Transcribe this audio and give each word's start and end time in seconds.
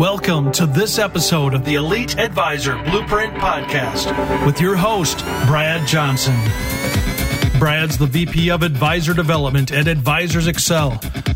Welcome 0.00 0.50
to 0.52 0.64
this 0.64 0.98
episode 0.98 1.52
of 1.52 1.66
the 1.66 1.74
Elite 1.74 2.18
Advisor 2.18 2.82
Blueprint 2.84 3.34
Podcast 3.34 4.46
with 4.46 4.58
your 4.58 4.74
host, 4.74 5.18
Brad 5.46 5.86
Johnson. 5.86 6.34
Brad's 7.58 7.98
the 7.98 8.06
VP 8.06 8.50
of 8.50 8.62
Advisor 8.62 9.12
Development 9.12 9.70
at 9.70 9.88
Advisors 9.88 10.46
Excel, 10.46 10.92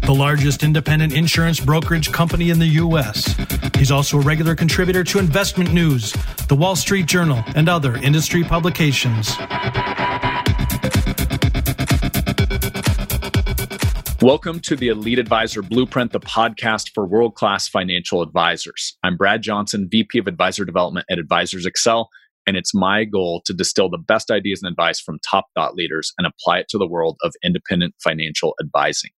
the 0.07 0.15
largest 0.17 0.63
independent 0.63 1.13
insurance 1.13 1.61
brokerage 1.61 2.11
company 2.11 2.49
in 2.49 2.59
the 2.59 2.69
U.S. 2.69 3.37
He's 3.77 3.91
also 3.91 4.17
a 4.17 4.23
regular 4.23 4.55
contributor 4.55 5.05
to 5.05 5.19
Investment 5.19 5.75
News, 5.75 6.15
the 6.49 6.57
Wall 6.57 6.75
Street 6.75 7.05
Journal, 7.05 7.45
and 7.55 7.69
other 7.69 7.97
industry 7.97 8.45
publications. 8.45 9.37
Welcome 14.25 14.61
to 14.61 14.75
the 14.75 14.89
Elite 14.89 15.19
Advisor 15.19 15.61
Blueprint, 15.61 16.13
the 16.13 16.19
podcast 16.19 16.93
for 16.95 17.07
world 17.07 17.35
class 17.35 17.69
financial 17.69 18.23
advisors. 18.23 18.97
I'm 19.03 19.19
Brad 19.19 19.43
Johnson, 19.43 19.87
VP 19.91 20.19
of 20.19 20.27
Advisor 20.27 20.65
Development 20.65 21.05
at 21.11 21.19
Advisors 21.19 21.67
Excel, 21.67 22.09
and 22.47 22.57
it's 22.57 22.75
my 22.75 23.05
goal 23.05 23.43
to 23.45 23.53
distill 23.53 23.91
the 23.91 23.99
best 23.99 24.31
ideas 24.31 24.63
and 24.63 24.73
advice 24.73 24.99
from 24.99 25.19
top 25.31 25.49
thought 25.55 25.75
leaders 25.75 26.15
and 26.17 26.27
apply 26.27 26.61
it 26.61 26.69
to 26.71 26.79
the 26.79 26.87
world 26.87 27.19
of 27.23 27.35
independent 27.45 27.97
financial 28.03 28.55
advising. 28.63 29.11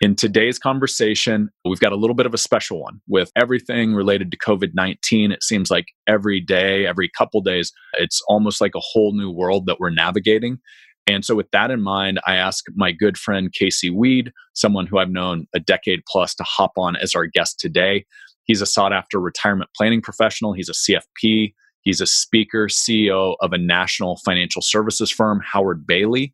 In 0.00 0.16
today's 0.16 0.58
conversation, 0.58 1.50
we've 1.66 1.78
got 1.78 1.92
a 1.92 1.96
little 1.96 2.16
bit 2.16 2.24
of 2.24 2.32
a 2.32 2.38
special 2.38 2.80
one 2.80 3.02
with 3.06 3.30
everything 3.36 3.94
related 3.94 4.30
to 4.30 4.38
COVID 4.38 4.70
19. 4.72 5.30
It 5.30 5.42
seems 5.42 5.70
like 5.70 5.88
every 6.06 6.40
day, 6.40 6.86
every 6.86 7.10
couple 7.18 7.42
days, 7.42 7.70
it's 7.98 8.22
almost 8.28 8.62
like 8.62 8.74
a 8.74 8.80
whole 8.80 9.14
new 9.14 9.30
world 9.30 9.66
that 9.66 9.76
we're 9.78 9.90
navigating. 9.90 10.58
And 11.06 11.24
so, 11.24 11.34
with 11.34 11.50
that 11.50 11.70
in 11.70 11.82
mind, 11.82 12.20
I 12.26 12.36
asked 12.36 12.70
my 12.74 12.92
good 12.92 13.18
friend 13.18 13.52
Casey 13.52 13.90
Weade, 13.90 14.32
someone 14.54 14.86
who 14.86 14.98
I've 14.98 15.10
known 15.10 15.46
a 15.54 15.60
decade 15.60 16.00
plus, 16.08 16.34
to 16.36 16.44
hop 16.44 16.72
on 16.76 16.96
as 16.96 17.14
our 17.14 17.26
guest 17.26 17.60
today. 17.60 18.06
He's 18.44 18.62
a 18.62 18.66
sought 18.66 18.92
after 18.92 19.20
retirement 19.20 19.70
planning 19.76 20.00
professional, 20.00 20.52
he's 20.52 20.68
a 20.68 20.72
CFP, 20.72 21.54
he's 21.82 22.00
a 22.00 22.06
speaker, 22.06 22.68
CEO 22.68 23.36
of 23.40 23.52
a 23.52 23.58
national 23.58 24.18
financial 24.24 24.62
services 24.62 25.10
firm, 25.10 25.40
Howard 25.44 25.86
Bailey. 25.86 26.32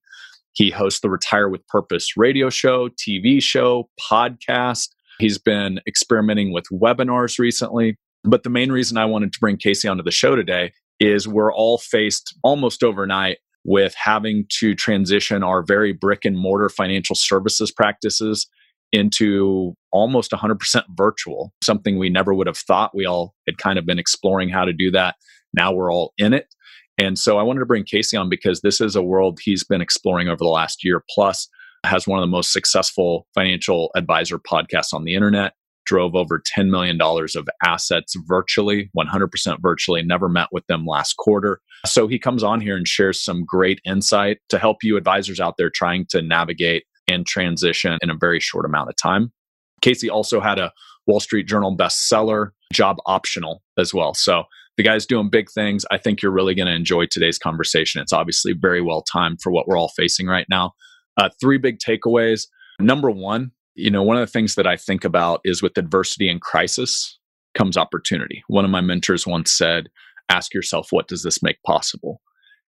He 0.53 0.71
hosts 0.71 1.01
the 1.01 1.11
Retire 1.11 1.49
with 1.49 1.67
Purpose 1.69 2.17
radio 2.17 2.51
show, 2.51 2.89
TV 2.89 3.43
show, 3.43 3.89
podcast. 4.01 4.89
He's 5.19 5.39
been 5.39 5.81
experimenting 5.87 6.53
with 6.53 6.65
webinars 6.73 7.39
recently. 7.39 7.97
But 8.25 8.43
the 8.43 8.51
main 8.51 8.73
reason 8.73 8.99
I 8.99 9.05
wanted 9.05 9.33
to 9.33 9.39
bring 9.39 9.57
Casey 9.57 9.89
onto 9.89 10.03
the 10.03 10.11
show 10.11 10.35
today 10.37 10.73
is 10.99 11.27
we're 11.27 11.53
all 11.53 11.79
faced 11.79 12.35
almost 12.43 12.83
overnight 12.83 13.39
with 13.65 13.95
having 13.95 14.47
to 14.49 14.75
transition 14.75 15.43
our 15.43 15.63
very 15.63 15.93
brick 15.93 16.25
and 16.25 16.39
mortar 16.39 16.69
financial 16.69 17.15
services 17.15 17.71
practices 17.71 18.47
into 18.93 19.75
almost 19.93 20.33
100% 20.33 20.83
virtual, 20.97 21.53
something 21.63 21.99
we 21.99 22.09
never 22.09 22.35
would 22.35 22.47
have 22.47 22.57
thought. 22.57 22.95
We 22.95 23.07
all 23.07 23.35
had 23.47 23.59
kind 23.59 23.79
of 23.79 23.87
been 23.87 23.99
exploring 23.99 24.49
how 24.49 24.65
to 24.65 24.73
do 24.73 24.91
that. 24.93 25.17
Now 25.55 25.73
we're 25.73 25.93
all 25.93 26.13
in 26.19 26.33
it. 26.33 26.47
And 26.99 27.19
so 27.19 27.39
I 27.39 27.43
wanted 27.43 27.61
to 27.61 27.67
bring 27.67 27.85
Casey 27.85 28.17
on 28.17 28.29
because 28.29 28.61
this 28.61 28.81
is 28.81 28.97
a 28.97 29.03
world 29.03 29.39
he's 29.43 29.65
been 29.65 29.81
exploring 29.81 30.29
over 30.29 30.39
the 30.39 30.45
last 30.45 30.85
year 30.85 31.03
plus, 31.15 31.49
has 31.85 32.07
one 32.07 32.19
of 32.19 32.23
the 32.23 32.31
most 32.31 32.53
successful 32.53 33.27
financial 33.35 33.91
advisor 33.95 34.39
podcasts 34.39 34.93
on 34.93 35.05
the 35.05 35.15
internet 35.15 35.55
drove 35.91 36.15
over 36.15 36.41
$10 36.57 36.71
million 36.71 37.01
of 37.01 37.49
assets 37.65 38.15
virtually, 38.29 38.89
100% 38.97 39.57
virtually, 39.61 40.03
never 40.05 40.29
met 40.29 40.47
with 40.53 40.65
them 40.69 40.87
last 40.87 41.17
quarter. 41.17 41.61
So 41.85 42.07
he 42.07 42.17
comes 42.17 42.45
on 42.45 42.61
here 42.61 42.77
and 42.77 42.87
shares 42.87 43.25
some 43.25 43.45
great 43.45 43.81
insight 43.85 44.39
to 44.51 44.59
help 44.59 44.85
you 44.85 44.97
advisors 44.97 45.41
out 45.41 45.57
there 45.59 45.69
trying 45.69 46.07
to 46.11 46.23
navigate 46.23 46.85
and 47.09 47.27
transition 47.27 47.99
in 48.03 48.09
a 48.09 48.15
very 48.15 48.39
short 48.39 48.65
amount 48.65 48.89
of 48.89 48.95
time. 49.03 49.33
Casey 49.83 50.09
also 50.09 50.41
had 50.41 50.61
a 50.61 50.71
Wall 51.09 51.19
Street 51.19 51.49
Journal 51.49 51.77
bestseller, 51.77 52.51
Job 52.73 52.99
Optional, 53.07 53.61
as 53.77 53.93
well. 53.93 54.15
So 54.15 54.45
the 54.77 54.85
guy's 54.85 55.07
doing 55.07 55.29
big 55.29 55.51
things. 55.51 55.85
I 55.91 55.99
think 55.99 56.23
you're 56.23 56.31
really 56.31 56.55
going 56.55 56.69
to 56.69 56.75
enjoy 56.75 57.07
today's 57.07 57.39
conversation. 57.39 58.01
It's 58.01 58.13
obviously 58.13 58.53
very 58.53 58.81
well 58.81 59.03
timed 59.03 59.41
for 59.43 59.51
what 59.51 59.67
we're 59.67 59.79
all 59.79 59.91
facing 59.97 60.29
right 60.29 60.47
now. 60.49 60.71
Uh, 61.17 61.31
three 61.41 61.59
big 61.59 61.79
takeaways. 61.81 62.47
Number 62.79 63.11
one, 63.11 63.51
you 63.81 63.91
know, 63.91 64.03
one 64.03 64.17
of 64.17 64.21
the 64.21 64.31
things 64.31 64.55
that 64.55 64.67
I 64.67 64.77
think 64.77 65.05
about 65.05 65.41
is 65.45 65.63
with 65.63 65.79
adversity 65.79 66.29
and 66.29 66.41
crisis 66.41 67.19
comes 67.55 67.77
opportunity. 67.77 68.43
One 68.49 68.65
of 68.65 68.71
my 68.71 68.81
mentors 68.81 69.27
once 69.27 69.51
said, 69.51 69.89
ask 70.29 70.55
yourself, 70.55 70.89
what 70.91 71.09
does 71.09 71.23
this 71.23 71.43
make 71.43 71.63
possible? 71.65 72.21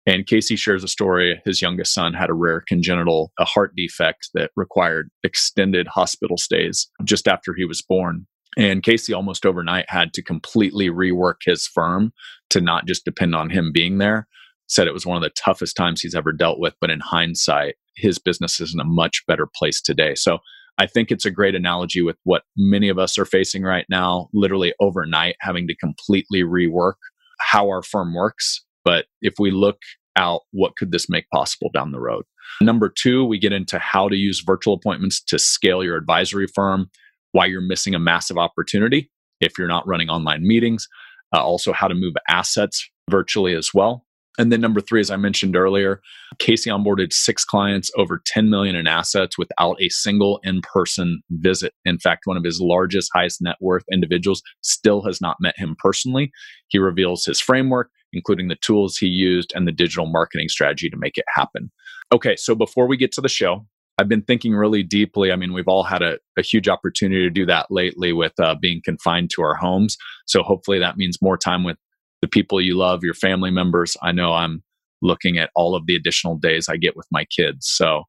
And 0.06 0.26
Casey 0.26 0.56
shares 0.56 0.82
a 0.82 0.88
story. 0.88 1.42
His 1.44 1.60
youngest 1.60 1.92
son 1.92 2.14
had 2.14 2.30
a 2.30 2.34
rare 2.34 2.62
congenital 2.66 3.32
a 3.38 3.44
heart 3.44 3.74
defect 3.76 4.30
that 4.34 4.50
required 4.56 5.10
extended 5.24 5.86
hospital 5.88 6.38
stays 6.38 6.88
just 7.04 7.28
after 7.28 7.54
he 7.54 7.64
was 7.64 7.82
born. 7.82 8.26
And 8.56 8.82
Casey 8.82 9.12
almost 9.12 9.44
overnight 9.44 9.84
had 9.88 10.12
to 10.14 10.22
completely 10.22 10.88
rework 10.88 11.36
his 11.44 11.66
firm 11.66 12.12
to 12.48 12.60
not 12.60 12.86
just 12.86 13.04
depend 13.04 13.34
on 13.34 13.50
him 13.50 13.72
being 13.72 13.98
there. 13.98 14.26
Said 14.68 14.86
it 14.86 14.94
was 14.94 15.06
one 15.06 15.16
of 15.16 15.22
the 15.22 15.30
toughest 15.30 15.76
times 15.76 16.00
he's 16.00 16.14
ever 16.14 16.32
dealt 16.32 16.58
with, 16.58 16.74
but 16.80 16.90
in 16.90 17.00
hindsight, 17.00 17.74
his 17.96 18.18
business 18.18 18.60
is 18.60 18.72
in 18.72 18.80
a 18.80 18.84
much 18.84 19.24
better 19.26 19.46
place 19.54 19.80
today. 19.80 20.14
So 20.14 20.38
I 20.80 20.86
think 20.86 21.10
it's 21.10 21.26
a 21.26 21.30
great 21.30 21.54
analogy 21.54 22.00
with 22.00 22.16
what 22.24 22.44
many 22.56 22.88
of 22.88 22.98
us 22.98 23.18
are 23.18 23.26
facing 23.26 23.64
right 23.64 23.84
now, 23.90 24.30
literally 24.32 24.72
overnight, 24.80 25.36
having 25.42 25.68
to 25.68 25.76
completely 25.76 26.42
rework 26.42 26.94
how 27.38 27.66
our 27.66 27.82
firm 27.82 28.14
works. 28.14 28.64
But 28.82 29.04
if 29.20 29.34
we 29.38 29.50
look 29.50 29.76
out, 30.16 30.40
what 30.52 30.76
could 30.78 30.90
this 30.90 31.10
make 31.10 31.26
possible 31.34 31.68
down 31.74 31.92
the 31.92 32.00
road? 32.00 32.24
Number 32.62 32.88
two, 32.88 33.26
we 33.26 33.38
get 33.38 33.52
into 33.52 33.78
how 33.78 34.08
to 34.08 34.16
use 34.16 34.42
virtual 34.44 34.72
appointments 34.72 35.22
to 35.24 35.38
scale 35.38 35.84
your 35.84 35.98
advisory 35.98 36.46
firm, 36.46 36.90
why 37.32 37.44
you're 37.44 37.60
missing 37.60 37.94
a 37.94 37.98
massive 37.98 38.38
opportunity 38.38 39.10
if 39.42 39.58
you're 39.58 39.68
not 39.68 39.86
running 39.86 40.08
online 40.08 40.46
meetings, 40.46 40.88
uh, 41.34 41.42
also 41.42 41.74
how 41.74 41.88
to 41.88 41.94
move 41.94 42.14
assets 42.26 42.88
virtually 43.10 43.54
as 43.54 43.74
well. 43.74 44.06
And 44.38 44.52
then 44.52 44.60
number 44.60 44.80
three, 44.80 45.00
as 45.00 45.10
I 45.10 45.16
mentioned 45.16 45.56
earlier, 45.56 46.00
Casey 46.38 46.70
onboarded 46.70 47.12
six 47.12 47.44
clients 47.44 47.90
over 47.96 48.22
10 48.26 48.48
million 48.48 48.76
in 48.76 48.86
assets 48.86 49.36
without 49.36 49.80
a 49.80 49.88
single 49.88 50.40
in-person 50.44 51.22
visit. 51.30 51.74
In 51.84 51.98
fact, 51.98 52.26
one 52.26 52.36
of 52.36 52.44
his 52.44 52.60
largest, 52.60 53.10
highest 53.12 53.42
net 53.42 53.56
worth 53.60 53.84
individuals 53.92 54.42
still 54.62 55.02
has 55.02 55.20
not 55.20 55.36
met 55.40 55.58
him 55.58 55.76
personally. 55.78 56.30
He 56.68 56.78
reveals 56.78 57.24
his 57.24 57.40
framework, 57.40 57.90
including 58.12 58.48
the 58.48 58.56
tools 58.56 58.96
he 58.96 59.08
used 59.08 59.52
and 59.54 59.66
the 59.66 59.72
digital 59.72 60.06
marketing 60.06 60.48
strategy 60.48 60.88
to 60.88 60.96
make 60.96 61.18
it 61.18 61.26
happen. 61.34 61.70
Okay, 62.12 62.36
so 62.36 62.54
before 62.54 62.86
we 62.86 62.96
get 62.96 63.12
to 63.12 63.20
the 63.20 63.28
show, 63.28 63.66
I've 63.98 64.08
been 64.08 64.22
thinking 64.22 64.54
really 64.54 64.82
deeply. 64.82 65.30
I 65.30 65.36
mean, 65.36 65.52
we've 65.52 65.68
all 65.68 65.82
had 65.82 66.00
a, 66.00 66.18
a 66.38 66.42
huge 66.42 66.68
opportunity 66.68 67.20
to 67.20 67.30
do 67.30 67.44
that 67.46 67.66
lately 67.70 68.14
with 68.14 68.32
uh, 68.40 68.54
being 68.54 68.80
confined 68.82 69.28
to 69.34 69.42
our 69.42 69.54
homes. 69.54 69.98
So 70.26 70.42
hopefully 70.42 70.78
that 70.78 70.96
means 70.96 71.20
more 71.20 71.36
time 71.36 71.64
with 71.64 71.76
the 72.22 72.28
people 72.28 72.60
you 72.60 72.76
love, 72.76 73.02
your 73.02 73.14
family 73.14 73.50
members. 73.50 73.96
I 74.02 74.12
know 74.12 74.32
I'm 74.32 74.62
looking 75.02 75.38
at 75.38 75.50
all 75.54 75.74
of 75.74 75.86
the 75.86 75.96
additional 75.96 76.36
days 76.36 76.68
I 76.68 76.76
get 76.76 76.96
with 76.96 77.06
my 77.10 77.24
kids. 77.24 77.68
So, 77.68 78.04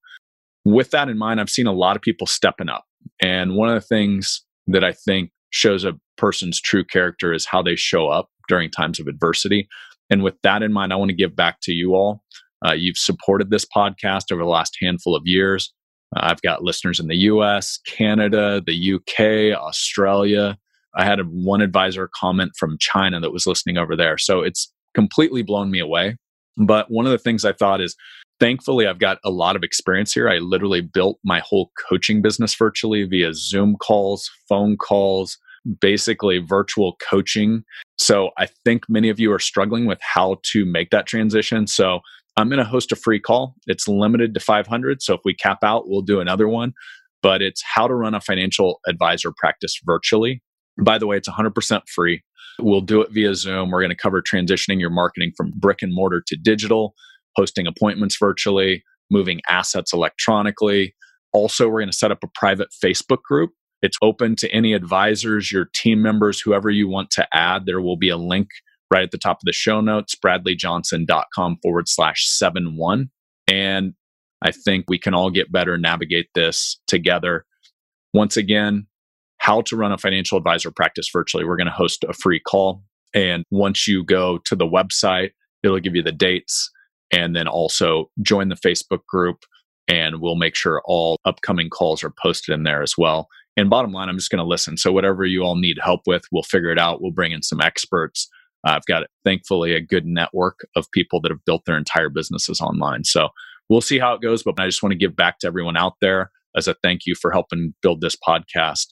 with 0.63 0.91
that 0.91 1.09
in 1.09 1.17
mind, 1.17 1.41
I've 1.41 1.49
seen 1.49 1.67
a 1.67 1.73
lot 1.73 1.95
of 1.95 2.01
people 2.01 2.27
stepping 2.27 2.69
up. 2.69 2.83
And 3.22 3.55
one 3.55 3.69
of 3.69 3.75
the 3.75 3.88
things 3.88 4.44
that 4.67 4.83
I 4.83 4.91
think 4.91 5.31
shows 5.49 5.83
a 5.83 5.94
person's 6.17 6.61
true 6.61 6.83
character 6.83 7.33
is 7.33 7.45
how 7.45 7.63
they 7.63 7.75
show 7.75 8.07
up 8.07 8.29
during 8.47 8.69
times 8.69 8.99
of 8.99 9.07
adversity. 9.07 9.67
And 10.09 10.23
with 10.23 10.35
that 10.43 10.61
in 10.61 10.72
mind, 10.72 10.93
I 10.93 10.97
want 10.97 11.09
to 11.09 11.16
give 11.16 11.35
back 11.35 11.61
to 11.63 11.72
you 11.72 11.95
all. 11.95 12.23
Uh, 12.66 12.73
you've 12.73 12.97
supported 12.97 13.49
this 13.49 13.66
podcast 13.66 14.31
over 14.31 14.43
the 14.43 14.49
last 14.49 14.78
handful 14.79 15.16
of 15.16 15.23
years. 15.25 15.73
Uh, 16.16 16.19
I've 16.23 16.41
got 16.41 16.63
listeners 16.63 16.99
in 16.99 17.07
the 17.07 17.16
US, 17.16 17.79
Canada, 17.88 18.61
the 18.66 18.93
UK, 18.93 19.57
Australia, 19.57 20.57
I 20.96 21.06
had 21.06 21.19
a, 21.19 21.24
one 21.24 21.62
advisor 21.62 22.09
comment 22.13 22.52
from 22.57 22.78
China 22.79 23.19
that 23.19 23.31
was 23.31 23.47
listening 23.47 23.78
over 23.78 23.96
there. 23.96 24.18
So 24.18 24.41
it's 24.41 24.72
completely 24.94 25.41
blown 25.41 25.72
me 25.72 25.79
away. 25.79 26.18
But 26.57 26.91
one 26.91 27.06
of 27.06 27.12
the 27.12 27.18
things 27.18 27.46
I 27.46 27.53
thought 27.53 27.81
is 27.81 27.96
thankfully 28.40 28.88
I've 28.88 29.00
got 29.00 29.19
a 29.24 29.29
lot 29.29 29.56
of 29.56 29.63
experience 29.63 30.13
here. 30.13 30.29
I 30.29 30.40
literally 30.40 30.81
built 30.81 31.19
my 31.24 31.40
whole 31.40 31.72
coaching 31.90 32.22
business 32.22 32.53
virtually 32.56 33.03
via 33.06 33.34
Zoom 33.34 33.78
calls, 33.78 34.29
phone 34.50 34.78
calls, 34.78 35.38
basically 35.79 36.40
virtual 36.40 36.97
coaching. 37.08 37.64
So 37.97 38.32
I 38.37 38.47
think 38.66 38.90
many 38.90 39.09
of 39.09 39.20
you 39.20 39.32
are 39.32 39.40
struggling 39.40 39.85
with 39.85 39.99
how 40.02 40.40
to 40.52 40.66
make 40.66 40.90
that 40.90 41.05
transition. 41.05 41.67
So 41.67 41.99
I'm 42.37 42.49
going 42.49 42.59
to 42.59 42.66
host 42.66 42.91
a 42.91 42.96
free 42.96 43.20
call. 43.20 43.55
It's 43.67 43.87
limited 43.87 44.34
to 44.34 44.40
500. 44.40 45.02
So 45.02 45.14
if 45.14 45.22
we 45.23 45.34
cap 45.34 45.59
out, 45.64 45.87
we'll 45.87 46.02
do 46.02 46.20
another 46.20 46.47
one. 46.47 46.73
But 47.22 47.41
it's 47.41 47.61
how 47.64 47.87
to 47.87 47.94
run 47.94 48.16
a 48.16 48.22
financial 48.22 48.79
advisor 48.87 49.32
practice 49.35 49.79
virtually. 49.85 50.41
By 50.79 50.97
the 50.97 51.08
way, 51.08 51.18
it's 51.18 51.29
100% 51.29 51.82
free. 51.88 52.23
We'll 52.59 52.82
do 52.82 53.02
it 53.02 53.12
via 53.12 53.34
Zoom. 53.35 53.72
We're 53.72 53.82
going 53.82 53.90
to 53.90 53.96
cover 53.96 54.22
transitioning 54.22 54.79
your 54.79 54.90
marketing 54.90 55.32
from 55.35 55.52
brick 55.56 55.82
and 55.82 55.94
mortar 55.94 56.23
to 56.28 56.35
digital, 56.35 56.94
hosting 57.35 57.68
appointments 57.68 58.18
virtually, 58.20 58.84
moving 59.09 59.41
assets 59.50 59.94
electronically. 59.94 60.96
Also, 61.34 61.68
we're 61.68 61.79
going 61.79 61.91
to 61.91 61.97
set 61.97 62.12
up 62.12 62.23
a 62.23 62.29
private 62.35 62.70
Facebook 62.84 63.22
group. 63.23 63.52
It's 63.82 63.97
open 64.02 64.35
to 64.38 64.52
any 64.52 64.73
advisors, 64.73 65.52
your 65.52 65.66
team 65.73 66.02
members, 66.02 66.40
whoever 66.40 66.70
you 66.70 66.88
want 66.88 67.09
to 67.12 67.28
add. 67.34 67.66
There 67.66 67.82
will 67.82 67.97
be 67.97 68.09
a 68.09 68.18
link 68.18 68.50
right 68.91 69.03
at 69.03 69.12
the 69.12 69.18
top 69.18 69.38
of 69.38 69.46
the 69.46 69.53
show 69.53 69.82
notes, 69.82 70.16
bradleyjohnson.com 70.16 71.58
forward 71.64 71.88
slash 71.88 72.28
seven 72.28 72.76
one. 72.76 73.09
And 73.47 73.94
I 74.41 74.52
think 74.52 74.85
we 74.88 75.00
can 75.00 75.14
all 75.14 75.32
get 75.32 75.52
better, 75.52 75.78
navigate 75.78 76.28
this 76.35 76.79
together. 76.88 77.46
Once 78.14 78.38
again, 78.38 78.88
how 79.51 79.61
to 79.61 79.75
run 79.75 79.91
a 79.91 79.97
financial 79.97 80.37
advisor 80.37 80.71
practice 80.71 81.09
virtually. 81.11 81.43
We're 81.43 81.57
going 81.57 81.67
to 81.67 81.73
host 81.73 82.05
a 82.07 82.13
free 82.13 82.39
call. 82.39 82.83
And 83.13 83.43
once 83.51 83.85
you 83.85 84.01
go 84.01 84.37
to 84.45 84.55
the 84.55 84.65
website, 84.65 85.31
it'll 85.61 85.79
give 85.79 85.93
you 85.93 86.01
the 86.01 86.13
dates 86.13 86.71
and 87.11 87.35
then 87.35 87.49
also 87.49 88.09
join 88.21 88.47
the 88.47 88.55
Facebook 88.55 89.05
group. 89.07 89.43
And 89.89 90.21
we'll 90.21 90.37
make 90.37 90.55
sure 90.55 90.81
all 90.85 91.17
upcoming 91.25 91.69
calls 91.69 92.01
are 92.01 92.13
posted 92.23 92.53
in 92.53 92.63
there 92.63 92.81
as 92.81 92.93
well. 92.97 93.27
And 93.57 93.69
bottom 93.69 93.91
line, 93.91 94.07
I'm 94.07 94.17
just 94.17 94.31
going 94.31 94.39
to 94.39 94.45
listen. 94.45 94.77
So, 94.77 94.93
whatever 94.93 95.25
you 95.25 95.41
all 95.43 95.57
need 95.57 95.77
help 95.83 96.01
with, 96.07 96.23
we'll 96.31 96.43
figure 96.43 96.71
it 96.71 96.79
out. 96.79 97.01
We'll 97.01 97.11
bring 97.11 97.33
in 97.33 97.43
some 97.43 97.59
experts. 97.59 98.29
I've 98.63 98.85
got, 98.85 99.03
thankfully, 99.25 99.73
a 99.73 99.81
good 99.81 100.05
network 100.05 100.65
of 100.77 100.89
people 100.93 101.19
that 101.21 101.31
have 101.31 101.43
built 101.45 101.63
their 101.65 101.77
entire 101.77 102.07
businesses 102.07 102.61
online. 102.61 103.03
So, 103.03 103.27
we'll 103.67 103.81
see 103.81 103.99
how 103.99 104.13
it 104.13 104.21
goes. 104.21 104.43
But 104.43 104.57
I 104.57 104.67
just 104.67 104.81
want 104.81 104.93
to 104.93 104.97
give 104.97 105.17
back 105.17 105.39
to 105.39 105.47
everyone 105.47 105.75
out 105.75 105.95
there 105.99 106.31
as 106.55 106.69
a 106.69 106.75
thank 106.81 107.01
you 107.05 107.15
for 107.15 107.31
helping 107.31 107.73
build 107.81 107.99
this 107.99 108.15
podcast. 108.15 108.85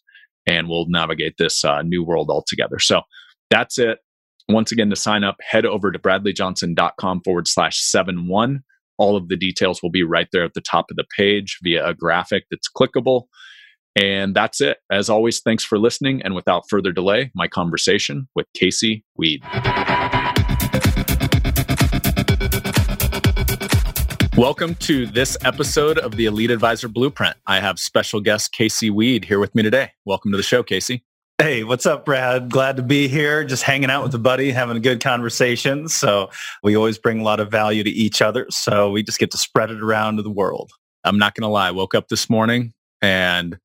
And 0.50 0.68
we'll 0.68 0.88
navigate 0.90 1.36
this 1.38 1.64
uh, 1.64 1.82
new 1.84 2.04
world 2.04 2.30
altogether. 2.30 2.80
So, 2.80 3.04
that's 3.50 3.80
it. 3.80 4.00
Once 4.48 4.72
again, 4.72 4.90
to 4.90 4.96
sign 4.96 5.24
up, 5.24 5.38
head 5.42 5.66
over 5.66 5.92
to 5.92 6.00
bradleyjohnson.com 6.00 7.22
forward 7.24 7.48
slash 7.48 7.80
seven 7.80 8.28
one. 8.28 8.62
All 8.98 9.16
of 9.16 9.30
the 9.30 9.38
details 9.38 9.82
will 9.82 9.92
be 9.92 10.04
right 10.04 10.28
there 10.34 10.44
at 10.44 10.56
the 10.56 10.62
top 10.62 10.88
of 10.92 10.98
the 10.98 11.06
page 11.16 11.58
via 11.64 11.88
a 11.88 11.94
graphic 11.94 12.46
that's 12.52 12.68
clickable. 12.70 13.24
And 13.96 14.36
that's 14.36 14.62
it. 14.62 14.78
As 14.92 15.10
always, 15.10 15.40
thanks 15.40 15.64
for 15.64 15.78
listening. 15.78 16.22
And 16.22 16.36
without 16.36 16.64
further 16.70 16.92
delay, 16.92 17.32
my 17.34 17.48
conversation 17.48 18.28
with 18.36 18.46
Casey 18.54 19.04
Weade. 19.18 19.44
Welcome 24.40 24.76
to 24.76 25.06
this 25.06 25.36
episode 25.44 26.00
of 26.00 26.16
the 26.16 26.26
Elite 26.26 26.50
Advisor 26.50 26.88
Blueprint. 26.88 27.36
I 27.46 27.60
have 27.60 27.78
special 27.78 28.22
guest 28.22 28.54
Casey 28.54 28.90
Weade 28.90 29.26
here 29.26 29.38
with 29.38 29.54
me 29.54 29.64
today. 29.64 29.92
Welcome 30.06 30.32
to 30.32 30.38
the 30.38 30.44
show, 30.44 30.64
Casey. 30.64 31.04
Hey, 31.40 31.66
what's 31.66 31.86
up, 31.86 32.06
Brad? 32.06 32.50
Glad 32.50 32.78
to 32.78 32.82
be 32.82 33.10
here. 33.10 33.44
Just 33.44 33.64
hanging 33.64 33.90
out 33.90 34.02
with 34.02 34.16
a 34.16 34.18
buddy, 34.18 34.52
having 34.52 34.78
a 34.78 34.80
good 34.80 35.04
conversation. 35.04 35.90
So 35.90 36.30
we 36.64 36.78
always 36.78 36.98
bring 36.98 37.20
a 37.20 37.24
lot 37.24 37.42
of 37.42 37.52
value 37.52 37.84
to 37.84 37.90
each 37.90 38.22
other. 38.22 38.48
So 38.50 38.92
we 38.92 39.04
just 39.04 39.20
get 39.20 39.30
to 39.32 39.38
spread 39.38 39.72
it 39.72 39.84
around 39.84 40.16
to 40.16 40.24
the 40.24 40.30
world. 40.30 40.72
I'm 41.04 41.18
not 41.18 41.36
going 41.36 41.42
to 41.42 41.50
lie. 41.50 41.68
I 41.68 41.72
woke 41.72 41.94
up 41.94 42.08
this 42.08 42.30
morning 42.30 42.74
and 43.02 43.60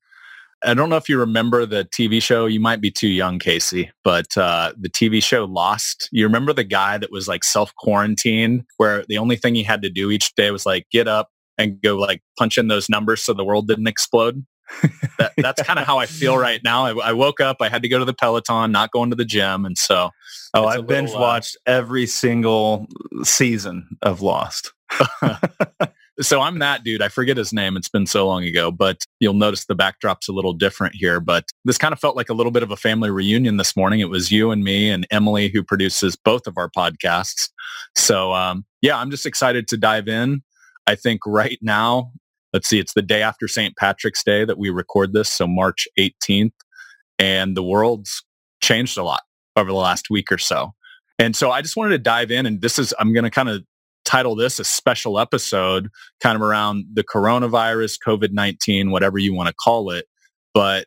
I 0.63 0.73
don't 0.73 0.89
know 0.89 0.95
if 0.95 1.09
you 1.09 1.19
remember 1.19 1.65
the 1.65 1.85
TV 1.85 2.21
show. 2.21 2.45
You 2.45 2.59
might 2.59 2.81
be 2.81 2.89
too 2.89 3.07
young, 3.07 3.39
Casey, 3.39 3.91
but 4.03 4.37
uh, 4.37 4.73
the 4.77 4.89
TV 4.89 5.21
show 5.21 5.45
Lost. 5.45 6.09
You 6.11 6.25
remember 6.25 6.53
the 6.53 6.63
guy 6.63 6.97
that 6.97 7.11
was 7.11 7.27
like 7.27 7.43
self 7.43 7.73
quarantined, 7.75 8.63
where 8.77 9.03
the 9.07 9.17
only 9.17 9.35
thing 9.35 9.55
he 9.55 9.63
had 9.63 9.81
to 9.83 9.89
do 9.89 10.11
each 10.11 10.33
day 10.35 10.51
was 10.51 10.65
like 10.65 10.87
get 10.91 11.07
up 11.07 11.29
and 11.57 11.81
go 11.81 11.95
like 11.95 12.21
punch 12.37 12.57
in 12.57 12.67
those 12.67 12.89
numbers 12.89 13.21
so 13.21 13.33
the 13.33 13.45
world 13.45 13.67
didn't 13.67 13.87
explode. 13.87 14.45
that, 15.19 15.31
that's 15.37 15.61
kind 15.61 15.77
of 15.77 15.85
how 15.85 15.99
I 15.99 16.07
feel 16.07 16.37
right 16.37 16.59
now. 16.63 16.85
I, 16.85 17.09
I, 17.09 17.13
woke 17.13 17.39
up, 17.39 17.57
I 17.61 17.69
had 17.69 17.83
to 17.83 17.89
go 17.89 17.99
to 17.99 18.05
the 18.05 18.15
Peloton, 18.15 18.71
not 18.71 18.91
going 18.91 19.11
to 19.11 19.15
the 19.15 19.25
gym, 19.25 19.63
and 19.63 19.77
so. 19.77 20.09
Oh, 20.55 20.65
I 20.65 20.81
binge 20.81 21.11
watched 21.13 21.55
uh, 21.67 21.71
every 21.71 22.07
single 22.07 22.87
season 23.23 23.87
of 24.01 24.21
Lost. 24.21 24.73
So 26.21 26.39
I'm 26.41 26.59
that 26.59 26.83
dude. 26.83 27.01
I 27.01 27.09
forget 27.09 27.35
his 27.35 27.51
name. 27.51 27.75
It's 27.75 27.89
been 27.89 28.05
so 28.05 28.25
long 28.25 28.45
ago, 28.45 28.71
but 28.71 29.03
you'll 29.19 29.33
notice 29.33 29.65
the 29.65 29.75
backdrop's 29.75 30.29
a 30.29 30.31
little 30.31 30.53
different 30.53 30.95
here. 30.95 31.19
But 31.19 31.45
this 31.65 31.77
kind 31.77 31.91
of 31.91 31.99
felt 31.99 32.15
like 32.15 32.29
a 32.29 32.33
little 32.33 32.53
bit 32.53 32.63
of 32.63 32.71
a 32.71 32.77
family 32.77 33.09
reunion 33.09 33.57
this 33.57 33.75
morning. 33.75 33.99
It 33.99 34.09
was 34.09 34.31
you 34.31 34.51
and 34.51 34.63
me 34.63 34.89
and 34.89 35.05
Emily 35.11 35.49
who 35.49 35.61
produces 35.61 36.15
both 36.15 36.47
of 36.47 36.57
our 36.57 36.69
podcasts. 36.69 37.49
So 37.95 38.33
um, 38.33 38.65
yeah, 38.81 38.97
I'm 38.97 39.11
just 39.11 39.25
excited 39.25 39.67
to 39.69 39.77
dive 39.77 40.07
in. 40.07 40.41
I 40.87 40.95
think 40.95 41.21
right 41.25 41.59
now, 41.61 42.11
let's 42.53 42.69
see, 42.69 42.79
it's 42.79 42.93
the 42.93 43.01
day 43.01 43.21
after 43.21 43.47
St. 43.47 43.75
Patrick's 43.75 44.23
Day 44.23 44.45
that 44.45 44.57
we 44.57 44.69
record 44.69 45.11
this. 45.11 45.29
So 45.29 45.47
March 45.47 45.85
18th 45.99 46.53
and 47.19 47.57
the 47.57 47.63
world's 47.63 48.23
changed 48.61 48.97
a 48.97 49.03
lot 49.03 49.23
over 49.57 49.69
the 49.69 49.77
last 49.77 50.09
week 50.09 50.31
or 50.31 50.37
so. 50.37 50.73
And 51.19 51.35
so 51.35 51.51
I 51.51 51.61
just 51.61 51.75
wanted 51.75 51.91
to 51.91 51.97
dive 51.97 52.31
in 52.31 52.45
and 52.45 52.61
this 52.61 52.79
is, 52.79 52.93
I'm 52.99 53.13
going 53.13 53.23
to 53.23 53.31
kind 53.31 53.49
of 53.49 53.63
title 54.05 54.35
this 54.35 54.59
a 54.59 54.63
special 54.63 55.19
episode 55.19 55.89
kind 56.21 56.35
of 56.35 56.41
around 56.41 56.85
the 56.93 57.03
coronavirus, 57.03 57.97
COVID-19, 58.05 58.91
whatever 58.91 59.17
you 59.17 59.33
want 59.33 59.47
to 59.47 59.53
call 59.53 59.89
it. 59.91 60.05
But 60.53 60.85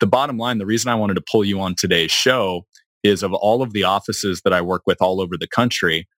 the 0.00 0.06
bottom 0.06 0.38
line, 0.38 0.58
the 0.58 0.66
reason 0.66 0.90
I 0.90 0.94
wanted 0.94 1.14
to 1.14 1.24
pull 1.30 1.44
you 1.44 1.60
on 1.60 1.74
today's 1.74 2.10
show 2.10 2.66
is 3.02 3.22
of 3.22 3.34
all 3.34 3.60
of 3.60 3.72
the 3.72 3.84
offices 3.84 4.40
that 4.42 4.52
I 4.52 4.62
work 4.62 4.82
with 4.86 5.02
all 5.02 5.20
over 5.20 5.36
the 5.36 5.48
country, 5.48 6.08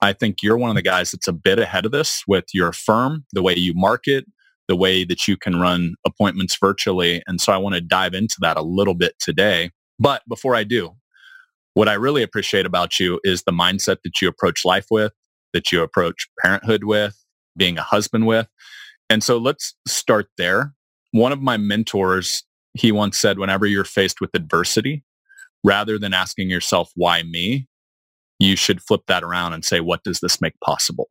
I 0.00 0.12
think 0.12 0.42
you're 0.42 0.56
one 0.56 0.70
of 0.70 0.76
the 0.76 0.82
guys 0.82 1.10
that's 1.10 1.28
a 1.28 1.32
bit 1.32 1.58
ahead 1.58 1.84
of 1.84 1.92
this 1.92 2.22
with 2.26 2.46
your 2.54 2.72
firm, 2.72 3.24
the 3.32 3.42
way 3.42 3.54
you 3.54 3.74
market, 3.74 4.24
the 4.68 4.76
way 4.76 5.04
that 5.04 5.28
you 5.28 5.36
can 5.36 5.60
run 5.60 5.94
appointments 6.06 6.56
virtually. 6.58 7.22
And 7.26 7.40
so 7.40 7.52
I 7.52 7.58
want 7.58 7.74
to 7.74 7.80
dive 7.80 8.14
into 8.14 8.36
that 8.40 8.56
a 8.56 8.62
little 8.62 8.94
bit 8.94 9.14
today. 9.18 9.70
But 9.98 10.22
before 10.28 10.54
I 10.54 10.64
do, 10.64 10.92
what 11.74 11.88
I 11.88 11.94
really 11.94 12.22
appreciate 12.22 12.66
about 12.66 12.98
you 12.98 13.20
is 13.24 13.42
the 13.42 13.52
mindset 13.52 13.98
that 14.04 14.20
you 14.20 14.28
approach 14.28 14.64
life 14.64 14.86
with, 14.90 15.12
that 15.52 15.72
you 15.72 15.82
approach 15.82 16.28
parenthood 16.42 16.84
with, 16.84 17.16
being 17.56 17.78
a 17.78 17.82
husband 17.82 18.26
with. 18.26 18.48
And 19.10 19.22
so 19.22 19.38
let's 19.38 19.74
start 19.86 20.28
there. 20.38 20.72
One 21.10 21.32
of 21.32 21.42
my 21.42 21.56
mentors, 21.56 22.44
he 22.74 22.92
once 22.92 23.18
said, 23.18 23.38
whenever 23.38 23.66
you're 23.66 23.84
faced 23.84 24.20
with 24.20 24.30
adversity, 24.34 25.04
rather 25.64 25.98
than 25.98 26.14
asking 26.14 26.50
yourself, 26.50 26.90
why 26.94 27.22
me? 27.22 27.66
You 28.38 28.56
should 28.56 28.82
flip 28.82 29.02
that 29.06 29.22
around 29.22 29.52
and 29.52 29.64
say, 29.64 29.80
what 29.80 30.02
does 30.02 30.20
this 30.20 30.40
make 30.40 30.58
possible? 30.64 31.08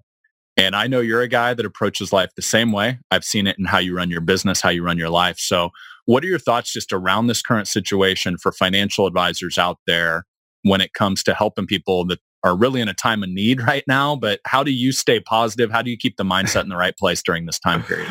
And 0.57 0.75
I 0.75 0.87
know 0.87 0.99
you're 0.99 1.21
a 1.21 1.29
guy 1.29 1.53
that 1.53 1.65
approaches 1.65 2.11
life 2.11 2.31
the 2.35 2.41
same 2.41 2.71
way. 2.71 2.99
I've 3.09 3.23
seen 3.23 3.47
it 3.47 3.57
in 3.57 3.65
how 3.65 3.77
you 3.77 3.95
run 3.95 4.09
your 4.09 4.21
business, 4.21 4.61
how 4.61 4.69
you 4.69 4.83
run 4.83 4.97
your 4.97 5.09
life. 5.09 5.37
So 5.37 5.69
what 6.05 6.23
are 6.23 6.27
your 6.27 6.39
thoughts 6.39 6.73
just 6.73 6.91
around 6.91 7.27
this 7.27 7.41
current 7.41 7.67
situation 7.67 8.37
for 8.37 8.51
financial 8.51 9.07
advisors 9.07 9.57
out 9.57 9.77
there 9.87 10.25
when 10.63 10.81
it 10.81 10.94
comes 10.94 11.23
to 11.23 11.33
helping 11.33 11.67
people 11.67 12.05
that 12.07 12.19
are 12.43 12.55
really 12.55 12.81
in 12.81 12.88
a 12.88 12.93
time 12.93 13.23
of 13.23 13.29
need 13.29 13.61
right 13.61 13.83
now. 13.88 14.15
But 14.15 14.39
how 14.45 14.63
do 14.63 14.71
you 14.71 14.91
stay 14.91 15.19
positive? 15.19 15.71
How 15.71 15.81
do 15.81 15.89
you 15.89 15.97
keep 15.97 16.17
the 16.17 16.23
mindset 16.23 16.63
in 16.63 16.69
the 16.69 16.77
right 16.77 16.97
place 16.97 17.21
during 17.21 17.45
this 17.45 17.59
time 17.59 17.83
period? 17.83 18.09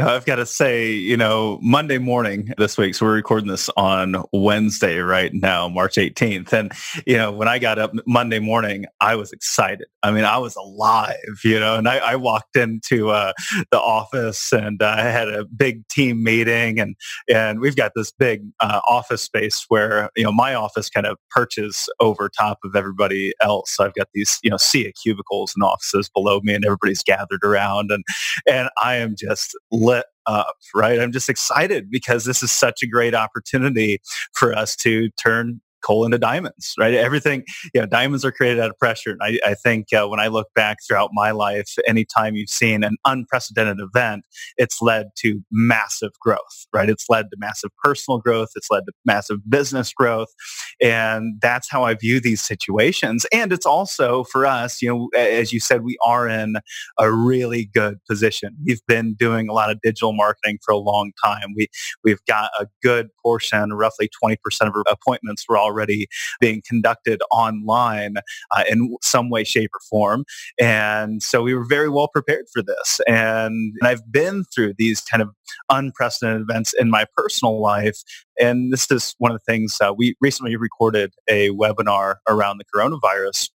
I've 0.00 0.24
got 0.24 0.36
to 0.36 0.46
say, 0.46 0.90
you 0.92 1.16
know, 1.16 1.58
Monday 1.62 1.98
morning 1.98 2.52
this 2.56 2.78
week, 2.78 2.94
so 2.94 3.06
we're 3.06 3.14
recording 3.14 3.48
this 3.48 3.68
on 3.76 4.24
Wednesday 4.32 4.98
right 4.98 5.32
now, 5.34 5.68
March 5.68 5.96
18th. 5.96 6.52
And, 6.52 6.72
you 7.06 7.16
know, 7.16 7.30
when 7.30 7.48
I 7.48 7.58
got 7.58 7.78
up 7.78 7.92
Monday 8.06 8.38
morning, 8.38 8.86
I 9.00 9.14
was 9.16 9.32
excited. 9.32 9.86
I 10.02 10.10
mean, 10.10 10.24
I 10.24 10.38
was 10.38 10.56
alive, 10.56 11.40
you 11.44 11.60
know, 11.60 11.76
and 11.76 11.88
I, 11.88 11.98
I 11.98 12.16
walked 12.16 12.56
into 12.56 13.10
uh, 13.10 13.32
the 13.70 13.78
office 13.78 14.52
and 14.52 14.82
I 14.82 15.02
had 15.10 15.28
a 15.28 15.44
big 15.44 15.86
team 15.88 16.22
meeting 16.22 16.80
and, 16.80 16.96
and 17.28 17.60
we've 17.60 17.76
got 17.76 17.92
this 17.94 18.10
big 18.10 18.42
uh, 18.60 18.80
office 18.88 19.22
space 19.22 19.66
where, 19.68 20.10
you 20.16 20.24
know, 20.24 20.32
my 20.32 20.54
office 20.54 20.88
kind 20.88 21.06
of 21.06 21.18
perches 21.30 21.88
over 22.00 22.28
top 22.30 22.58
of 22.64 22.74
everybody 22.74 23.34
else 23.42 23.74
so 23.74 23.84
I've 23.84 23.94
got 23.94 24.08
these, 24.14 24.38
you 24.42 24.50
know, 24.50 24.56
sea 24.56 24.88
of 24.88 24.94
cubicles 25.02 25.52
and 25.54 25.62
offices 25.62 26.08
below 26.08 26.40
me 26.42 26.54
and 26.54 26.64
everybody's 26.64 27.02
gathered 27.02 27.44
around 27.44 27.90
and, 27.90 28.02
and 28.48 28.70
I 28.82 28.96
am 28.96 29.14
just 29.18 29.56
lit 29.90 30.06
up, 30.26 30.56
right? 30.74 31.00
I'm 31.00 31.12
just 31.12 31.28
excited 31.28 31.90
because 31.90 32.24
this 32.24 32.42
is 32.42 32.52
such 32.52 32.82
a 32.82 32.86
great 32.86 33.14
opportunity 33.14 34.00
for 34.34 34.56
us 34.56 34.76
to 34.76 35.10
turn 35.22 35.60
coal 35.82 36.04
into 36.04 36.18
diamonds, 36.18 36.74
right? 36.78 36.94
Everything, 36.94 37.44
you 37.74 37.80
know, 37.80 37.86
diamonds 37.86 38.24
are 38.24 38.32
created 38.32 38.60
out 38.60 38.70
of 38.70 38.78
pressure. 38.78 39.10
And 39.10 39.20
I, 39.22 39.38
I 39.44 39.54
think 39.54 39.92
uh, 39.92 40.06
when 40.06 40.20
I 40.20 40.28
look 40.28 40.48
back 40.54 40.78
throughout 40.86 41.10
my 41.12 41.30
life, 41.30 41.74
anytime 41.86 42.34
you've 42.34 42.50
seen 42.50 42.84
an 42.84 42.96
unprecedented 43.06 43.78
event, 43.80 44.24
it's 44.56 44.82
led 44.82 45.06
to 45.18 45.40
massive 45.50 46.10
growth, 46.20 46.66
right? 46.72 46.90
It's 46.90 47.06
led 47.08 47.30
to 47.30 47.36
massive 47.38 47.70
personal 47.82 48.18
growth. 48.18 48.50
It's 48.56 48.70
led 48.70 48.84
to 48.86 48.92
massive 49.04 49.38
business 49.48 49.92
growth. 49.92 50.28
And 50.80 51.40
that's 51.40 51.70
how 51.70 51.84
I 51.84 51.94
view 51.94 52.20
these 52.20 52.40
situations. 52.40 53.26
And 53.32 53.52
it's 53.52 53.66
also 53.66 54.24
for 54.24 54.46
us, 54.46 54.80
you 54.80 54.88
know, 54.88 55.08
as 55.16 55.52
you 55.52 55.60
said, 55.60 55.82
we 55.82 55.96
are 56.04 56.28
in 56.28 56.56
a 56.98 57.12
really 57.12 57.70
good 57.72 57.98
position. 58.08 58.56
We've 58.64 58.84
been 58.86 59.14
doing 59.14 59.48
a 59.48 59.52
lot 59.52 59.70
of 59.70 59.80
digital 59.82 60.12
marketing 60.12 60.58
for 60.64 60.72
a 60.72 60.78
long 60.78 61.12
time. 61.22 61.54
We, 61.56 61.68
we've 62.04 62.24
got 62.26 62.50
a 62.58 62.66
good 62.82 63.08
portion, 63.22 63.72
roughly 63.72 64.08
20% 64.22 64.36
of 64.62 64.74
our 64.74 64.84
appointments 64.90 65.44
were 65.48 65.58
already 65.58 66.06
being 66.40 66.62
conducted 66.66 67.20
online 67.30 68.16
uh, 68.50 68.64
in 68.68 68.96
some 69.02 69.30
way, 69.30 69.44
shape, 69.44 69.70
or 69.74 69.80
form. 69.88 70.24
And 70.58 71.22
so 71.22 71.42
we 71.42 71.54
were 71.54 71.64
very 71.64 71.88
well 71.88 72.08
prepared 72.08 72.46
for 72.52 72.62
this. 72.62 73.00
And, 73.06 73.74
and 73.80 73.88
I've 73.88 74.10
been 74.10 74.44
through 74.44 74.74
these 74.78 75.00
kind 75.00 75.22
of 75.22 75.30
unprecedented 75.70 76.42
events 76.42 76.74
in 76.78 76.90
my 76.90 77.06
personal 77.16 77.60
life. 77.60 77.98
And 78.38 78.72
this 78.72 78.90
is 78.90 79.14
one 79.18 79.32
of 79.32 79.38
the 79.38 79.52
things 79.52 79.76
uh, 79.80 79.92
we 79.96 80.16
recently 80.20 80.56
recorded 80.56 81.14
a 81.28 81.50
webinar 81.50 82.16
around 82.28 82.58
the 82.58 82.64
coronavirus 82.74 83.50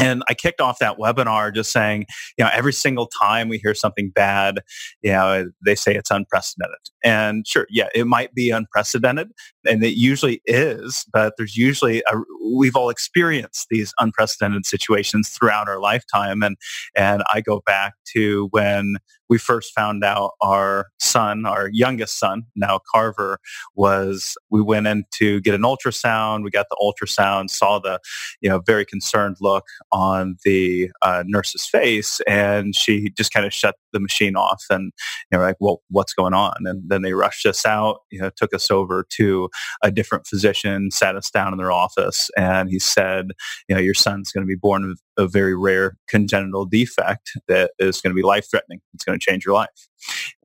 and 0.00 0.22
I 0.28 0.34
kicked 0.34 0.60
off 0.60 0.78
that 0.78 0.96
webinar 0.96 1.54
just 1.54 1.70
saying, 1.70 2.06
you 2.38 2.44
know, 2.44 2.50
every 2.52 2.72
single 2.72 3.06
time 3.06 3.48
we 3.48 3.58
hear 3.58 3.74
something 3.74 4.10
bad, 4.14 4.60
you 5.02 5.12
know, 5.12 5.50
they 5.64 5.74
say 5.74 5.94
it's 5.94 6.10
unprecedented. 6.10 6.78
And 7.04 7.46
sure, 7.46 7.66
yeah, 7.68 7.88
it 7.94 8.06
might 8.06 8.32
be 8.34 8.50
unprecedented, 8.50 9.28
and 9.66 9.82
it 9.84 9.96
usually 9.96 10.42
is, 10.46 11.04
but 11.12 11.34
there's 11.36 11.56
usually 11.56 12.02
a, 12.10 12.16
we've 12.54 12.76
all 12.76 12.90
experienced 12.90 13.66
these 13.70 13.92
unprecedented 14.00 14.66
situations 14.66 15.30
throughout 15.30 15.68
our 15.68 15.80
lifetime, 15.80 16.42
and 16.42 16.56
and 16.94 17.22
I 17.32 17.40
go 17.40 17.62
back 17.64 17.94
to 18.14 18.48
when 18.50 18.96
we 19.32 19.38
first 19.38 19.72
found 19.72 20.04
out 20.04 20.32
our 20.42 20.88
son, 21.00 21.46
our 21.46 21.70
youngest 21.72 22.18
son, 22.18 22.42
now 22.54 22.80
Carver, 22.92 23.38
was 23.74 24.36
we 24.50 24.60
went 24.60 24.86
in 24.86 25.04
to 25.14 25.40
get 25.40 25.54
an 25.54 25.62
ultrasound. 25.62 26.44
We 26.44 26.50
got 26.50 26.66
the 26.68 26.76
ultrasound, 26.82 27.48
saw 27.48 27.78
the, 27.78 27.98
you 28.42 28.50
know, 28.50 28.60
very 28.66 28.84
concerned 28.84 29.36
look 29.40 29.64
on 29.90 30.36
the 30.44 30.90
uh, 31.00 31.24
nurse's 31.26 31.64
face, 31.64 32.20
and 32.28 32.76
she 32.76 33.08
just 33.08 33.32
kind 33.32 33.46
of 33.46 33.54
shut 33.54 33.76
the 33.92 34.00
machine 34.00 34.36
off. 34.36 34.64
And 34.70 34.92
you 35.30 35.38
know, 35.38 35.44
like, 35.44 35.56
well, 35.60 35.82
what's 35.88 36.12
going 36.12 36.34
on? 36.34 36.54
And 36.64 36.82
then 36.88 37.02
they 37.02 37.12
rushed 37.12 37.46
us 37.46 37.64
out. 37.66 38.00
You 38.10 38.20
know, 38.20 38.30
took 38.34 38.54
us 38.54 38.70
over 38.70 39.06
to 39.16 39.48
a 39.82 39.90
different 39.90 40.26
physician, 40.26 40.90
sat 40.90 41.16
us 41.16 41.30
down 41.30 41.52
in 41.52 41.58
their 41.58 41.72
office, 41.72 42.30
and 42.36 42.68
he 42.68 42.78
said, 42.78 43.28
you 43.68 43.74
know, 43.74 43.80
your 43.80 43.94
son's 43.94 44.32
going 44.32 44.46
to 44.46 44.48
be 44.48 44.56
born 44.56 44.88
with 44.88 45.00
a 45.18 45.26
very 45.26 45.54
rare 45.54 45.96
congenital 46.08 46.64
defect 46.64 47.32
that 47.48 47.72
is 47.78 48.00
going 48.00 48.10
to 48.10 48.14
be 48.14 48.22
life 48.22 48.46
threatening. 48.50 48.80
It's 48.94 49.04
going 49.04 49.18
to 49.18 49.24
change 49.24 49.44
your 49.44 49.54
life. 49.54 49.88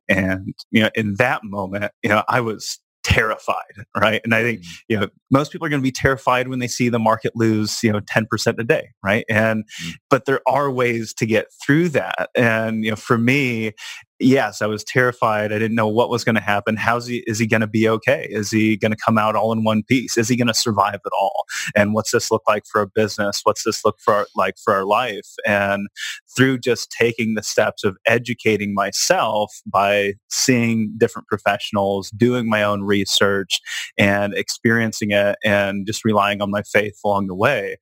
And, 0.10 0.54
you 0.72 0.82
know, 0.82 0.90
in 0.96 1.16
that 1.16 1.42
moment, 1.44 1.92
you 2.02 2.10
know, 2.10 2.24
I 2.30 2.40
was 2.40 2.80
terrified, 3.08 3.86
right? 3.96 4.20
And 4.26 4.36
I 4.36 4.44
think, 4.44 4.62
mm. 4.62 4.78
you 4.90 5.00
know, 5.00 5.08
most 5.32 5.54
people 5.54 5.66
are 5.66 5.70
going 5.70 5.82
to 5.82 5.88
be 5.88 5.94
terrified 5.94 6.50
when 6.50 6.60
they 6.60 6.68
see 6.68 6.90
the 6.90 7.00
market 7.00 7.32
lose, 7.36 7.82
you 7.82 7.92
know, 7.92 8.02
10% 8.02 8.60
a 8.60 8.64
day, 8.66 8.90
right? 9.02 9.24
And, 9.30 9.64
mm. 9.64 9.94
but 10.10 10.26
there 10.26 10.42
are 10.46 10.70
ways 10.70 11.14
to 11.16 11.26
get 11.26 11.48
through 11.66 11.90
that. 11.90 12.30
And, 12.36 12.84
you 12.84 12.92
know, 12.92 12.98
for 12.98 13.18
me, 13.18 13.72
yes, 14.20 14.62
I 14.62 14.68
was 14.68 14.84
terrified. 14.84 15.52
I 15.52 15.60
didn't 15.60 15.76
know 15.76 15.88
what 15.88 16.10
was 16.10 16.24
going 16.24 16.36
to 16.36 16.42
happen. 16.42 16.76
How's 16.76 17.08
he, 17.08 17.24
is 17.28 17.40
he 17.40 17.48
going 17.48 17.62
to 17.62 17.68
be 17.68 17.88
okay? 17.88 18.28
Is 18.30 18.52
he 18.52 18.78
going 18.78 18.92
to 18.92 18.98
come 18.98 19.18
out 19.18 19.36
all 19.36 19.52
in 19.52 19.64
one 19.64 19.84
piece? 19.84 20.18
Is 20.18 20.30
he 20.30 20.36
going 20.36 20.48
to 20.48 20.54
survive 20.54 21.00
at 21.06 21.12
all? 21.20 21.46
And 21.76 21.94
what's 21.94 22.12
this 22.12 22.32
look 22.32 22.44
like 22.48 22.64
for 22.72 22.82
a 22.82 22.88
business? 22.88 23.42
What's 23.44 23.64
this 23.64 23.86
look 23.86 24.00
for 24.00 24.28
like 24.36 24.56
for 24.64 24.74
our 24.74 24.86
life? 24.86 25.28
And 25.46 25.88
through 26.36 26.60
just 26.60 26.92
taking 26.92 27.36
the 27.36 27.44
steps 27.44 27.84
of 27.84 27.98
educating 28.06 28.74
myself 28.74 29.54
by 29.66 30.14
seeing 30.30 30.94
different 30.98 31.28
professionals, 31.28 32.10
doing 32.12 32.50
my 32.50 32.64
own 32.64 32.84
research 32.84 33.60
and 33.98 34.34
experiencing 34.34 35.12
it 35.12 35.38
and 35.44 35.86
just 35.86 36.04
relying 36.06 36.42
on 36.42 36.52
my 36.52 36.64
faith 36.64 37.00
along 37.06 37.28
the 37.28 37.36
way, 37.36 37.78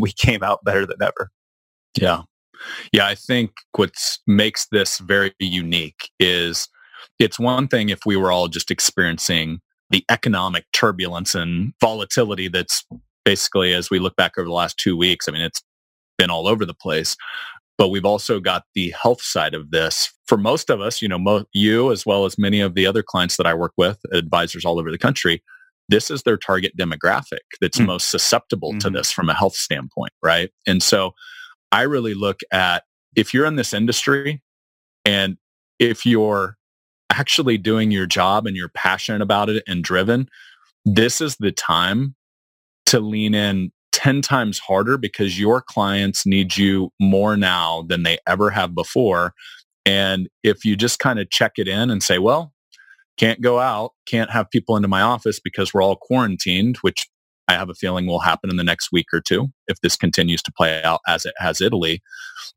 we 0.00 0.12
came 0.12 0.42
out 0.42 0.64
better 0.64 0.86
than 0.86 1.02
ever. 1.02 1.30
Yeah. 1.98 2.22
Yeah, 2.92 3.06
I 3.06 3.14
think 3.14 3.52
what 3.76 3.94
makes 4.26 4.66
this 4.70 4.98
very 4.98 5.34
unique 5.38 6.10
is 6.18 6.68
it's 7.18 7.38
one 7.38 7.68
thing 7.68 7.88
if 7.88 8.00
we 8.06 8.16
were 8.16 8.32
all 8.32 8.48
just 8.48 8.70
experiencing 8.70 9.60
the 9.90 10.04
economic 10.10 10.64
turbulence 10.72 11.34
and 11.34 11.72
volatility 11.80 12.48
that's 12.48 12.84
basically 13.24 13.74
as 13.74 13.90
we 13.90 13.98
look 13.98 14.16
back 14.16 14.32
over 14.38 14.46
the 14.46 14.52
last 14.52 14.78
two 14.78 14.96
weeks. 14.96 15.28
I 15.28 15.32
mean, 15.32 15.42
it's 15.42 15.62
been 16.18 16.30
all 16.30 16.48
over 16.48 16.64
the 16.64 16.74
place. 16.74 17.16
But 17.78 17.88
we've 17.88 18.04
also 18.04 18.38
got 18.38 18.64
the 18.74 18.94
health 19.00 19.22
side 19.22 19.54
of 19.54 19.70
this. 19.70 20.12
For 20.26 20.36
most 20.36 20.70
of 20.70 20.80
us, 20.80 21.02
you 21.02 21.08
know, 21.08 21.18
mo- 21.18 21.46
you 21.52 21.90
as 21.90 22.06
well 22.06 22.24
as 22.24 22.38
many 22.38 22.60
of 22.60 22.74
the 22.74 22.86
other 22.86 23.02
clients 23.02 23.36
that 23.38 23.46
I 23.46 23.54
work 23.54 23.72
with, 23.76 23.98
advisors 24.12 24.64
all 24.64 24.78
over 24.78 24.90
the 24.90 24.98
country, 24.98 25.42
this 25.88 26.10
is 26.10 26.22
their 26.22 26.36
target 26.36 26.76
demographic 26.76 27.40
that's 27.60 27.78
mm. 27.78 27.86
most 27.86 28.10
susceptible 28.10 28.70
mm-hmm. 28.70 28.78
to 28.78 28.90
this 28.90 29.10
from 29.10 29.28
a 29.28 29.34
health 29.34 29.54
standpoint, 29.54 30.12
right? 30.22 30.50
And 30.66 30.82
so 30.82 31.14
I 31.72 31.82
really 31.82 32.14
look 32.14 32.40
at 32.52 32.84
if 33.16 33.34
you're 33.34 33.46
in 33.46 33.56
this 33.56 33.72
industry 33.72 34.42
and 35.04 35.36
if 35.78 36.06
you're 36.06 36.56
actually 37.10 37.58
doing 37.58 37.90
your 37.90 38.06
job 38.06 38.46
and 38.46 38.56
you're 38.56 38.70
passionate 38.70 39.22
about 39.22 39.48
it 39.48 39.62
and 39.66 39.82
driven, 39.82 40.28
this 40.84 41.20
is 41.20 41.36
the 41.40 41.52
time 41.52 42.14
to 42.86 43.00
lean 43.00 43.34
in 43.34 43.72
10 43.92 44.22
times 44.22 44.58
harder 44.58 44.96
because 44.98 45.38
your 45.38 45.62
clients 45.62 46.26
need 46.26 46.56
you 46.56 46.90
more 47.00 47.36
now 47.36 47.84
than 47.88 48.02
they 48.02 48.18
ever 48.26 48.50
have 48.50 48.74
before. 48.74 49.32
And 49.84 50.28
if 50.42 50.64
you 50.64 50.76
just 50.76 50.98
kind 50.98 51.18
of 51.18 51.30
check 51.30 51.52
it 51.56 51.68
in 51.68 51.90
and 51.90 52.02
say, 52.02 52.18
well, 52.18 52.52
can't 53.18 53.40
go 53.40 53.58
out, 53.58 53.92
can't 54.06 54.30
have 54.30 54.50
people 54.50 54.76
into 54.76 54.88
my 54.88 55.02
office 55.02 55.38
because 55.38 55.74
we're 55.74 55.82
all 55.82 55.96
quarantined, 55.96 56.78
which 56.78 57.08
I 57.52 57.58
have 57.58 57.70
a 57.70 57.74
feeling 57.74 58.06
will 58.06 58.20
happen 58.20 58.50
in 58.50 58.56
the 58.56 58.64
next 58.64 58.90
week 58.92 59.06
or 59.12 59.20
two 59.20 59.48
if 59.68 59.80
this 59.80 59.96
continues 59.96 60.42
to 60.42 60.52
play 60.52 60.82
out 60.82 61.00
as 61.06 61.24
it 61.26 61.34
has 61.38 61.60
Italy, 61.60 62.02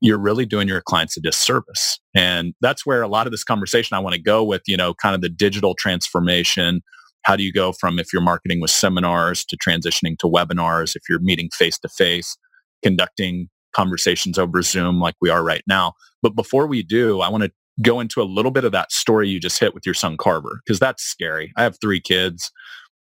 you're 0.02 0.18
really 0.18 0.46
doing 0.46 0.68
your 0.68 0.82
clients 0.82 1.18
a 1.18 1.22
disservice. 1.22 2.00
And 2.16 2.54
that's 2.62 2.86
where 2.86 3.02
a 3.02 3.08
lot 3.08 3.28
of 3.28 3.32
this 3.32 3.44
conversation 3.44 3.96
I 3.96 4.00
want 4.00 4.16
to 4.16 4.22
go 4.22 4.44
with, 4.44 4.64
you 4.68 4.78
know, 4.78 4.94
kind 4.94 5.16
of 5.16 5.22
the 5.22 5.30
digital 5.30 5.76
transformation. 5.76 6.82
How 7.24 7.36
do 7.36 7.44
you 7.44 7.52
go 7.52 7.72
from 7.72 8.00
if 8.00 8.14
you're 8.14 8.22
marketing 8.22 8.62
with 8.62 8.72
seminars 8.72 9.46
to 9.46 9.58
transitioning 9.58 10.18
to 10.20 10.28
webinars, 10.28 10.96
if 10.96 11.04
you're 11.10 11.20
meeting 11.20 11.50
face 11.54 11.78
to 11.80 11.90
face, 11.90 12.38
conducting 12.84 13.50
conversations 13.74 14.40
over 14.40 14.62
Zoom 14.62 15.00
like 15.00 15.16
we 15.22 15.30
are 15.30 15.44
right 15.44 15.64
now. 15.68 15.94
But 16.22 16.36
before 16.36 16.68
we 16.68 16.82
do, 16.82 17.22
I 17.22 17.30
want 17.30 17.44
to 17.44 17.52
go 17.82 18.00
into 18.00 18.22
a 18.22 18.24
little 18.24 18.52
bit 18.52 18.64
of 18.64 18.72
that 18.72 18.92
story 18.92 19.28
you 19.28 19.40
just 19.40 19.60
hit 19.60 19.74
with 19.74 19.86
your 19.86 19.94
son 19.94 20.16
Carver, 20.18 20.62
because 20.66 20.80
that's 20.80 21.04
scary. 21.04 21.52
I 21.58 21.64
have 21.64 21.78
three 21.82 22.00
kids. 22.00 22.52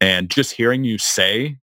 And 0.02 0.30
just 0.30 0.54
hearing 0.54 0.84
you 0.84 0.98
say 0.98 1.58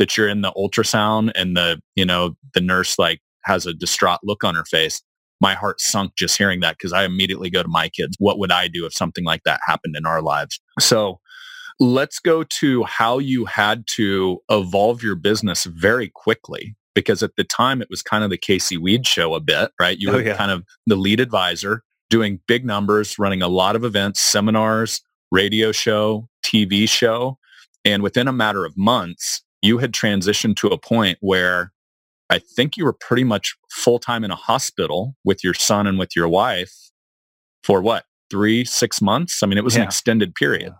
that 0.00 0.16
you're 0.16 0.28
in 0.28 0.40
the 0.40 0.50
ultrasound 0.52 1.30
and 1.36 1.56
the, 1.56 1.80
you 1.94 2.04
know, 2.04 2.34
the 2.54 2.60
nurse 2.60 2.98
like 2.98 3.20
has 3.44 3.66
a 3.66 3.72
distraught 3.72 4.18
look 4.24 4.42
on 4.42 4.56
her 4.56 4.64
face. 4.64 5.00
My 5.40 5.54
heart 5.54 5.80
sunk 5.80 6.14
just 6.16 6.36
hearing 6.36 6.60
that 6.60 6.76
because 6.76 6.92
I 6.92 7.04
immediately 7.04 7.50
go 7.50 7.62
to 7.62 7.68
my 7.68 7.88
kids. 7.88 8.16
What 8.18 8.38
would 8.38 8.50
I 8.50 8.66
do 8.66 8.84
if 8.86 8.92
something 8.92 9.24
like 9.24 9.42
that 9.44 9.60
happened 9.66 9.94
in 9.96 10.06
our 10.06 10.20
lives? 10.20 10.58
So 10.80 11.20
let's 11.78 12.18
go 12.18 12.42
to 12.44 12.84
how 12.84 13.18
you 13.18 13.44
had 13.44 13.84
to 13.96 14.40
evolve 14.50 15.02
your 15.02 15.14
business 15.14 15.64
very 15.64 16.10
quickly 16.12 16.74
because 16.94 17.22
at 17.22 17.36
the 17.36 17.44
time 17.44 17.80
it 17.80 17.88
was 17.88 18.02
kind 18.02 18.24
of 18.24 18.30
the 18.30 18.38
Casey 18.38 18.76
Weade 18.76 19.06
show 19.06 19.34
a 19.34 19.40
bit, 19.40 19.70
right? 19.80 19.98
You 19.98 20.10
oh, 20.10 20.14
were 20.14 20.22
yeah. 20.22 20.36
kind 20.36 20.50
of 20.50 20.64
the 20.86 20.96
lead 20.96 21.20
advisor 21.20 21.82
doing 22.08 22.40
big 22.48 22.66
numbers, 22.66 23.18
running 23.18 23.40
a 23.40 23.48
lot 23.48 23.76
of 23.76 23.84
events, 23.84 24.20
seminars, 24.20 25.00
radio 25.30 25.72
show, 25.72 26.28
TV 26.42 26.88
show. 26.88 27.38
And 27.84 28.02
within 28.02 28.28
a 28.28 28.32
matter 28.32 28.64
of 28.64 28.76
months, 28.76 29.42
you 29.62 29.78
had 29.78 29.92
transitioned 29.92 30.56
to 30.56 30.68
a 30.68 30.78
point 30.78 31.18
where 31.20 31.72
I 32.30 32.38
think 32.38 32.76
you 32.76 32.84
were 32.84 32.92
pretty 32.92 33.24
much 33.24 33.56
full 33.70 33.98
time 33.98 34.24
in 34.24 34.30
a 34.30 34.36
hospital 34.36 35.16
with 35.24 35.42
your 35.42 35.54
son 35.54 35.86
and 35.86 35.98
with 35.98 36.14
your 36.14 36.28
wife 36.28 36.72
for 37.64 37.82
what, 37.82 38.04
three, 38.30 38.64
six 38.64 39.02
months? 39.02 39.42
I 39.42 39.46
mean, 39.46 39.58
it 39.58 39.64
was 39.64 39.74
yeah. 39.74 39.82
an 39.82 39.88
extended 39.88 40.34
period. 40.34 40.72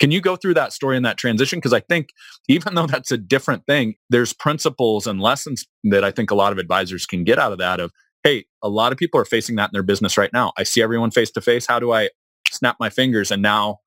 Can 0.00 0.10
you 0.10 0.20
go 0.20 0.36
through 0.36 0.54
that 0.54 0.72
story 0.72 0.96
and 0.96 1.04
that 1.06 1.16
transition? 1.16 1.58
Because 1.58 1.72
I 1.72 1.80
think 1.80 2.10
even 2.48 2.74
though 2.74 2.86
that's 2.86 3.10
a 3.10 3.18
different 3.18 3.66
thing, 3.66 3.94
there's 4.10 4.32
principles 4.32 5.06
and 5.06 5.20
lessons 5.20 5.66
that 5.84 6.04
I 6.04 6.10
think 6.10 6.30
a 6.30 6.36
lot 6.36 6.52
of 6.52 6.58
advisors 6.58 7.06
can 7.06 7.24
get 7.24 7.38
out 7.38 7.52
of 7.52 7.58
that 7.58 7.80
of, 7.80 7.92
hey, 8.22 8.44
a 8.62 8.68
lot 8.68 8.92
of 8.92 8.98
people 8.98 9.20
are 9.20 9.24
facing 9.24 9.56
that 9.56 9.70
in 9.70 9.72
their 9.72 9.82
business 9.82 10.16
right 10.16 10.32
now. 10.32 10.52
I 10.56 10.62
see 10.62 10.82
everyone 10.82 11.10
face 11.10 11.30
to 11.32 11.40
face. 11.40 11.66
How 11.66 11.78
do 11.78 11.92
I 11.92 12.10
snap 12.50 12.76
my 12.78 12.90
fingers 12.90 13.30
and 13.30 13.42
now 13.42 13.78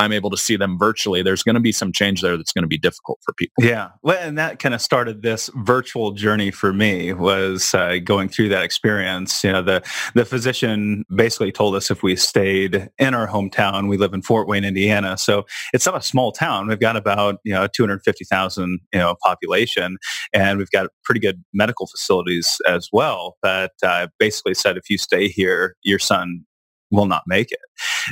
I'm 0.00 0.12
able 0.12 0.30
to 0.30 0.36
see 0.36 0.56
them 0.56 0.78
virtually, 0.78 1.22
there's 1.22 1.42
going 1.42 1.54
to 1.54 1.60
be 1.60 1.72
some 1.72 1.92
change 1.92 2.22
there 2.22 2.36
that's 2.38 2.52
going 2.52 2.62
to 2.62 2.68
be 2.68 2.78
difficult 2.78 3.18
for 3.22 3.34
people. 3.34 3.62
Yeah. 3.62 3.90
Well, 4.02 4.18
and 4.18 4.38
that 4.38 4.58
kind 4.58 4.74
of 4.74 4.80
started 4.80 5.20
this 5.20 5.50
virtual 5.54 6.12
journey 6.12 6.50
for 6.50 6.72
me 6.72 7.12
was 7.12 7.74
uh, 7.74 7.98
going 8.02 8.30
through 8.30 8.48
that 8.48 8.64
experience. 8.64 9.44
You 9.44 9.52
know, 9.52 9.62
the, 9.62 9.82
the 10.14 10.24
physician 10.24 11.04
basically 11.14 11.52
told 11.52 11.74
us 11.74 11.90
if 11.90 12.02
we 12.02 12.16
stayed 12.16 12.88
in 12.98 13.14
our 13.14 13.28
hometown, 13.28 13.90
we 13.90 13.98
live 13.98 14.14
in 14.14 14.22
Fort 14.22 14.48
Wayne, 14.48 14.64
Indiana. 14.64 15.18
So 15.18 15.44
it's 15.74 15.84
not 15.84 15.96
a 15.96 16.02
small 16.02 16.32
town. 16.32 16.68
We've 16.68 16.80
got 16.80 16.96
about, 16.96 17.36
you 17.44 17.52
know, 17.52 17.66
250,000, 17.66 18.80
you 18.92 18.98
know, 18.98 19.14
population 19.22 19.98
and 20.32 20.58
we've 20.58 20.70
got 20.70 20.88
pretty 21.04 21.20
good 21.20 21.44
medical 21.52 21.86
facilities 21.86 22.58
as 22.66 22.88
well. 22.90 23.36
But 23.42 23.72
uh, 23.82 24.08
basically 24.18 24.54
said, 24.54 24.78
if 24.78 24.88
you 24.88 24.96
stay 24.96 25.28
here, 25.28 25.76
your 25.82 25.98
son 25.98 26.46
will 26.90 27.06
not 27.06 27.22
make 27.26 27.52
it. 27.52 27.60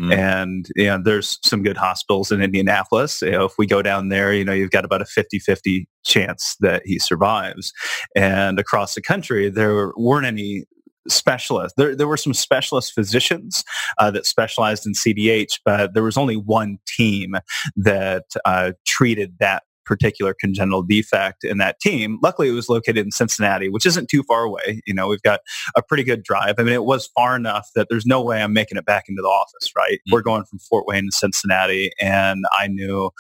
Mm. 0.01 0.15
And 0.15 0.69
you 0.77 0.87
know, 0.87 1.01
there's 1.03 1.39
some 1.45 1.63
good 1.63 1.77
hospitals 1.77 2.31
in 2.31 2.43
Indianapolis. 2.43 3.23
You 3.23 3.33
know, 3.33 3.45
if 3.45 3.55
we 3.59 3.67
go 3.67 3.83
down 3.83 4.09
there, 4.09 4.33
you 4.33 4.45
know, 4.45 4.53
you've 4.53 4.71
got 4.71 4.85
about 4.85 5.03
a 5.03 5.05
50-50 5.05 5.87
chance 6.05 6.57
that 6.61 6.83
he 6.85 6.99
survives. 6.99 7.73
And 8.15 8.59
across 8.59 8.95
the 8.95 9.03
country, 9.03 9.51
there 9.51 9.93
weren't 9.97 10.27
any 10.27 10.65
specialists. 11.09 11.75
There, 11.77 11.97
there 11.97 12.09
were 12.09 12.17
some 12.17 12.35
specialist 12.35 12.93
physicians 12.93 13.65
uh, 13.99 14.11
that 14.11 14.27
specialized 14.27 14.87
in 14.87 14.93
CDH, 14.93 15.61
but 15.65 15.95
there 15.95 16.03
was 16.03 16.17
only 16.17 16.37
one 16.37 16.79
team 16.87 17.35
that 17.77 18.25
uh, 18.45 18.73
treated 18.87 19.37
that 19.41 19.63
particular 19.89 20.35
congenital 20.39 20.83
defect 20.83 21.43
in 21.43 21.59
that 21.59 21.81
team. 21.81 22.19
Luckily, 22.23 22.49
it 22.49 22.53
was 22.53 22.69
located 22.69 22.99
in 22.99 23.11
Cincinnati, 23.11 23.69
which 23.69 23.87
isn't 23.87 24.09
too 24.09 24.23
far 24.23 24.45
away. 24.45 24.83
You 24.87 24.95
know, 24.95 25.09
we've 25.09 25.23
got 25.23 25.41
a 25.77 25.83
pretty 25.83 26.05
good 26.05 26.23
drive. 26.23 26.57
I 26.59 26.63
mean, 26.63 26.75
it 26.75 26.85
was 26.85 27.09
far 27.17 27.35
enough 27.35 27.69
that 27.75 27.89
there's 27.89 28.07
no 28.07 28.23
way 28.23 28.43
I'm 28.43 28.53
making 28.53 28.77
it 28.77 28.85
back 28.85 29.05
into 29.09 29.23
the 29.23 29.29
office, 29.29 29.71
right? 29.77 29.95
Mm-hmm. 29.95 30.13
We're 30.13 30.23
going 30.23 30.45
from 30.45 30.59
Fort 30.59 30.87
Wayne 30.87 31.07
to 31.11 31.17
Cincinnati, 31.17 31.91
and 32.01 32.45
I 32.59 32.69
knew, 32.69 33.11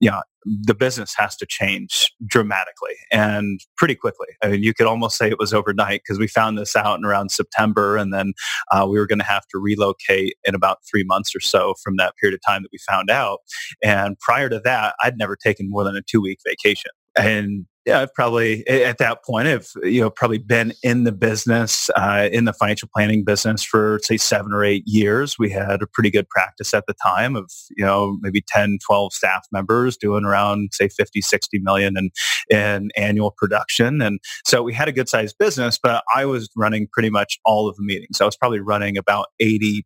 you 0.00 0.10
know, 0.10 0.22
the 0.44 0.74
business 0.74 1.14
has 1.16 1.36
to 1.36 1.46
change 1.46 2.12
dramatically 2.26 2.94
and 3.10 3.60
pretty 3.76 3.94
quickly. 3.94 4.28
I 4.42 4.48
mean, 4.48 4.62
you 4.62 4.74
could 4.74 4.86
almost 4.86 5.16
say 5.16 5.28
it 5.28 5.38
was 5.38 5.54
overnight 5.54 6.02
because 6.04 6.18
we 6.18 6.28
found 6.28 6.58
this 6.58 6.76
out 6.76 6.98
in 6.98 7.04
around 7.04 7.30
September 7.30 7.96
and 7.96 8.12
then 8.12 8.34
uh, 8.70 8.86
we 8.88 8.98
were 8.98 9.06
going 9.06 9.18
to 9.18 9.24
have 9.24 9.46
to 9.48 9.58
relocate 9.58 10.36
in 10.44 10.54
about 10.54 10.78
three 10.90 11.04
months 11.04 11.34
or 11.34 11.40
so 11.40 11.74
from 11.82 11.96
that 11.96 12.14
period 12.20 12.34
of 12.34 12.40
time 12.46 12.62
that 12.62 12.70
we 12.72 12.78
found 12.78 13.10
out. 13.10 13.40
And 13.82 14.18
prior 14.20 14.48
to 14.48 14.60
that, 14.60 14.94
I'd 15.02 15.18
never 15.18 15.36
taken 15.36 15.70
more 15.70 15.84
than 15.84 15.96
a 15.96 16.02
two 16.02 16.20
week 16.20 16.38
vacation. 16.46 16.90
And 17.16 17.66
yeah, 17.86 18.00
I've 18.00 18.14
probably 18.14 18.66
at 18.66 18.98
that 18.98 19.24
point 19.24 19.46
have 19.46 19.68
you 19.82 20.00
know 20.00 20.10
probably 20.10 20.38
been 20.38 20.72
in 20.82 21.04
the 21.04 21.12
business, 21.12 21.90
uh, 21.96 22.28
in 22.32 22.46
the 22.46 22.52
financial 22.52 22.88
planning 22.94 23.24
business 23.24 23.62
for 23.62 24.00
say 24.02 24.16
seven 24.16 24.52
or 24.52 24.64
eight 24.64 24.84
years. 24.86 25.38
We 25.38 25.50
had 25.50 25.82
a 25.82 25.86
pretty 25.86 26.10
good 26.10 26.28
practice 26.30 26.72
at 26.72 26.86
the 26.86 26.94
time 26.94 27.36
of 27.36 27.50
you 27.76 27.84
know 27.84 28.16
maybe 28.22 28.42
10, 28.46 28.78
12 28.86 29.12
staff 29.12 29.46
members 29.52 29.96
doing 29.98 30.24
around 30.24 30.70
say 30.72 30.88
50, 30.88 31.20
60 31.20 31.58
million 31.58 31.96
in, 31.98 32.10
in 32.50 32.90
annual 32.96 33.30
production. 33.30 34.00
And 34.00 34.18
so 34.44 34.62
we 34.62 34.72
had 34.72 34.88
a 34.88 34.92
good 34.92 35.08
sized 35.08 35.36
business, 35.38 35.78
but 35.82 36.02
I 36.14 36.24
was 36.24 36.48
running 36.56 36.88
pretty 36.90 37.10
much 37.10 37.38
all 37.44 37.68
of 37.68 37.76
the 37.76 37.82
meetings. 37.82 38.20
I 38.20 38.24
was 38.24 38.36
probably 38.36 38.60
running 38.60 38.96
about 38.96 39.26
80% 39.42 39.82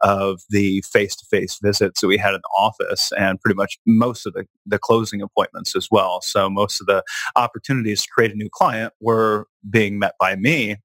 of 0.00 0.40
the 0.48 0.82
face-to-face 0.90 1.58
visits 1.62 2.00
that 2.00 2.06
we 2.06 2.16
had 2.16 2.34
in 2.34 2.40
the 2.42 2.48
office 2.58 3.12
and 3.18 3.40
pretty 3.40 3.56
much 3.56 3.78
most 3.86 4.26
of 4.26 4.32
the, 4.32 4.46
the 4.64 4.78
closing 4.78 5.20
appointments 5.20 5.76
as 5.76 5.88
well. 5.90 6.20
So 6.22 6.48
most 6.48 6.80
of 6.80 6.85
the 6.86 7.02
opportunities 7.34 8.02
to 8.02 8.08
create 8.08 8.32
a 8.32 8.36
new 8.36 8.48
client 8.50 8.92
were 9.00 9.46
being 9.68 9.98
met 9.98 10.14
by 10.18 10.36
me 10.36 10.76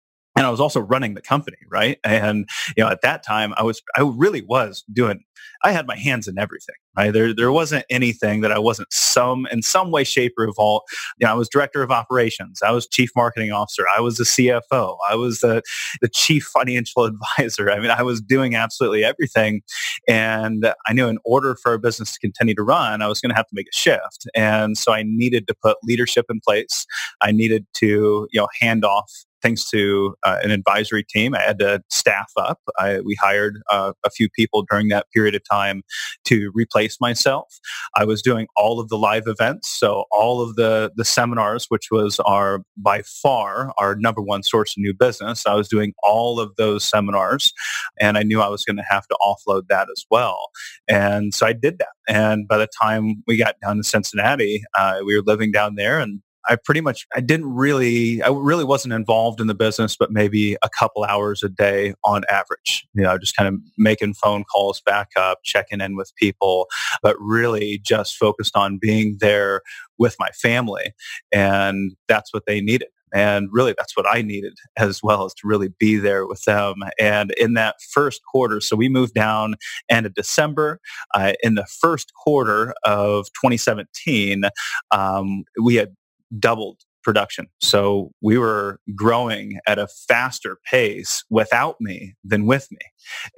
and 0.41 0.47
I 0.47 0.49
was 0.49 0.59
also 0.59 0.79
running 0.79 1.13
the 1.13 1.21
company, 1.21 1.57
right? 1.69 1.99
And 2.03 2.49
you 2.75 2.83
know, 2.83 2.89
at 2.89 3.01
that 3.01 3.21
time, 3.21 3.53
I 3.57 3.63
was 3.63 3.79
I 3.95 4.01
really 4.01 4.41
was 4.41 4.83
doing. 4.91 5.23
I 5.63 5.71
had 5.71 5.85
my 5.85 5.95
hands 5.95 6.27
in 6.27 6.39
everything, 6.39 6.75
right? 6.97 7.13
There 7.13 7.31
there 7.31 7.51
wasn't 7.51 7.85
anything 7.91 8.41
that 8.41 8.51
I 8.51 8.57
wasn't 8.57 8.91
some 8.91 9.47
in 9.51 9.61
some 9.61 9.91
way, 9.91 10.03
shape, 10.03 10.33
or 10.39 10.51
form. 10.53 10.81
You 11.19 11.27
know, 11.27 11.33
I 11.33 11.35
was 11.35 11.47
director 11.47 11.83
of 11.83 11.91
operations. 11.91 12.63
I 12.63 12.71
was 12.71 12.87
chief 12.87 13.11
marketing 13.15 13.51
officer. 13.51 13.83
I 13.95 14.01
was 14.01 14.17
the 14.17 14.23
CFO. 14.23 14.97
I 15.07 15.13
was 15.13 15.41
the 15.41 15.61
the 16.01 16.09
chief 16.09 16.45
financial 16.45 17.03
advisor. 17.37 17.69
I 17.69 17.79
mean, 17.79 17.91
I 17.91 18.01
was 18.01 18.19
doing 18.19 18.55
absolutely 18.55 19.03
everything, 19.03 19.61
and 20.07 20.73
I 20.87 20.93
knew 20.93 21.07
in 21.07 21.19
order 21.23 21.55
for 21.55 21.73
our 21.73 21.77
business 21.77 22.13
to 22.13 22.19
continue 22.19 22.55
to 22.55 22.63
run, 22.63 23.03
I 23.03 23.07
was 23.07 23.21
going 23.21 23.29
to 23.29 23.35
have 23.35 23.47
to 23.47 23.53
make 23.53 23.67
a 23.71 23.77
shift, 23.77 24.25
and 24.33 24.75
so 24.75 24.91
I 24.91 25.03
needed 25.05 25.47
to 25.49 25.53
put 25.61 25.77
leadership 25.83 26.25
in 26.31 26.39
place. 26.43 26.87
I 27.21 27.31
needed 27.31 27.67
to 27.75 28.27
you 28.31 28.41
know 28.41 28.47
hand 28.59 28.83
off 28.83 29.11
thanks 29.41 29.69
to 29.71 30.15
uh, 30.23 30.37
an 30.43 30.51
advisory 30.51 31.03
team, 31.03 31.35
I 31.35 31.41
had 31.41 31.59
to 31.59 31.81
staff 31.89 32.31
up. 32.37 32.59
I, 32.79 32.99
we 33.01 33.15
hired 33.21 33.61
uh, 33.71 33.93
a 34.05 34.09
few 34.09 34.29
people 34.29 34.65
during 34.69 34.89
that 34.89 35.07
period 35.13 35.35
of 35.35 35.41
time 35.49 35.83
to 36.25 36.51
replace 36.53 36.97
myself. 37.01 37.59
I 37.95 38.05
was 38.05 38.21
doing 38.21 38.47
all 38.57 38.79
of 38.79 38.89
the 38.89 38.97
live 38.97 39.23
events, 39.27 39.69
so 39.79 40.05
all 40.11 40.41
of 40.41 40.55
the 40.55 40.91
the 40.95 41.05
seminars, 41.05 41.65
which 41.69 41.87
was 41.91 42.19
our 42.21 42.61
by 42.77 43.01
far 43.01 43.73
our 43.77 43.95
number 43.95 44.21
one 44.21 44.43
source 44.43 44.71
of 44.71 44.81
new 44.81 44.93
business. 44.93 45.45
I 45.45 45.55
was 45.55 45.67
doing 45.67 45.93
all 46.03 46.39
of 46.39 46.55
those 46.57 46.83
seminars, 46.83 47.51
and 47.99 48.17
I 48.17 48.23
knew 48.23 48.41
I 48.41 48.49
was 48.49 48.63
going 48.63 48.77
to 48.77 48.85
have 48.89 49.07
to 49.07 49.17
offload 49.21 49.63
that 49.69 49.87
as 49.91 50.05
well. 50.09 50.39
And 50.87 51.33
so 51.33 51.45
I 51.45 51.53
did 51.53 51.79
that. 51.79 51.89
And 52.07 52.47
by 52.47 52.57
the 52.57 52.67
time 52.81 53.23
we 53.27 53.37
got 53.37 53.55
down 53.63 53.77
to 53.77 53.83
Cincinnati, 53.83 54.63
uh, 54.77 54.99
we 55.05 55.15
were 55.15 55.23
living 55.25 55.51
down 55.51 55.75
there, 55.75 55.99
and 55.99 56.21
I 56.49 56.57
pretty 56.63 56.81
much 56.81 57.05
I 57.15 57.21
didn't 57.21 57.53
really 57.53 58.21
I 58.21 58.29
really 58.29 58.63
wasn't 58.63 58.93
involved 58.93 59.39
in 59.39 59.47
the 59.47 59.55
business, 59.55 59.95
but 59.97 60.11
maybe 60.11 60.55
a 60.63 60.69
couple 60.77 61.03
hours 61.03 61.43
a 61.43 61.49
day 61.49 61.93
on 62.03 62.23
average. 62.29 62.87
You 62.93 63.03
know, 63.03 63.17
just 63.17 63.35
kind 63.35 63.47
of 63.47 63.59
making 63.77 64.15
phone 64.15 64.43
calls 64.43 64.81
back 64.81 65.09
up, 65.15 65.39
checking 65.43 65.81
in 65.81 65.95
with 65.95 66.11
people, 66.15 66.67
but 67.01 67.15
really 67.19 67.79
just 67.83 68.17
focused 68.17 68.55
on 68.55 68.79
being 68.81 69.17
there 69.19 69.61
with 69.97 70.15
my 70.19 70.29
family, 70.29 70.93
and 71.31 71.91
that's 72.07 72.33
what 72.33 72.43
they 72.47 72.61
needed. 72.61 72.87
And 73.13 73.49
really, 73.51 73.73
that's 73.77 73.95
what 73.97 74.05
I 74.09 74.21
needed 74.21 74.57
as 74.77 75.01
well, 75.03 75.25
as 75.25 75.33
to 75.35 75.41
really 75.47 75.69
be 75.79 75.97
there 75.97 76.25
with 76.25 76.43
them. 76.43 76.75
And 76.99 77.31
in 77.31 77.55
that 77.55 77.75
first 77.91 78.21
quarter, 78.23 78.61
so 78.61 78.75
we 78.75 78.89
moved 78.89 79.13
down 79.13 79.55
end 79.89 80.05
of 80.05 80.13
December. 80.13 80.79
Uh, 81.13 81.33
in 81.43 81.55
the 81.55 81.65
first 81.65 82.13
quarter 82.23 82.73
of 82.85 83.25
2017, 83.33 84.43
um, 84.91 85.43
we 85.61 85.75
had 85.75 85.93
doubled 86.39 86.81
production. 87.03 87.47
So 87.59 88.11
we 88.21 88.37
were 88.37 88.79
growing 88.95 89.59
at 89.67 89.79
a 89.79 89.87
faster 89.87 90.57
pace 90.69 91.23
without 91.29 91.77
me 91.79 92.15
than 92.23 92.45
with 92.45 92.67
me. 92.71 92.79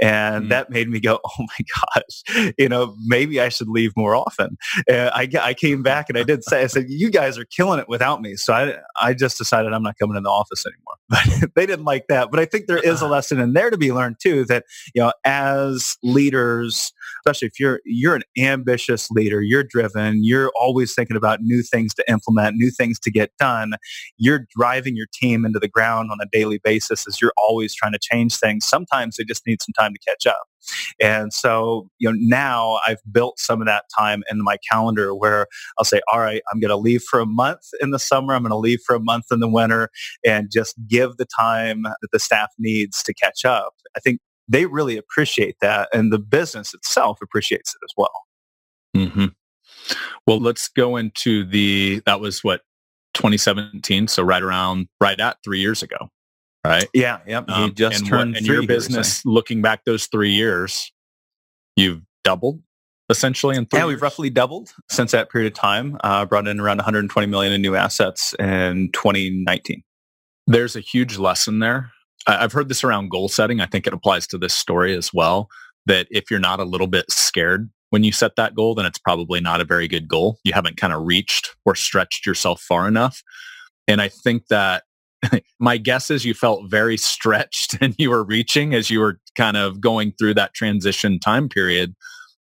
And 0.01 0.45
mm. 0.45 0.49
that 0.49 0.69
made 0.69 0.89
me 0.89 0.99
go, 0.99 1.19
oh 1.23 1.39
my 1.39 1.65
gosh, 1.95 2.53
you 2.57 2.69
know, 2.69 2.95
maybe 3.05 3.39
I 3.39 3.49
should 3.49 3.67
leave 3.67 3.91
more 3.95 4.15
often. 4.15 4.57
I, 4.89 5.29
I 5.39 5.53
came 5.53 5.83
back 5.83 6.09
and 6.09 6.17
I 6.17 6.23
did 6.23 6.43
say, 6.43 6.63
I 6.63 6.67
said, 6.67 6.85
you 6.89 7.09
guys 7.09 7.37
are 7.37 7.45
killing 7.45 7.79
it 7.79 7.87
without 7.89 8.21
me. 8.21 8.35
So 8.35 8.53
I, 8.53 8.75
I 9.01 9.13
just 9.13 9.37
decided 9.37 9.73
I'm 9.73 9.83
not 9.83 9.97
coming 9.97 10.17
in 10.17 10.23
the 10.23 10.29
office 10.29 10.65
anymore. 10.65 10.95
But 11.43 11.53
they 11.55 11.65
didn't 11.65 11.85
like 11.85 12.05
that. 12.09 12.31
But 12.31 12.39
I 12.39 12.45
think 12.45 12.65
there 12.65 12.79
is 12.79 13.01
a 13.01 13.07
lesson 13.13 13.39
in 13.39 13.53
there 13.53 13.69
to 13.69 13.77
be 13.77 13.91
learned 13.91 14.15
too, 14.21 14.45
that, 14.45 14.65
you 14.95 15.01
know, 15.01 15.13
as 15.23 15.95
leaders, 16.01 16.91
especially 17.19 17.47
if 17.47 17.59
you're 17.59 17.81
you're 17.85 18.15
an 18.15 18.23
ambitious 18.37 19.09
leader, 19.11 19.41
you're 19.41 19.63
driven, 19.63 20.23
you're 20.23 20.51
always 20.59 20.93
thinking 20.93 21.15
about 21.15 21.41
new 21.41 21.61
things 21.61 21.93
to 21.95 22.11
implement, 22.11 22.55
new 22.55 22.71
things 22.71 22.99
to 22.99 23.11
get 23.11 23.31
done. 23.39 23.73
You're 24.17 24.47
driving 24.57 24.95
your 24.95 25.07
team 25.13 25.45
into 25.45 25.59
the 25.59 25.67
ground 25.67 26.09
on 26.11 26.17
a 26.21 26.25
daily 26.31 26.59
basis 26.63 27.07
as 27.07 27.21
you're 27.21 27.33
always 27.37 27.75
trying 27.75 27.93
to 27.93 27.99
change 28.01 28.37
things. 28.37 28.65
Sometimes 28.65 29.17
they 29.17 29.23
just 29.23 29.45
need 29.45 29.52
some 29.61 29.73
time 29.77 29.93
to 29.93 29.99
catch 29.99 30.25
up. 30.27 30.43
And 31.01 31.33
so, 31.33 31.89
you 31.99 32.11
know, 32.11 32.17
now 32.19 32.79
I've 32.87 33.01
built 33.11 33.39
some 33.39 33.61
of 33.61 33.67
that 33.67 33.85
time 33.97 34.23
in 34.31 34.41
my 34.41 34.57
calendar 34.71 35.13
where 35.13 35.47
I'll 35.77 35.85
say, 35.85 36.01
all 36.11 36.19
right, 36.19 36.41
I'm 36.51 36.59
going 36.59 36.69
to 36.69 36.77
leave 36.77 37.03
for 37.03 37.19
a 37.19 37.25
month 37.25 37.61
in 37.81 37.91
the 37.91 37.99
summer. 37.99 38.33
I'm 38.33 38.43
going 38.43 38.51
to 38.51 38.57
leave 38.57 38.79
for 38.85 38.95
a 38.95 38.99
month 38.99 39.25
in 39.31 39.39
the 39.39 39.49
winter 39.49 39.89
and 40.25 40.49
just 40.51 40.75
give 40.87 41.17
the 41.17 41.27
time 41.37 41.83
that 41.83 42.09
the 42.11 42.19
staff 42.19 42.49
needs 42.57 43.03
to 43.03 43.13
catch 43.13 43.43
up. 43.45 43.73
I 43.95 43.99
think 43.99 44.19
they 44.47 44.65
really 44.65 44.97
appreciate 44.97 45.55
that, 45.61 45.89
and 45.93 46.11
the 46.11 46.19
business 46.19 46.73
itself 46.73 47.19
appreciates 47.21 47.73
it 47.73 47.79
as 47.83 47.93
well. 47.97 48.11
Mm-hmm. 48.95 49.27
Well, 50.27 50.39
let's 50.39 50.67
go 50.67 50.97
into 50.97 51.45
the 51.45 52.01
that 52.05 52.19
was 52.19 52.43
what 52.43 52.61
2017, 53.13 54.07
so 54.07 54.23
right 54.23 54.43
around 54.43 54.87
right 54.99 55.19
at 55.19 55.37
three 55.43 55.59
years 55.59 55.81
ago, 55.81 56.09
right? 56.65 56.87
Yeah, 56.93 57.19
yep. 57.27 57.49
Um, 57.49 57.63
you 57.63 57.71
just 57.73 58.05
turned 58.05 58.33
what, 58.33 58.37
and 58.37 58.47
your 58.47 58.65
business. 58.65 59.25
Looking 59.25 59.61
back 59.61 59.85
those 59.85 60.07
three 60.07 60.31
years, 60.31 60.91
you've 61.75 62.01
doubled 62.23 62.61
essentially 63.09 63.55
in 63.57 63.65
three. 63.65 63.79
Yeah, 63.79 63.85
we've 63.85 64.01
roughly 64.01 64.29
doubled 64.29 64.71
since 64.89 65.11
that 65.11 65.29
period 65.29 65.51
of 65.51 65.57
time. 65.57 65.97
Uh, 66.03 66.25
brought 66.25 66.47
in 66.47 66.59
around 66.59 66.77
120 66.77 67.27
million 67.27 67.53
in 67.53 67.61
new 67.61 67.75
assets 67.75 68.33
in 68.39 68.91
2019. 68.93 69.83
There's 70.47 70.75
a 70.75 70.81
huge 70.81 71.17
lesson 71.17 71.59
there 71.59 71.91
I've 72.27 72.51
heard 72.51 72.69
this 72.69 72.83
around 72.83 73.09
goal 73.09 73.27
setting. 73.27 73.59
I 73.59 73.65
think 73.65 73.87
it 73.87 73.93
applies 73.93 74.27
to 74.27 74.37
this 74.37 74.53
story 74.53 74.95
as 74.95 75.13
well. 75.13 75.49
That 75.85 76.07
if 76.09 76.31
you're 76.31 76.39
not 76.39 76.59
a 76.59 76.63
little 76.63 76.87
bit 76.87 77.11
scared 77.11 77.69
when 77.89 78.03
you 78.03 78.11
set 78.11 78.35
that 78.37 78.55
goal, 78.55 78.73
then 78.75 78.85
it's 78.85 78.97
probably 78.97 79.41
not 79.41 79.61
a 79.61 79.65
very 79.65 79.87
good 79.87 80.07
goal. 80.07 80.37
You 80.43 80.53
haven't 80.53 80.77
kind 80.77 80.93
of 80.93 81.05
reached 81.05 81.55
or 81.65 81.75
stretched 81.75 82.25
yourself 82.25 82.61
far 82.61 82.87
enough. 82.87 83.21
And 83.87 84.01
I 84.01 84.07
think 84.07 84.47
that 84.47 84.83
my 85.59 85.77
guess 85.77 86.09
is 86.09 86.25
you 86.25 86.33
felt 86.33 86.69
very 86.69 86.97
stretched 86.97 87.77
and 87.81 87.95
you 87.97 88.09
were 88.09 88.23
reaching 88.23 88.73
as 88.73 88.89
you 88.89 88.99
were 88.99 89.19
kind 89.37 89.57
of 89.57 89.81
going 89.81 90.13
through 90.17 90.33
that 90.35 90.53
transition 90.53 91.19
time 91.19 91.49
period. 91.49 91.95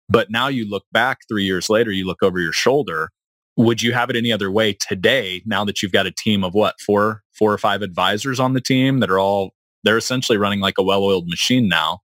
But 0.09 0.29
now 0.29 0.47
you 0.47 0.69
look 0.69 0.83
back 0.91 1.19
three 1.27 1.45
years 1.45 1.69
later, 1.69 1.91
you 1.91 2.05
look 2.05 2.21
over 2.21 2.39
your 2.39 2.51
shoulder. 2.51 3.09
Would 3.57 3.81
you 3.81 3.93
have 3.93 4.09
it 4.09 4.15
any 4.15 4.31
other 4.31 4.51
way 4.51 4.73
today 4.73 5.41
now 5.45 5.63
that 5.65 5.81
you've 5.81 5.91
got 5.91 6.05
a 6.05 6.11
team 6.11 6.43
of 6.43 6.53
what, 6.53 6.75
four, 6.85 7.23
four 7.37 7.53
or 7.53 7.57
five 7.57 7.81
advisors 7.81 8.39
on 8.39 8.53
the 8.53 8.61
team 8.61 8.99
that 8.99 9.09
are 9.09 9.19
all 9.19 9.51
they're 9.83 9.97
essentially 9.97 10.37
running 10.37 10.59
like 10.59 10.77
a 10.77 10.83
well-oiled 10.83 11.27
machine 11.27 11.67
now. 11.67 11.99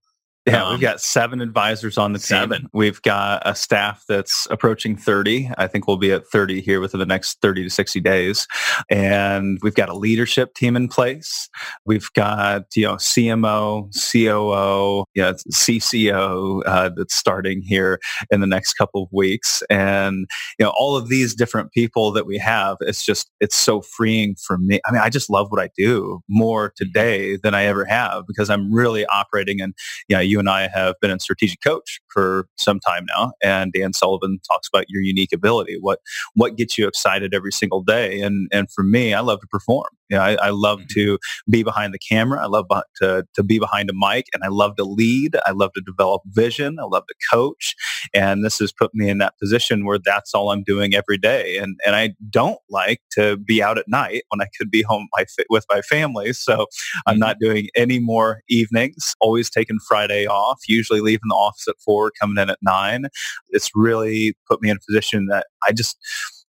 Yeah, 0.48 0.64
um, 0.64 0.72
we've 0.72 0.80
got 0.80 1.00
seven 1.00 1.40
advisors 1.40 1.98
on 1.98 2.12
the 2.12 2.18
seven. 2.18 2.62
team. 2.62 2.70
We've 2.72 3.02
got 3.02 3.42
a 3.44 3.54
staff 3.54 4.04
that's 4.08 4.46
approaching 4.50 4.96
30. 4.96 5.50
I 5.58 5.66
think 5.66 5.86
we'll 5.86 5.98
be 5.98 6.12
at 6.12 6.26
30 6.26 6.62
here 6.62 6.80
within 6.80 7.00
the 7.00 7.06
next 7.06 7.40
30 7.42 7.64
to 7.64 7.70
60 7.70 8.00
days. 8.00 8.46
And 8.90 9.58
we've 9.62 9.74
got 9.74 9.88
a 9.88 9.94
leadership 9.94 10.54
team 10.54 10.74
in 10.74 10.88
place. 10.88 11.48
We've 11.84 12.10
got, 12.14 12.64
you 12.74 12.86
know, 12.86 12.94
CMO, 12.94 13.90
COO, 13.92 15.04
yeah, 15.14 15.32
CCO 15.52 16.62
uh, 16.64 16.90
that's 16.96 17.14
starting 17.14 17.60
here 17.60 18.00
in 18.30 18.40
the 18.40 18.46
next 18.46 18.74
couple 18.74 19.02
of 19.02 19.08
weeks. 19.12 19.62
And, 19.68 20.26
you 20.58 20.64
know, 20.64 20.72
all 20.78 20.96
of 20.96 21.08
these 21.08 21.34
different 21.34 21.72
people 21.72 22.10
that 22.12 22.26
we 22.26 22.38
have, 22.38 22.78
it's 22.80 23.04
just, 23.04 23.30
it's 23.40 23.56
so 23.56 23.82
freeing 23.82 24.34
for 24.36 24.56
me. 24.56 24.80
I 24.86 24.92
mean, 24.92 25.02
I 25.02 25.10
just 25.10 25.28
love 25.28 25.50
what 25.50 25.60
I 25.60 25.68
do 25.76 26.20
more 26.28 26.72
today 26.74 27.36
than 27.36 27.54
I 27.54 27.64
ever 27.64 27.84
have 27.84 28.26
because 28.26 28.48
I'm 28.48 28.72
really 28.72 29.04
operating 29.06 29.58
in, 29.58 29.74
you 30.08 30.16
know, 30.16 30.20
you 30.20 30.37
and 30.38 30.48
I 30.48 30.68
have 30.68 30.94
been 31.00 31.10
in 31.10 31.20
strategic 31.20 31.60
coach 31.62 32.00
for 32.08 32.46
some 32.56 32.80
time 32.80 33.06
now, 33.16 33.32
and 33.42 33.72
Dan 33.72 33.92
Sullivan 33.92 34.38
talks 34.50 34.68
about 34.68 34.86
your 34.88 35.02
unique 35.02 35.32
ability. 35.32 35.78
What 35.80 36.00
what 36.34 36.56
gets 36.56 36.78
you 36.78 36.86
excited 36.86 37.34
every 37.34 37.52
single 37.52 37.82
day? 37.82 38.20
And 38.20 38.48
and 38.52 38.70
for 38.70 38.82
me, 38.82 39.14
I 39.14 39.20
love 39.20 39.40
to 39.40 39.46
perform. 39.46 39.88
You 40.08 40.16
know, 40.16 40.22
I, 40.22 40.34
I 40.34 40.50
love 40.50 40.80
mm-hmm. 40.80 41.00
to 41.00 41.18
be 41.50 41.62
behind 41.62 41.94
the 41.94 41.98
camera. 41.98 42.42
I 42.42 42.46
love 42.46 42.66
to, 43.02 43.26
to 43.34 43.42
be 43.42 43.58
behind 43.58 43.90
a 43.90 43.92
mic 43.94 44.26
and 44.32 44.42
I 44.42 44.48
love 44.48 44.76
to 44.76 44.84
lead. 44.84 45.36
I 45.46 45.52
love 45.52 45.72
to 45.74 45.82
develop 45.84 46.22
vision. 46.26 46.78
I 46.80 46.84
love 46.84 47.04
to 47.06 47.14
coach. 47.30 47.74
And 48.14 48.44
this 48.44 48.58
has 48.58 48.72
put 48.72 48.94
me 48.94 49.08
in 49.08 49.18
that 49.18 49.38
position 49.38 49.84
where 49.84 49.98
that's 50.02 50.34
all 50.34 50.50
I'm 50.50 50.62
doing 50.62 50.94
every 50.94 51.18
day. 51.18 51.58
And, 51.58 51.78
and 51.84 51.94
I 51.94 52.14
don't 52.30 52.60
like 52.70 53.00
to 53.12 53.36
be 53.36 53.62
out 53.62 53.78
at 53.78 53.88
night 53.88 54.22
when 54.28 54.40
I 54.40 54.46
could 54.58 54.70
be 54.70 54.82
home 54.82 55.08
with 55.50 55.64
my 55.70 55.82
family. 55.82 56.32
So 56.32 56.66
I'm 57.06 57.14
mm-hmm. 57.14 57.20
not 57.20 57.38
doing 57.40 57.68
any 57.76 57.98
more 57.98 58.42
evenings, 58.48 59.14
always 59.20 59.50
taking 59.50 59.78
Friday 59.86 60.26
off, 60.26 60.60
usually 60.68 61.00
leaving 61.00 61.28
the 61.28 61.34
office 61.34 61.66
at 61.68 61.76
four, 61.84 62.12
coming 62.20 62.42
in 62.42 62.50
at 62.50 62.58
nine. 62.62 63.06
It's 63.50 63.70
really 63.74 64.34
put 64.48 64.62
me 64.62 64.70
in 64.70 64.76
a 64.76 64.80
position 64.86 65.26
that 65.26 65.46
I 65.66 65.72
just, 65.72 65.96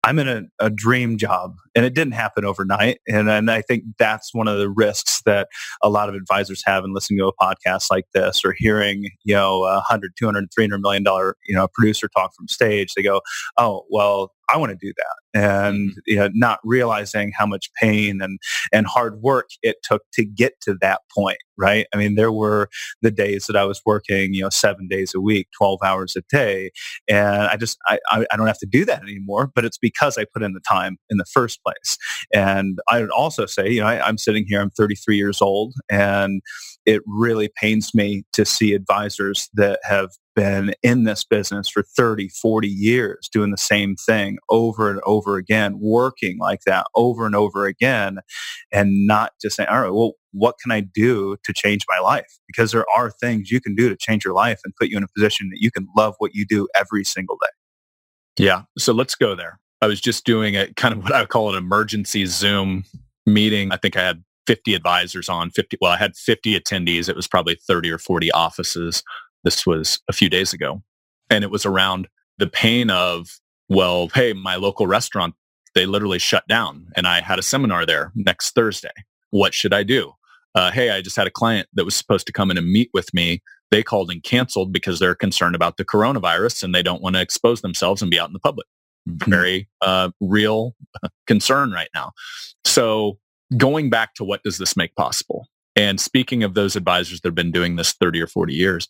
I'm 0.03 0.19
in 0.19 0.29
a, 0.29 0.43
a, 0.59 0.71
dream 0.71 1.19
job 1.19 1.57
and 1.75 1.85
it 1.85 1.95
didn't 1.95 2.15
happen 2.15 2.45
overnight. 2.45 3.01
And, 3.07 3.29
and 3.29 3.51
I 3.51 3.61
think 3.61 3.85
that's 3.99 4.33
one 4.33 4.49
of 4.49 4.59
the 4.59 4.71
risks 4.71 5.21
that 5.27 5.49
a 5.83 5.91
lot 5.91 6.09
of 6.09 6.15
advisors 6.15 6.63
have 6.65 6.85
in 6.85 6.95
listening 6.95 7.19
to 7.19 7.27
a 7.27 7.35
podcast 7.35 7.91
like 7.91 8.07
this 8.15 8.41
or 8.45 8.55
hearing, 8.57 9.11
you 9.25 9.35
know, 9.35 9.65
a 9.65 9.81
hundred, 9.81 10.13
two 10.19 10.25
hundred, 10.25 10.49
three 10.55 10.65
hundred 10.65 10.81
million 10.81 11.03
dollar, 11.03 11.37
you 11.47 11.55
know, 11.55 11.69
producer 11.75 12.09
talk 12.09 12.35
from 12.35 12.49
stage. 12.49 12.95
They 12.95 13.03
go, 13.03 13.21
oh, 13.59 13.85
well, 13.91 14.33
I 14.53 14.57
want 14.57 14.71
to 14.71 14.79
do 14.81 14.93
that. 14.97 15.41
And 15.41 15.91
mm-hmm. 15.91 15.99
you 16.07 16.17
know, 16.17 16.29
not 16.35 16.59
realizing 16.65 17.33
how 17.37 17.47
much 17.47 17.71
pain 17.81 18.21
and, 18.21 18.39
and 18.73 18.87
hard 18.87 19.21
work 19.23 19.49
it 19.63 19.77
took 19.83 20.03
to 20.15 20.25
get 20.25 20.61
to 20.63 20.77
that 20.81 21.01
point, 21.15 21.39
right? 21.57 21.87
I 21.95 21.97
mean, 21.97 22.15
there 22.15 22.33
were 22.33 22.69
the 23.03 23.11
days 23.11 23.47
that 23.47 23.57
I 23.57 23.65
was 23.65 23.81
working, 23.87 24.35
you 24.35 24.43
know, 24.43 24.49
seven 24.49 24.89
days 24.89 25.15
a 25.15 25.21
week, 25.21 25.49
12 25.57 25.79
hours 25.85 26.17
a 26.17 26.23
day. 26.29 26.71
And 27.09 27.43
I 27.45 27.57
just, 27.57 27.79
I, 27.89 27.99
I 28.11 28.37
don't 28.37 28.47
have 28.47 28.59
to 28.59 28.67
do 28.67 28.85
that 28.87 29.03
anymore, 29.03 29.51
but 29.55 29.65
it's 29.65 29.79
because 29.79 30.19
I 30.19 30.25
put 30.33 30.43
in 30.43 30.53
the 30.53 30.63
time 30.69 30.97
in 31.11 31.19
the 31.19 31.27
first 31.27 31.61
place. 31.63 31.97
And 32.33 32.79
I 32.89 33.01
would 33.01 33.11
also 33.11 33.47
say, 33.47 33.71
you 33.71 33.81
know, 33.81 33.87
I, 33.87 34.07
I'm 34.07 34.19
sitting 34.19 34.45
here, 34.47 34.61
I'm 34.61 34.71
33 34.71 35.17
years 35.17 35.41
old 35.41 35.75
and 35.91 36.43
it 36.87 37.03
really 37.07 37.51
pains 37.57 37.95
me 37.95 38.25
to 38.33 38.45
see 38.45 38.75
advisors 38.75 39.49
that 39.55 39.81
have 39.85 40.11
been 40.41 40.73
in 40.83 41.05
this 41.05 41.23
business 41.23 41.69
for 41.69 41.83
30, 41.83 42.29
40 42.29 42.67
years 42.67 43.29
doing 43.31 43.51
the 43.51 43.59
same 43.59 43.95
thing 43.95 44.39
over 44.49 44.91
and 44.91 44.99
over 45.05 45.37
again, 45.37 45.79
working 45.79 46.39
like 46.39 46.61
that 46.65 46.87
over 46.95 47.27
and 47.27 47.37
over 47.37 47.67
again, 47.67 48.21
and 48.73 49.07
not 49.07 49.33
just 49.43 49.57
saying, 49.57 49.69
all 49.69 49.83
right, 49.83 49.93
well, 49.93 50.15
what 50.33 50.55
can 50.63 50.73
I 50.73 50.81
do 50.81 51.37
to 51.45 51.53
change 51.53 51.85
my 51.91 51.99
life? 51.99 52.39
Because 52.47 52.73
there 52.73 52.87
are 52.97 53.11
things 53.11 53.51
you 53.51 53.61
can 53.61 53.75
do 53.75 53.91
to 53.91 53.97
change 53.97 54.25
your 54.25 54.33
life 54.33 54.61
and 54.65 54.75
put 54.81 54.89
you 54.89 54.97
in 54.97 55.03
a 55.03 55.09
position 55.15 55.51
that 55.51 55.61
you 55.61 55.71
can 55.71 55.87
love 55.95 56.15
what 56.19 56.35
you 56.35 56.47
do 56.49 56.69
every 56.75 57.05
single 57.05 57.37
day. 57.37 58.45
Yeah. 58.45 58.63
So 58.79 58.95
let's 58.95 59.15
go 59.15 59.35
there. 59.35 59.61
I 59.83 59.89
was 59.89 60.01
just 60.01 60.25
doing 60.25 60.57
a 60.57 60.73
kind 60.75 60.95
of 60.95 61.03
what 61.03 61.13
I 61.13 61.21
would 61.21 61.29
call 61.29 61.51
an 61.51 61.57
emergency 61.57 62.25
Zoom 62.25 62.85
meeting. 63.27 63.73
I 63.73 63.77
think 63.77 63.95
I 63.95 64.03
had 64.03 64.25
50 64.47 64.75
advisors 64.75 65.29
on 65.29 65.51
50. 65.51 65.77
Well, 65.83 65.93
I 65.93 65.99
had 65.99 66.17
50 66.17 66.59
attendees. 66.59 67.11
It 67.11 67.17
was 67.17 67.29
probably 67.29 67.57
30 67.67 67.91
or 67.91 67.99
40 67.99 68.31
offices 68.33 69.03
this 69.45 69.67
was 69.67 70.01
a 70.09 70.13
few 70.13 70.29
days 70.29 70.53
ago. 70.53 70.83
And 71.29 71.45
it 71.45 71.51
was 71.51 71.65
around 71.65 72.09
the 72.39 72.47
pain 72.47 72.91
of, 72.91 73.29
well, 73.69 74.09
hey, 74.09 74.33
my 74.33 74.57
local 74.57 74.87
restaurant, 74.87 75.35
they 75.75 75.87
literally 75.87 76.19
shut 76.19 76.47
down 76.49 76.89
and 76.97 77.07
I 77.07 77.21
had 77.21 77.39
a 77.39 77.43
seminar 77.43 77.87
there 77.87 78.13
next 78.15 78.55
Thursday. 78.55 78.91
What 79.31 79.55
should 79.55 79.73
I 79.73 79.85
do? 79.85 80.13
Uh, 80.55 80.73
hey, 80.73 80.91
I 80.91 81.01
just 81.01 81.17
had 81.17 81.29
a 81.29 81.31
client 81.31 81.69
that 81.75 81.85
was 81.85 81.95
supposed 81.95 82.27
to 82.27 82.33
come 82.33 82.51
in 82.51 82.59
and 82.59 82.67
meet 82.67 82.91
with 82.93 83.15
me. 83.15 83.41
They 83.71 83.85
called 83.85 84.11
and 84.11 84.23
canceled 84.23 84.73
because 84.73 84.99
they're 84.99 85.15
concerned 85.15 85.55
about 85.55 85.77
the 85.77 85.85
coronavirus 85.85 86.65
and 86.65 86.75
they 86.75 86.83
don't 86.83 87.03
want 87.03 87.15
to 87.15 87.23
expose 87.23 87.61
themselves 87.61 88.03
and 88.03 88.11
be 88.11 88.19
out 88.19 88.29
in 88.29 88.33
the 88.33 88.41
public. 88.41 88.67
Mm-hmm. 89.09 89.31
Very 89.31 89.69
uh, 89.81 90.11
real 90.21 90.75
concern 91.29 91.71
right 91.71 91.89
now. 91.95 92.13
So 92.65 93.19
going 93.57 93.91
back 93.91 94.15
to 94.15 94.25
what 94.25 94.43
does 94.43 94.59
this 94.59 94.77
make 94.77 94.95
possible? 94.97 95.47
And 95.77 96.01
speaking 96.01 96.43
of 96.43 96.55
those 96.55 96.75
advisors 96.75 97.21
that 97.21 97.29
have 97.29 97.35
been 97.35 97.53
doing 97.53 97.77
this 97.77 97.93
30 97.93 98.21
or 98.21 98.27
40 98.27 98.53
years, 98.53 98.89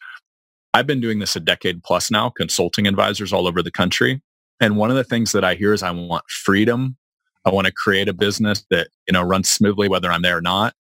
I've 0.73 0.87
been 0.87 1.01
doing 1.01 1.19
this 1.19 1.37
a 1.37 1.41
decade 1.41 1.83
plus 1.83 2.11
now, 2.11 2.31
consulting 2.31 2.87
advisors 2.87 3.33
all 3.33 3.47
over 3.47 3.63
the 3.63 3.71
country. 3.71 4.23
And 4.61 4.77
one 4.77 4.91
of 4.91 4.97
the 4.97 5.05
things 5.05 5.33
that 5.33 5.45
I 5.45 5.55
hear 5.55 5.73
is 5.73 5.83
I 5.83 5.91
want 5.91 6.25
freedom. 6.29 6.97
I 7.45 7.51
want 7.51 7.67
to 7.67 7.73
create 7.73 8.09
a 8.09 8.13
business 8.13 8.65
that, 8.71 8.89
you 9.09 9.13
know, 9.13 9.23
runs 9.23 9.49
smoothly 9.49 9.89
whether 9.89 10.11
I'm 10.11 10.23
there 10.23 10.37
or 10.37 10.43
not. 10.43 10.75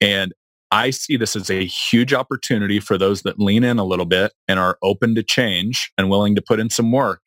And 0.00 0.32
I 0.70 0.90
see 0.90 1.16
this 1.16 1.36
as 1.36 1.50
a 1.50 1.64
huge 1.64 2.12
opportunity 2.12 2.80
for 2.80 2.96
those 2.96 3.22
that 3.22 3.38
lean 3.38 3.64
in 3.64 3.78
a 3.78 3.84
little 3.84 4.06
bit 4.06 4.32
and 4.48 4.58
are 4.58 4.78
open 4.82 5.14
to 5.16 5.22
change 5.22 5.92
and 5.98 6.08
willing 6.08 6.34
to 6.36 6.42
put 6.42 6.60
in 6.60 6.70
some 6.70 6.90
work. 6.90 7.20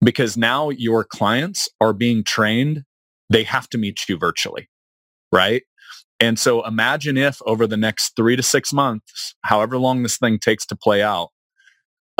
Because 0.00 0.36
now 0.36 0.70
your 0.70 1.04
clients 1.04 1.68
are 1.80 1.92
being 1.92 2.22
trained, 2.22 2.84
they 3.30 3.42
have 3.44 3.68
to 3.70 3.78
meet 3.78 4.08
you 4.08 4.16
virtually, 4.16 4.68
right? 5.32 5.62
And 6.20 6.38
so 6.38 6.66
imagine 6.66 7.16
if 7.16 7.40
over 7.46 7.66
the 7.66 7.76
next 7.76 8.16
three 8.16 8.36
to 8.36 8.42
six 8.42 8.72
months, 8.72 9.34
however 9.42 9.78
long 9.78 10.02
this 10.02 10.18
thing 10.18 10.38
takes 10.38 10.66
to 10.66 10.76
play 10.76 11.02
out, 11.02 11.28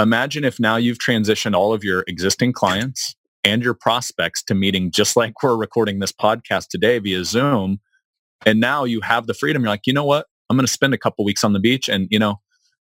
imagine 0.01 0.45
if 0.45 0.61
now 0.61 0.77
you've 0.77 0.99
transitioned 0.99 1.55
all 1.55 1.73
of 1.73 1.83
your 1.83 2.05
existing 2.07 2.53
clients 2.53 3.17
and 3.43 3.63
your 3.63 3.75
prospects 3.75 4.43
to 4.45 4.55
meeting 4.55 4.91
just 4.91 5.17
like 5.17 5.43
we're 5.43 5.57
recording 5.57 5.99
this 5.99 6.13
podcast 6.13 6.69
today 6.69 6.99
via 6.99 7.25
Zoom. 7.25 7.79
And 8.47 8.61
now 8.61 8.85
you 8.85 9.01
have 9.01 9.27
the 9.27 9.35
freedom. 9.35 9.63
You're 9.63 9.71
like, 9.71 9.87
you 9.87 9.93
know 9.93 10.05
what? 10.05 10.27
I'm 10.49 10.57
going 10.57 10.67
to 10.67 10.73
spend 10.73 10.95
a 10.95 10.99
couple 10.99 11.25
weeks 11.25 11.43
on 11.43 11.53
the 11.53 11.61
beach 11.61 11.89
and, 11.89 12.07
you 12.11 12.19
know, 12.19 12.37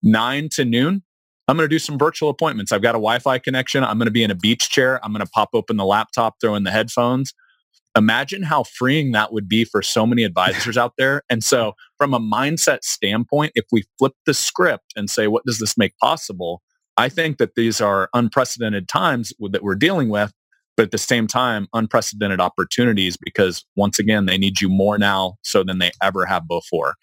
nine 0.04 0.50
to 0.54 0.66
noon, 0.66 1.02
I'm 1.48 1.56
going 1.56 1.70
to 1.70 1.74
do 1.74 1.80
some 1.80 1.98
virtual 1.98 2.30
appointments. 2.30 2.72
I've 2.72 2.82
got 2.82 2.96
a 2.96 3.00
Wi-Fi 3.00 3.40
connection. 3.40 3.84
I'm 3.84 3.98
going 3.98 4.08
to 4.08 4.12
be 4.12 4.24
in 4.24 4.32
a 4.32 4.36
beach 4.36 4.70
chair. 4.70 5.04
I'm 5.04 5.14
going 5.14 5.26
to 5.26 5.32
pop 5.32 5.50
open 5.54 5.78
the 5.78 5.86
laptop, 5.86 6.36
throw 6.42 6.56
in 6.56 6.64
the 6.64 6.72
headphones 6.72 7.34
imagine 7.96 8.44
how 8.44 8.64
freeing 8.64 9.12
that 9.14 9.32
would 9.32 9.48
be 9.48 9.64
for 9.64 9.82
so 9.82 10.06
many 10.06 10.24
advisors 10.24 10.78
out 10.78 10.94
there. 10.98 11.24
And 11.30 11.44
so 11.44 11.74
from 11.98 12.14
a 12.14 12.20
mindset 12.20 12.84
standpoint, 12.84 13.54
if 13.56 13.66
we 13.72 13.84
flip 13.98 14.14
the 14.26 14.34
script 14.34 14.94
and 14.96 15.10
say, 15.10 15.28
what 15.28 15.46
does 15.46 15.60
this 15.60 15.78
make 15.78 15.98
possible? 15.98 16.62
I 16.98 17.10
think 17.10 17.38
that 17.38 17.56
these 17.56 17.82
are 17.82 18.10
unprecedented 18.14 18.88
times 18.88 19.34
that 19.40 19.64
we're 19.64 19.76
dealing 19.76 20.10
with, 20.10 20.32
but 20.78 20.84
at 20.84 20.92
the 20.92 20.98
same 20.98 21.28
time, 21.28 21.68
unprecedented 21.74 22.40
opportunities 22.40 23.18
because 23.18 23.66
once 23.76 24.00
again, 24.00 24.26
they 24.26 24.38
need 24.38 24.62
you 24.62 24.70
more 24.70 24.98
now 24.98 25.36
so 25.44 25.64
than 25.64 25.80
they 25.80 25.92
ever 26.02 26.26
have 26.26 26.48
before. 26.48 26.96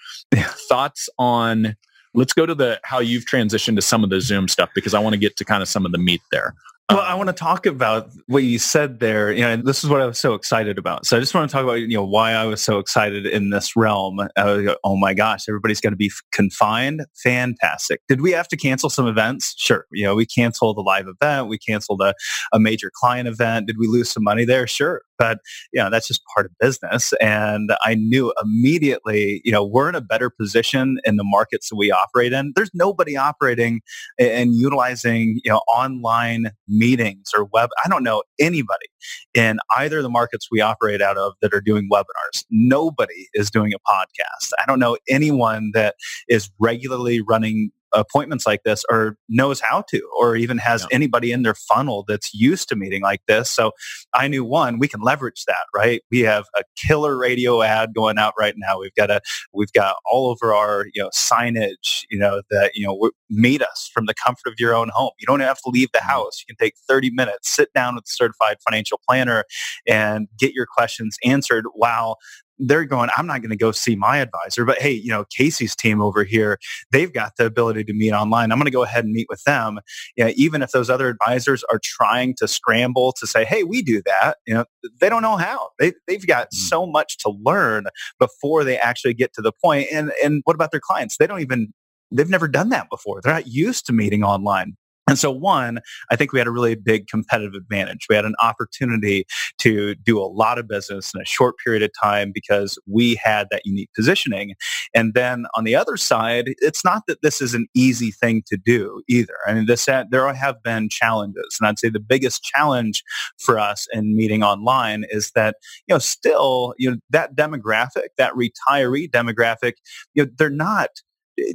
Thoughts 0.68 1.08
on 1.18 1.76
let's 2.14 2.32
go 2.32 2.46
to 2.46 2.54
the 2.54 2.80
how 2.84 2.98
you've 2.98 3.24
transitioned 3.24 3.76
to 3.76 3.82
some 3.82 4.04
of 4.04 4.10
the 4.10 4.20
Zoom 4.20 4.48
stuff 4.48 4.70
because 4.74 4.94
I 4.94 4.98
want 4.98 5.14
to 5.14 5.18
get 5.18 5.36
to 5.36 5.44
kind 5.44 5.62
of 5.62 5.68
some 5.68 5.86
of 5.86 5.92
the 5.92 5.98
meat 5.98 6.20
there. 6.30 6.54
Well, 6.90 7.00
I 7.00 7.14
want 7.14 7.28
to 7.28 7.32
talk 7.32 7.64
about 7.64 8.10
what 8.26 8.42
you 8.42 8.58
said 8.58 9.00
there. 9.00 9.32
You 9.32 9.42
know, 9.42 9.56
this 9.56 9.82
is 9.82 9.88
what 9.88 10.02
I 10.02 10.06
was 10.06 10.18
so 10.18 10.34
excited 10.34 10.76
about. 10.76 11.06
So 11.06 11.16
I 11.16 11.20
just 11.20 11.32
want 11.32 11.48
to 11.48 11.52
talk 11.52 11.64
about, 11.64 11.74
you 11.74 11.96
know, 11.96 12.04
why 12.04 12.32
I 12.32 12.44
was 12.44 12.60
so 12.60 12.78
excited 12.78 13.24
in 13.24 13.50
this 13.50 13.76
realm. 13.76 14.20
Go, 14.36 14.76
oh 14.84 14.96
my 14.96 15.14
gosh, 15.14 15.48
everybody's 15.48 15.80
going 15.80 15.92
to 15.92 15.96
be 15.96 16.10
confined. 16.32 17.06
Fantastic. 17.22 18.02
Did 18.08 18.20
we 18.20 18.32
have 18.32 18.48
to 18.48 18.56
cancel 18.56 18.90
some 18.90 19.06
events? 19.06 19.54
Sure. 19.56 19.86
You 19.92 20.04
know, 20.04 20.14
we 20.14 20.26
canceled 20.26 20.76
a 20.76 20.82
live 20.82 21.06
event. 21.08 21.48
We 21.48 21.56
canceled 21.56 22.02
a, 22.02 22.14
a 22.52 22.58
major 22.58 22.90
client 22.92 23.26
event. 23.26 23.68
Did 23.68 23.76
we 23.78 23.86
lose 23.86 24.10
some 24.10 24.24
money 24.24 24.44
there? 24.44 24.66
Sure. 24.66 25.02
But, 25.18 25.38
you 25.72 25.80
know, 25.80 25.88
that's 25.88 26.08
just 26.08 26.20
part 26.34 26.46
of 26.46 26.52
business. 26.58 27.14
And 27.20 27.70
I 27.84 27.94
knew 27.94 28.34
immediately, 28.42 29.40
you 29.44 29.52
know, 29.52 29.64
we're 29.64 29.88
in 29.88 29.94
a 29.94 30.00
better 30.00 30.30
position 30.30 30.98
in 31.04 31.16
the 31.16 31.24
markets 31.24 31.68
that 31.68 31.76
we 31.76 31.92
operate 31.92 32.32
in. 32.32 32.52
There's 32.56 32.72
nobody 32.74 33.16
operating 33.16 33.82
and 34.18 34.52
utilizing, 34.56 35.40
you 35.44 35.50
know, 35.52 35.60
online 35.72 36.50
meetings 36.72 37.30
or 37.36 37.44
web. 37.52 37.70
I 37.84 37.88
don't 37.88 38.02
know 38.02 38.22
anybody 38.40 38.86
in 39.34 39.58
either 39.76 39.98
of 39.98 40.02
the 40.02 40.08
markets 40.08 40.48
we 40.50 40.60
operate 40.60 41.02
out 41.02 41.18
of 41.18 41.34
that 41.42 41.52
are 41.54 41.60
doing 41.60 41.88
webinars. 41.92 42.44
Nobody 42.50 43.28
is 43.34 43.50
doing 43.50 43.72
a 43.72 43.90
podcast. 43.90 44.50
I 44.58 44.64
don't 44.66 44.78
know 44.78 44.96
anyone 45.08 45.70
that 45.74 45.94
is 46.28 46.50
regularly 46.58 47.20
running 47.20 47.70
appointments 47.92 48.46
like 48.46 48.62
this 48.64 48.84
or 48.90 49.16
knows 49.28 49.60
how 49.60 49.82
to 49.88 50.00
or 50.18 50.36
even 50.36 50.58
has 50.58 50.86
anybody 50.90 51.32
in 51.32 51.42
their 51.42 51.54
funnel 51.54 52.04
that's 52.06 52.32
used 52.34 52.68
to 52.68 52.76
meeting 52.76 53.02
like 53.02 53.22
this. 53.26 53.50
So 53.50 53.72
i 54.14 54.28
knew 54.28 54.44
one 54.44 54.78
we 54.78 54.88
can 54.88 55.00
leverage 55.00 55.44
that 55.46 55.64
right? 55.74 56.02
We 56.10 56.20
have 56.20 56.46
a 56.58 56.62
killer 56.76 57.16
radio 57.16 57.62
ad 57.62 57.94
going 57.94 58.18
out 58.18 58.34
right 58.38 58.54
now. 58.56 58.78
We've 58.80 58.94
got 58.94 59.10
a 59.10 59.20
we've 59.52 59.72
got 59.72 59.96
all 60.10 60.28
over 60.28 60.54
our 60.54 60.86
you 60.92 61.02
know 61.02 61.10
signage 61.10 62.04
you 62.10 62.18
know 62.18 62.42
that 62.50 62.72
you 62.74 62.86
know 62.86 63.10
meet 63.30 63.62
us 63.62 63.90
from 63.92 64.06
the 64.06 64.14
comfort 64.14 64.48
of 64.48 64.54
your 64.58 64.74
own 64.74 64.90
home. 64.94 65.12
You 65.18 65.26
don't 65.26 65.40
have 65.40 65.58
to 65.58 65.70
leave 65.70 65.90
the 65.92 65.98
mm-hmm. 65.98 66.08
house. 66.08 66.40
You 66.40 66.54
can 66.54 66.64
take 66.64 66.74
30 66.88 67.10
minutes 67.10 67.52
sit 67.54 67.72
down 67.72 67.94
with 67.94 68.04
a 68.04 68.10
certified 68.10 68.56
financial 68.64 69.00
planner 69.08 69.44
and 69.86 70.28
get 70.38 70.52
your 70.52 70.66
questions 70.66 71.16
answered 71.24 71.64
while 71.74 72.18
they're 72.58 72.84
going, 72.84 73.10
I'm 73.16 73.26
not 73.26 73.40
going 73.40 73.50
to 73.50 73.56
go 73.56 73.72
see 73.72 73.96
my 73.96 74.18
advisor, 74.18 74.64
but 74.64 74.80
hey, 74.80 74.92
you 74.92 75.08
know, 75.08 75.24
Casey's 75.36 75.74
team 75.74 76.00
over 76.00 76.24
here, 76.24 76.58
they've 76.90 77.12
got 77.12 77.36
the 77.36 77.46
ability 77.46 77.84
to 77.84 77.92
meet 77.92 78.12
online. 78.12 78.52
I'm 78.52 78.58
going 78.58 78.66
to 78.66 78.70
go 78.70 78.82
ahead 78.82 79.04
and 79.04 79.12
meet 79.12 79.26
with 79.28 79.42
them. 79.44 79.80
Yeah, 80.16 80.28
even 80.36 80.62
if 80.62 80.70
those 80.70 80.90
other 80.90 81.08
advisors 81.08 81.64
are 81.72 81.80
trying 81.82 82.34
to 82.36 82.48
scramble 82.48 83.12
to 83.18 83.26
say, 83.26 83.44
hey, 83.44 83.64
we 83.64 83.82
do 83.82 84.02
that, 84.06 84.36
you 84.46 84.54
know, 84.54 84.64
they 85.00 85.08
don't 85.08 85.22
know 85.22 85.36
how. 85.36 85.70
They, 85.78 85.92
they've 86.06 86.26
got 86.26 86.48
mm-hmm. 86.48 86.68
so 86.68 86.86
much 86.86 87.18
to 87.18 87.30
learn 87.42 87.86
before 88.18 88.64
they 88.64 88.78
actually 88.78 89.14
get 89.14 89.32
to 89.34 89.42
the 89.42 89.52
point. 89.52 89.88
And, 89.92 90.12
and 90.22 90.42
what 90.44 90.54
about 90.54 90.70
their 90.70 90.80
clients? 90.80 91.16
They 91.16 91.26
don't 91.26 91.40
even, 91.40 91.72
they've 92.10 92.28
never 92.28 92.48
done 92.48 92.68
that 92.68 92.90
before. 92.90 93.20
They're 93.22 93.32
not 93.32 93.46
used 93.46 93.86
to 93.86 93.92
meeting 93.92 94.22
online 94.22 94.76
And 95.08 95.18
so 95.18 95.30
one, 95.30 95.80
I 96.10 96.16
think 96.16 96.32
we 96.32 96.38
had 96.38 96.46
a 96.46 96.52
really 96.52 96.76
big 96.76 97.08
competitive 97.08 97.54
advantage. 97.54 98.06
We 98.08 98.14
had 98.14 98.24
an 98.24 98.36
opportunity 98.40 99.26
to 99.58 99.96
do 99.96 100.18
a 100.18 100.24
lot 100.24 100.58
of 100.58 100.68
business 100.68 101.12
in 101.12 101.20
a 101.20 101.24
short 101.24 101.56
period 101.62 101.82
of 101.82 101.90
time 102.00 102.30
because 102.32 102.78
we 102.86 103.16
had 103.16 103.48
that 103.50 103.62
unique 103.64 103.90
positioning. 103.96 104.54
And 104.94 105.12
then 105.14 105.46
on 105.56 105.64
the 105.64 105.74
other 105.74 105.96
side, 105.96 106.54
it's 106.58 106.84
not 106.84 107.02
that 107.08 107.20
this 107.20 107.40
is 107.40 107.52
an 107.52 107.66
easy 107.74 108.12
thing 108.12 108.42
to 108.46 108.56
do 108.56 109.02
either. 109.08 109.34
I 109.46 109.54
mean, 109.54 109.66
this, 109.66 109.86
there 109.86 110.32
have 110.32 110.62
been 110.62 110.88
challenges. 110.88 111.58
And 111.60 111.68
I'd 111.68 111.80
say 111.80 111.88
the 111.88 112.00
biggest 112.00 112.44
challenge 112.44 113.02
for 113.38 113.58
us 113.58 113.88
in 113.92 114.16
meeting 114.16 114.44
online 114.44 115.04
is 115.10 115.32
that, 115.34 115.56
you 115.88 115.94
know, 115.94 115.98
still, 115.98 116.74
you 116.78 116.92
know, 116.92 116.96
that 117.10 117.34
demographic, 117.34 118.08
that 118.18 118.32
retiree 118.34 119.10
demographic, 119.10 119.74
you 120.14 120.24
know, 120.24 120.30
they're 120.38 120.48
not 120.48 120.90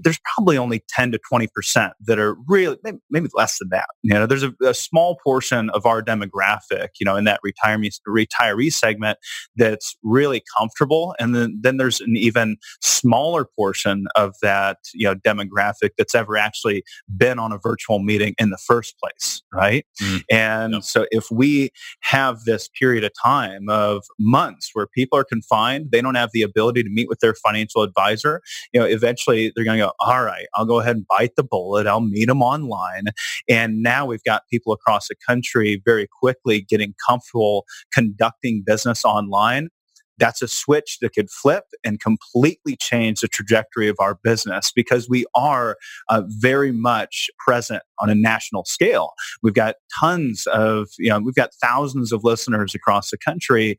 there's 0.02 0.20
probably 0.34 0.58
only 0.58 0.84
10 0.90 1.12
to 1.12 1.20
20% 1.32 1.92
that 2.06 2.20
are 2.20 2.36
really, 2.48 2.78
maybe 3.10 3.30
less 3.36 3.60
than 3.60 3.70
that. 3.70 3.88
You 4.04 4.14
know, 4.14 4.26
there's 4.26 4.44
a, 4.44 4.54
a, 4.64 4.74
small 4.74 5.18
portion 5.24 5.70
of 5.72 5.86
our 5.86 6.02
demographic, 6.02 6.90
you 7.00 7.06
know, 7.06 7.16
in 7.16 7.26
that 7.26 7.40
retiree, 7.46 8.00
retiree 8.08 8.72
segment 8.72 9.18
that's 9.56 9.96
really 10.04 10.44
comfortable. 10.58 11.16
And 11.20 11.36
then, 11.36 11.60
then 11.62 11.78
there's 11.78 12.02
an 12.02 12.16
even 12.16 12.58
smaller 12.82 13.46
portion 13.46 14.08
of 14.16 14.34
that, 14.42 14.78
you 14.94 15.06
know, 15.06 15.16
demographic 15.16 15.92
that's 15.98 16.16
ever 16.16 16.38
actually 16.38 16.84
been 17.16 17.38
on 17.38 17.52
a 17.52 17.58
virtual 17.58 18.00
meeting 18.00 18.34
in 18.40 18.50
the 18.50 18.58
first 18.58 18.96
place. 19.00 19.44
Right. 19.54 19.86
Mm. 20.02 20.24
And 20.32 20.74
yep. 20.74 20.84
so 20.84 21.06
if 21.12 21.30
we 21.32 21.72
have 22.02 22.44
this 22.46 22.70
period 22.80 23.04
of 23.04 23.12
time 23.22 23.70
of 23.70 24.06
months 24.20 24.72
where 24.74 24.88
people 24.88 25.20
are 25.20 25.24
confined, 25.24 25.92
they 25.92 26.02
don't 26.02 26.16
have 26.16 26.32
the 26.34 26.42
ability 26.42 26.84
to 26.84 26.90
meet 26.90 27.10
with 27.10 27.20
their 27.20 27.34
financial 27.36 27.84
advisor, 27.84 28.42
you 28.74 28.80
know, 28.80 28.86
eventually 28.86 29.52
they're 29.56 29.67
going 29.68 29.80
to 29.80 29.86
go, 29.86 29.92
all 30.00 30.24
right, 30.24 30.48
I'll 30.56 30.66
go 30.66 30.80
ahead 30.80 30.96
and 30.96 31.06
bite 31.08 31.36
the 31.36 31.44
bullet. 31.44 31.88
I'll 31.88 32.02
meet 32.02 32.28
them 32.28 32.42
online. 32.42 33.06
And 33.48 33.82
now 33.82 34.06
we've 34.06 34.24
got 34.24 34.44
people 34.52 34.74
across 34.74 35.08
the 35.08 35.16
country 35.28 35.82
very 35.86 36.08
quickly 36.20 36.62
getting 36.62 36.94
comfortable 37.08 37.66
conducting 37.94 38.64
business 38.66 39.06
online 39.06 39.70
that's 40.18 40.42
a 40.42 40.48
switch 40.48 40.98
that 41.02 41.14
could 41.14 41.30
flip 41.30 41.66
and 41.84 42.00
completely 42.00 42.76
change 42.76 43.22
the 43.22 43.28
trajectory 43.28 43.88
of 43.88 43.96
our 44.00 44.16
business 44.24 44.72
because 44.76 45.08
we 45.10 45.26
are 45.36 45.78
uh, 46.10 46.24
very 46.28 46.72
much 46.72 47.28
present 47.40 47.84
on 48.00 48.10
a 48.10 48.16
national 48.16 48.66
scale. 48.66 49.12
We've 49.44 49.54
got 49.54 49.76
tons 50.00 50.48
of, 50.48 50.90
you 50.98 51.10
know, 51.10 51.20
we've 51.20 51.36
got 51.36 51.52
thousands 51.62 52.12
of 52.12 52.24
listeners 52.24 52.74
across 52.74 53.12
the 53.12 53.18
country, 53.18 53.78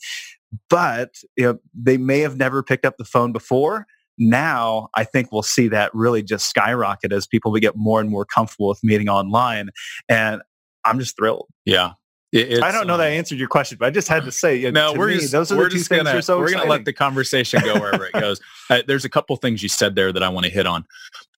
but 0.70 1.10
you 1.36 1.44
know, 1.44 1.58
they 1.74 1.98
may 1.98 2.20
have 2.20 2.36
never 2.36 2.62
picked 2.62 2.86
up 2.86 2.96
the 2.98 3.04
phone 3.04 3.32
before 3.32 3.86
now 4.18 4.88
I 4.94 5.04
think 5.04 5.32
we'll 5.32 5.42
see 5.42 5.68
that 5.68 5.94
really 5.94 6.22
just 6.22 6.48
skyrocket 6.48 7.12
as 7.12 7.26
people 7.26 7.50
we 7.50 7.60
get 7.60 7.76
more 7.76 8.00
and 8.00 8.10
more 8.10 8.24
comfortable 8.24 8.68
with 8.68 8.82
meeting 8.82 9.08
online. 9.08 9.70
And 10.08 10.42
I'm 10.84 10.98
just 10.98 11.16
thrilled. 11.16 11.48
Yeah. 11.64 11.92
It's, 12.30 12.60
I 12.60 12.72
don't 12.72 12.86
know 12.86 12.98
that 12.98 13.06
I 13.06 13.12
um, 13.12 13.18
answered 13.18 13.38
your 13.38 13.48
question, 13.48 13.78
but 13.80 13.86
I 13.86 13.90
just 13.90 14.06
had 14.06 14.24
to 14.24 14.32
say, 14.32 14.54
you 14.56 14.70
know, 14.70 14.92
no, 14.92 14.98
we're 14.98 15.08
me, 15.08 15.14
just, 15.14 15.32
those 15.32 15.50
are 15.50 15.56
we're 15.56 15.64
the 15.64 15.70
two 15.70 15.78
things 15.78 16.02
gonna, 16.02 16.20
so 16.20 16.38
We're 16.38 16.50
going 16.50 16.62
to 16.62 16.68
let 16.68 16.84
the 16.84 16.92
conversation 16.92 17.62
go 17.64 17.80
wherever 17.80 18.06
it 18.06 18.12
goes. 18.12 18.40
Uh, 18.70 18.82
there's 18.86 19.06
a 19.06 19.08
couple 19.08 19.34
things 19.36 19.62
you 19.62 19.68
said 19.70 19.94
there 19.94 20.12
that 20.12 20.22
I 20.22 20.28
want 20.28 20.44
to 20.44 20.52
hit 20.52 20.66
on. 20.66 20.84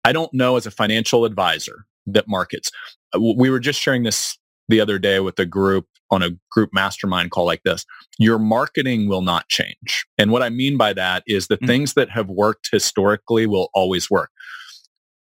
I 0.05 0.13
don't 0.13 0.35
know 0.35 0.57
as 0.57 0.67
a 0.67 0.71
financial 0.73 1.25
advisor 1.25 1.87
that 2.07 2.27
markets. 2.27 2.73
Uh, 3.15 3.21
we 3.21 3.51
were 3.51 3.61
just 3.61 3.81
sharing 3.81 4.03
this 4.03 4.37
the 4.69 4.81
other 4.81 4.99
day 4.99 5.21
with 5.21 5.39
a 5.39 5.47
group 5.47 5.87
on 6.11 6.23
a 6.23 6.31
group 6.51 6.71
mastermind 6.73 7.31
call 7.31 7.45
like 7.45 7.63
this, 7.65 7.85
your 8.19 8.39
marketing 8.39 9.09
will 9.09 9.23
not 9.23 9.49
change. 9.49 10.05
And 10.19 10.31
what 10.31 10.43
I 10.43 10.49
mean 10.49 10.77
by 10.77 10.93
that 10.93 11.23
is 11.27 11.47
the 11.47 11.57
mm-hmm. 11.57 11.67
things 11.67 11.95
that 11.95 12.11
have 12.11 12.29
worked 12.29 12.69
historically 12.73 13.47
will 13.47 13.71
always 13.75 14.11
work. 14.11 14.31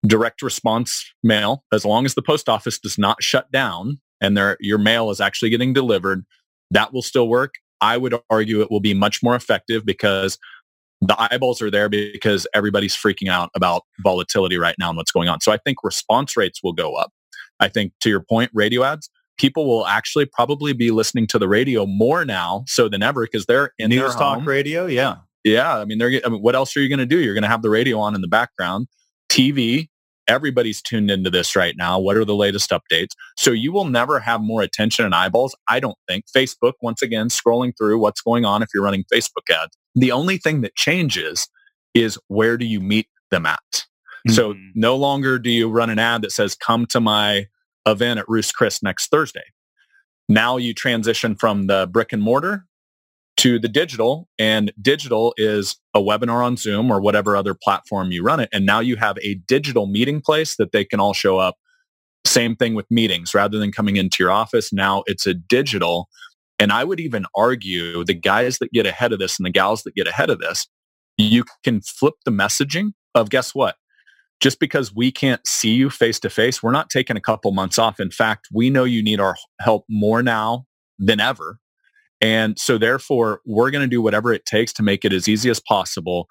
Direct 0.07 0.42
response 0.42 1.05
mail, 1.22 1.64
as 1.72 1.85
long 1.85 2.05
as 2.05 2.14
the 2.14 2.22
post 2.22 2.48
office 2.48 2.79
does 2.79 2.98
not 2.98 3.22
shut 3.22 3.51
down 3.51 4.01
and 4.20 4.38
your 4.61 4.79
mail 4.79 5.11
is 5.11 5.20
actually 5.20 5.51
getting 5.51 5.72
delivered, 5.72 6.24
that 6.70 6.92
will 6.92 7.03
still 7.03 7.29
work. 7.29 7.55
I 7.81 7.96
would 7.96 8.14
argue 8.31 8.61
it 8.61 8.70
will 8.70 8.81
be 8.81 8.94
much 8.94 9.22
more 9.22 9.35
effective 9.35 9.85
because 9.85 10.38
the 11.01 11.16
eyeballs 11.33 11.62
are 11.62 11.70
there 11.70 11.88
because 11.88 12.46
everybody's 12.55 12.96
freaking 12.96 13.29
out 13.29 13.51
about 13.55 13.83
volatility 14.03 14.59
right 14.59 14.74
now 14.79 14.88
and 14.88 14.96
what's 14.96 15.12
going 15.12 15.29
on. 15.29 15.40
So 15.40 15.53
I 15.53 15.59
think 15.59 15.79
response 15.85 16.37
rates 16.37 16.61
will 16.62 16.72
go 16.72 16.94
up. 16.94 17.12
I 17.61 17.68
think 17.68 17.92
to 18.01 18.09
your 18.09 18.20
point, 18.20 18.51
radio 18.53 18.83
ads, 18.83 19.11
people 19.38 19.66
will 19.66 19.87
actually 19.87 20.27
probably 20.27 20.72
be 20.72 20.90
listening 20.90 21.27
to 21.29 21.38
the 21.38 21.48
radio 21.48 21.87
more 21.87 22.24
now 22.24 22.64
so 22.66 22.88
than 22.88 23.03
ever 23.03 23.24
because 23.24 23.46
they're 23.46 23.72
in 23.79 23.90
news 23.90 24.14
talk 24.14 24.44
radio. 24.44 24.87
Yeah. 24.87 25.16
Yeah. 25.44 25.79
I 25.79 25.85
mean, 25.85 25.98
they're, 25.98 26.20
I 26.24 26.29
mean, 26.29 26.42
what 26.42 26.55
else 26.55 26.77
are 26.77 26.81
you 26.81 26.88
going 26.88 26.98
to 26.98 27.07
do? 27.07 27.20
You're 27.20 27.35
going 27.35 27.42
to 27.42 27.48
have 27.48 27.62
the 27.62 27.70
radio 27.70 27.98
on 27.98 28.14
in 28.14 28.20
the 28.20 28.29
background, 28.29 28.88
TV. 29.31 29.88
Everybody's 30.27 30.83
tuned 30.83 31.11
into 31.11 31.31
this 31.31 31.57
right 31.57 31.74
now. 31.79 31.98
What 31.98 32.18
are 32.18 32.24
the 32.24 32.35
latest 32.35 32.70
updates? 32.70 33.12
So 33.38 33.51
you 33.51 33.72
will 33.72 33.87
never 33.87 34.18
have 34.18 34.42
more 34.42 34.61
attention 34.61 35.07
and 35.07 35.14
eyeballs. 35.14 35.57
I 35.68 35.81
don't 35.81 35.96
think 36.07 36.27
Facebook, 36.37 36.74
once 36.83 37.01
again, 37.01 37.29
scrolling 37.29 37.72
through 37.79 37.98
what's 37.98 38.20
going 38.20 38.44
on 38.44 38.62
if 38.62 38.68
you're 38.74 38.85
running 38.85 39.05
Facebook 39.12 39.48
ads. 39.51 39.74
The 39.94 40.12
only 40.12 40.37
thing 40.37 40.61
that 40.61 40.77
changes 40.77 41.48
is 41.94 42.18
where 42.29 42.59
do 42.59 42.66
you 42.66 42.79
meet 42.81 43.09
them 43.31 43.46
at? 43.46 43.59
Mm-hmm. 43.72 44.33
So 44.33 44.55
no 44.74 44.96
longer 44.96 45.38
do 45.38 45.51
you 45.51 45.70
run 45.70 45.88
an 45.88 45.98
ad 45.98 46.22
that 46.22 46.33
says, 46.33 46.55
come 46.55 46.85
to 46.87 47.01
my 47.01 47.46
event 47.90 48.18
at 48.18 48.29
Ruth's 48.29 48.53
Chris 48.53 48.83
next 48.83 49.09
Thursday. 49.09 49.44
Now 50.29 50.57
you 50.57 50.74
transition 50.74 51.35
from 51.37 51.66
the 51.66 51.88
brick 51.90 52.12
and 52.12 52.22
mortar 52.22 52.66
to 53.38 53.59
the 53.59 53.68
digital 53.68 54.29
and 54.38 54.72
digital 54.83 55.33
is 55.37 55.77
a 55.94 56.01
webinar 56.01 56.44
on 56.44 56.57
Zoom 56.57 56.90
or 56.90 57.01
whatever 57.01 57.37
other 57.37 57.55
platform 57.55 58.11
you 58.11 58.22
run 58.22 58.40
it. 58.40 58.48
And 58.53 58.66
now 58.66 58.81
you 58.81 58.96
have 58.96 59.16
a 59.22 59.35
digital 59.46 59.87
meeting 59.87 60.20
place 60.20 60.57
that 60.57 60.72
they 60.72 60.85
can 60.85 60.98
all 60.98 61.14
show 61.14 61.38
up. 61.38 61.57
Same 62.27 62.57
thing 62.57 62.74
with 62.74 62.90
meetings 62.90 63.35
rather 63.35 63.59
than 63.59 63.70
coming 63.70 63.96
into 63.96 64.16
your 64.18 64.33
office. 64.33 64.72
Now 64.72 65.05
it's 65.07 65.27
a 65.27 65.35
digital. 65.35 66.09
And 66.59 66.72
I 66.72 66.83
would 66.83 66.98
even 66.98 67.27
argue 67.37 68.05
the 68.05 68.12
guys 68.12 68.59
that 68.59 68.72
get 68.72 68.87
ahead 68.87 69.12
of 69.12 69.20
this 69.20 69.38
and 69.38 69.46
the 69.46 69.51
gals 69.51 69.85
that 69.85 69.94
get 69.94 70.09
ahead 70.09 70.31
of 70.31 70.40
this, 70.40 70.66
you 71.16 71.44
can 71.62 71.81
flip 71.81 72.14
the 72.24 72.33
messaging 72.33 72.90
of 73.14 73.31
guess 73.31 73.55
what? 73.55 73.77
Just 74.40 74.61
because 74.61 74.94
we 74.94 75.11
can't 75.11 75.44
see 75.46 75.72
you 75.72 75.90
face 75.90 76.20
to 76.20 76.31
face, 76.31 76.62
we're 76.62 76.70
not 76.70 76.90
taking 76.90 77.16
a 77.16 77.20
couple 77.20 77.51
months 77.53 77.79
off. 77.79 77.98
In 78.01 78.11
fact, 78.11 78.48
we 78.53 78.70
know 78.70 78.85
you 78.85 79.03
need 79.03 79.20
our 79.20 79.37
help 79.61 79.85
more 79.88 80.22
now 80.22 80.66
than 80.98 81.20
ever. 81.20 81.59
And 82.20 82.59
so 82.59 82.79
therefore, 82.79 83.40
we're 83.46 83.70
going 83.70 83.83
to 83.83 83.88
do 83.88 84.03
whatever 84.03 84.33
it 84.33 84.44
takes 84.44 84.72
to 84.74 84.83
make 84.83 85.05
it 85.05 85.12
as 85.12 85.29
easy 85.29 85.51
as 85.51 85.61
possible. 85.61 86.27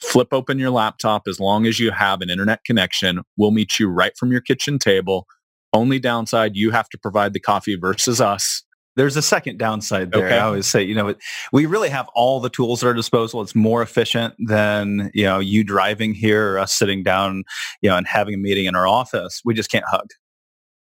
Flip 0.00 0.28
open 0.32 0.58
your 0.58 0.70
laptop 0.70 1.26
as 1.26 1.40
long 1.40 1.66
as 1.66 1.80
you 1.80 1.90
have 1.90 2.20
an 2.20 2.30
internet 2.30 2.64
connection. 2.64 3.22
We'll 3.36 3.50
meet 3.50 3.78
you 3.80 3.88
right 3.88 4.12
from 4.16 4.30
your 4.30 4.40
kitchen 4.40 4.78
table. 4.78 5.26
Only 5.72 5.98
downside, 5.98 6.52
you 6.54 6.70
have 6.70 6.88
to 6.90 6.98
provide 6.98 7.32
the 7.32 7.40
coffee 7.40 7.76
versus 7.76 8.20
us. 8.20 8.62
There's 8.98 9.16
a 9.16 9.22
second 9.22 9.58
downside 9.58 10.12
there. 10.12 10.26
Okay. 10.26 10.36
I 10.36 10.40
always 10.40 10.66
say, 10.66 10.82
you 10.82 10.94
know, 10.94 11.14
we 11.52 11.64
really 11.64 11.88
have 11.88 12.08
all 12.14 12.40
the 12.40 12.50
tools 12.50 12.82
at 12.82 12.88
our 12.88 12.94
disposal. 12.94 13.40
It's 13.40 13.54
more 13.54 13.80
efficient 13.80 14.34
than, 14.38 15.10
you 15.14 15.24
know, 15.24 15.38
you 15.38 15.64
driving 15.64 16.12
here 16.12 16.54
or 16.54 16.58
us 16.58 16.72
sitting 16.72 17.02
down, 17.04 17.44
you 17.80 17.88
know, 17.88 17.96
and 17.96 18.06
having 18.06 18.34
a 18.34 18.38
meeting 18.38 18.66
in 18.66 18.74
our 18.74 18.86
office. 18.86 19.40
We 19.44 19.54
just 19.54 19.70
can't 19.70 19.86
hug. 19.88 20.08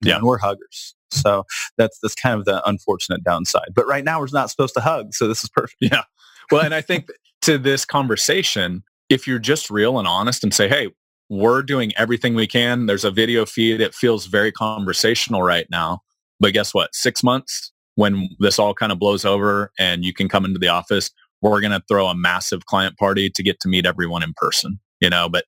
Yeah. 0.00 0.16
And 0.16 0.24
we're 0.24 0.38
huggers. 0.38 0.94
So 1.10 1.44
that's 1.78 1.98
that's 2.02 2.14
kind 2.14 2.38
of 2.38 2.46
the 2.46 2.66
unfortunate 2.68 3.22
downside. 3.22 3.68
But 3.74 3.86
right 3.86 4.02
now 4.02 4.18
we're 4.18 4.28
not 4.32 4.50
supposed 4.50 4.74
to 4.74 4.80
hug, 4.80 5.14
so 5.14 5.28
this 5.28 5.44
is 5.44 5.50
perfect. 5.50 5.76
Yeah. 5.80 6.02
Well, 6.50 6.62
and 6.62 6.74
I 6.74 6.80
think 6.80 7.08
to 7.42 7.58
this 7.58 7.84
conversation, 7.84 8.82
if 9.08 9.26
you're 9.26 9.38
just 9.38 9.70
real 9.70 9.98
and 9.98 10.08
honest 10.08 10.42
and 10.42 10.52
say, 10.52 10.68
"Hey, 10.68 10.88
we're 11.28 11.62
doing 11.62 11.92
everything 11.96 12.34
we 12.34 12.46
can. 12.46 12.86
There's 12.86 13.04
a 13.04 13.10
video 13.10 13.46
feed. 13.46 13.80
It 13.80 13.94
feels 13.94 14.26
very 14.26 14.50
conversational 14.52 15.42
right 15.42 15.66
now." 15.70 16.00
But 16.40 16.52
guess 16.52 16.74
what? 16.74 16.94
6 16.94 17.22
months, 17.22 17.72
when 17.96 18.28
this 18.38 18.58
all 18.58 18.74
kind 18.74 18.92
of 18.92 18.98
blows 18.98 19.24
over 19.24 19.72
and 19.78 20.04
you 20.04 20.14
can 20.14 20.28
come 20.28 20.44
into 20.44 20.58
the 20.58 20.68
office, 20.68 21.10
we're 21.42 21.60
going 21.60 21.72
to 21.72 21.82
throw 21.88 22.06
a 22.06 22.14
massive 22.14 22.66
client 22.66 22.96
party 22.96 23.28
to 23.30 23.42
get 23.42 23.60
to 23.60 23.68
meet 23.68 23.84
everyone 23.84 24.22
in 24.22 24.32
person, 24.36 24.78
you 25.00 25.10
know, 25.10 25.28
but 25.28 25.44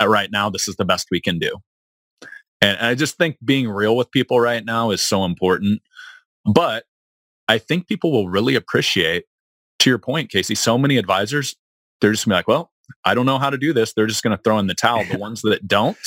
uh, 0.00 0.08
right 0.08 0.30
now 0.30 0.48
this 0.48 0.68
is 0.68 0.76
the 0.76 0.84
best 0.84 1.08
we 1.10 1.20
can 1.20 1.38
do. 1.38 1.56
And 2.60 2.78
I 2.78 2.94
just 2.94 3.16
think 3.16 3.36
being 3.44 3.68
real 3.68 3.96
with 3.96 4.10
people 4.10 4.40
right 4.40 4.64
now 4.64 4.90
is 4.90 5.02
so 5.02 5.24
important. 5.24 5.82
But 6.44 6.84
I 7.48 7.58
think 7.58 7.86
people 7.86 8.12
will 8.12 8.28
really 8.28 8.54
appreciate, 8.54 9.24
to 9.80 9.90
your 9.90 9.98
point, 9.98 10.30
Casey, 10.30 10.54
so 10.54 10.78
many 10.78 10.96
advisors, 10.96 11.54
they're 12.00 12.12
just 12.12 12.26
going 12.26 12.30
to 12.30 12.34
be 12.34 12.38
like, 12.38 12.48
well, 12.48 12.70
I 13.04 13.14
don't 13.14 13.26
know 13.26 13.38
how 13.38 13.50
to 13.50 13.58
do 13.58 13.72
this. 13.72 13.92
They're 13.92 14.06
just 14.06 14.22
going 14.22 14.36
to 14.36 14.42
throw 14.42 14.58
in 14.58 14.66
the 14.66 14.74
towel. 14.74 15.04
The 15.04 15.18
ones 15.20 15.42
that 15.42 15.66
don't, 15.66 15.98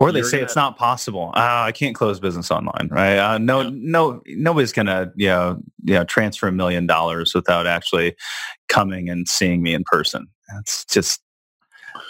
or 0.00 0.12
they 0.12 0.22
say 0.22 0.38
gonna, 0.38 0.44
it's 0.44 0.56
not 0.56 0.78
possible. 0.78 1.30
Uh, 1.34 1.64
I 1.66 1.72
can't 1.72 1.94
close 1.94 2.18
business 2.18 2.50
online, 2.50 2.88
right? 2.90 3.18
Uh, 3.18 3.38
no, 3.38 3.60
yeah. 3.60 3.70
no, 3.72 4.22
nobody's 4.26 4.72
gonna, 4.72 5.12
you 5.14 5.28
know, 5.28 5.62
you 5.84 5.94
know, 5.94 6.04
transfer 6.04 6.48
a 6.48 6.52
million 6.52 6.86
dollars 6.86 7.34
without 7.34 7.66
actually 7.66 8.16
coming 8.68 9.10
and 9.10 9.28
seeing 9.28 9.62
me 9.62 9.74
in 9.74 9.84
person. 9.84 10.26
It's 10.58 10.86
just, 10.86 11.20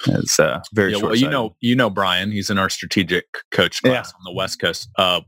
it's 0.06 0.38
uh, 0.38 0.60
very. 0.72 0.92
Yeah, 0.92 1.02
well, 1.02 1.16
you 1.16 1.28
know, 1.28 1.56
you 1.60 1.74
know, 1.74 1.90
Brian. 1.90 2.30
He's 2.30 2.48
in 2.48 2.58
our 2.58 2.70
strategic 2.70 3.26
coach 3.50 3.82
class 3.82 4.12
yeah. 4.12 4.16
on 4.16 4.24
the 4.24 4.32
West 4.32 4.60
Coast. 4.60 4.88
Uh, 4.96 5.22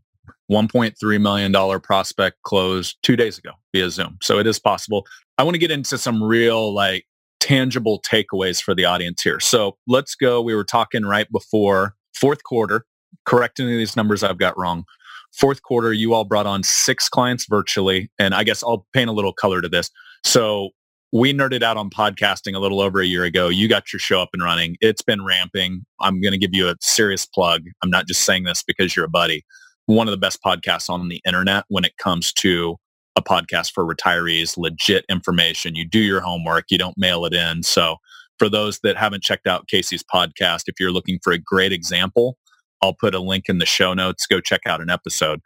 1.3 0.50 1.20
million 1.20 1.50
dollar 1.50 1.80
prospect 1.80 2.42
closed 2.42 2.96
two 3.02 3.16
days 3.16 3.38
ago 3.38 3.52
via 3.74 3.90
Zoom. 3.90 4.18
So 4.22 4.38
it 4.38 4.46
is 4.46 4.58
possible. 4.58 5.06
I 5.38 5.42
want 5.42 5.54
to 5.54 5.58
get 5.58 5.70
into 5.70 5.98
some 5.98 6.22
real 6.22 6.72
like 6.72 7.06
tangible 7.40 8.00
takeaways 8.02 8.62
for 8.62 8.74
the 8.74 8.84
audience 8.84 9.22
here. 9.22 9.40
So 9.40 9.76
let's 9.88 10.14
go. 10.14 10.40
We 10.40 10.54
were 10.54 10.64
talking 10.64 11.04
right 11.04 11.26
before 11.32 11.96
fourth 12.14 12.42
quarter, 12.44 12.84
correct 13.26 13.60
any 13.60 13.72
of 13.72 13.78
these 13.78 13.96
numbers 13.96 14.22
I've 14.22 14.38
got 14.38 14.58
wrong. 14.58 14.84
Fourth 15.32 15.62
quarter, 15.62 15.92
you 15.92 16.12
all 16.12 16.24
brought 16.24 16.46
on 16.46 16.62
six 16.62 17.08
clients 17.08 17.46
virtually. 17.48 18.10
And 18.18 18.34
I 18.34 18.44
guess 18.44 18.62
I'll 18.62 18.86
paint 18.92 19.08
a 19.08 19.12
little 19.12 19.32
color 19.32 19.62
to 19.62 19.68
this. 19.68 19.90
So 20.24 20.70
we 21.12 21.32
nerded 21.32 21.62
out 21.62 21.76
on 21.76 21.90
podcasting 21.90 22.54
a 22.54 22.58
little 22.58 22.80
over 22.80 23.00
a 23.00 23.06
year 23.06 23.24
ago. 23.24 23.48
You 23.48 23.68
got 23.68 23.92
your 23.92 24.00
show 24.00 24.20
up 24.20 24.30
and 24.32 24.42
running. 24.42 24.76
It's 24.80 25.02
been 25.02 25.24
ramping. 25.24 25.84
I'm 26.00 26.20
going 26.20 26.32
to 26.32 26.38
give 26.38 26.54
you 26.54 26.68
a 26.68 26.74
serious 26.80 27.26
plug. 27.26 27.62
I'm 27.82 27.90
not 27.90 28.06
just 28.06 28.22
saying 28.22 28.44
this 28.44 28.62
because 28.62 28.96
you're 28.96 29.04
a 29.04 29.10
buddy. 29.10 29.44
One 29.86 30.06
of 30.06 30.12
the 30.12 30.18
best 30.18 30.40
podcasts 30.44 30.88
on 30.88 31.08
the 31.08 31.20
internet 31.26 31.64
when 31.68 31.84
it 31.84 31.96
comes 31.98 32.32
to 32.34 32.76
a 33.16 33.22
podcast 33.22 33.72
for 33.72 33.84
retirees, 33.84 34.56
legit 34.56 35.04
information. 35.10 35.74
You 35.74 35.86
do 35.86 35.98
your 35.98 36.20
homework. 36.20 36.66
You 36.70 36.78
don't 36.78 36.96
mail 36.96 37.26
it 37.26 37.34
in. 37.34 37.62
So 37.62 37.96
for 38.42 38.48
those 38.48 38.80
that 38.82 38.96
haven't 38.96 39.22
checked 39.22 39.46
out 39.46 39.68
Casey's 39.68 40.02
podcast, 40.02 40.64
if 40.66 40.80
you're 40.80 40.90
looking 40.90 41.20
for 41.22 41.32
a 41.32 41.38
great 41.38 41.72
example, 41.72 42.36
I'll 42.82 42.92
put 42.92 43.14
a 43.14 43.20
link 43.20 43.44
in 43.48 43.58
the 43.58 43.66
show 43.66 43.94
notes. 43.94 44.26
Go 44.26 44.40
check 44.40 44.62
out 44.66 44.80
an 44.80 44.90
episode. 44.90 45.38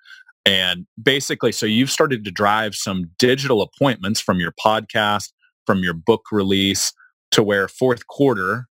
And 0.47 0.87
basically, 1.03 1.53
so 1.53 1.67
you've 1.67 1.91
started 1.91 2.25
to 2.25 2.31
drive 2.31 2.75
some 2.75 3.11
digital 3.19 3.61
appointments 3.61 4.19
from 4.19 4.41
your 4.41 4.55
podcast, 4.65 5.33
from 5.67 5.81
your 5.81 5.93
book 5.93 6.23
release 6.33 6.95
to 7.33 7.43
where 7.43 7.69
fourth 7.69 8.07
quarter, 8.07 8.67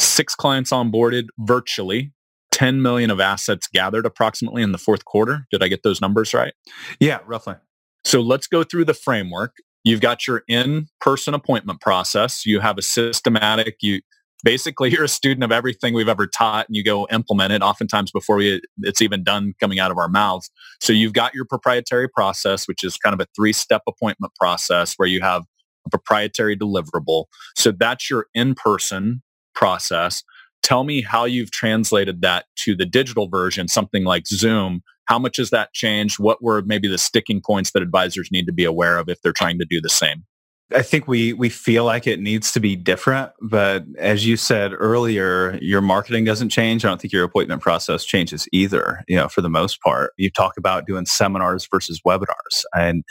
six 0.00 0.34
clients 0.34 0.72
onboarded 0.72 1.26
virtually, 1.38 2.12
10 2.50 2.82
million 2.82 3.08
of 3.08 3.20
assets 3.20 3.68
gathered 3.72 4.04
approximately 4.04 4.62
in 4.62 4.72
the 4.72 4.78
fourth 4.78 5.04
quarter. 5.04 5.46
Did 5.52 5.62
I 5.62 5.68
get 5.68 5.84
those 5.84 6.00
numbers 6.00 6.34
right? 6.34 6.54
Yeah, 6.98 7.20
roughly. 7.24 7.54
So 8.02 8.20
let's 8.20 8.48
go 8.48 8.64
through 8.64 8.86
the 8.86 8.94
framework. 8.94 9.54
You've 9.84 10.00
got 10.00 10.26
your 10.26 10.42
in-person 10.48 11.34
appointment 11.34 11.80
process. 11.80 12.44
You 12.44 12.60
have 12.60 12.78
a 12.78 12.82
systematic, 12.82 13.76
you 13.80 14.00
basically 14.44 14.90
you're 14.92 15.04
a 15.04 15.08
student 15.08 15.44
of 15.44 15.52
everything 15.52 15.94
we've 15.94 16.08
ever 16.08 16.26
taught 16.26 16.68
and 16.68 16.76
you 16.76 16.84
go 16.84 17.06
implement 17.10 17.52
it 17.52 17.62
oftentimes 17.62 18.10
before 18.10 18.36
we, 18.36 18.60
it's 18.82 19.02
even 19.02 19.24
done 19.24 19.54
coming 19.60 19.78
out 19.78 19.90
of 19.90 19.98
our 19.98 20.08
mouths. 20.08 20.50
So 20.80 20.92
you've 20.92 21.12
got 21.12 21.34
your 21.34 21.44
proprietary 21.44 22.08
process, 22.08 22.66
which 22.66 22.84
is 22.84 22.96
kind 22.96 23.14
of 23.14 23.20
a 23.20 23.26
three-step 23.36 23.82
appointment 23.88 24.34
process 24.34 24.94
where 24.96 25.08
you 25.08 25.20
have 25.20 25.44
a 25.86 25.90
proprietary 25.90 26.56
deliverable. 26.56 27.26
So 27.56 27.72
that's 27.72 28.10
your 28.10 28.26
in-person 28.34 29.22
process. 29.54 30.22
Tell 30.62 30.84
me 30.84 31.02
how 31.02 31.24
you've 31.24 31.50
translated 31.50 32.20
that 32.22 32.44
to 32.56 32.76
the 32.76 32.86
digital 32.86 33.28
version, 33.28 33.66
something 33.66 34.04
like 34.04 34.26
Zoom. 34.26 34.82
How 35.10 35.18
much 35.18 35.38
has 35.38 35.50
that 35.50 35.72
changed? 35.72 36.20
What 36.20 36.40
were 36.40 36.62
maybe 36.62 36.86
the 36.86 36.96
sticking 36.96 37.40
points 37.44 37.72
that 37.72 37.82
advisors 37.82 38.28
need 38.30 38.46
to 38.46 38.52
be 38.52 38.64
aware 38.64 38.96
of 38.96 39.08
if 39.08 39.20
they're 39.22 39.32
trying 39.32 39.58
to 39.58 39.66
do 39.68 39.80
the 39.80 39.88
same? 39.88 40.24
I 40.72 40.82
think 40.82 41.08
we 41.08 41.32
we 41.32 41.48
feel 41.48 41.84
like 41.84 42.06
it 42.06 42.20
needs 42.20 42.52
to 42.52 42.60
be 42.60 42.76
different, 42.76 43.32
but 43.42 43.84
as 43.98 44.24
you 44.24 44.36
said 44.36 44.72
earlier, 44.72 45.58
your 45.60 45.80
marketing 45.80 46.24
doesn't 46.24 46.50
change. 46.50 46.84
I 46.84 46.88
don't 46.88 47.00
think 47.00 47.12
your 47.12 47.24
appointment 47.24 47.60
process 47.60 48.04
changes 48.04 48.46
either. 48.52 49.02
You 49.08 49.16
know, 49.16 49.28
for 49.28 49.40
the 49.40 49.50
most 49.50 49.80
part, 49.82 50.12
you 50.16 50.30
talk 50.30 50.56
about 50.56 50.86
doing 50.86 51.06
seminars 51.06 51.66
versus 51.68 52.00
webinars, 52.06 52.62
and 52.72 53.02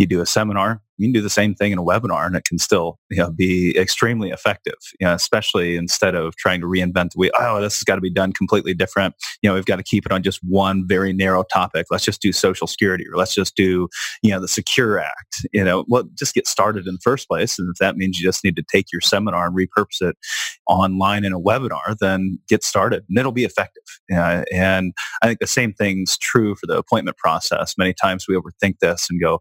you 0.00 0.06
do 0.06 0.20
a 0.20 0.26
seminar, 0.26 0.80
you 1.00 1.06
can 1.06 1.12
do 1.12 1.22
the 1.22 1.30
same 1.30 1.54
thing 1.54 1.72
in 1.72 1.78
a 1.78 1.82
webinar 1.82 2.26
and 2.26 2.36
it 2.36 2.44
can 2.44 2.58
still 2.58 2.98
you 3.08 3.16
know, 3.16 3.30
be 3.30 3.76
extremely 3.78 4.30
effective, 4.30 4.74
you 4.98 5.06
know, 5.06 5.14
especially 5.14 5.76
instead 5.76 6.14
of 6.14 6.36
trying 6.36 6.60
to 6.60 6.66
reinvent 6.66 7.12
the 7.12 7.16
wheel. 7.16 7.30
Oh, 7.38 7.60
this 7.60 7.78
has 7.78 7.84
got 7.84 7.94
to 7.94 8.02
be 8.02 8.12
done 8.12 8.32
completely 8.34 8.74
different. 8.74 9.14
You 9.40 9.48
know, 9.48 9.54
we've 9.54 9.64
got 9.64 9.76
to 9.76 9.82
keep 9.82 10.04
it 10.04 10.12
on 10.12 10.22
just 10.22 10.40
one 10.42 10.84
very 10.86 11.14
narrow 11.14 11.42
topic. 11.42 11.86
Let's 11.90 12.04
just 12.04 12.20
do 12.20 12.32
social 12.32 12.66
security 12.66 13.04
or 13.10 13.16
let's 13.16 13.34
just 13.34 13.56
do, 13.56 13.88
you 14.22 14.30
know, 14.30 14.40
the 14.40 14.48
Secure 14.48 14.98
Act. 14.98 15.46
You 15.52 15.64
know, 15.64 15.84
well, 15.88 16.04
just 16.18 16.34
get 16.34 16.46
started 16.46 16.86
in 16.86 16.94
the 16.94 17.00
first 17.02 17.28
place. 17.28 17.58
And 17.58 17.70
if 17.70 17.78
that 17.78 17.96
means 17.96 18.18
you 18.18 18.26
just 18.26 18.44
need 18.44 18.56
to 18.56 18.64
take 18.70 18.92
your 18.92 19.00
seminar 19.00 19.46
and 19.46 19.56
repurpose 19.56 20.02
it 20.02 20.16
online 20.68 21.24
in 21.24 21.32
a 21.32 21.40
webinar, 21.40 21.96
then 21.98 22.38
get 22.46 22.62
started 22.62 23.04
and 23.08 23.18
it'll 23.18 23.32
be 23.32 23.44
effective. 23.44 23.82
Uh, 24.12 24.44
and 24.52 24.92
I 25.22 25.26
think 25.26 25.40
the 25.40 25.46
same 25.46 25.72
thing's 25.72 26.18
true 26.18 26.54
for 26.56 26.66
the 26.66 26.76
appointment 26.76 27.16
process. 27.16 27.74
Many 27.78 27.94
times 27.94 28.26
we 28.28 28.36
overthink 28.36 28.80
this 28.80 29.08
and 29.08 29.20
go, 29.20 29.40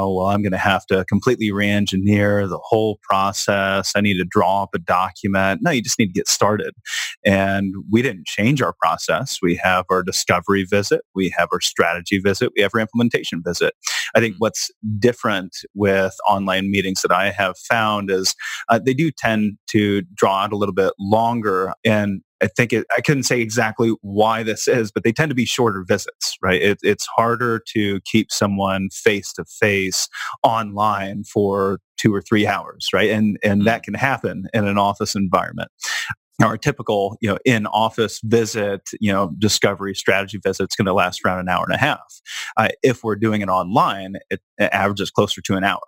well, 0.00 0.26
I'm 0.26 0.42
going 0.42 0.52
to 0.52 0.58
have 0.58 0.86
to 0.86 1.04
completely 1.04 1.50
re-engineer 1.52 2.46
the 2.46 2.60
whole 2.62 2.98
process. 3.02 3.92
I 3.94 4.00
need 4.00 4.18
to 4.18 4.24
draw 4.24 4.62
up 4.64 4.70
a 4.74 4.78
document. 4.78 5.60
No, 5.62 5.70
you 5.70 5.82
just 5.82 5.98
need 5.98 6.06
to 6.06 6.12
get 6.12 6.28
started. 6.28 6.74
And 7.24 7.74
we 7.90 8.02
didn't 8.02 8.26
change 8.26 8.62
our 8.62 8.74
process. 8.80 9.38
We 9.42 9.56
have 9.56 9.84
our 9.90 10.02
discovery 10.02 10.64
visit. 10.64 11.02
We 11.14 11.32
have 11.36 11.48
our 11.52 11.60
strategy 11.60 12.18
visit. 12.18 12.52
We 12.56 12.62
have 12.62 12.72
our 12.74 12.80
implementation 12.80 13.42
visit. 13.44 13.74
I 14.14 14.20
think 14.20 14.34
mm-hmm. 14.34 14.40
what's 14.40 14.70
different 14.98 15.56
with 15.74 16.14
online 16.28 16.70
meetings 16.70 17.02
that 17.02 17.12
I 17.12 17.30
have 17.30 17.56
found 17.58 18.10
is 18.10 18.34
uh, 18.68 18.78
they 18.84 18.94
do 18.94 19.10
tend 19.10 19.58
to 19.70 20.02
draw 20.14 20.44
out 20.44 20.52
a 20.52 20.56
little 20.56 20.74
bit 20.74 20.92
longer 20.98 21.72
and 21.84 22.22
I 22.42 22.48
think 22.48 22.72
it, 22.72 22.86
I 22.96 23.00
couldn't 23.00 23.22
say 23.22 23.40
exactly 23.40 23.94
why 24.02 24.42
this 24.42 24.68
is, 24.68 24.92
but 24.92 25.04
they 25.04 25.12
tend 25.12 25.30
to 25.30 25.34
be 25.34 25.46
shorter 25.46 25.84
visits, 25.86 26.36
right? 26.42 26.60
It, 26.60 26.78
it's 26.82 27.06
harder 27.16 27.62
to 27.74 28.00
keep 28.04 28.30
someone 28.30 28.90
face 28.90 29.32
to 29.34 29.44
face 29.44 30.08
online 30.42 31.24
for 31.24 31.80
two 31.96 32.14
or 32.14 32.20
three 32.20 32.46
hours, 32.46 32.88
right? 32.92 33.10
And 33.10 33.38
and 33.42 33.66
that 33.66 33.82
mm-hmm. 33.82 33.92
can 33.92 33.94
happen 33.94 34.44
in 34.52 34.66
an 34.66 34.78
office 34.78 35.14
environment. 35.14 35.70
Our 36.42 36.58
typical, 36.58 37.16
you 37.22 37.30
know, 37.30 37.38
in-office 37.46 38.20
visit, 38.22 38.82
you 39.00 39.10
know, 39.10 39.32
discovery 39.38 39.94
strategy 39.94 40.36
visit 40.36 40.64
is 40.64 40.76
going 40.76 40.84
to 40.84 40.92
last 40.92 41.22
around 41.24 41.38
an 41.38 41.48
hour 41.48 41.64
and 41.64 41.74
a 41.74 41.78
half. 41.78 42.20
Uh, 42.58 42.68
if 42.82 43.02
we're 43.02 43.16
doing 43.16 43.40
it 43.40 43.48
online, 43.48 44.16
it, 44.28 44.42
it 44.58 44.68
averages 44.70 45.10
closer 45.10 45.40
to 45.40 45.56
an 45.56 45.64
hour. 45.64 45.80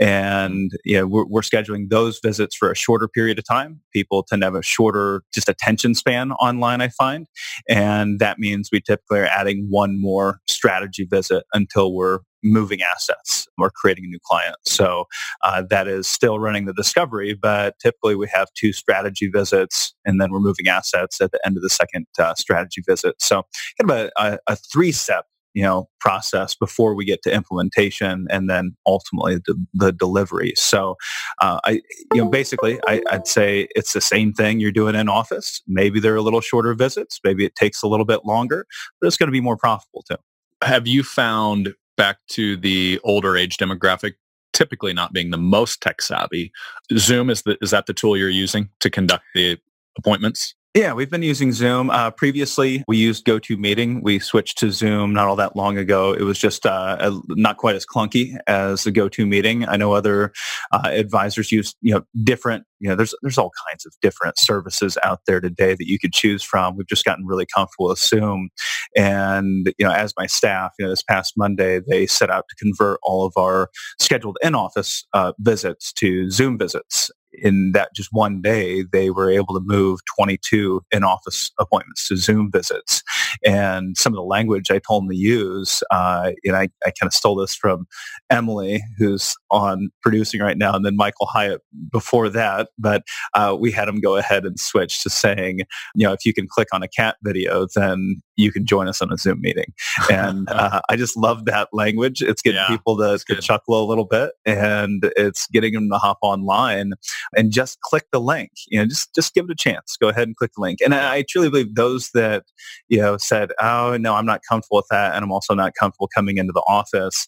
And 0.00 0.72
know, 0.86 1.06
we're, 1.06 1.26
we're, 1.26 1.40
scheduling 1.40 1.88
those 1.88 2.20
visits 2.22 2.54
for 2.54 2.70
a 2.70 2.76
shorter 2.76 3.08
period 3.08 3.38
of 3.38 3.46
time. 3.46 3.80
People 3.92 4.22
tend 4.22 4.42
to 4.42 4.46
have 4.46 4.54
a 4.54 4.62
shorter 4.62 5.22
just 5.32 5.48
attention 5.48 5.94
span 5.94 6.32
online, 6.32 6.80
I 6.80 6.88
find. 6.88 7.26
And 7.68 8.18
that 8.18 8.38
means 8.38 8.68
we 8.72 8.80
typically 8.80 9.20
are 9.20 9.26
adding 9.26 9.66
one 9.70 10.00
more 10.00 10.40
strategy 10.48 11.06
visit 11.10 11.44
until 11.54 11.94
we're 11.94 12.20
moving 12.42 12.80
assets 12.82 13.46
or 13.58 13.70
creating 13.70 14.04
a 14.04 14.08
new 14.08 14.18
client. 14.24 14.56
So 14.64 15.06
uh, 15.42 15.62
that 15.70 15.88
is 15.88 16.06
still 16.06 16.38
running 16.38 16.66
the 16.66 16.72
discovery, 16.72 17.34
but 17.34 17.74
typically 17.80 18.14
we 18.14 18.28
have 18.32 18.48
two 18.54 18.72
strategy 18.72 19.28
visits 19.32 19.94
and 20.04 20.20
then 20.20 20.30
we're 20.30 20.40
moving 20.40 20.68
assets 20.68 21.20
at 21.20 21.32
the 21.32 21.40
end 21.44 21.56
of 21.56 21.62
the 21.62 21.70
second 21.70 22.06
uh, 22.18 22.34
strategy 22.34 22.82
visit. 22.86 23.16
So 23.20 23.44
kind 23.80 23.90
of 23.90 23.96
a, 23.96 24.10
a, 24.22 24.38
a 24.52 24.56
three-step 24.56 25.24
you 25.58 25.64
know 25.64 25.88
process 25.98 26.54
before 26.54 26.94
we 26.94 27.04
get 27.04 27.20
to 27.20 27.34
implementation 27.34 28.28
and 28.30 28.48
then 28.48 28.76
ultimately 28.86 29.40
the, 29.44 29.66
the 29.74 29.90
delivery. 29.90 30.52
So 30.54 30.94
uh, 31.40 31.58
i 31.64 31.72
you 32.14 32.22
know 32.22 32.28
basically 32.28 32.78
I, 32.86 33.02
i'd 33.10 33.26
say 33.26 33.66
it's 33.74 33.92
the 33.92 34.00
same 34.00 34.32
thing 34.32 34.60
you're 34.60 34.70
doing 34.70 34.94
in 34.94 35.08
office. 35.08 35.60
Maybe 35.66 35.98
they're 35.98 36.14
a 36.14 36.22
little 36.22 36.40
shorter 36.40 36.74
visits. 36.74 37.18
Maybe 37.24 37.44
it 37.44 37.56
takes 37.56 37.82
a 37.82 37.88
little 37.88 38.06
bit 38.06 38.24
longer 38.24 38.66
but 39.00 39.08
it's 39.08 39.16
going 39.16 39.26
to 39.26 39.32
be 39.32 39.40
more 39.40 39.56
profitable 39.56 40.04
too. 40.08 40.16
Have 40.62 40.86
you 40.86 41.02
found 41.02 41.74
back 41.96 42.18
to 42.28 42.56
the 42.56 43.00
older 43.02 43.36
age 43.36 43.56
demographic 43.56 44.12
typically 44.52 44.92
not 44.92 45.12
being 45.12 45.30
the 45.30 45.38
most 45.38 45.82
tech 45.82 46.00
savvy 46.00 46.52
zoom 46.96 47.30
is 47.30 47.42
the, 47.42 47.58
is 47.60 47.72
that 47.72 47.86
the 47.86 47.92
tool 47.92 48.16
you're 48.16 48.30
using 48.30 48.70
to 48.78 48.90
conduct 48.90 49.24
the 49.34 49.58
appointments 49.98 50.54
yeah, 50.74 50.92
we've 50.92 51.10
been 51.10 51.22
using 51.22 51.50
Zoom. 51.52 51.88
Uh, 51.88 52.10
previously, 52.10 52.84
we 52.86 52.98
used 52.98 53.24
GoToMeeting. 53.24 54.02
We 54.02 54.18
switched 54.18 54.58
to 54.58 54.70
Zoom 54.70 55.14
not 55.14 55.26
all 55.26 55.36
that 55.36 55.56
long 55.56 55.78
ago. 55.78 56.12
It 56.12 56.22
was 56.22 56.38
just 56.38 56.66
uh, 56.66 57.10
not 57.30 57.56
quite 57.56 57.74
as 57.74 57.86
clunky 57.86 58.36
as 58.46 58.84
the 58.84 58.92
GoToMeeting. 58.92 59.66
I 59.66 59.76
know 59.76 59.92
other 59.92 60.32
uh, 60.70 60.90
advisors 60.92 61.50
use 61.50 61.74
you 61.80 61.94
know 61.94 62.02
different. 62.22 62.64
You 62.80 62.90
know, 62.90 62.96
there's 62.96 63.14
there's 63.22 63.38
all 63.38 63.50
kinds 63.68 63.86
of 63.86 63.94
different 64.02 64.38
services 64.38 64.98
out 65.02 65.20
there 65.26 65.40
today 65.40 65.70
that 65.70 65.86
you 65.86 65.98
could 65.98 66.12
choose 66.12 66.42
from. 66.42 66.76
We've 66.76 66.86
just 66.86 67.04
gotten 67.04 67.26
really 67.26 67.46
comfortable 67.52 67.88
with 67.88 67.98
Zoom, 67.98 68.50
and 68.94 69.72
you 69.78 69.86
know, 69.86 69.92
as 69.92 70.12
my 70.18 70.26
staff, 70.26 70.72
you 70.78 70.84
know, 70.84 70.90
this 70.90 71.02
past 71.02 71.32
Monday 71.36 71.80
they 71.80 72.06
set 72.06 72.30
out 72.30 72.44
to 72.50 72.56
convert 72.56 73.00
all 73.02 73.24
of 73.24 73.32
our 73.36 73.70
scheduled 73.98 74.36
in-office 74.42 75.06
uh, 75.14 75.32
visits 75.38 75.92
to 75.94 76.30
Zoom 76.30 76.58
visits, 76.58 77.10
in 77.32 77.72
that 77.72 77.94
just 77.94 78.10
one 78.12 78.40
day, 78.40 78.82
they 78.82 79.10
were 79.10 79.30
able 79.30 79.54
to 79.54 79.60
move 79.60 80.00
22 80.16 80.82
in-office 80.90 81.50
appointments 81.58 82.08
to 82.08 82.16
Zoom 82.16 82.50
visits. 82.50 83.02
And 83.44 83.96
some 83.96 84.12
of 84.12 84.16
the 84.16 84.22
language 84.22 84.70
I 84.70 84.78
told 84.78 85.04
them 85.04 85.10
to 85.10 85.16
use, 85.16 85.82
uh, 85.90 86.32
and 86.44 86.56
I, 86.56 86.68
I 86.84 86.90
kind 86.90 87.04
of 87.04 87.14
stole 87.14 87.36
this 87.36 87.54
from 87.54 87.86
Emily, 88.30 88.82
who's 88.98 89.34
on 89.50 89.90
producing 90.02 90.40
right 90.40 90.58
now, 90.58 90.74
and 90.74 90.84
then 90.84 90.96
Michael 90.96 91.26
Hyatt 91.26 91.62
before 91.90 92.28
that. 92.30 92.68
But 92.78 93.02
uh, 93.34 93.56
we 93.58 93.70
had 93.70 93.88
them 93.88 94.00
go 94.00 94.16
ahead 94.16 94.44
and 94.44 94.58
switch 94.58 95.02
to 95.02 95.10
saying, 95.10 95.60
you 95.94 96.06
know, 96.06 96.12
if 96.12 96.24
you 96.24 96.32
can 96.32 96.46
click 96.48 96.68
on 96.72 96.82
a 96.82 96.88
cat 96.88 97.16
video, 97.22 97.66
then 97.74 98.20
you 98.38 98.52
can 98.52 98.64
join 98.64 98.88
us 98.88 99.02
on 99.02 99.12
a 99.12 99.16
Zoom 99.16 99.40
meeting. 99.40 99.72
And 100.10 100.48
uh, 100.50 100.80
I 100.88 100.96
just 100.96 101.16
love 101.16 101.44
that 101.46 101.68
language. 101.72 102.22
It's 102.22 102.40
getting 102.40 102.60
yeah, 102.60 102.68
people 102.68 102.96
to, 102.98 103.18
to 103.26 103.40
chuckle 103.42 103.82
a 103.82 103.86
little 103.86 104.04
bit, 104.04 104.30
and 104.46 105.12
it's 105.16 105.46
getting 105.48 105.74
them 105.74 105.90
to 105.90 105.98
hop 105.98 106.18
online 106.22 106.92
and 107.36 107.52
just 107.52 107.80
click 107.80 108.04
the 108.12 108.20
link. 108.20 108.50
You 108.68 108.80
know, 108.80 108.86
just 108.86 109.14
just 109.14 109.34
give 109.34 109.46
it 109.46 109.50
a 109.50 109.56
chance. 109.56 109.96
Go 110.00 110.08
ahead 110.08 110.28
and 110.28 110.36
click 110.36 110.52
the 110.56 110.62
link. 110.62 110.78
And 110.82 110.94
I 110.94 111.24
truly 111.28 111.50
believe 111.50 111.74
those 111.74 112.10
that 112.14 112.44
you 112.88 112.98
know 112.98 113.17
said, 113.20 113.50
"Oh 113.60 113.96
no, 113.98 114.14
I'm 114.14 114.26
not 114.26 114.40
comfortable 114.48 114.78
with 114.78 114.86
that," 114.90 115.14
and 115.14 115.24
I'm 115.24 115.32
also 115.32 115.54
not 115.54 115.74
comfortable 115.78 116.08
coming 116.14 116.38
into 116.38 116.52
the 116.52 116.64
office. 116.68 117.26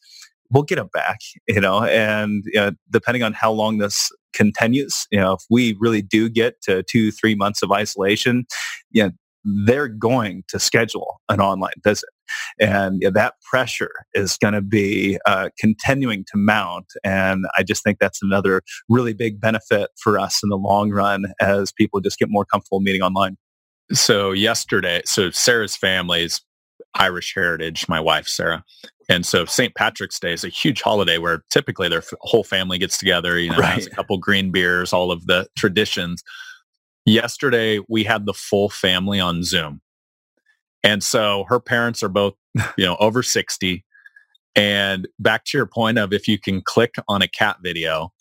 We'll 0.50 0.64
get 0.64 0.76
them 0.76 0.90
back, 0.92 1.18
you 1.48 1.60
know, 1.60 1.84
and 1.84 2.42
you 2.46 2.60
know, 2.60 2.72
depending 2.90 3.22
on 3.22 3.32
how 3.32 3.52
long 3.52 3.78
this 3.78 4.10
continues, 4.32 5.06
you 5.10 5.20
know, 5.20 5.34
if 5.34 5.42
we 5.48 5.76
really 5.78 6.02
do 6.02 6.28
get 6.28 6.60
to 6.62 6.82
two, 6.82 7.12
three 7.12 7.34
months 7.34 7.62
of 7.62 7.70
isolation, 7.70 8.46
you 8.90 9.04
know, 9.04 9.10
they're 9.64 9.88
going 9.88 10.44
to 10.48 10.58
schedule 10.58 11.20
an 11.28 11.40
online 11.40 11.72
visit. 11.82 12.08
And 12.60 13.02
that 13.12 13.34
pressure 13.50 13.90
is 14.14 14.36
going 14.36 14.54
to 14.54 14.60
be 14.60 15.18
uh, 15.26 15.48
continuing 15.58 16.24
to 16.30 16.36
mount. 16.36 16.86
And 17.02 17.46
I 17.58 17.62
just 17.62 17.82
think 17.82 17.98
that's 17.98 18.22
another 18.22 18.62
really 18.88 19.14
big 19.14 19.40
benefit 19.40 19.90
for 20.02 20.18
us 20.18 20.42
in 20.42 20.48
the 20.48 20.56
long 20.56 20.90
run 20.90 21.26
as 21.40 21.72
people 21.72 22.00
just 22.00 22.18
get 22.18 22.28
more 22.30 22.44
comfortable 22.44 22.80
meeting 22.80 23.02
online. 23.02 23.36
So 23.92 24.32
yesterday, 24.32 25.02
so 25.04 25.30
Sarah's 25.30 25.76
family's 25.76 26.42
Irish 26.94 27.34
heritage, 27.34 27.88
my 27.88 28.00
wife, 28.00 28.26
Sarah. 28.26 28.64
And 29.08 29.26
so 29.26 29.44
St. 29.44 29.74
Patrick's 29.74 30.20
Day 30.20 30.32
is 30.32 30.44
a 30.44 30.48
huge 30.48 30.82
holiday 30.82 31.18
where 31.18 31.42
typically 31.50 31.88
their 31.88 32.02
whole 32.20 32.44
family 32.44 32.78
gets 32.78 32.98
together, 32.98 33.38
you 33.38 33.50
know, 33.52 33.58
right. 33.58 33.74
has 33.74 33.86
a 33.86 33.90
couple 33.90 34.16
green 34.18 34.52
beers, 34.52 34.92
all 34.92 35.10
of 35.10 35.26
the 35.26 35.48
traditions. 35.58 36.22
Yesterday, 37.06 37.80
we 37.88 38.04
had 38.04 38.26
the 38.26 38.34
full 38.34 38.68
family 38.68 39.18
on 39.18 39.42
Zoom. 39.42 39.80
And 40.82 41.02
so 41.02 41.44
her 41.48 41.60
parents 41.60 42.02
are 42.02 42.08
both, 42.08 42.34
you 42.76 42.84
know, 42.84 42.96
over 43.00 43.22
60. 43.22 43.84
And 44.54 45.08
back 45.18 45.44
to 45.46 45.58
your 45.58 45.66
point 45.66 45.98
of 45.98 46.12
if 46.12 46.28
you 46.28 46.38
can 46.38 46.62
click 46.62 46.94
on 47.08 47.22
a 47.22 47.28
cat 47.28 47.58
video, 47.62 48.12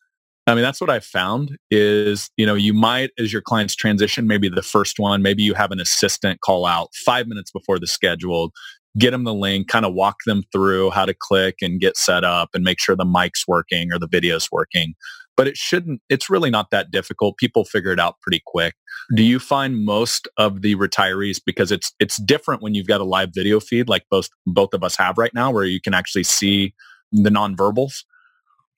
I 0.47 0.55
mean, 0.55 0.63
that's 0.63 0.81
what 0.81 0.89
I 0.89 0.99
found 0.99 1.57
is, 1.69 2.31
you 2.35 2.45
know, 2.45 2.55
you 2.55 2.73
might, 2.73 3.11
as 3.19 3.31
your 3.31 3.41
clients 3.41 3.75
transition, 3.75 4.25
maybe 4.25 4.49
the 4.49 4.63
first 4.63 4.97
one, 4.97 5.21
maybe 5.21 5.43
you 5.43 5.53
have 5.53 5.71
an 5.71 5.79
assistant 5.79 6.41
call 6.41 6.65
out 6.65 6.89
five 7.05 7.27
minutes 7.27 7.51
before 7.51 7.77
the 7.77 7.85
scheduled, 7.85 8.51
get 8.97 9.11
them 9.11 9.25
the 9.25 9.33
link, 9.33 9.67
kind 9.67 9.85
of 9.85 9.93
walk 9.93 10.15
them 10.25 10.43
through 10.51 10.89
how 10.89 11.05
to 11.05 11.13
click 11.13 11.57
and 11.61 11.79
get 11.79 11.97
set 11.97 12.23
up 12.23 12.49
and 12.55 12.63
make 12.63 12.79
sure 12.79 12.95
the 12.95 13.05
mic's 13.05 13.47
working 13.47 13.93
or 13.93 13.99
the 13.99 14.07
video's 14.07 14.49
working. 14.51 14.95
But 15.37 15.47
it 15.47 15.55
shouldn't, 15.55 16.01
it's 16.09 16.31
really 16.31 16.49
not 16.49 16.71
that 16.71 16.89
difficult. 16.89 17.37
People 17.37 17.63
figure 17.63 17.91
it 17.91 17.99
out 17.99 18.15
pretty 18.21 18.41
quick. 18.47 18.73
Do 19.15 19.21
you 19.21 19.37
find 19.37 19.85
most 19.85 20.27
of 20.37 20.63
the 20.63 20.75
retirees, 20.75 21.39
because 21.45 21.71
it's, 21.71 21.93
it's 21.99 22.17
different 22.17 22.63
when 22.63 22.73
you've 22.73 22.87
got 22.87 23.01
a 23.01 23.05
live 23.05 23.29
video 23.35 23.59
feed 23.59 23.87
like 23.87 24.05
both, 24.09 24.29
both 24.47 24.73
of 24.73 24.83
us 24.83 24.95
have 24.97 25.19
right 25.19 25.33
now, 25.35 25.51
where 25.51 25.65
you 25.65 25.79
can 25.79 25.93
actually 25.93 26.23
see 26.23 26.73
the 27.11 27.29
nonverbals. 27.29 28.03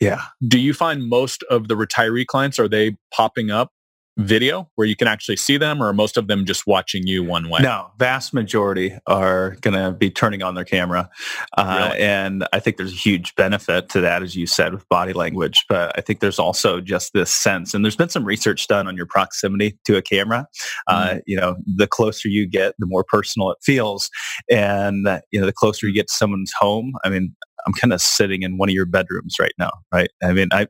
Yeah. 0.01 0.21
Do 0.45 0.59
you 0.59 0.73
find 0.73 1.07
most 1.07 1.43
of 1.43 1.69
the 1.69 1.75
retiree 1.75 2.25
clients, 2.25 2.59
are 2.59 2.67
they 2.67 2.97
popping 3.13 3.51
up 3.51 3.71
video 4.17 4.69
where 4.75 4.85
you 4.85 4.95
can 4.95 5.07
actually 5.07 5.37
see 5.37 5.55
them 5.55 5.81
or 5.81 5.87
are 5.87 5.93
most 5.93 6.17
of 6.17 6.27
them 6.27 6.45
just 6.45 6.67
watching 6.67 7.07
you 7.07 7.23
one 7.23 7.49
way? 7.49 7.61
No, 7.61 7.91
vast 7.97 8.33
majority 8.33 8.97
are 9.07 9.55
going 9.61 9.73
to 9.73 9.91
be 9.93 10.11
turning 10.11 10.43
on 10.43 10.53
their 10.53 10.65
camera. 10.65 11.09
Uh, 11.57 11.87
really? 11.87 12.01
And 12.01 12.45
I 12.51 12.59
think 12.59 12.75
there's 12.75 12.91
a 12.91 12.95
huge 12.95 13.33
benefit 13.35 13.87
to 13.89 14.01
that, 14.01 14.21
as 14.21 14.35
you 14.35 14.47
said, 14.47 14.73
with 14.73 14.87
body 14.89 15.13
language. 15.13 15.63
But 15.69 15.97
I 15.97 16.01
think 16.01 16.19
there's 16.19 16.39
also 16.39 16.81
just 16.81 17.13
this 17.13 17.31
sense, 17.31 17.73
and 17.73 17.85
there's 17.85 17.95
been 17.95 18.09
some 18.09 18.25
research 18.25 18.67
done 18.67 18.85
on 18.85 18.97
your 18.97 19.05
proximity 19.05 19.79
to 19.85 19.95
a 19.95 20.01
camera. 20.01 20.45
Uh, 20.87 21.07
mm-hmm. 21.07 21.17
Uh, 21.17 21.19
you 21.25 21.37
know, 21.37 21.55
the 21.77 21.87
closer 21.87 22.27
you 22.27 22.45
get, 22.47 22.75
the 22.79 22.87
more 22.87 23.05
personal 23.05 23.49
it 23.51 23.59
feels. 23.63 24.09
And, 24.49 25.07
you 25.31 25.39
know, 25.39 25.45
the 25.45 25.53
closer 25.53 25.87
you 25.87 25.93
get 25.93 26.07
to 26.07 26.13
someone's 26.13 26.51
home. 26.59 26.93
I 27.05 27.09
mean, 27.09 27.33
I'm 27.65 27.73
kind 27.73 27.93
of 27.93 28.01
sitting 28.01 28.43
in 28.43 28.57
one 28.57 28.69
of 28.69 28.75
your 28.75 28.85
bedrooms 28.85 29.37
right 29.39 29.53
now, 29.57 29.71
right? 29.91 30.09
I 30.23 30.33
mean, 30.33 30.49
I, 30.51 30.67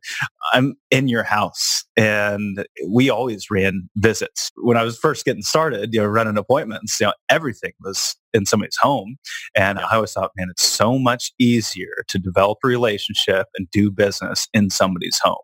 I'm 0.53 0.75
in 0.89 1.07
your 1.07 1.23
house 1.23 1.85
and 1.95 2.65
we 2.89 3.09
always 3.09 3.49
ran 3.49 3.89
visits. 3.97 4.51
When 4.57 4.77
I 4.77 4.83
was 4.83 4.97
first 4.97 5.25
getting 5.25 5.43
started, 5.43 5.93
you 5.93 6.01
know, 6.01 6.07
running 6.07 6.37
appointments, 6.37 6.99
you 6.99 7.07
know, 7.07 7.13
everything 7.29 7.73
was 7.81 8.15
in 8.33 8.45
somebody's 8.45 8.77
home. 8.77 9.17
And 9.55 9.79
I 9.79 9.95
always 9.95 10.13
thought, 10.13 10.31
man, 10.35 10.47
it's 10.49 10.63
so 10.63 10.97
much 10.97 11.31
easier 11.39 12.03
to 12.07 12.19
develop 12.19 12.59
a 12.63 12.67
relationship 12.67 13.47
and 13.55 13.69
do 13.71 13.91
business 13.91 14.47
in 14.53 14.69
somebody's 14.69 15.19
home. 15.19 15.37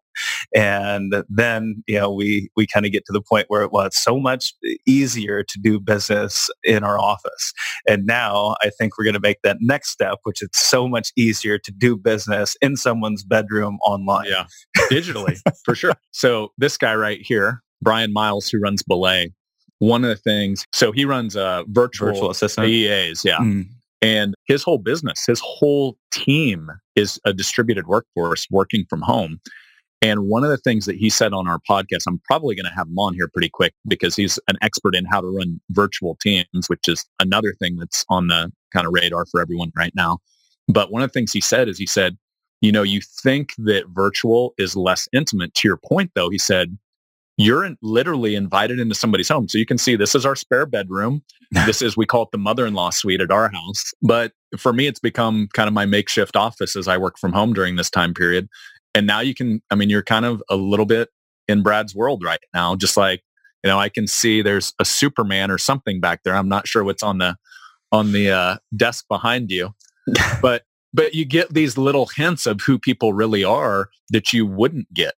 And 0.56 1.24
then, 1.30 1.84
you 1.88 2.00
know, 2.00 2.12
we, 2.12 2.50
we 2.56 2.66
kind 2.66 2.86
of 2.86 2.92
get 2.92 3.06
to 3.06 3.14
the 3.14 3.22
point 3.22 3.46
where 3.50 3.62
it 3.62 3.72
was 3.72 3.96
so 3.96 4.20
much 4.20 4.54
easier 4.88 5.44
to 5.44 5.60
do 5.62 5.80
business 5.80 6.50
in 6.64 6.84
our 6.84 7.00
office. 7.00 7.54
And 7.88 8.06
now 8.06 8.56
I 8.64 8.72
think 8.72 8.98
we're 8.98 9.06
going 9.06 9.14
to 9.14 9.20
make 9.20 9.42
that 9.44 9.58
next 9.60 9.90
step, 9.90 10.18
which 10.24 10.42
it's 10.42 10.60
so 10.60 10.88
much 10.88 11.12
easier 11.16 11.60
to 11.60 11.72
do 11.72 11.96
business 11.96 12.58
in 12.62 12.78
someone's 12.78 13.24
bedroom 13.24 13.78
online. 13.86 14.28
Yeah, 14.28 14.46
digitally, 14.90 15.40
for 15.64 15.76
sure. 15.76 15.94
So 16.12 16.50
this 16.58 16.78
guy 16.78 16.96
right 16.96 17.20
here, 17.22 17.62
Brian 17.82 18.12
Miles, 18.12 18.50
who 18.50 18.60
runs 18.60 18.82
Belay, 18.82 19.34
one 19.80 20.04
of 20.04 20.10
the 20.10 20.16
things, 20.16 20.66
so 20.74 20.92
he 20.92 21.06
runs 21.06 21.36
a 21.36 21.64
virtual, 21.68 22.10
virtual 22.10 22.30
assistant 22.32 22.68
yeah. 23.24 23.38
Mm. 23.38 23.66
And 24.02 24.36
his 24.48 24.64
whole 24.64 24.78
business, 24.78 25.24
his 25.26 25.42
whole 25.44 25.98
team 26.12 26.70
is 26.96 27.20
a 27.26 27.34
distributed 27.34 27.88
workforce 27.88 28.48
working 28.52 28.86
from 28.90 29.02
home. 29.02 29.40
And 30.02 30.28
one 30.28 30.44
of 30.44 30.52
the 30.52 30.58
things 30.58 30.86
that 30.86 30.96
he 30.96 31.10
said 31.10 31.34
on 31.34 31.48
our 31.48 31.60
podcast, 31.68 32.04
I'm 32.08 32.22
probably 32.26 32.56
going 32.56 32.68
to 32.68 32.76
have 32.76 32.88
him 32.88 33.00
on 33.00 33.16
here 33.16 33.28
pretty 33.28 33.50
quick 33.50 33.74
because 33.88 34.16
he's 34.16 34.38
an 34.48 34.56
expert 34.62 34.96
in 34.96 35.06
how 35.06 35.22
to 35.22 35.28
run 35.28 35.60
virtual 35.72 36.16
teams, 36.22 36.68
which 36.68 36.88
is 36.88 37.06
another 37.20 37.54
thing 37.60 37.78
that's 37.78 38.06
on 38.08 38.28
the 38.28 38.52
kind 38.72 38.86
of 38.86 38.94
radar 38.94 39.26
for 39.26 39.42
everyone 39.42 39.72
right 39.76 39.94
now. 39.96 40.20
But 40.68 40.92
one 40.92 41.02
of 41.02 41.10
the 41.10 41.14
things 41.14 41.32
he 41.32 41.42
said 41.42 41.68
is 41.68 41.80
he 41.80 41.88
said, 41.88 42.18
you 42.62 42.72
know, 42.72 42.84
you 42.84 43.02
think 43.24 43.50
that 43.58 43.86
virtual 43.90 44.54
is 44.58 44.76
less 44.76 45.08
intimate. 45.14 45.54
To 45.56 45.68
your 45.68 45.78
point, 45.78 46.12
though, 46.14 46.30
he 46.30 46.38
said, 46.38 46.78
you're 47.38 47.64
in, 47.64 47.78
literally 47.82 48.36
invited 48.36 48.80
into 48.80 48.96
somebody's 48.96 49.30
home. 49.30 49.48
So 49.48 49.58
you 49.60 49.66
can 49.66 49.78
see 49.78 49.96
this 49.96 50.16
is 50.16 50.26
our 50.26 50.36
spare 50.36 50.66
bedroom. 50.66 51.24
this 51.52 51.82
is, 51.82 51.96
we 51.96 52.06
call 52.06 52.24
it 52.24 52.30
the 52.32 52.38
mother-in-law 52.38 52.90
suite 52.90 53.22
at 53.22 53.32
our 53.32 53.50
house. 53.50 53.94
But 54.02 54.34
for 54.58 54.74
me, 54.74 54.88
it's 54.88 55.00
become 55.00 55.48
kind 55.54 55.68
of 55.68 55.74
my 55.74 55.86
makeshift 55.86 56.36
office 56.36 56.76
as 56.76 56.88
I 56.88 56.98
work 56.98 57.18
from 57.20 57.34
home 57.34 57.54
during 57.54 57.76
this 57.76 57.90
time 57.90 58.14
period. 58.14 58.48
And 58.96 59.06
now 59.06 59.20
you 59.20 59.36
can, 59.36 59.62
I 59.70 59.76
mean, 59.76 59.90
you're 59.90 60.04
kind 60.04 60.26
of 60.26 60.42
a 60.50 60.56
little 60.56 60.86
bit 60.86 61.10
in 61.48 61.62
Brad's 61.62 61.96
world 61.96 62.24
right 62.24 62.40
now, 62.54 62.76
just 62.76 62.98
like, 62.98 63.22
you 63.64 63.70
know, 63.70 63.80
I 63.80 63.90
can 63.90 64.08
see 64.08 64.42
there's 64.42 64.74
a 64.80 64.86
Superman 64.86 65.52
or 65.52 65.58
something 65.58 66.02
back 66.02 66.24
there. 66.24 66.36
I'm 66.36 66.50
not 66.50 66.68
sure 66.68 66.84
what's 66.84 67.04
on 67.04 67.20
the, 67.20 67.36
on 67.92 68.12
the 68.12 68.32
uh, 68.32 68.58
desk 68.76 69.06
behind 69.08 69.52
you, 69.52 69.74
but, 70.42 70.64
but 70.94 71.14
you 71.14 71.26
get 71.26 71.54
these 71.54 71.78
little 71.78 72.08
hints 72.08 72.48
of 72.48 72.62
who 72.62 72.80
people 72.80 73.14
really 73.14 73.44
are 73.44 73.90
that 74.10 74.34
you 74.34 74.46
wouldn't 74.46 74.92
get 74.94 75.14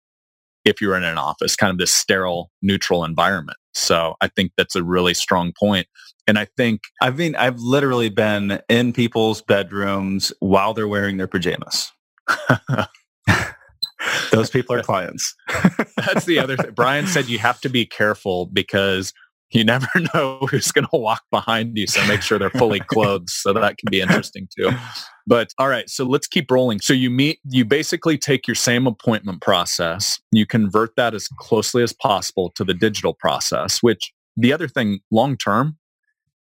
if 0.69 0.81
you're 0.81 0.95
in 0.95 1.03
an 1.03 1.17
office, 1.17 1.55
kind 1.55 1.71
of 1.71 1.77
this 1.77 1.91
sterile, 1.91 2.51
neutral 2.61 3.03
environment. 3.03 3.57
So 3.73 4.15
I 4.21 4.27
think 4.27 4.51
that's 4.57 4.75
a 4.75 4.83
really 4.83 5.13
strong 5.13 5.53
point. 5.57 5.87
And 6.27 6.37
I 6.37 6.47
think 6.57 6.81
I 7.01 7.09
mean 7.09 7.35
I've 7.35 7.59
literally 7.59 8.09
been 8.09 8.59
in 8.69 8.93
people's 8.93 9.41
bedrooms 9.41 10.31
while 10.39 10.73
they're 10.73 10.87
wearing 10.87 11.17
their 11.17 11.27
pajamas. 11.27 11.91
Those 14.31 14.49
people 14.49 14.75
are 14.75 14.83
clients. 14.83 15.35
that's 15.97 16.25
the 16.25 16.39
other 16.39 16.55
thing. 16.55 16.71
Brian 16.73 17.07
said 17.07 17.27
you 17.27 17.39
have 17.39 17.59
to 17.61 17.69
be 17.69 17.85
careful 17.85 18.45
because 18.45 19.13
you 19.51 19.63
never 19.63 19.87
know 20.13 20.39
who's 20.49 20.71
going 20.71 20.87
to 20.91 20.97
walk 20.97 21.23
behind 21.31 21.77
you. 21.77 21.87
So 21.87 22.05
make 22.07 22.21
sure 22.21 22.39
they're 22.39 22.49
fully 22.51 22.79
clothed. 22.87 23.29
So 23.29 23.53
that 23.53 23.77
can 23.77 23.89
be 23.89 24.01
interesting 24.01 24.47
too. 24.55 24.71
But 25.25 25.53
all 25.57 25.67
right, 25.67 25.89
so 25.89 26.05
let's 26.05 26.27
keep 26.27 26.49
rolling. 26.49 26.79
So 26.79 26.93
you 26.93 27.09
meet, 27.09 27.39
you 27.47 27.65
basically 27.65 28.17
take 28.17 28.47
your 28.47 28.55
same 28.55 28.87
appointment 28.87 29.41
process, 29.41 30.19
you 30.31 30.45
convert 30.45 30.95
that 30.95 31.13
as 31.13 31.27
closely 31.27 31.83
as 31.83 31.93
possible 31.93 32.51
to 32.55 32.63
the 32.63 32.73
digital 32.73 33.13
process, 33.13 33.83
which 33.83 34.11
the 34.35 34.53
other 34.53 34.67
thing 34.67 34.99
long 35.11 35.37
term, 35.37 35.77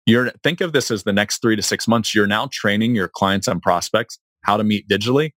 you're 0.06 0.30
think 0.42 0.62
of 0.62 0.72
this 0.72 0.90
as 0.90 1.02
the 1.02 1.12
next 1.12 1.42
three 1.42 1.56
to 1.56 1.62
six 1.62 1.86
months. 1.86 2.14
You're 2.14 2.26
now 2.26 2.48
training 2.50 2.94
your 2.94 3.08
clients 3.08 3.46
and 3.46 3.60
prospects 3.60 4.18
how 4.42 4.56
to 4.56 4.64
meet 4.64 4.88
digitally 4.88 5.32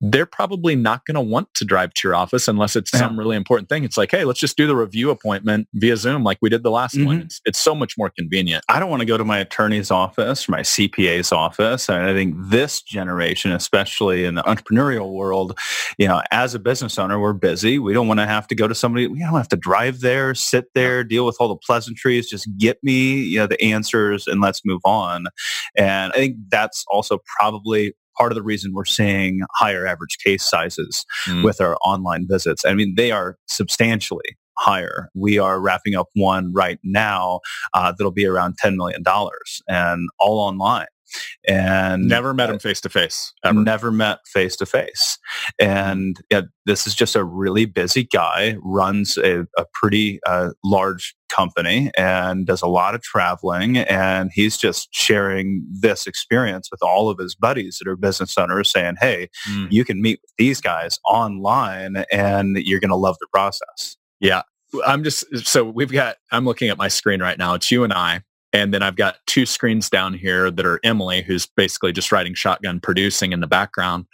they're 0.00 0.26
probably 0.26 0.74
not 0.74 1.04
going 1.04 1.14
to 1.14 1.20
want 1.20 1.52
to 1.54 1.64
drive 1.64 1.92
to 1.92 2.08
your 2.08 2.14
office 2.14 2.48
unless 2.48 2.74
it's 2.74 2.92
yeah. 2.92 3.00
some 3.00 3.18
really 3.18 3.36
important 3.36 3.68
thing. 3.68 3.84
It's 3.84 3.98
like, 3.98 4.10
hey, 4.10 4.24
let's 4.24 4.40
just 4.40 4.56
do 4.56 4.66
the 4.66 4.74
review 4.74 5.10
appointment 5.10 5.68
via 5.74 5.96
Zoom 5.96 6.24
like 6.24 6.38
we 6.40 6.48
did 6.48 6.62
the 6.62 6.70
last 6.70 6.94
mm-hmm. 6.94 7.06
one. 7.06 7.20
It's, 7.20 7.40
it's 7.44 7.58
so 7.58 7.74
much 7.74 7.98
more 7.98 8.10
convenient. 8.16 8.64
I 8.68 8.80
don't 8.80 8.88
want 8.88 9.00
to 9.00 9.06
go 9.06 9.18
to 9.18 9.24
my 9.24 9.38
attorney's 9.38 9.90
office 9.90 10.48
or 10.48 10.52
my 10.52 10.60
CPA's 10.60 11.32
office. 11.32 11.88
And 11.88 11.98
I 11.98 12.14
think 12.14 12.34
this 12.38 12.80
generation, 12.80 13.52
especially 13.52 14.24
in 14.24 14.36
the 14.36 14.42
entrepreneurial 14.42 15.12
world, 15.12 15.58
you 15.98 16.08
know, 16.08 16.22
as 16.30 16.54
a 16.54 16.58
business 16.58 16.98
owner, 16.98 17.20
we're 17.20 17.34
busy. 17.34 17.78
We 17.78 17.92
don't 17.92 18.08
want 18.08 18.20
to 18.20 18.26
have 18.26 18.46
to 18.48 18.54
go 18.54 18.66
to 18.66 18.74
somebody. 18.74 19.06
We 19.06 19.18
don't 19.18 19.34
have 19.34 19.48
to 19.48 19.56
drive 19.56 20.00
there, 20.00 20.34
sit 20.34 20.72
there, 20.74 21.04
deal 21.04 21.26
with 21.26 21.36
all 21.40 21.48
the 21.48 21.56
pleasantries. 21.56 22.28
Just 22.28 22.48
get 22.56 22.82
me, 22.82 23.20
you 23.20 23.38
know, 23.38 23.46
the 23.46 23.62
answers 23.62 24.26
and 24.26 24.40
let's 24.40 24.62
move 24.64 24.80
on. 24.84 25.26
And 25.76 26.12
I 26.12 26.16
think 26.16 26.36
that's 26.48 26.84
also 26.90 27.18
probably 27.38 27.92
part 28.16 28.32
of 28.32 28.36
the 28.36 28.42
reason 28.42 28.72
we're 28.74 28.84
seeing 28.84 29.40
higher 29.54 29.86
average 29.86 30.18
case 30.24 30.44
sizes 30.44 31.04
mm. 31.26 31.44
with 31.44 31.60
our 31.60 31.76
online 31.84 32.26
visits. 32.28 32.64
I 32.64 32.74
mean, 32.74 32.94
they 32.96 33.10
are 33.10 33.36
substantially 33.48 34.36
higher. 34.58 35.08
We 35.14 35.38
are 35.38 35.58
wrapping 35.60 35.94
up 35.94 36.08
one 36.14 36.52
right 36.52 36.78
now 36.84 37.40
uh, 37.72 37.92
that'll 37.96 38.12
be 38.12 38.26
around 38.26 38.56
$10 38.62 38.76
million 38.76 39.02
and 39.68 40.08
all 40.18 40.38
online 40.38 40.86
and 41.46 42.08
never 42.08 42.34
met 42.34 42.50
him 42.50 42.58
face 42.58 42.80
to 42.82 42.88
face. 42.88 43.32
Never 43.64 43.90
met 43.90 44.18
face 44.26 44.56
to 44.56 44.66
face. 44.66 45.18
And 45.58 46.16
yeah, 46.30 46.42
this 46.66 46.86
is 46.86 46.94
just 46.94 47.16
a 47.16 47.24
really 47.24 47.64
busy 47.64 48.04
guy, 48.04 48.56
runs 48.62 49.16
a, 49.18 49.46
a 49.58 49.64
pretty 49.72 50.20
uh, 50.26 50.50
large 50.64 51.14
company 51.28 51.90
and 51.96 52.46
does 52.46 52.62
a 52.62 52.66
lot 52.66 52.94
of 52.94 53.02
traveling. 53.02 53.78
And 53.78 54.30
he's 54.34 54.56
just 54.56 54.88
sharing 54.92 55.64
this 55.70 56.06
experience 56.06 56.68
with 56.70 56.82
all 56.82 57.08
of 57.08 57.18
his 57.18 57.34
buddies 57.34 57.78
that 57.78 57.88
are 57.88 57.96
business 57.96 58.36
owners 58.36 58.70
saying, 58.70 58.96
hey, 59.00 59.28
mm. 59.48 59.68
you 59.70 59.84
can 59.84 60.02
meet 60.02 60.20
with 60.22 60.32
these 60.38 60.60
guys 60.60 60.98
online 61.08 62.04
and 62.12 62.56
you're 62.56 62.80
going 62.80 62.90
to 62.90 62.96
love 62.96 63.16
the 63.20 63.28
process. 63.32 63.96
Yeah. 64.18 64.42
I'm 64.86 65.02
just, 65.02 65.24
so 65.46 65.64
we've 65.64 65.90
got, 65.90 66.16
I'm 66.30 66.44
looking 66.44 66.68
at 66.68 66.78
my 66.78 66.88
screen 66.88 67.20
right 67.20 67.38
now. 67.38 67.54
It's 67.54 67.70
you 67.70 67.82
and 67.82 67.92
I 67.92 68.22
And 68.52 68.74
then 68.74 68.82
I've 68.82 68.96
got 68.96 69.16
two 69.26 69.46
screens 69.46 69.88
down 69.88 70.14
here 70.14 70.50
that 70.50 70.66
are 70.66 70.80
Emily, 70.82 71.22
who's 71.22 71.46
basically 71.46 71.92
just 71.92 72.10
writing 72.10 72.34
shotgun 72.34 72.80
producing 72.80 73.32
in 73.32 73.40
the 73.40 73.46
background. 73.46 74.06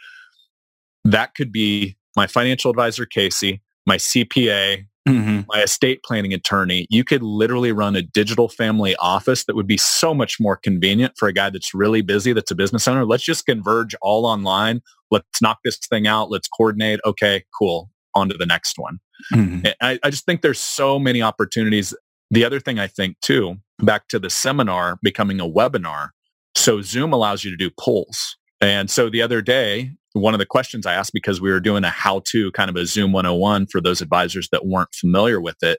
That 1.04 1.34
could 1.34 1.52
be 1.52 1.96
my 2.16 2.26
financial 2.26 2.70
advisor, 2.70 3.06
Casey, 3.06 3.62
my 3.86 3.96
CPA, 3.96 4.86
mm-hmm. 5.08 5.40
my 5.48 5.62
estate 5.62 6.02
planning 6.02 6.34
attorney. 6.34 6.86
You 6.90 7.04
could 7.04 7.22
literally 7.22 7.72
run 7.72 7.96
a 7.96 8.02
digital 8.02 8.48
family 8.48 8.96
office 8.96 9.44
that 9.44 9.56
would 9.56 9.66
be 9.66 9.76
so 9.76 10.12
much 10.12 10.38
more 10.40 10.56
convenient 10.56 11.14
for 11.16 11.28
a 11.28 11.32
guy 11.32 11.50
that's 11.50 11.72
really 11.72 12.02
busy, 12.02 12.32
that's 12.32 12.50
a 12.50 12.56
business 12.56 12.86
owner. 12.88 13.06
Let's 13.06 13.24
just 13.24 13.46
converge 13.46 13.94
all 14.02 14.26
online. 14.26 14.82
Let's 15.10 15.40
knock 15.40 15.58
this 15.64 15.78
thing 15.78 16.06
out. 16.06 16.30
Let's 16.30 16.48
coordinate. 16.48 17.00
Okay, 17.06 17.44
cool. 17.56 17.90
On 18.14 18.28
to 18.28 18.36
the 18.36 18.46
next 18.46 18.78
one. 18.78 18.98
Mm-hmm. 19.32 19.66
I, 19.80 19.98
I 20.02 20.10
just 20.10 20.24
think 20.24 20.42
there's 20.42 20.58
so 20.58 20.98
many 20.98 21.22
opportunities. 21.22 21.94
The 22.30 22.44
other 22.44 22.60
thing 22.60 22.78
I 22.78 22.86
think 22.86 23.20
too, 23.20 23.56
back 23.78 24.08
to 24.08 24.18
the 24.18 24.30
seminar 24.30 24.98
becoming 25.02 25.40
a 25.40 25.48
webinar. 25.48 26.10
So 26.54 26.80
Zoom 26.82 27.12
allows 27.12 27.44
you 27.44 27.50
to 27.50 27.56
do 27.56 27.70
polls. 27.78 28.36
And 28.60 28.90
so 28.90 29.10
the 29.10 29.22
other 29.22 29.42
day, 29.42 29.92
one 30.14 30.34
of 30.34 30.38
the 30.38 30.46
questions 30.46 30.86
I 30.86 30.94
asked 30.94 31.12
because 31.12 31.40
we 31.40 31.50
were 31.50 31.60
doing 31.60 31.84
a 31.84 31.90
how 31.90 32.22
to 32.26 32.50
kind 32.52 32.70
of 32.70 32.76
a 32.76 32.86
Zoom 32.86 33.12
101 33.12 33.66
for 33.66 33.80
those 33.80 34.00
advisors 34.00 34.48
that 34.50 34.66
weren't 34.66 34.94
familiar 34.94 35.40
with 35.40 35.62
it, 35.62 35.78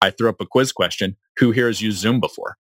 I 0.00 0.10
threw 0.10 0.28
up 0.28 0.40
a 0.40 0.46
quiz 0.46 0.72
question. 0.72 1.16
Who 1.38 1.50
here 1.50 1.66
has 1.66 1.82
used 1.82 1.98
Zoom 1.98 2.20
before? 2.20 2.56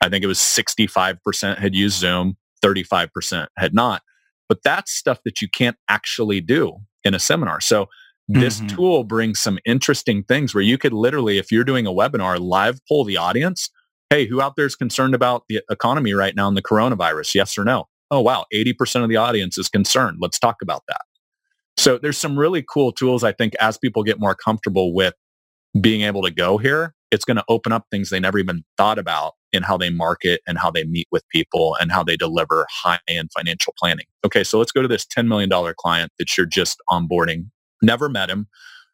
I 0.00 0.08
think 0.08 0.24
it 0.24 0.28
was 0.28 0.38
65% 0.38 1.58
had 1.58 1.74
used 1.74 1.98
Zoom, 1.98 2.36
35% 2.64 3.48
had 3.58 3.74
not. 3.74 4.02
But 4.48 4.62
that's 4.62 4.92
stuff 4.92 5.18
that 5.24 5.42
you 5.42 5.48
can't 5.48 5.76
actually 5.88 6.40
do 6.40 6.78
in 7.04 7.14
a 7.14 7.18
seminar. 7.18 7.60
So 7.60 7.88
this 8.32 8.58
mm-hmm. 8.58 8.68
tool 8.68 9.04
brings 9.04 9.38
some 9.38 9.58
interesting 9.66 10.22
things 10.24 10.54
where 10.54 10.62
you 10.62 10.78
could 10.78 10.92
literally, 10.92 11.38
if 11.38 11.52
you're 11.52 11.64
doing 11.64 11.86
a 11.86 11.92
webinar, 11.92 12.40
live 12.40 12.80
poll 12.88 13.04
the 13.04 13.16
audience. 13.16 13.68
Hey, 14.08 14.26
who 14.26 14.40
out 14.40 14.56
there 14.56 14.66
is 14.66 14.74
concerned 14.74 15.14
about 15.14 15.44
the 15.48 15.60
economy 15.70 16.12
right 16.14 16.34
now 16.34 16.48
and 16.48 16.56
the 16.56 16.62
coronavirus? 16.62 17.34
Yes 17.34 17.58
or 17.58 17.64
no? 17.64 17.88
Oh, 18.10 18.20
wow. 18.20 18.46
80% 18.52 19.02
of 19.02 19.08
the 19.08 19.16
audience 19.16 19.58
is 19.58 19.68
concerned. 19.68 20.18
Let's 20.20 20.38
talk 20.38 20.56
about 20.62 20.82
that. 20.88 21.00
So 21.76 21.98
there's 21.98 22.18
some 22.18 22.38
really 22.38 22.62
cool 22.62 22.92
tools. 22.92 23.24
I 23.24 23.32
think 23.32 23.54
as 23.60 23.78
people 23.78 24.02
get 24.02 24.20
more 24.20 24.34
comfortable 24.34 24.94
with 24.94 25.14
being 25.80 26.02
able 26.02 26.22
to 26.22 26.30
go 26.30 26.58
here, 26.58 26.94
it's 27.10 27.24
going 27.24 27.38
to 27.38 27.44
open 27.48 27.72
up 27.72 27.86
things 27.90 28.10
they 28.10 28.20
never 28.20 28.38
even 28.38 28.64
thought 28.76 28.98
about 28.98 29.32
in 29.52 29.62
how 29.62 29.76
they 29.76 29.90
market 29.90 30.40
and 30.46 30.58
how 30.58 30.70
they 30.70 30.84
meet 30.84 31.08
with 31.10 31.26
people 31.28 31.76
and 31.80 31.92
how 31.92 32.02
they 32.02 32.16
deliver 32.16 32.66
high 32.70 33.00
end 33.08 33.30
financial 33.36 33.74
planning. 33.78 34.06
Okay. 34.24 34.44
So 34.44 34.58
let's 34.58 34.72
go 34.72 34.82
to 34.82 34.88
this 34.88 35.06
$10 35.06 35.26
million 35.26 35.50
client 35.78 36.12
that 36.18 36.36
you're 36.36 36.46
just 36.46 36.78
onboarding 36.90 37.46
never 37.82 38.08
met 38.08 38.30
him. 38.30 38.48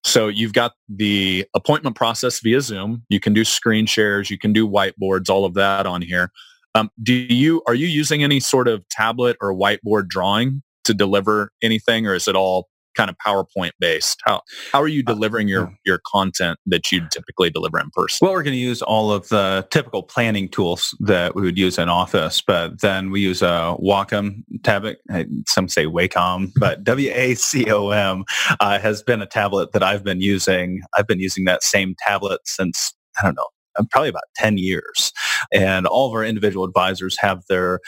So 0.04 0.28
you've 0.28 0.52
got 0.52 0.72
the 0.88 1.46
appointment 1.54 1.96
process 1.96 2.40
via 2.40 2.60
Zoom. 2.60 3.04
You 3.08 3.20
can 3.20 3.34
do 3.34 3.44
screen 3.44 3.86
shares, 3.86 4.30
you 4.30 4.38
can 4.38 4.52
do 4.52 4.68
whiteboards, 4.68 5.28
all 5.28 5.44
of 5.44 5.54
that 5.54 5.86
on 5.86 6.02
here. 6.02 6.32
Um, 6.74 6.90
do 7.02 7.12
you 7.12 7.62
are 7.66 7.74
you 7.74 7.86
using 7.86 8.22
any 8.22 8.40
sort 8.40 8.68
of 8.68 8.88
tablet 8.88 9.36
or 9.40 9.52
whiteboard 9.54 10.08
drawing 10.08 10.62
to 10.84 10.94
deliver 10.94 11.52
anything, 11.62 12.06
or 12.06 12.14
is 12.14 12.28
it 12.28 12.36
all 12.36 12.68
kind 12.98 13.10
of 13.10 13.16
PowerPoint 13.24 13.70
based? 13.80 14.20
How 14.24 14.42
how 14.72 14.82
are 14.82 14.88
you 14.88 15.02
uh, 15.06 15.12
delivering 15.12 15.48
your 15.48 15.72
your 15.86 16.00
content 16.06 16.58
that 16.66 16.92
you 16.92 17.06
typically 17.10 17.50
deliver 17.50 17.78
in 17.80 17.90
person? 17.92 18.18
Well, 18.20 18.32
we're 18.32 18.42
going 18.42 18.54
to 18.54 18.60
use 18.60 18.82
all 18.82 19.12
of 19.12 19.28
the 19.28 19.66
typical 19.70 20.02
planning 20.02 20.48
tools 20.48 20.96
that 21.00 21.34
we 21.34 21.42
would 21.42 21.58
use 21.58 21.78
in 21.78 21.88
Office, 21.88 22.42
but 22.42 22.80
then 22.82 23.10
we 23.10 23.20
use 23.20 23.42
a 23.42 23.76
Wacom 23.80 24.42
tablet. 24.64 24.98
Some 25.46 25.68
say 25.68 25.86
Wacom, 25.86 26.52
but 26.60 26.84
W 26.84 27.10
A 27.14 27.34
C 27.34 27.70
O 27.70 27.90
M 27.90 28.24
uh, 28.60 28.78
has 28.78 29.02
been 29.02 29.22
a 29.22 29.26
tablet 29.26 29.72
that 29.72 29.82
I've 29.82 30.04
been 30.04 30.20
using. 30.20 30.82
I've 30.96 31.06
been 31.06 31.20
using 31.20 31.44
that 31.44 31.62
same 31.62 31.94
tablet 32.06 32.40
since 32.44 32.94
I 33.18 33.22
don't 33.22 33.36
know 33.36 33.46
uh, 33.78 33.84
probably 33.90 34.08
about 34.08 34.24
10 34.36 34.58
years. 34.58 35.12
And 35.52 35.86
all 35.86 36.08
of 36.08 36.14
our 36.14 36.24
individual 36.24 36.64
advisors 36.64 37.16
have 37.20 37.42
their 37.48 37.80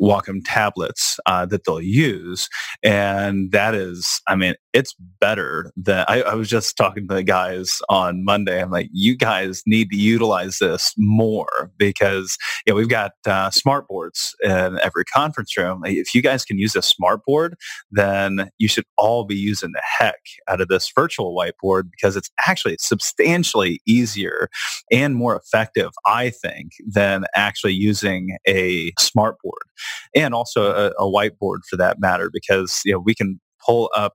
Wacom 0.00 0.40
tablets 0.44 1.18
uh, 1.26 1.46
that 1.46 1.64
they'll 1.64 1.80
use. 1.80 2.48
And 2.82 3.52
that 3.52 3.74
is, 3.74 4.20
I 4.26 4.36
mean, 4.36 4.54
it's 4.72 4.94
better 5.20 5.72
than 5.76 6.04
I, 6.08 6.22
I, 6.22 6.34
was 6.34 6.48
just 6.48 6.76
talking 6.76 7.06
to 7.08 7.14
the 7.14 7.22
guys 7.22 7.80
on 7.88 8.24
Monday. 8.24 8.62
I'm 8.62 8.70
like, 8.70 8.88
you 8.92 9.16
guys 9.16 9.62
need 9.66 9.90
to 9.90 9.96
utilize 9.96 10.58
this 10.58 10.94
more 10.96 11.70
because 11.76 12.38
you 12.66 12.72
know, 12.72 12.76
we've 12.76 12.88
got 12.88 13.12
uh, 13.26 13.50
smart 13.50 13.88
boards 13.88 14.34
in 14.42 14.78
every 14.82 15.04
conference 15.04 15.56
room. 15.56 15.82
If 15.84 16.14
you 16.14 16.22
guys 16.22 16.44
can 16.44 16.58
use 16.58 16.76
a 16.76 16.82
smart 16.82 17.24
board, 17.26 17.56
then 17.90 18.50
you 18.58 18.68
should 18.68 18.84
all 18.96 19.24
be 19.24 19.36
using 19.36 19.72
the 19.72 19.82
heck 19.98 20.20
out 20.48 20.60
of 20.60 20.68
this 20.68 20.90
virtual 20.94 21.36
whiteboard 21.36 21.90
because 21.90 22.16
it's 22.16 22.30
actually 22.46 22.76
substantially 22.78 23.80
easier 23.86 24.48
and 24.90 25.16
more 25.16 25.36
effective, 25.36 25.90
I 26.06 26.30
think, 26.30 26.72
than 26.86 27.24
actually 27.34 27.74
using 27.74 28.38
a 28.46 28.92
smart 28.98 29.36
board 29.42 29.62
and 30.14 30.34
also 30.34 30.72
a, 30.72 30.90
a 31.02 31.10
whiteboard 31.10 31.58
for 31.68 31.76
that 31.76 32.00
matter 32.00 32.30
because 32.32 32.80
you 32.84 32.92
know 32.92 32.98
we 32.98 33.14
can 33.14 33.40
pull 33.64 33.90
up, 33.96 34.14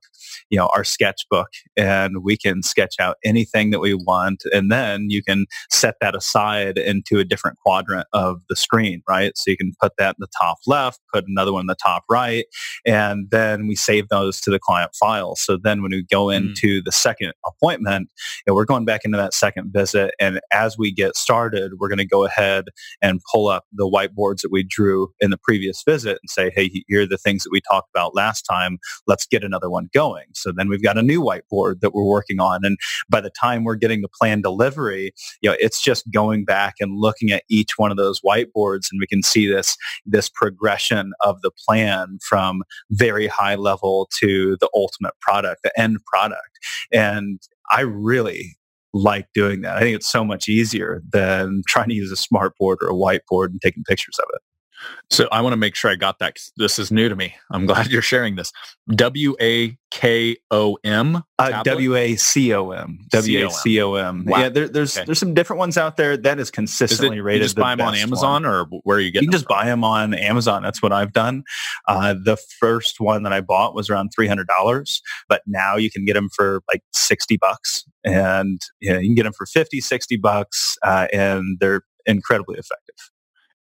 you 0.50 0.58
know, 0.58 0.68
our 0.74 0.84
sketchbook 0.84 1.48
and 1.76 2.22
we 2.22 2.36
can 2.36 2.62
sketch 2.62 2.96
out 3.00 3.16
anything 3.24 3.70
that 3.70 3.80
we 3.80 3.94
want. 3.94 4.42
And 4.52 4.70
then 4.70 5.06
you 5.08 5.22
can 5.22 5.46
set 5.70 5.96
that 6.00 6.14
aside 6.14 6.78
into 6.78 7.18
a 7.18 7.24
different 7.24 7.58
quadrant 7.58 8.06
of 8.12 8.40
the 8.48 8.56
screen, 8.56 9.02
right? 9.08 9.32
So 9.36 9.50
you 9.50 9.56
can 9.56 9.72
put 9.80 9.92
that 9.98 10.16
in 10.18 10.20
the 10.20 10.28
top 10.40 10.58
left, 10.66 11.00
put 11.12 11.24
another 11.28 11.52
one 11.52 11.62
in 11.62 11.66
the 11.66 11.76
top 11.76 12.04
right, 12.10 12.44
and 12.84 13.28
then 13.30 13.66
we 13.66 13.76
save 13.76 14.08
those 14.08 14.40
to 14.42 14.50
the 14.50 14.58
client 14.58 14.92
file. 14.98 15.36
So 15.36 15.58
then 15.62 15.82
when 15.82 15.90
we 15.90 16.04
go 16.10 16.26
mm. 16.26 16.36
into 16.36 16.80
mm. 16.80 16.84
the 16.84 16.92
second 16.92 17.32
appointment, 17.46 18.08
you 18.46 18.50
know, 18.50 18.54
we're 18.54 18.64
going 18.64 18.84
back 18.84 19.02
into 19.04 19.18
that 19.18 19.34
second 19.34 19.72
visit. 19.72 20.14
And 20.20 20.40
as 20.52 20.76
we 20.78 20.92
get 20.92 21.16
started, 21.16 21.72
we're 21.78 21.88
going 21.88 21.98
to 21.98 22.06
go 22.06 22.24
ahead 22.24 22.66
and 23.02 23.20
pull 23.32 23.48
up 23.48 23.64
the 23.72 23.88
whiteboards 23.88 24.42
that 24.42 24.50
we 24.50 24.62
drew 24.62 25.08
in 25.20 25.30
the 25.30 25.38
previous 25.38 25.82
visit 25.86 26.18
and 26.22 26.30
say, 26.30 26.50
hey, 26.54 26.70
here 26.86 27.02
are 27.02 27.06
the 27.06 27.18
things 27.18 27.44
that 27.44 27.50
we 27.52 27.60
talked 27.70 27.88
about 27.94 28.14
last 28.14 28.42
time. 28.42 28.78
Let's 29.06 29.26
get 29.26 29.35
get 29.36 29.44
another 29.44 29.68
one 29.68 29.88
going. 29.92 30.26
So 30.34 30.52
then 30.52 30.68
we've 30.68 30.82
got 30.82 30.98
a 30.98 31.02
new 31.02 31.20
whiteboard 31.20 31.80
that 31.80 31.94
we're 31.94 32.04
working 32.04 32.40
on. 32.40 32.64
And 32.64 32.78
by 33.08 33.20
the 33.20 33.30
time 33.30 33.64
we're 33.64 33.76
getting 33.76 34.00
the 34.00 34.08
plan 34.08 34.40
delivery, 34.40 35.12
you 35.42 35.50
know, 35.50 35.56
it's 35.60 35.82
just 35.82 36.10
going 36.10 36.44
back 36.44 36.74
and 36.80 36.98
looking 36.98 37.30
at 37.30 37.44
each 37.48 37.72
one 37.76 37.90
of 37.90 37.96
those 37.96 38.20
whiteboards 38.20 38.88
and 38.90 39.00
we 39.00 39.06
can 39.06 39.22
see 39.22 39.46
this, 39.46 39.76
this 40.06 40.28
progression 40.28 41.12
of 41.22 41.40
the 41.42 41.50
plan 41.66 42.18
from 42.26 42.62
very 42.90 43.26
high 43.26 43.56
level 43.56 44.08
to 44.20 44.56
the 44.60 44.70
ultimate 44.74 45.14
product, 45.20 45.62
the 45.62 45.80
end 45.80 45.98
product. 46.06 46.58
And 46.92 47.40
I 47.70 47.82
really 47.82 48.56
like 48.94 49.26
doing 49.34 49.60
that. 49.60 49.76
I 49.76 49.80
think 49.80 49.94
it's 49.94 50.10
so 50.10 50.24
much 50.24 50.48
easier 50.48 51.02
than 51.12 51.62
trying 51.68 51.88
to 51.88 51.94
use 51.94 52.10
a 52.10 52.14
smartboard 52.14 52.76
or 52.80 52.88
a 52.88 52.94
whiteboard 52.94 53.48
and 53.48 53.60
taking 53.60 53.84
pictures 53.84 54.18
of 54.18 54.26
it. 54.34 54.40
So 55.10 55.28
I 55.30 55.40
want 55.40 55.52
to 55.52 55.56
make 55.56 55.74
sure 55.74 55.90
I 55.90 55.96
got 55.96 56.18
that. 56.18 56.36
This 56.56 56.78
is 56.78 56.90
new 56.90 57.08
to 57.08 57.16
me. 57.16 57.34
I'm 57.50 57.66
glad 57.66 57.86
you're 57.90 58.02
sharing 58.02 58.36
this. 58.36 58.52
W 58.90 59.36
A 59.40 59.76
K 59.90 60.36
O 60.50 60.76
M. 60.84 61.22
Uh, 61.38 61.62
w 61.62 61.94
A 61.94 62.16
C 62.16 62.52
O 62.52 62.70
M. 62.70 62.98
W 63.10 63.46
A 63.46 63.50
C 63.50 63.80
O 63.80 63.94
M. 63.94 64.24
Yeah, 64.28 64.48
there, 64.48 64.68
there's 64.68 64.96
okay. 64.96 65.04
there's 65.04 65.18
some 65.18 65.34
different 65.34 65.58
ones 65.58 65.78
out 65.78 65.96
there. 65.96 66.16
That 66.16 66.38
is 66.38 66.50
consistently 66.50 67.16
is 67.16 67.20
it, 67.20 67.22
rated. 67.22 67.40
You 67.42 67.44
just 67.44 67.56
buy 67.56 67.74
them 67.76 67.86
on 67.86 67.94
Amazon, 67.94 68.42
one. 68.42 68.46
or 68.46 68.64
where 68.82 68.98
are 68.98 69.00
you 69.00 69.12
getting? 69.12 69.24
You 69.24 69.28
can 69.30 69.38
just 69.38 69.46
from? 69.46 69.56
buy 69.56 69.66
them 69.66 69.84
on 69.84 70.14
Amazon. 70.14 70.62
That's 70.62 70.82
what 70.82 70.92
I've 70.92 71.12
done. 71.12 71.44
Uh, 71.86 72.14
the 72.14 72.36
first 72.58 73.00
one 73.00 73.22
that 73.22 73.32
I 73.32 73.40
bought 73.40 73.74
was 73.74 73.88
around 73.88 74.10
three 74.14 74.26
hundred 74.26 74.48
dollars, 74.48 75.00
but 75.28 75.42
now 75.46 75.76
you 75.76 75.90
can 75.90 76.04
get 76.04 76.14
them 76.14 76.28
for 76.34 76.62
like 76.72 76.82
sixty 76.92 77.36
bucks, 77.36 77.84
and 78.06 78.60
you, 78.80 78.92
know, 78.92 78.98
you 78.98 79.08
can 79.08 79.14
get 79.14 79.24
them 79.24 79.32
for 79.32 79.46
50, 79.46 79.80
60 79.80 80.16
bucks, 80.16 80.76
uh, 80.82 81.08
and 81.12 81.58
they're 81.60 81.82
incredibly 82.06 82.56
effective. 82.58 83.10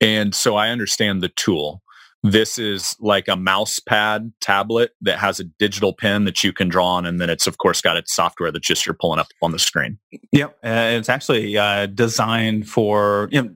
And 0.01 0.35
so 0.35 0.57
I 0.57 0.69
understand 0.69 1.23
the 1.23 1.29
tool. 1.31 1.83
This 2.23 2.59
is 2.59 2.97
like 2.99 3.29
a 3.29 3.37
mouse 3.37 3.79
pad 3.79 4.33
tablet 4.41 4.93
that 5.01 5.19
has 5.19 5.39
a 5.39 5.45
digital 5.45 5.93
pen 5.93 6.25
that 6.25 6.43
you 6.43 6.53
can 6.53 6.69
draw 6.69 6.87
on. 6.87 7.07
And 7.07 7.21
then 7.21 7.31
it's, 7.31 7.47
of 7.47 7.59
course, 7.59 7.81
got 7.81 7.97
its 7.97 8.15
software 8.15 8.51
that 8.51 8.63
just 8.63 8.85
you're 8.85 8.97
pulling 9.01 9.21
up 9.21 9.29
on 9.43 9.53
the 9.53 9.59
screen. 9.59 9.99
Yep. 10.33 10.59
Uh, 10.65 10.91
it's 10.95 11.09
actually 11.09 11.57
uh, 11.57 11.87
designed 11.87 12.69
for, 12.69 13.29
you 13.31 13.43
know, 13.43 13.51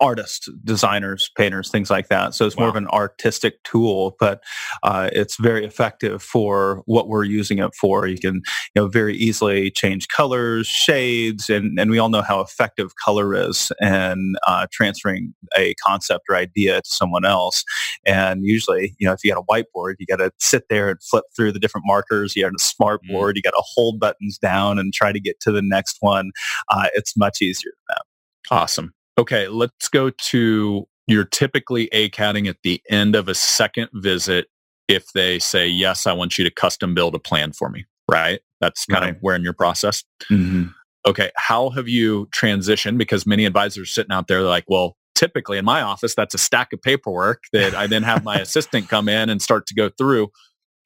artists, 0.00 0.48
designers, 0.64 1.30
painters, 1.36 1.70
things 1.70 1.90
like 1.90 2.08
that. 2.08 2.34
So 2.34 2.46
it's 2.46 2.56
wow. 2.56 2.64
more 2.64 2.68
of 2.70 2.76
an 2.76 2.88
artistic 2.88 3.62
tool, 3.64 4.16
but 4.20 4.42
uh, 4.82 5.08
it's 5.12 5.36
very 5.36 5.64
effective 5.64 6.22
for 6.22 6.82
what 6.86 7.08
we're 7.08 7.24
using 7.24 7.58
it 7.58 7.74
for. 7.74 8.06
You 8.06 8.18
can, 8.18 8.34
you 8.34 8.82
know, 8.82 8.88
very 8.88 9.16
easily 9.16 9.70
change 9.70 10.08
colors, 10.08 10.66
shades, 10.66 11.48
and, 11.48 11.78
and 11.78 11.90
we 11.90 11.98
all 11.98 12.08
know 12.08 12.22
how 12.22 12.40
effective 12.40 12.92
color 13.02 13.34
is 13.34 13.72
in 13.80 14.34
uh, 14.46 14.66
transferring 14.70 15.34
a 15.56 15.74
concept 15.86 16.24
or 16.28 16.36
idea 16.36 16.82
to 16.82 16.88
someone 16.88 17.24
else. 17.24 17.64
And 18.04 18.44
usually, 18.44 18.94
you 18.98 19.06
know, 19.06 19.14
if 19.14 19.24
you 19.24 19.32
got 19.32 19.42
a 19.42 19.44
whiteboard, 19.44 19.94
you 19.98 20.06
got 20.06 20.16
to 20.16 20.30
sit 20.38 20.64
there 20.68 20.90
and 20.90 21.02
flip 21.02 21.24
through 21.34 21.52
the 21.52 21.58
different 21.58 21.86
markers. 21.86 22.36
You 22.36 22.42
got 22.42 22.52
a 22.54 22.62
smart 22.62 23.00
mm. 23.04 23.12
board, 23.12 23.36
you 23.36 23.42
got 23.42 23.50
to 23.50 23.62
hold 23.64 23.98
buttons 23.98 24.38
down 24.38 24.78
and 24.78 24.92
try 24.92 25.12
to 25.12 25.20
get 25.20 25.40
to 25.40 25.52
the 25.52 25.62
next 25.62 25.96
one. 26.00 26.32
Uh, 26.68 26.88
it's 26.94 27.16
much 27.16 27.40
easier 27.40 27.70
than 27.70 27.96
that. 27.96 28.54
Awesome. 28.54 28.92
Okay, 29.18 29.48
let's 29.48 29.88
go 29.88 30.10
to 30.10 30.86
you're 31.06 31.24
typically 31.24 31.88
ACATing 31.92 32.48
at 32.48 32.56
the 32.62 32.82
end 32.90 33.14
of 33.14 33.28
a 33.28 33.34
second 33.34 33.88
visit 33.94 34.48
if 34.88 35.12
they 35.12 35.38
say, 35.38 35.66
yes, 35.66 36.06
I 36.06 36.12
want 36.12 36.38
you 36.38 36.44
to 36.44 36.50
custom 36.50 36.94
build 36.94 37.14
a 37.14 37.18
plan 37.18 37.52
for 37.52 37.68
me, 37.70 37.86
right? 38.10 38.40
That's 38.60 38.84
kind 38.86 39.04
right. 39.04 39.16
of 39.16 39.20
where 39.20 39.34
in 39.34 39.42
your 39.42 39.52
process. 39.52 40.04
Mm-hmm. 40.30 40.66
Okay, 41.06 41.30
how 41.36 41.70
have 41.70 41.88
you 41.88 42.28
transitioned? 42.34 42.98
Because 42.98 43.26
many 43.26 43.44
advisors 43.44 43.92
sitting 43.92 44.12
out 44.12 44.26
there 44.26 44.42
like, 44.42 44.64
well, 44.68 44.96
typically 45.14 45.58
in 45.58 45.64
my 45.64 45.80
office, 45.80 46.14
that's 46.14 46.34
a 46.34 46.38
stack 46.38 46.72
of 46.72 46.82
paperwork 46.82 47.44
that 47.52 47.74
I 47.74 47.86
then 47.86 48.02
have 48.02 48.24
my 48.24 48.36
assistant 48.36 48.88
come 48.88 49.08
in 49.08 49.30
and 49.30 49.40
start 49.40 49.66
to 49.68 49.74
go 49.74 49.88
through. 49.88 50.28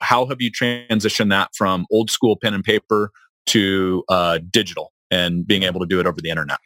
How 0.00 0.26
have 0.26 0.40
you 0.40 0.50
transitioned 0.50 1.30
that 1.30 1.50
from 1.54 1.86
old 1.90 2.10
school 2.10 2.36
pen 2.36 2.54
and 2.54 2.64
paper 2.64 3.10
to 3.46 4.04
uh, 4.08 4.38
digital? 4.50 4.92
And 5.10 5.46
being 5.46 5.62
able 5.62 5.80
to 5.80 5.86
do 5.86 6.00
it 6.00 6.06
over 6.06 6.20
the 6.20 6.30
internet? 6.30 6.58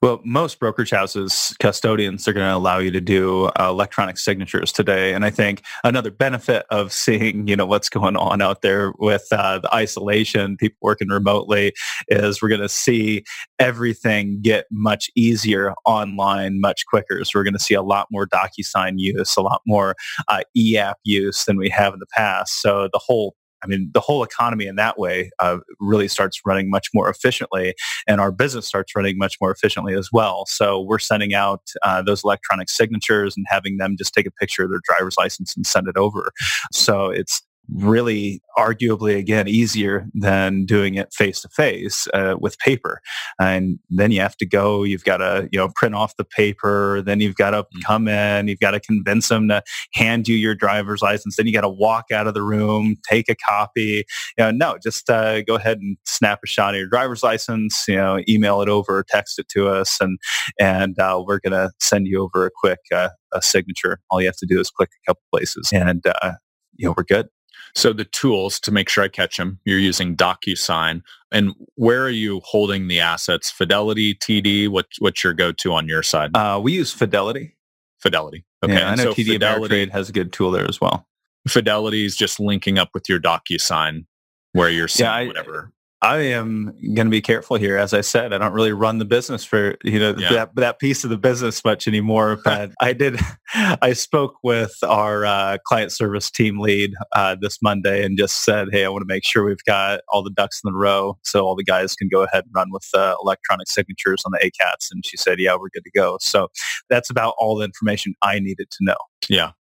Well, 0.00 0.20
most 0.24 0.58
brokerage 0.58 0.90
houses, 0.90 1.54
custodians 1.60 2.26
are 2.28 2.32
going 2.32 2.48
to 2.48 2.56
allow 2.56 2.78
you 2.78 2.90
to 2.90 3.00
do 3.00 3.46
uh, 3.58 3.68
electronic 3.68 4.18
signatures 4.18 4.72
today. 4.72 5.14
And 5.14 5.24
I 5.24 5.30
think 5.30 5.62
another 5.84 6.10
benefit 6.10 6.66
of 6.70 6.92
seeing, 6.92 7.46
you 7.46 7.56
know, 7.56 7.66
what's 7.66 7.88
going 7.88 8.16
on 8.16 8.42
out 8.42 8.62
there 8.62 8.92
with 8.98 9.26
uh, 9.32 9.58
the 9.58 9.74
isolation, 9.74 10.56
people 10.56 10.78
working 10.80 11.08
remotely, 11.08 11.72
is 12.08 12.42
we're 12.42 12.48
going 12.48 12.60
to 12.60 12.68
see 12.68 13.24
everything 13.58 14.40
get 14.42 14.66
much 14.70 15.10
easier 15.16 15.74
online, 15.84 16.60
much 16.60 16.84
quicker. 16.86 17.24
So 17.24 17.38
we're 17.38 17.44
going 17.44 17.52
to 17.54 17.60
see 17.60 17.74
a 17.74 17.82
lot 17.82 18.08
more 18.10 18.26
DocuSign 18.26 18.94
use, 18.96 19.36
a 19.36 19.42
lot 19.42 19.62
more 19.66 19.94
uh, 20.28 20.42
e-app 20.56 20.98
use 21.04 21.44
than 21.44 21.56
we 21.56 21.68
have 21.68 21.92
in 21.92 22.00
the 22.00 22.06
past. 22.14 22.60
So 22.60 22.88
the 22.92 23.00
whole 23.00 23.34
I 23.62 23.66
mean, 23.66 23.90
the 23.94 24.00
whole 24.00 24.22
economy 24.22 24.66
in 24.66 24.76
that 24.76 24.98
way 24.98 25.30
uh, 25.38 25.58
really 25.80 26.08
starts 26.08 26.40
running 26.44 26.70
much 26.70 26.88
more 26.94 27.08
efficiently, 27.08 27.74
and 28.06 28.20
our 28.20 28.32
business 28.32 28.66
starts 28.66 28.94
running 28.96 29.18
much 29.18 29.36
more 29.40 29.50
efficiently 29.50 29.94
as 29.94 30.10
well. 30.12 30.46
So 30.46 30.80
we're 30.80 30.98
sending 30.98 31.34
out 31.34 31.62
uh, 31.82 32.02
those 32.02 32.24
electronic 32.24 32.68
signatures 32.70 33.36
and 33.36 33.46
having 33.48 33.76
them 33.78 33.96
just 33.96 34.14
take 34.14 34.26
a 34.26 34.30
picture 34.30 34.64
of 34.64 34.70
their 34.70 34.80
driver's 34.84 35.16
license 35.16 35.56
and 35.56 35.66
send 35.66 35.88
it 35.88 35.96
over. 35.96 36.32
So 36.72 37.10
it's 37.10 37.42
really 37.70 38.42
arguably 38.58 39.16
again 39.16 39.48
easier 39.48 40.06
than 40.14 40.64
doing 40.64 40.94
it 40.94 41.12
face 41.12 41.40
to 41.40 41.48
face 41.48 42.06
with 42.38 42.58
paper. 42.58 43.00
And 43.40 43.78
then 43.88 44.10
you 44.10 44.20
have 44.20 44.36
to 44.38 44.46
go 44.46 44.82
you've 44.82 45.04
got 45.04 45.18
to 45.18 45.48
you 45.52 45.58
know 45.58 45.70
print 45.74 45.94
off 45.94 46.16
the 46.16 46.24
paper 46.24 47.02
then 47.02 47.20
you've 47.20 47.36
got 47.36 47.50
to 47.50 47.62
mm. 47.62 47.84
come 47.84 48.08
in 48.08 48.48
you've 48.48 48.60
got 48.60 48.72
to 48.72 48.80
convince 48.80 49.28
them 49.28 49.48
to 49.48 49.62
hand 49.94 50.28
you 50.28 50.36
your 50.36 50.54
driver's 50.54 51.02
license 51.02 51.36
then 51.36 51.46
you 51.46 51.52
got 51.52 51.62
to 51.62 51.68
walk 51.68 52.06
out 52.12 52.26
of 52.26 52.34
the 52.34 52.42
room 52.42 52.96
take 53.08 53.28
a 53.28 53.36
copy. 53.36 54.04
You 54.36 54.44
know 54.44 54.50
no 54.50 54.76
just 54.82 55.08
uh, 55.08 55.42
go 55.42 55.54
ahead 55.54 55.78
and 55.78 55.96
snap 56.04 56.40
a 56.44 56.46
shot 56.46 56.74
of 56.74 56.78
your 56.78 56.88
driver's 56.88 57.22
license 57.22 57.84
you 57.88 57.96
know 57.96 58.22
email 58.28 58.60
it 58.60 58.68
over 58.68 59.04
text 59.08 59.38
it 59.38 59.48
to 59.48 59.68
us 59.68 59.98
and 60.00 60.18
and 60.60 60.98
uh, 60.98 61.22
we're 61.26 61.40
going 61.40 61.52
to 61.52 61.70
send 61.80 62.06
you 62.06 62.22
over 62.22 62.46
a 62.46 62.50
quick 62.50 62.78
uh, 62.94 63.08
a 63.32 63.42
signature. 63.42 63.98
All 64.10 64.20
you 64.20 64.26
have 64.26 64.36
to 64.36 64.46
do 64.46 64.60
is 64.60 64.70
click 64.70 64.90
a 64.90 65.10
couple 65.10 65.22
places 65.32 65.70
and 65.72 66.04
uh, 66.06 66.32
you 66.76 66.88
know 66.88 66.94
we're 66.96 67.04
good 67.04 67.28
so 67.74 67.92
the 67.92 68.04
tools 68.04 68.60
to 68.60 68.70
make 68.70 68.88
sure 68.88 69.02
I 69.04 69.08
catch 69.08 69.36
them, 69.36 69.58
you're 69.64 69.78
using 69.78 70.16
DocuSign. 70.16 71.02
And 71.30 71.54
where 71.76 72.04
are 72.04 72.10
you 72.10 72.40
holding 72.44 72.88
the 72.88 73.00
assets? 73.00 73.50
Fidelity, 73.50 74.14
TD, 74.14 74.68
what, 74.68 74.86
what's 74.98 75.24
your 75.24 75.32
go-to 75.32 75.72
on 75.72 75.88
your 75.88 76.02
side? 76.02 76.36
Uh, 76.36 76.60
we 76.62 76.72
use 76.72 76.92
Fidelity. 76.92 77.56
Fidelity. 77.98 78.44
Okay. 78.64 78.74
Yeah, 78.74 78.90
I 78.90 78.94
know 78.96 79.04
so 79.04 79.14
TD 79.14 79.32
Fidelity 79.34 79.88
has 79.88 80.08
a 80.08 80.12
good 80.12 80.32
tool 80.32 80.50
there 80.50 80.68
as 80.68 80.80
well. 80.80 81.06
Fidelity 81.48 82.04
is 82.04 82.16
just 82.16 82.38
linking 82.38 82.78
up 82.78 82.90
with 82.94 83.08
your 83.08 83.18
DocuSign 83.18 84.04
where 84.52 84.70
you're 84.70 84.88
seeing 84.88 85.08
yeah, 85.08 85.14
I, 85.14 85.26
whatever. 85.26 85.72
I 86.02 86.18
am 86.18 86.74
going 86.94 87.06
to 87.06 87.10
be 87.10 87.20
careful 87.20 87.56
here. 87.56 87.78
As 87.78 87.94
I 87.94 88.00
said, 88.00 88.32
I 88.32 88.38
don't 88.38 88.52
really 88.52 88.72
run 88.72 88.98
the 88.98 89.04
business 89.04 89.44
for 89.44 89.76
you 89.84 90.00
know 90.00 90.14
yeah. 90.18 90.32
that 90.32 90.56
that 90.56 90.78
piece 90.80 91.04
of 91.04 91.10
the 91.10 91.16
business 91.16 91.64
much 91.64 91.86
anymore. 91.86 92.40
But 92.52 92.72
I 92.80 92.92
did. 92.92 93.18
I 93.54 93.92
spoke 93.92 94.34
with 94.42 94.74
our 94.82 95.24
uh, 95.24 95.58
client 95.64 95.92
service 95.92 96.30
team 96.30 96.58
lead 96.58 96.92
uh, 97.14 97.36
this 97.40 97.62
Monday 97.62 98.04
and 98.04 98.18
just 98.18 98.44
said, 98.44 98.68
"Hey, 98.72 98.84
I 98.84 98.88
want 98.88 99.02
to 99.02 99.06
make 99.06 99.24
sure 99.24 99.44
we've 99.44 99.64
got 99.64 100.00
all 100.12 100.22
the 100.22 100.30
ducks 100.30 100.60
in 100.62 100.70
the 100.70 100.76
row, 100.76 101.16
so 101.22 101.46
all 101.46 101.54
the 101.54 101.64
guys 101.64 101.94
can 101.94 102.08
go 102.08 102.22
ahead 102.22 102.44
and 102.44 102.52
run 102.54 102.68
with 102.72 102.86
uh, 102.94 103.14
electronic 103.22 103.68
signatures 103.68 104.22
on 104.26 104.32
the 104.32 104.38
ACATs." 104.38 104.88
And 104.90 105.06
she 105.06 105.16
said, 105.16 105.38
"Yeah, 105.38 105.54
we're 105.54 105.70
good 105.72 105.84
to 105.84 105.90
go." 105.94 106.18
So 106.20 106.48
that's 106.90 107.10
about 107.10 107.34
all 107.38 107.56
the 107.56 107.64
information 107.64 108.14
I 108.22 108.40
needed 108.40 108.70
to 108.72 108.78
know. 108.80 108.96
Yeah. 109.28 109.52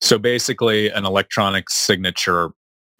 So 0.00 0.18
basically, 0.18 0.90
an 0.90 1.04
electronic 1.04 1.68
signature 1.68 2.50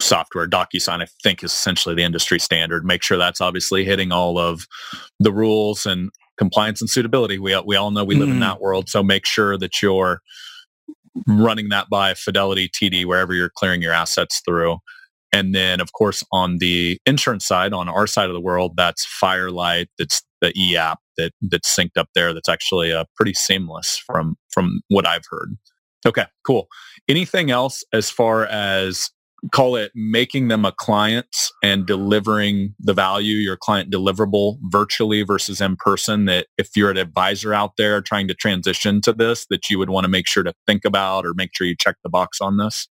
software. 0.01 0.47
DocuSign, 0.47 1.01
I 1.01 1.07
think, 1.23 1.43
is 1.43 1.51
essentially 1.51 1.95
the 1.95 2.03
industry 2.03 2.39
standard. 2.39 2.85
Make 2.85 3.03
sure 3.03 3.17
that's 3.17 3.41
obviously 3.41 3.85
hitting 3.85 4.11
all 4.11 4.37
of 4.37 4.67
the 5.19 5.31
rules 5.31 5.85
and 5.85 6.09
compliance 6.37 6.81
and 6.81 6.89
suitability. 6.89 7.39
We 7.39 7.59
we 7.65 7.75
all 7.75 7.91
know 7.91 8.03
we 8.03 8.15
live 8.15 8.27
mm. 8.27 8.31
in 8.31 8.37
mm-hmm. 8.37 8.49
that 8.49 8.61
world, 8.61 8.89
so 8.89 9.03
make 9.03 9.25
sure 9.25 9.57
that 9.57 9.81
you're 9.81 10.21
running 11.27 11.69
that 11.69 11.89
by 11.89 12.13
Fidelity, 12.13 12.69
TD, 12.69 13.05
wherever 13.05 13.33
you're 13.33 13.51
clearing 13.53 13.81
your 13.81 13.93
assets 13.93 14.41
through. 14.45 14.77
And 15.33 15.55
then, 15.55 15.79
of 15.79 15.93
course, 15.93 16.25
on 16.31 16.57
the 16.57 16.99
insurance 17.05 17.45
side, 17.45 17.73
on 17.73 17.87
our 17.87 18.05
side 18.05 18.29
of 18.29 18.33
the 18.33 18.41
world, 18.41 18.73
that's 18.75 19.05
Firelight. 19.05 19.87
That's 19.97 20.21
the 20.41 20.51
e 20.57 20.75
app 20.75 20.99
that 21.17 21.31
that's 21.41 21.73
synced 21.73 21.97
up 21.97 22.09
there. 22.15 22.33
That's 22.33 22.49
actually 22.49 22.91
uh, 22.91 23.05
pretty 23.15 23.33
seamless 23.33 23.97
from 23.97 24.35
from 24.51 24.81
what 24.89 25.07
I've 25.07 25.25
heard. 25.29 25.55
Okay, 26.05 26.25
cool. 26.45 26.67
Anything 27.07 27.51
else 27.51 27.83
as 27.93 28.09
far 28.09 28.45
as 28.47 29.11
call 29.51 29.75
it 29.75 29.91
making 29.95 30.47
them 30.47 30.65
a 30.65 30.71
client 30.71 31.51
and 31.63 31.85
delivering 31.85 32.75
the 32.79 32.93
value, 32.93 33.37
your 33.37 33.57
client 33.57 33.91
deliverable 33.91 34.57
virtually 34.69 35.23
versus 35.23 35.59
in 35.59 35.75
person 35.77 36.25
that 36.25 36.47
if 36.57 36.69
you're 36.75 36.91
an 36.91 36.97
advisor 36.97 37.53
out 37.53 37.71
there 37.77 38.01
trying 38.01 38.27
to 38.27 38.35
transition 38.35 39.01
to 39.01 39.13
this, 39.13 39.47
that 39.49 39.69
you 39.69 39.79
would 39.79 39.89
want 39.89 40.03
to 40.03 40.09
make 40.09 40.27
sure 40.27 40.43
to 40.43 40.53
think 40.67 40.85
about 40.85 41.25
or 41.25 41.33
make 41.33 41.49
sure 41.53 41.65
you 41.65 41.75
check 41.75 41.95
the 42.03 42.09
box 42.09 42.39
on 42.39 42.57
this? 42.57 42.87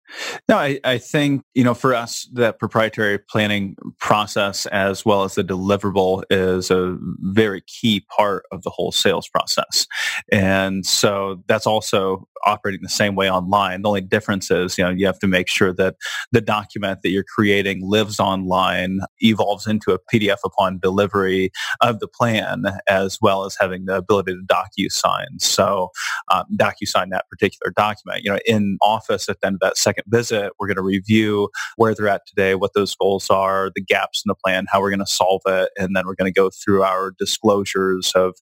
No, 0.47 0.57
I, 0.57 0.79
I 0.83 0.97
think, 0.97 1.43
you 1.53 1.63
know, 1.63 1.73
for 1.73 1.93
us, 1.93 2.27
that 2.33 2.59
proprietary 2.59 3.19
planning 3.19 3.75
process 3.99 4.65
as 4.67 5.05
well 5.05 5.23
as 5.23 5.35
the 5.35 5.43
deliverable 5.43 6.23
is 6.29 6.71
a 6.71 6.97
very 7.19 7.61
key 7.67 8.05
part 8.15 8.45
of 8.51 8.63
the 8.63 8.69
whole 8.69 8.91
sales 8.91 9.27
process. 9.27 9.87
And 10.31 10.85
so 10.85 11.43
that's 11.47 11.67
also 11.67 12.27
operating 12.45 12.81
the 12.81 12.89
same 12.89 13.15
way 13.15 13.29
online. 13.29 13.81
The 13.81 13.89
only 13.89 14.01
difference 14.01 14.49
is, 14.51 14.77
you 14.77 14.83
know, 14.83 14.89
you 14.89 15.05
have 15.05 15.19
to 15.19 15.27
make 15.27 15.49
sure 15.49 15.73
that 15.73 15.95
the 16.31 16.41
document 16.41 16.99
that 17.03 17.09
you're 17.09 17.23
creating 17.23 17.81
lives 17.83 18.19
online, 18.19 18.99
evolves 19.19 19.67
into 19.67 19.91
a 19.91 19.99
PDF 20.11 20.37
upon 20.45 20.79
delivery 20.79 21.51
of 21.81 21.99
the 21.99 22.07
plan, 22.07 22.63
as 22.87 23.17
well 23.21 23.45
as 23.45 23.57
having 23.59 23.85
the 23.85 23.97
ability 23.97 24.33
to 24.33 24.41
DocuSign. 24.45 25.39
So 25.39 25.89
um, 26.31 26.45
DocuSign 26.55 27.09
that 27.11 27.25
particular 27.29 27.73
document. 27.75 28.23
You 28.23 28.31
know, 28.31 28.39
in 28.45 28.77
office 28.81 29.27
at 29.29 29.41
the 29.41 29.47
end 29.47 29.55
of 29.55 29.59
that 29.61 29.77
second 29.77 29.96
visit, 30.07 30.53
we're 30.59 30.67
going 30.67 30.77
to 30.77 30.83
review 30.83 31.49
where 31.75 31.93
they're 31.93 32.07
at 32.07 32.25
today, 32.27 32.55
what 32.55 32.71
those 32.73 32.95
goals 32.95 33.29
are, 33.29 33.71
the 33.75 33.81
gaps 33.81 34.23
in 34.25 34.29
the 34.29 34.35
plan, 34.35 34.65
how 34.71 34.81
we're 34.81 34.89
going 34.89 34.99
to 34.99 35.05
solve 35.05 35.41
it, 35.47 35.69
and 35.77 35.95
then 35.95 36.05
we're 36.05 36.15
going 36.15 36.31
to 36.31 36.39
go 36.39 36.49
through 36.49 36.83
our 36.83 37.13
disclosures 37.17 38.11
of 38.15 38.35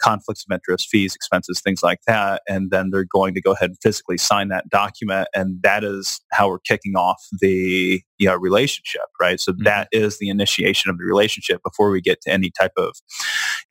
conflicts 0.00 0.44
of 0.48 0.52
interest, 0.52 0.88
fees, 0.88 1.14
expenses, 1.14 1.60
things 1.60 1.82
like 1.82 2.00
that. 2.06 2.42
And 2.48 2.70
then 2.70 2.90
they're 2.90 3.04
going 3.04 3.34
to 3.34 3.40
go 3.40 3.52
ahead 3.52 3.70
and 3.70 3.78
physically 3.82 4.18
sign 4.18 4.48
that 4.48 4.68
document. 4.68 5.28
And 5.34 5.62
that 5.62 5.84
is 5.84 6.20
how 6.32 6.48
we're 6.48 6.58
kicking 6.58 6.96
off 6.96 7.22
the 7.40 8.02
you 8.22 8.28
know, 8.28 8.36
relationship, 8.36 9.02
right? 9.20 9.40
So 9.40 9.50
mm-hmm. 9.50 9.64
that 9.64 9.88
is 9.90 10.18
the 10.18 10.28
initiation 10.28 10.90
of 10.90 10.96
the 10.96 11.04
relationship 11.04 11.60
before 11.64 11.90
we 11.90 12.00
get 12.00 12.20
to 12.22 12.30
any 12.30 12.50
type 12.50 12.70
of 12.76 12.94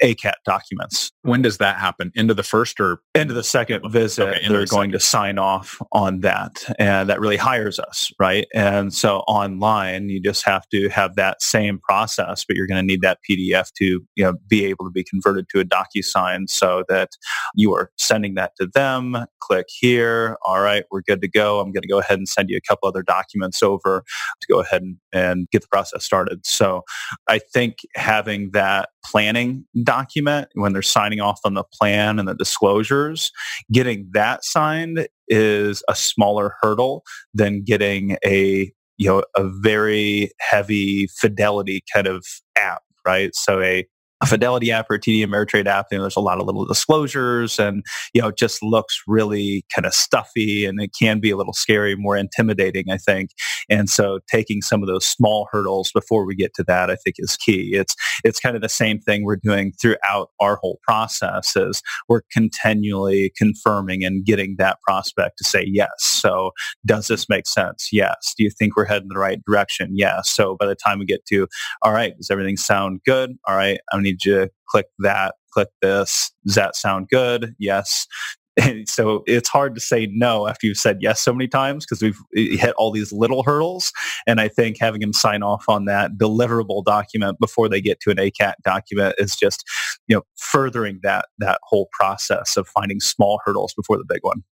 ACAT 0.02 0.36
documents. 0.46 1.12
When 1.24 1.42
does 1.42 1.58
that 1.58 1.78
happen? 1.78 2.12
Into 2.16 2.34
the 2.34 2.44
first 2.44 2.80
or 2.80 3.02
into 3.16 3.34
the 3.34 3.44
second 3.44 3.89
visit? 3.92 4.28
Okay, 4.28 4.48
they're 4.48 4.62
the 4.62 4.68
going 4.68 4.89
second. 4.89 4.92
to 4.92 5.00
sign 5.00 5.38
off 5.38 5.82
on 5.92 6.22
that, 6.22 6.64
and 6.80 7.10
that 7.10 7.20
really 7.20 7.38
hires 7.38 7.80
us, 7.80 8.12
right? 8.20 8.48
And 8.54 8.94
so 8.94 9.20
online, 9.22 10.10
you 10.10 10.22
just 10.22 10.46
have 10.46 10.68
to 10.70 10.89
have 10.89 11.16
that 11.16 11.42
same 11.42 11.80
process, 11.80 12.46
but 12.46 12.56
you're 12.56 12.68
going 12.68 12.82
to 12.82 12.86
need 12.86 13.02
that 13.02 13.20
PDF 13.30 13.72
to 13.78 13.86
you 13.86 14.24
know 14.24 14.34
be 14.48 14.66
able 14.66 14.86
to 14.86 14.92
be 14.92 15.04
converted 15.04 15.48
to 15.50 15.60
a 15.60 15.66
DocuSign 15.66 16.50
so 16.50 16.84
that 16.89 17.10
you 17.56 17.74
are 17.74 17.92
sending 17.98 18.36
that 18.36 18.52
to 18.60 18.68
them. 18.74 19.18
Click 19.42 19.68
here. 19.70 20.38
All 20.46 20.62
right, 20.62 20.84
we're 20.92 21.02
good 21.02 21.22
to 21.22 21.28
go. 21.28 21.60
I'm 21.60 21.72
going 21.72 21.82
to 21.84 21.88
go 21.88 22.00
ahead 22.00 22.18
and 22.18 22.28
send 22.28 22.50
you 22.50 22.58
a 22.58 22.62
couple 22.62 22.88
other 22.88 23.04
documents 23.04 23.62
over 23.64 24.04
to 24.39 24.48
go 24.52 24.60
ahead 24.60 24.82
and, 24.82 24.98
and 25.14 25.48
get 25.52 25.62
the 25.62 25.68
process 25.68 26.04
started. 26.04 26.46
So 26.46 26.84
I 27.28 27.39
think 27.39 27.78
having 27.96 28.52
that 28.52 28.89
planning 29.04 29.66
document 29.84 30.49
when 30.54 30.74
they're 30.74 30.82
signing 30.82 31.22
off 31.22 31.39
on 31.43 31.54
the 31.54 31.64
plan 31.64 32.20
and 32.20 32.28
the 32.28 32.36
disclosures, 32.36 33.32
getting 33.72 34.10
that 34.14 34.43
signed 34.43 35.08
is 35.28 35.84
a 35.89 35.95
smaller 35.95 36.56
hurdle 36.62 37.04
than 37.34 37.64
getting 37.64 38.18
a 38.26 38.72
you 38.97 39.08
know 39.08 39.24
a 39.36 39.47
very 39.62 40.32
heavy 40.39 41.08
fidelity 41.20 41.82
kind 41.93 42.08
of 42.08 42.26
app 42.58 42.82
right? 43.06 43.36
So 43.36 43.62
a 43.62 43.86
a 44.22 44.26
Fidelity 44.26 44.72
app 44.72 44.90
or 44.90 44.96
a 44.96 45.00
TD 45.00 45.26
Ameritrade 45.26 45.66
app, 45.66 45.88
you 45.92 45.98
know, 45.98 46.04
there's 46.04 46.16
a 46.16 46.22
lot 46.22 46.40
of 46.40 46.46
little 46.46 46.66
disclosures 46.66 47.60
and, 47.60 47.84
you 48.14 48.22
know, 48.22 48.30
it 48.30 48.38
just 48.38 48.62
looks 48.62 49.02
really 49.08 49.66
kind 49.74 49.86
of 49.86 49.94
stuffy 49.94 50.66
and 50.66 50.82
it 50.82 50.92
can 51.00 51.20
be 51.20 51.32
a 51.32 51.38
little 51.38 51.54
scary, 51.54 51.96
more 51.96 52.16
intimidating, 52.16 52.86
I 52.92 52.98
think. 52.98 53.32
And 53.70 53.90
so 53.90 54.20
taking 54.32 54.62
some 54.62 54.82
of 54.82 54.88
those 54.88 55.06
small 55.06 55.48
hurdles 55.52 55.92
before 55.94 56.26
we 56.26 56.36
get 56.36 56.54
to 56.56 56.64
that, 56.64 56.90
I 56.90 56.96
think 56.96 57.16
is 57.20 57.36
key. 57.36 57.72
It's, 57.74 57.96
it's 58.24 58.40
kind 58.40 58.56
of 58.56 58.62
the 58.62 58.70
same 58.70 59.00
thing 59.00 59.24
we're 59.24 59.38
doing 59.38 59.74
throughout 59.82 60.30
our 60.40 60.58
whole 60.58 60.80
process 60.84 61.56
is 61.56 61.82
we're 62.08 62.22
continually 62.32 63.32
confirming 63.38 64.04
and 64.04 64.26
getting 64.26 64.56
that 64.58 64.78
prospect 64.82 65.38
to 65.40 65.44
say 65.44 65.64
yes. 65.66 65.90
So 66.00 66.52
does 66.86 67.08
this 67.08 67.28
make 67.28 67.48
sense? 67.48 67.90
Yes. 67.92 68.34
Do 68.38 68.44
you 68.44 68.50
think 68.52 68.76
we're 68.76 68.86
heading 68.86 69.10
the 69.10 69.20
right 69.20 69.40
direction? 69.48 69.92
Yes. 69.94 70.30
So 70.30 70.56
by 70.60 70.66
the 70.68 70.76
time 70.76 71.00
we 71.00 71.06
get 71.06 71.26
to, 71.28 71.48
all 71.82 71.94
right, 71.94 72.16
does 72.18 72.30
everything 72.30 72.58
sound 72.58 73.02
good? 73.06 73.32
All 73.48 73.56
right, 73.56 73.80
I 73.92 73.98
need 74.12 74.26
you 74.26 74.36
to 74.36 74.49
click 74.68 74.88
that, 74.99 75.36
click 75.53 75.70
this. 75.82 76.32
Does 76.45 76.55
that 76.55 76.76
sound 76.76 77.09
good? 77.09 77.55
Yes. 77.59 78.07
And 78.62 78.88
so 78.89 79.24
it's 79.28 79.49
hard 79.49 79.76
to 79.76 79.82
say 79.82 80.07
no 80.12 80.47
after 80.47 80.68
you've 80.68 80.78
said 80.78 80.97
yes 81.01 81.22
so 81.22 81.34
many 81.34 81.47
times 81.47 81.86
because 81.86 82.01
we've 82.01 82.20
hit 82.34 82.74
all 82.78 82.91
these 82.91 83.12
little 83.12 83.43
hurdles. 83.43 83.91
And 84.28 84.41
I 84.41 84.47
think 84.47 84.78
having 84.80 85.01
them 85.01 85.14
sign 85.14 85.43
off 85.43 85.66
on 85.68 85.86
that 85.86 86.12
deliverable 86.18 86.84
document 86.84 87.39
before 87.39 87.70
they 87.70 87.82
get 87.82 87.99
to 88.01 88.12
an 88.12 88.18
ACAT 88.18 88.55
document 88.64 89.16
is 89.18 89.36
just, 89.36 89.64
you 90.07 90.16
know, 90.16 90.24
furthering 90.38 90.99
that 91.03 91.26
that 91.39 91.59
whole 91.64 91.88
process 91.91 92.57
of 92.57 92.68
finding 92.68 92.99
small 92.99 93.39
hurdles 93.45 93.74
before 93.74 93.97
the 93.97 94.05
big 94.07 94.22
one. 94.22 94.43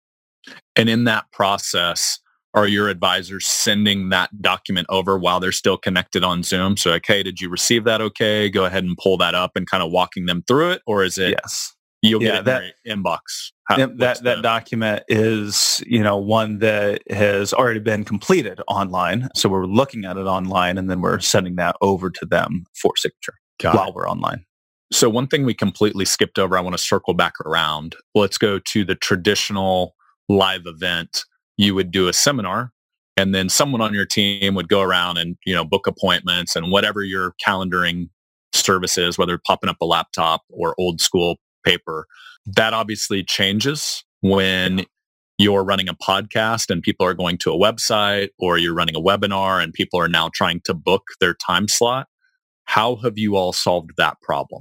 And 0.77 0.89
in 0.89 1.05
that 1.05 1.31
process, 1.33 2.21
are 2.55 2.67
your 2.67 2.89
advisors 2.89 3.47
sending 3.47 4.09
that 4.09 4.43
document 4.43 4.87
over 4.91 5.19
while 5.19 5.41
they're 5.41 5.53
still 5.53 5.77
connected 5.77 6.25
on 6.25 6.43
Zoom? 6.43 6.77
So, 6.77 6.91
like, 6.91 7.07
hey, 7.07 7.23
did 7.23 7.41
you 7.41 7.49
receive 7.49 7.85
that? 7.85 8.01
Okay, 8.01 8.49
go 8.49 8.65
ahead 8.65 8.85
and 8.85 8.97
pull 8.97 9.17
that 9.19 9.35
up 9.35 9.53
and 9.55 9.67
kind 9.67 9.83
of 9.83 9.91
walking 9.91 10.27
them 10.27 10.43
through 10.47 10.71
it, 10.71 10.83
or 10.87 11.05
is 11.05 11.19
it? 11.19 11.39
Yes. 11.43 11.75
You'll 12.01 12.23
yeah, 12.23 12.37
get 12.37 12.45
that 12.45 12.63
inbox. 12.87 13.51
How, 13.67 13.77
that 13.77 13.99
that 13.99 14.23
the... 14.23 14.41
document 14.41 15.03
is 15.09 15.83
you 15.87 16.03
know 16.03 16.17
one 16.17 16.61
that 16.61 17.03
has 17.11 17.53
already 17.53 17.81
been 17.81 18.05
completed 18.05 18.61
online, 18.69 19.29
so 19.35 19.49
we're 19.49 19.67
looking 19.67 20.05
at 20.05 20.17
it 20.17 20.27
online, 20.27 20.79
and 20.79 20.89
then 20.89 21.01
we're 21.01 21.19
sending 21.19 21.57
that 21.57 21.77
over 21.81 22.09
to 22.09 22.25
them 22.25 22.67
for 22.81 22.93
signature 22.97 23.35
while 23.63 23.89
it. 23.89 23.95
we're 23.95 24.09
online. 24.09 24.45
So 24.93 25.11
one 25.11 25.27
thing 25.27 25.45
we 25.45 25.55
completely 25.55 26.05
skipped 26.05 26.39
over, 26.39 26.57
I 26.57 26.61
want 26.61 26.75
to 26.77 26.83
circle 26.83 27.15
back 27.15 27.35
around. 27.45 27.95
Let's 28.15 28.39
go 28.39 28.59
to 28.59 28.85
the 28.85 28.95
traditional 28.95 29.95
live 30.29 30.63
event 30.67 31.25
you 31.59 31.75
would 31.75 31.91
do 31.91 32.09
a 32.09 32.15
seminar 32.15 32.73
and 33.19 33.35
then 33.35 33.49
someone 33.51 33.83
on 33.83 33.93
your 33.93 34.07
team 34.07 34.55
would 34.55 34.69
go 34.69 34.81
around 34.81 35.19
and 35.19 35.37
you 35.45 35.55
know 35.55 35.65
book 35.65 35.87
appointments 35.87 36.57
and 36.57 36.71
whatever 36.71 37.03
your 37.03 37.35
calendaring 37.47 38.09
service 38.55 38.97
is 38.97 39.19
whether 39.19 39.39
popping 39.47 39.69
up 39.69 39.77
a 39.81 39.85
laptop 39.85 40.43
or 40.51 40.75
old 40.79 41.01
school 41.01 41.37
paper. 41.65 42.07
That 42.47 42.73
obviously 42.73 43.23
changes 43.23 44.05
when 44.21 44.87
you're 45.37 45.65
running 45.65 45.89
a 45.89 45.95
podcast 45.95 46.71
and 46.71 46.83
people 46.83 47.07
are 47.07 47.15
going 47.15 47.39
to 47.39 47.53
a 47.53 47.59
website 47.59 48.31
or 48.39 48.59
you're 48.59 48.75
running 48.75 48.97
a 48.97 49.01
webinar 49.01 49.63
and 49.63 49.73
people 49.73 50.01
are 50.01 50.09
now 50.09 50.31
trying 50.35 50.61
to 50.65 50.75
book 50.75 51.03
their 51.21 51.35
time 51.35 51.69
slot. 51.69 52.09
How 52.65 52.97
have 52.97 53.17
you 53.17 53.37
all 53.37 53.53
solved 53.53 53.93
that 53.97 54.21
problem? 54.21 54.61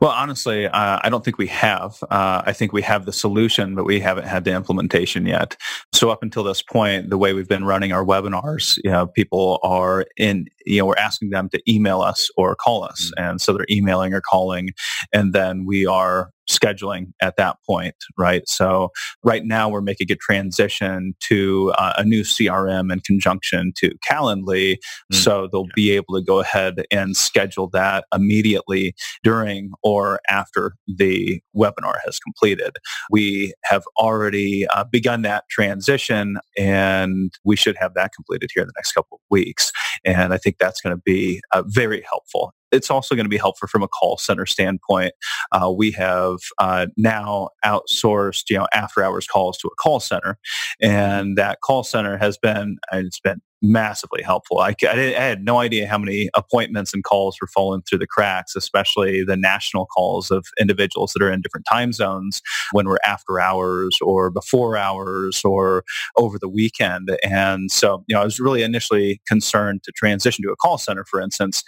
Well, 0.00 0.10
honestly, 0.10 0.66
uh, 0.66 1.00
I 1.02 1.08
don't 1.08 1.24
think 1.24 1.38
we 1.38 1.46
have. 1.48 2.02
Uh, 2.10 2.42
I 2.44 2.52
think 2.52 2.72
we 2.72 2.82
have 2.82 3.06
the 3.06 3.12
solution, 3.12 3.74
but 3.74 3.84
we 3.84 4.00
haven't 4.00 4.26
had 4.26 4.44
the 4.44 4.52
implementation 4.52 5.26
yet. 5.26 5.56
So 5.92 6.10
up 6.10 6.22
until 6.22 6.44
this 6.44 6.62
point, 6.62 7.10
the 7.10 7.18
way 7.18 7.32
we've 7.32 7.48
been 7.48 7.64
running 7.64 7.92
our 7.92 8.04
webinars, 8.04 8.78
you 8.84 8.90
know, 8.90 9.06
people 9.06 9.58
are 9.62 10.06
in, 10.16 10.48
you 10.66 10.78
know, 10.78 10.86
we're 10.86 10.94
asking 10.96 11.30
them 11.30 11.48
to 11.50 11.62
email 11.70 12.02
us 12.02 12.28
or 12.36 12.56
call 12.56 12.84
us. 12.84 13.10
Mm-hmm. 13.16 13.24
And 13.24 13.40
so 13.40 13.52
they're 13.52 13.66
emailing 13.70 14.12
or 14.12 14.20
calling. 14.20 14.70
And 15.12 15.32
then 15.32 15.64
we 15.64 15.86
are 15.86 16.30
scheduling 16.48 17.12
at 17.20 17.36
that 17.36 17.56
point, 17.66 17.94
right? 18.16 18.48
So 18.48 18.90
right 19.22 19.44
now 19.44 19.68
we're 19.68 19.80
making 19.80 20.10
a 20.10 20.16
transition 20.16 21.14
to 21.28 21.72
uh, 21.78 21.94
a 21.98 22.04
new 22.04 22.22
CRM 22.22 22.92
in 22.92 23.00
conjunction 23.00 23.72
to 23.78 23.94
Calendly. 24.08 24.74
Mm-hmm. 24.74 25.16
So 25.16 25.48
they'll 25.50 25.64
yeah. 25.64 25.72
be 25.74 25.90
able 25.92 26.14
to 26.14 26.22
go 26.22 26.40
ahead 26.40 26.84
and 26.90 27.16
schedule 27.16 27.68
that 27.72 28.04
immediately 28.14 28.94
during 29.22 29.70
or 29.82 30.20
after 30.28 30.74
the 30.86 31.40
webinar 31.54 31.96
has 32.04 32.18
completed. 32.18 32.76
We 33.10 33.52
have 33.64 33.84
already 33.98 34.66
uh, 34.68 34.84
begun 34.84 35.22
that 35.22 35.44
transition 35.50 36.38
and 36.56 37.32
we 37.44 37.56
should 37.56 37.76
have 37.78 37.94
that 37.94 38.12
completed 38.14 38.50
here 38.54 38.62
in 38.62 38.68
the 38.68 38.74
next 38.76 38.92
couple 38.92 39.16
of 39.16 39.20
weeks. 39.30 39.72
And 40.04 40.32
I 40.32 40.38
think 40.38 40.56
that's 40.58 40.80
going 40.80 40.96
to 40.96 41.02
be 41.04 41.40
uh, 41.52 41.62
very 41.66 42.02
helpful 42.02 42.52
it's 42.72 42.90
also 42.90 43.14
going 43.14 43.24
to 43.24 43.30
be 43.30 43.36
helpful 43.36 43.68
from 43.68 43.82
a 43.82 43.88
call 43.88 44.18
center 44.18 44.46
standpoint. 44.46 45.12
Uh, 45.52 45.70
we 45.70 45.90
have 45.92 46.38
uh, 46.58 46.86
now 46.96 47.48
outsourced, 47.64 48.44
you 48.50 48.58
know, 48.58 48.66
after 48.74 49.02
hours 49.02 49.26
calls 49.26 49.58
to 49.58 49.68
a 49.68 49.74
call 49.76 50.00
center, 50.00 50.38
and 50.80 51.36
that 51.36 51.60
call 51.60 51.84
center 51.84 52.16
has 52.16 52.36
been 52.38 52.78
it's 52.92 53.20
been 53.20 53.40
massively 53.62 54.22
helpful. 54.22 54.58
I, 54.58 54.74
I, 54.82 55.14
I, 55.16 55.22
had 55.22 55.44
no 55.44 55.58
idea 55.58 55.86
how 55.86 55.98
many 55.98 56.28
appointments 56.36 56.92
and 56.92 57.02
calls 57.02 57.38
were 57.40 57.48
falling 57.48 57.82
through 57.82 57.98
the 57.98 58.06
cracks, 58.06 58.54
especially 58.54 59.24
the 59.24 59.36
national 59.36 59.86
calls 59.86 60.30
of 60.30 60.46
individuals 60.60 61.12
that 61.12 61.24
are 61.24 61.32
in 61.32 61.40
different 61.40 61.66
time 61.70 61.92
zones 61.92 62.42
when 62.72 62.86
we're 62.86 62.98
after 63.04 63.40
hours 63.40 63.98
or 64.02 64.30
before 64.30 64.76
hours 64.76 65.42
or 65.44 65.84
over 66.16 66.38
the 66.38 66.48
weekend. 66.48 67.16
And 67.24 67.70
so, 67.70 68.04
you 68.06 68.14
know, 68.14 68.20
I 68.20 68.24
was 68.24 68.38
really 68.38 68.62
initially 68.62 69.20
concerned 69.26 69.82
to 69.84 69.92
transition 69.92 70.44
to 70.44 70.52
a 70.52 70.56
call 70.56 70.76
center, 70.76 71.04
for 71.04 71.20
instance, 71.20 71.62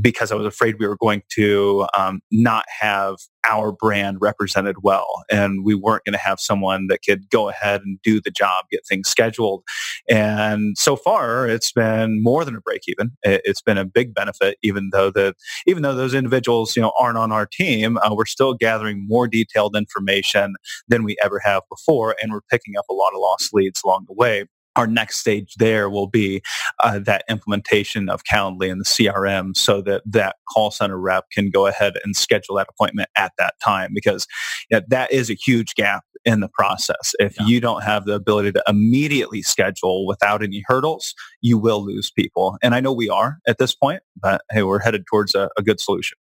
because 0.00 0.32
I 0.32 0.36
was 0.36 0.46
afraid 0.46 0.76
we 0.78 0.88
were 0.88 0.96
going 0.96 1.22
to 1.34 1.86
um, 1.96 2.20
not 2.32 2.64
have 2.80 3.16
our 3.48 3.72
brand 3.72 4.18
represented 4.20 4.76
well. 4.82 5.24
And 5.30 5.64
we 5.64 5.74
weren't 5.74 6.04
going 6.04 6.14
to 6.14 6.18
have 6.18 6.40
someone 6.40 6.88
that 6.88 7.00
could 7.06 7.30
go 7.30 7.48
ahead 7.48 7.82
and 7.82 8.00
do 8.02 8.20
the 8.20 8.30
job, 8.30 8.64
get 8.70 8.86
things 8.86 9.08
scheduled. 9.08 9.62
And 10.08 10.76
so 10.76 10.96
far, 10.96 11.25
it's 11.48 11.72
been 11.72 12.22
more 12.22 12.44
than 12.44 12.56
a 12.56 12.60
break 12.60 12.82
even. 12.88 13.12
It's 13.22 13.62
been 13.62 13.78
a 13.78 13.84
big 13.84 14.14
benefit, 14.14 14.58
even 14.62 14.90
though 14.92 15.10
the 15.10 15.34
even 15.66 15.82
though 15.82 15.94
those 15.94 16.14
individuals 16.14 16.76
you 16.76 16.82
know 16.82 16.92
aren't 16.98 17.18
on 17.18 17.32
our 17.32 17.46
team, 17.46 17.98
uh, 17.98 18.14
we're 18.14 18.26
still 18.26 18.54
gathering 18.54 19.06
more 19.08 19.26
detailed 19.28 19.76
information 19.76 20.54
than 20.88 21.04
we 21.04 21.16
ever 21.22 21.40
have 21.44 21.62
before, 21.70 22.16
and 22.22 22.32
we're 22.32 22.40
picking 22.50 22.76
up 22.76 22.86
a 22.90 22.94
lot 22.94 23.10
of 23.14 23.20
lost 23.20 23.52
leads 23.52 23.80
along 23.84 24.04
the 24.08 24.14
way 24.14 24.44
our 24.76 24.86
next 24.86 25.18
stage 25.18 25.54
there 25.58 25.88
will 25.90 26.06
be 26.06 26.42
uh, 26.82 26.98
that 27.00 27.24
implementation 27.28 28.08
of 28.08 28.22
Calendly 28.24 28.70
and 28.70 28.80
the 28.80 28.84
CRM 28.84 29.56
so 29.56 29.80
that 29.82 30.02
that 30.06 30.36
call 30.52 30.70
center 30.70 30.98
rep 30.98 31.24
can 31.32 31.50
go 31.50 31.66
ahead 31.66 31.94
and 32.04 32.16
schedule 32.16 32.56
that 32.56 32.68
appointment 32.68 33.08
at 33.16 33.32
that 33.38 33.54
time 33.62 33.90
because 33.94 34.26
you 34.70 34.78
know, 34.78 34.84
that 34.88 35.12
is 35.12 35.30
a 35.30 35.34
huge 35.34 35.74
gap 35.74 36.04
in 36.24 36.40
the 36.40 36.48
process. 36.48 37.14
If 37.18 37.38
yeah. 37.38 37.46
you 37.46 37.60
don't 37.60 37.84
have 37.84 38.04
the 38.04 38.14
ability 38.14 38.52
to 38.52 38.64
immediately 38.68 39.42
schedule 39.42 40.06
without 40.06 40.42
any 40.42 40.64
hurdles, 40.66 41.14
you 41.40 41.56
will 41.56 41.84
lose 41.84 42.10
people. 42.10 42.58
And 42.62 42.74
I 42.74 42.80
know 42.80 42.92
we 42.92 43.08
are 43.08 43.38
at 43.46 43.58
this 43.58 43.74
point, 43.74 44.02
but 44.20 44.42
hey, 44.50 44.62
we're 44.64 44.80
headed 44.80 45.06
towards 45.06 45.34
a, 45.34 45.48
a 45.56 45.62
good 45.62 45.80
solution. 45.80 46.18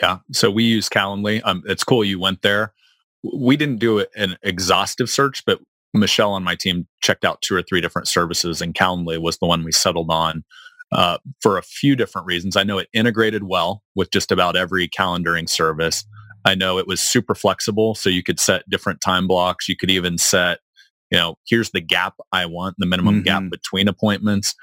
Yeah. 0.00 0.18
So 0.32 0.50
we 0.50 0.64
use 0.64 0.88
Calendly. 0.88 1.40
Um, 1.44 1.62
it's 1.66 1.84
cool 1.84 2.04
you 2.04 2.18
went 2.18 2.42
there. 2.42 2.72
We 3.22 3.56
didn't 3.56 3.78
do 3.78 4.04
an 4.16 4.36
exhaustive 4.42 5.10
search, 5.10 5.44
but 5.44 5.60
Michelle 6.00 6.32
on 6.32 6.44
my 6.44 6.56
team 6.56 6.86
checked 7.00 7.24
out 7.24 7.40
two 7.42 7.54
or 7.54 7.62
three 7.62 7.80
different 7.80 8.08
services, 8.08 8.60
and 8.60 8.74
Calendly 8.74 9.18
was 9.20 9.38
the 9.38 9.46
one 9.46 9.64
we 9.64 9.72
settled 9.72 10.10
on 10.10 10.44
uh, 10.92 11.18
for 11.40 11.58
a 11.58 11.62
few 11.62 11.96
different 11.96 12.26
reasons. 12.26 12.56
I 12.56 12.64
know 12.64 12.78
it 12.78 12.88
integrated 12.92 13.44
well 13.44 13.82
with 13.94 14.10
just 14.10 14.30
about 14.30 14.56
every 14.56 14.88
calendaring 14.88 15.48
service. 15.48 16.04
I 16.44 16.54
know 16.54 16.78
it 16.78 16.86
was 16.86 17.00
super 17.00 17.34
flexible, 17.34 17.94
so 17.94 18.10
you 18.10 18.22
could 18.22 18.38
set 18.38 18.68
different 18.68 19.00
time 19.00 19.26
blocks. 19.26 19.68
You 19.68 19.76
could 19.76 19.90
even 19.90 20.18
set, 20.18 20.58
you 21.10 21.18
know, 21.18 21.36
here's 21.48 21.70
the 21.70 21.80
gap 21.80 22.14
I 22.32 22.46
want, 22.46 22.76
the 22.78 22.86
minimum 22.86 23.22
mm-hmm. 23.22 23.44
gap 23.44 23.50
between 23.50 23.88
appointments. 23.88 24.54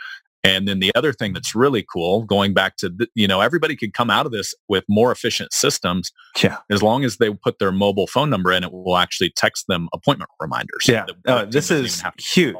And 0.44 0.68
then 0.68 0.80
the 0.80 0.92
other 0.96 1.14
thing 1.14 1.34
that's 1.34 1.54
really 1.54 1.86
cool, 1.92 2.24
going 2.24 2.54
back 2.54 2.78
to, 2.78 2.90
the, 2.90 3.08
you 3.14 3.28
know, 3.28 3.42
everybody 3.42 3.76
could 3.76 3.94
come 3.94 4.10
out 4.10 4.26
of 4.26 4.32
this 4.32 4.56
with 4.68 4.84
more 4.90 5.12
efficient 5.12 5.54
systems. 5.54 6.12
Yeah. 6.42 6.58
As 6.70 6.82
long 6.82 7.04
as 7.04 7.18
they 7.18 7.32
put 7.32 7.60
their 7.60 7.72
mobile 7.72 8.08
phone 8.08 8.30
number 8.30 8.52
in, 8.52 8.64
it 8.64 8.72
will 8.72 8.98
actually 8.98 9.32
text 9.36 9.68
them 9.68 9.88
appointment 9.94 10.32
reminders. 10.40 10.86
Yeah. 10.88 11.06
Uh, 11.28 11.46
this 11.46 11.70
is 11.70 12.04
huge. 12.18 12.56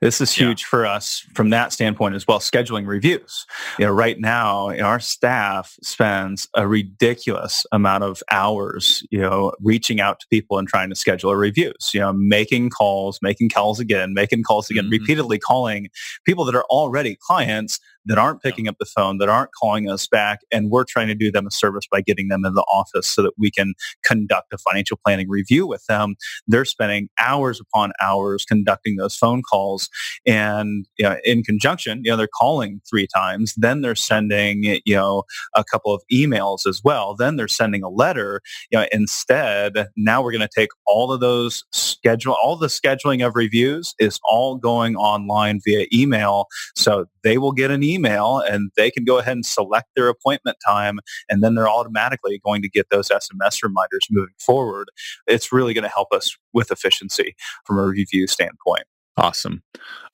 This 0.00 0.20
is 0.20 0.32
huge 0.32 0.62
yeah. 0.62 0.68
for 0.68 0.86
us 0.86 1.26
from 1.34 1.50
that 1.50 1.72
standpoint 1.72 2.14
as 2.14 2.26
well. 2.26 2.38
Scheduling 2.38 2.86
reviews. 2.86 3.46
You 3.78 3.86
know, 3.86 3.92
right 3.92 4.18
now 4.18 4.70
our 4.78 5.00
staff 5.00 5.76
spends 5.82 6.48
a 6.54 6.66
ridiculous 6.66 7.66
amount 7.72 8.04
of 8.04 8.22
hours, 8.30 9.06
you 9.10 9.20
know, 9.20 9.52
reaching 9.60 10.00
out 10.00 10.20
to 10.20 10.26
people 10.28 10.58
and 10.58 10.68
trying 10.68 10.90
to 10.90 10.96
schedule 10.96 11.34
reviews. 11.34 11.90
You 11.92 12.00
know, 12.00 12.12
making 12.12 12.70
calls, 12.70 13.18
making 13.22 13.50
calls 13.50 13.80
again, 13.80 14.14
making 14.14 14.42
calls 14.42 14.70
again, 14.70 14.84
mm-hmm. 14.84 14.92
repeatedly 14.92 15.38
calling 15.38 15.88
people 16.24 16.44
that 16.44 16.54
are 16.54 16.64
already 16.64 17.16
clients 17.20 17.80
that 18.06 18.18
aren't 18.18 18.42
picking 18.42 18.68
up 18.68 18.76
the 18.78 18.86
phone, 18.86 19.18
that 19.18 19.28
aren't 19.28 19.50
calling 19.52 19.88
us 19.88 20.06
back, 20.06 20.40
and 20.52 20.70
we're 20.70 20.84
trying 20.84 21.08
to 21.08 21.14
do 21.14 21.30
them 21.30 21.46
a 21.46 21.50
service 21.50 21.84
by 21.90 22.00
getting 22.00 22.28
them 22.28 22.44
in 22.44 22.54
the 22.54 22.64
office 22.72 23.06
so 23.08 23.22
that 23.22 23.32
we 23.38 23.50
can 23.50 23.74
conduct 24.04 24.52
a 24.52 24.58
financial 24.58 24.98
planning 25.04 25.28
review 25.28 25.66
with 25.66 25.84
them. 25.86 26.16
They're 26.46 26.64
spending 26.64 27.08
hours 27.18 27.60
upon 27.60 27.92
hours 28.00 28.44
conducting 28.44 28.96
those 28.96 29.16
phone 29.16 29.42
calls, 29.42 29.88
and 30.26 30.86
you 30.98 31.04
know, 31.04 31.16
in 31.24 31.42
conjunction, 31.42 32.02
you 32.04 32.10
know, 32.10 32.16
they're 32.16 32.28
calling 32.28 32.80
three 32.88 33.06
times, 33.06 33.54
then 33.56 33.80
they're 33.80 33.94
sending, 33.94 34.64
you 34.84 34.94
know, 34.94 35.24
a 35.54 35.64
couple 35.64 35.94
of 35.94 36.02
emails 36.12 36.66
as 36.68 36.82
well, 36.84 37.14
then 37.14 37.36
they're 37.36 37.48
sending 37.48 37.82
a 37.82 37.88
letter. 37.88 38.40
You 38.70 38.80
know, 38.80 38.86
instead, 38.92 39.86
now 39.96 40.22
we're 40.22 40.32
going 40.32 40.40
to 40.40 40.48
take 40.54 40.70
all 40.86 41.12
of 41.12 41.20
those 41.20 41.64
schedule, 41.72 42.36
all 42.42 42.56
the 42.56 42.66
scheduling 42.66 43.26
of 43.26 43.34
reviews 43.34 43.94
is 43.98 44.20
all 44.28 44.56
going 44.56 44.96
online 44.96 45.60
via 45.64 45.86
email, 45.92 46.46
so 46.74 47.06
they 47.22 47.38
will 47.38 47.52
get 47.52 47.70
an 47.70 47.82
email 47.82 47.93
email 47.94 48.38
and 48.38 48.70
they 48.76 48.90
can 48.90 49.04
go 49.04 49.18
ahead 49.18 49.32
and 49.32 49.46
select 49.46 49.88
their 49.94 50.08
appointment 50.08 50.56
time 50.66 50.98
and 51.28 51.42
then 51.42 51.54
they're 51.54 51.68
automatically 51.68 52.40
going 52.44 52.62
to 52.62 52.68
get 52.68 52.86
those 52.90 53.08
SMS 53.08 53.62
reminders 53.62 54.06
moving 54.10 54.34
forward. 54.38 54.88
It's 55.26 55.52
really 55.52 55.74
going 55.74 55.84
to 55.84 55.90
help 55.90 56.08
us 56.12 56.36
with 56.52 56.70
efficiency 56.70 57.34
from 57.64 57.78
a 57.78 57.86
review 57.86 58.26
standpoint. 58.26 58.84
Awesome. 59.16 59.62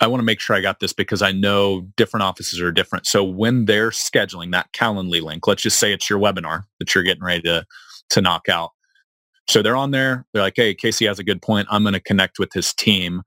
I 0.01 0.07
want 0.09 0.21
to 0.21 0.25
make 0.25 0.41
sure 0.41 0.55
I 0.55 0.61
got 0.61 0.81
this 0.81 0.93
because 0.93 1.23
I 1.23 1.33
know 1.33 1.89
different 1.97 2.23
offices 2.23 2.61
are 2.61 2.71
different. 2.71 3.07
So 3.07 3.25
when 3.25 3.65
they're 3.65 3.91
scheduling 3.91 4.53
that 4.53 4.73
Calendly 4.75 5.23
link, 5.23 5.47
let's 5.47 5.63
just 5.63 5.79
say 5.79 5.93
it's 5.93 6.11
your 6.11 6.19
webinar 6.19 6.65
that 6.79 6.95
you're 6.95 7.05
getting 7.05 7.25
ready 7.25 7.41
to, 7.43 7.65
to 8.11 8.21
knock 8.21 8.49
out. 8.51 8.71
So 9.49 9.63
they're 9.63 9.77
on 9.77 9.91
there. 9.91 10.27
They're 10.33 10.43
like, 10.43 10.53
hey, 10.57 10.75
Casey 10.75 11.07
has 11.07 11.19
a 11.19 11.25
good 11.25 11.41
point. 11.41 11.67
I'm 11.71 11.83
going 11.83 11.95
to 11.95 12.01
connect 12.01 12.39
with 12.39 12.53
his 12.53 12.75
team. 12.75 13.23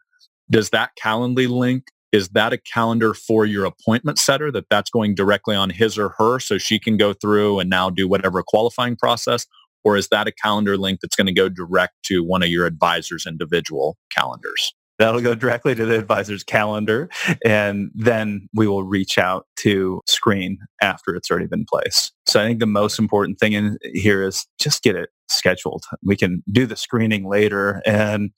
Does 0.51 0.69
that 0.69 0.91
Calendly 1.01 1.49
link 1.49 1.85
is 2.13 2.29
that 2.29 2.53
a 2.53 2.57
calendar 2.57 3.13
for 3.13 3.45
your 3.45 3.65
appointment 3.65 4.17
setter 4.17 4.51
that 4.51 4.69
that's 4.69 4.89
going 4.89 5.15
directly 5.15 5.55
on 5.55 5.69
his 5.69 5.97
or 5.97 6.09
her 6.17 6.39
so 6.39 6.57
she 6.57 6.79
can 6.79 6.95
go 6.95 7.11
through 7.11 7.59
and 7.59 7.69
now 7.69 7.89
do 7.89 8.07
whatever 8.07 8.41
qualifying 8.41 8.95
process 8.95 9.45
or 9.83 9.97
is 9.97 10.07
that 10.09 10.27
a 10.27 10.31
calendar 10.31 10.77
link 10.77 10.99
that's 11.01 11.15
going 11.15 11.27
to 11.27 11.33
go 11.33 11.49
direct 11.49 11.93
to 12.03 12.23
one 12.23 12.41
of 12.41 12.47
your 12.47 12.65
advisors 12.65 13.25
individual 13.27 13.97
calendars 14.15 14.73
That'll 14.99 15.21
go 15.21 15.33
directly 15.33 15.73
to 15.75 15.85
the 15.85 15.97
advisor's 15.97 16.43
calendar. 16.43 17.09
And 17.43 17.89
then 17.95 18.47
we 18.53 18.67
will 18.67 18.83
reach 18.83 19.17
out 19.17 19.47
to 19.57 20.01
screen 20.07 20.59
after 20.81 21.15
it's 21.15 21.31
already 21.31 21.47
been 21.47 21.65
placed. 21.65 22.13
So 22.27 22.41
I 22.41 22.45
think 22.45 22.59
the 22.59 22.67
most 22.67 22.99
important 22.99 23.39
thing 23.39 23.53
in 23.53 23.77
here 23.93 24.23
is 24.23 24.45
just 24.61 24.83
get 24.83 24.95
it 24.95 25.09
scheduled. 25.29 25.83
We 26.03 26.15
can 26.15 26.43
do 26.51 26.65
the 26.65 26.75
screening 26.75 27.27
later. 27.27 27.81
And 27.85 28.31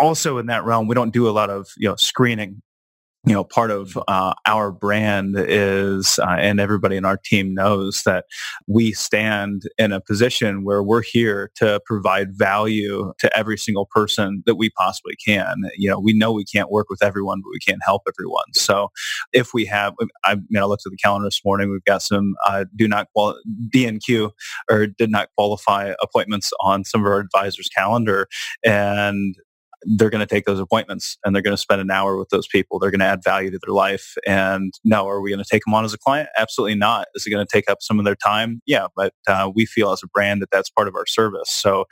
also 0.00 0.38
in 0.38 0.46
that 0.46 0.64
realm, 0.64 0.88
we 0.88 0.94
don't 0.94 1.12
do 1.12 1.28
a 1.28 1.30
lot 1.30 1.48
of, 1.48 1.68
you 1.76 1.88
know, 1.88 1.96
screening 1.96 2.60
you 3.26 3.32
know, 3.32 3.42
part 3.42 3.70
of 3.70 3.98
uh, 4.06 4.32
our 4.46 4.70
brand 4.70 5.34
is, 5.36 6.18
uh, 6.20 6.36
and 6.38 6.60
everybody 6.60 6.96
in 6.96 7.04
our 7.04 7.16
team 7.16 7.52
knows 7.52 8.02
that 8.04 8.26
we 8.68 8.92
stand 8.92 9.62
in 9.76 9.92
a 9.92 10.00
position 10.00 10.64
where 10.64 10.82
we're 10.82 11.02
here 11.02 11.50
to 11.56 11.80
provide 11.84 12.38
value 12.38 13.12
to 13.18 13.38
every 13.38 13.58
single 13.58 13.86
person 13.86 14.42
that 14.46 14.54
we 14.54 14.70
possibly 14.70 15.14
can. 15.16 15.62
You 15.76 15.90
know, 15.90 15.98
we 15.98 16.12
know 16.12 16.32
we 16.32 16.44
can't 16.44 16.70
work 16.70 16.86
with 16.88 17.02
everyone, 17.02 17.40
but 17.42 17.50
we 17.50 17.58
can't 17.58 17.82
help 17.84 18.02
everyone. 18.08 18.54
So 18.54 18.88
if 19.32 19.52
we 19.52 19.64
have, 19.66 19.94
I, 20.24 20.34
you 20.34 20.42
know, 20.50 20.62
I 20.62 20.66
looked 20.66 20.86
at 20.86 20.92
the 20.92 20.96
calendar 20.96 21.26
this 21.26 21.44
morning, 21.44 21.70
we've 21.70 21.84
got 21.84 22.02
some 22.02 22.34
uh, 22.46 22.66
do 22.76 22.86
not 22.86 23.08
qual- 23.14 23.38
DNQ 23.74 24.30
or 24.70 24.86
did 24.86 25.10
not 25.10 25.28
qualify 25.36 25.92
appointments 26.00 26.52
on 26.60 26.84
some 26.84 27.00
of 27.00 27.08
our 27.08 27.18
advisors' 27.18 27.68
calendar. 27.68 28.28
And 28.64 29.34
they're 29.82 30.10
going 30.10 30.26
to 30.26 30.26
take 30.26 30.44
those 30.44 30.60
appointments 30.60 31.16
and 31.24 31.34
they're 31.34 31.42
going 31.42 31.56
to 31.56 31.60
spend 31.60 31.80
an 31.80 31.90
hour 31.90 32.16
with 32.16 32.28
those 32.30 32.46
people. 32.46 32.78
They're 32.78 32.90
going 32.90 33.00
to 33.00 33.06
add 33.06 33.22
value 33.22 33.50
to 33.50 33.58
their 33.64 33.74
life. 33.74 34.14
And 34.26 34.72
now, 34.84 35.08
are 35.08 35.20
we 35.20 35.30
going 35.30 35.42
to 35.42 35.48
take 35.48 35.64
them 35.64 35.74
on 35.74 35.84
as 35.84 35.94
a 35.94 35.98
client? 35.98 36.28
Absolutely 36.36 36.74
not. 36.74 37.08
Is 37.14 37.26
it 37.26 37.30
going 37.30 37.44
to 37.46 37.50
take 37.50 37.70
up 37.70 37.78
some 37.80 37.98
of 37.98 38.04
their 38.04 38.16
time? 38.16 38.60
Yeah, 38.66 38.86
but 38.96 39.12
uh, 39.26 39.50
we 39.54 39.66
feel 39.66 39.92
as 39.92 40.02
a 40.02 40.08
brand 40.08 40.42
that 40.42 40.50
that's 40.50 40.70
part 40.70 40.88
of 40.88 40.94
our 40.94 41.06
service. 41.06 41.50
So 41.50 41.84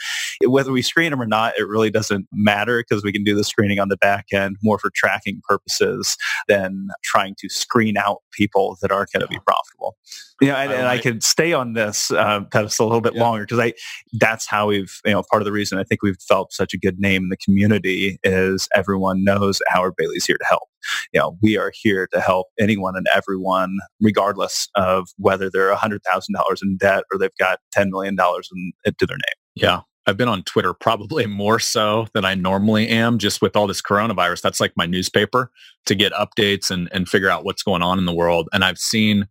whether 0.45 0.72
we 0.72 0.82
screen 0.82 1.11
them 1.11 1.22
or 1.22 1.26
not, 1.26 1.55
it 1.59 1.66
really 1.66 1.91
doesn't 1.91 2.26
matter 2.32 2.82
because 2.82 3.05
we 3.05 3.12
can 3.12 3.24
do 3.24 3.34
the 3.34 3.45
screening 3.45 3.78
on 3.78 3.89
the 3.89 3.97
back 3.97 4.26
end 4.32 4.57
more 4.62 4.78
for 4.78 4.91
tracking 4.95 5.41
purposes 5.49 6.16
than 6.49 6.89
trying 7.05 7.34
to 7.39 7.49
screen 7.49 7.97
out 7.97 8.18
people 8.32 8.76
that 8.82 8.91
aren't 8.91 9.12
going 9.12 9.22
to 9.22 9.28
be 9.28 9.39
profitable. 9.47 9.97
Yeah, 10.41 10.57
and, 10.57 10.70
and 10.70 10.87
I 10.87 10.99
could 10.99 11.22
stay 11.22 11.55
on 11.55 11.72
this 11.72 12.11
uh, 12.11 12.41
pedestal 12.51 12.87
a 12.87 12.89
little 12.89 13.01
bit 13.01 13.14
yeah. 13.14 13.22
longer 13.22 13.45
because 13.45 13.59
I 13.59 13.72
that's 14.14 14.47
how 14.47 14.66
we've 14.66 15.01
you 15.07 15.12
know 15.12 15.22
part 15.30 15.41
of 15.41 15.45
the 15.45 15.53
reason 15.53 15.78
I 15.78 15.84
think 15.84 16.03
we've 16.03 16.18
developed 16.18 16.53
such 16.53 16.74
a 16.74 16.78
good 16.78 16.99
name 16.99 17.22
in 17.22 17.28
the 17.30 17.39
community 17.39 17.76
is 17.85 18.68
everyone 18.74 19.24
knows 19.24 19.61
Howard 19.68 19.95
Bailey's 19.97 20.24
here 20.24 20.37
to 20.37 20.47
help. 20.49 20.68
You 21.12 21.20
know, 21.20 21.37
we 21.43 21.57
are 21.57 21.72
here 21.74 22.09
to 22.12 22.20
help 22.20 22.49
anyone 22.59 22.97
and 22.97 23.07
everyone, 23.14 23.77
regardless 24.01 24.68
of 24.77 25.09
whether 25.16 25.51
they're 25.51 25.74
hundred 25.74 26.03
thousand 26.05 26.35
dollars 26.35 26.61
in 26.62 26.77
debt 26.77 27.05
or 27.12 27.18
they've 27.18 27.31
got 27.39 27.59
ten 27.72 27.91
million 27.91 28.14
dollars 28.14 28.49
in, 28.55 28.95
to 28.99 29.07
their 29.07 29.16
name. 29.16 29.37
Yeah, 29.55 29.81
I've 30.07 30.16
been 30.16 30.29
on 30.29 30.43
Twitter 30.45 30.72
probably 30.72 31.27
more 31.27 31.59
so 31.59 32.07
than 32.14 32.24
I 32.24 32.35
normally 32.35 32.89
am 32.89 33.18
just 33.18 33.43
with 33.43 33.57
all 33.57 33.66
this 33.66 33.83
coronavirus. 33.83 34.43
That's 34.43 34.61
like 34.61 34.72
my 34.77 34.87
newspaper 34.87 35.51
to 35.87 35.95
get 35.95 36.12
updates 36.12 36.70
and, 36.70 36.89
and 36.93 37.09
figure 37.09 37.29
out 37.29 37.45
what's 37.45 37.62
going 37.62 37.83
on 37.83 37.99
in 37.99 38.07
the 38.07 38.14
world. 38.14 38.49
And 38.53 38.64
I've 38.64 38.79
seen 38.79 39.27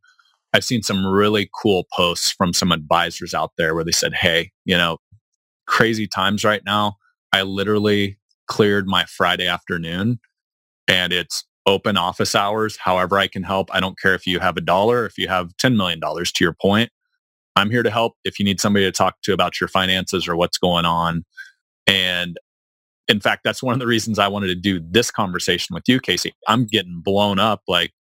I've 0.54 0.64
seen 0.64 0.84
some 0.84 1.06
really 1.06 1.50
cool 1.62 1.86
posts 1.94 2.32
from 2.32 2.54
some 2.54 2.72
advisors 2.72 3.34
out 3.34 3.52
there 3.58 3.76
where 3.76 3.84
they 3.84 3.92
said, 3.92 4.14
Hey, 4.14 4.52
you 4.64 4.78
know, 4.78 5.00
crazy 5.68 6.08
times 6.08 6.46
right 6.46 6.62
now. 6.66 6.96
I 7.34 7.42
literally 7.42 8.18
cleared 8.48 8.88
my 8.88 9.06
Friday 9.06 9.48
afternoon 9.48 10.20
and 10.88 11.14
it's 11.14 11.46
open 11.66 11.98
office 11.98 12.36
hours. 12.36 12.78
However, 12.78 13.18
I 13.18 13.28
can 13.28 13.44
help. 13.44 13.74
I 13.74 13.80
don't 13.80 14.00
care 14.00 14.14
if 14.14 14.28
you 14.28 14.40
have 14.40 14.58
a 14.58 14.62
dollar, 14.62 15.06
if 15.06 15.18
you 15.18 15.28
have 15.28 15.56
$10 15.58 15.76
million 15.76 16.00
to 16.00 16.32
your 16.40 16.54
point. 16.54 16.92
I'm 17.56 17.72
here 17.72 17.84
to 17.84 17.90
help 17.90 18.14
if 18.24 18.38
you 18.38 18.46
need 18.46 18.60
somebody 18.60 18.86
to 18.86 18.92
talk 18.92 19.16
to 19.24 19.34
about 19.34 19.60
your 19.60 19.68
finances 19.68 20.28
or 20.28 20.36
what's 20.36 20.58
going 20.58 20.86
on. 20.86 21.24
And 21.88 22.38
in 23.08 23.20
fact, 23.20 23.44
that's 23.44 23.64
one 23.64 23.74
of 23.74 23.80
the 23.80 23.88
reasons 23.88 24.20
I 24.20 24.28
wanted 24.28 24.48
to 24.48 24.56
do 24.56 24.80
this 24.80 25.12
conversation 25.12 25.74
with 25.74 25.84
you, 25.88 26.00
Casey. 26.00 26.34
I'm 26.48 26.66
getting 26.66 27.02
blown 27.04 27.40
up 27.40 27.62
like, 27.68 27.92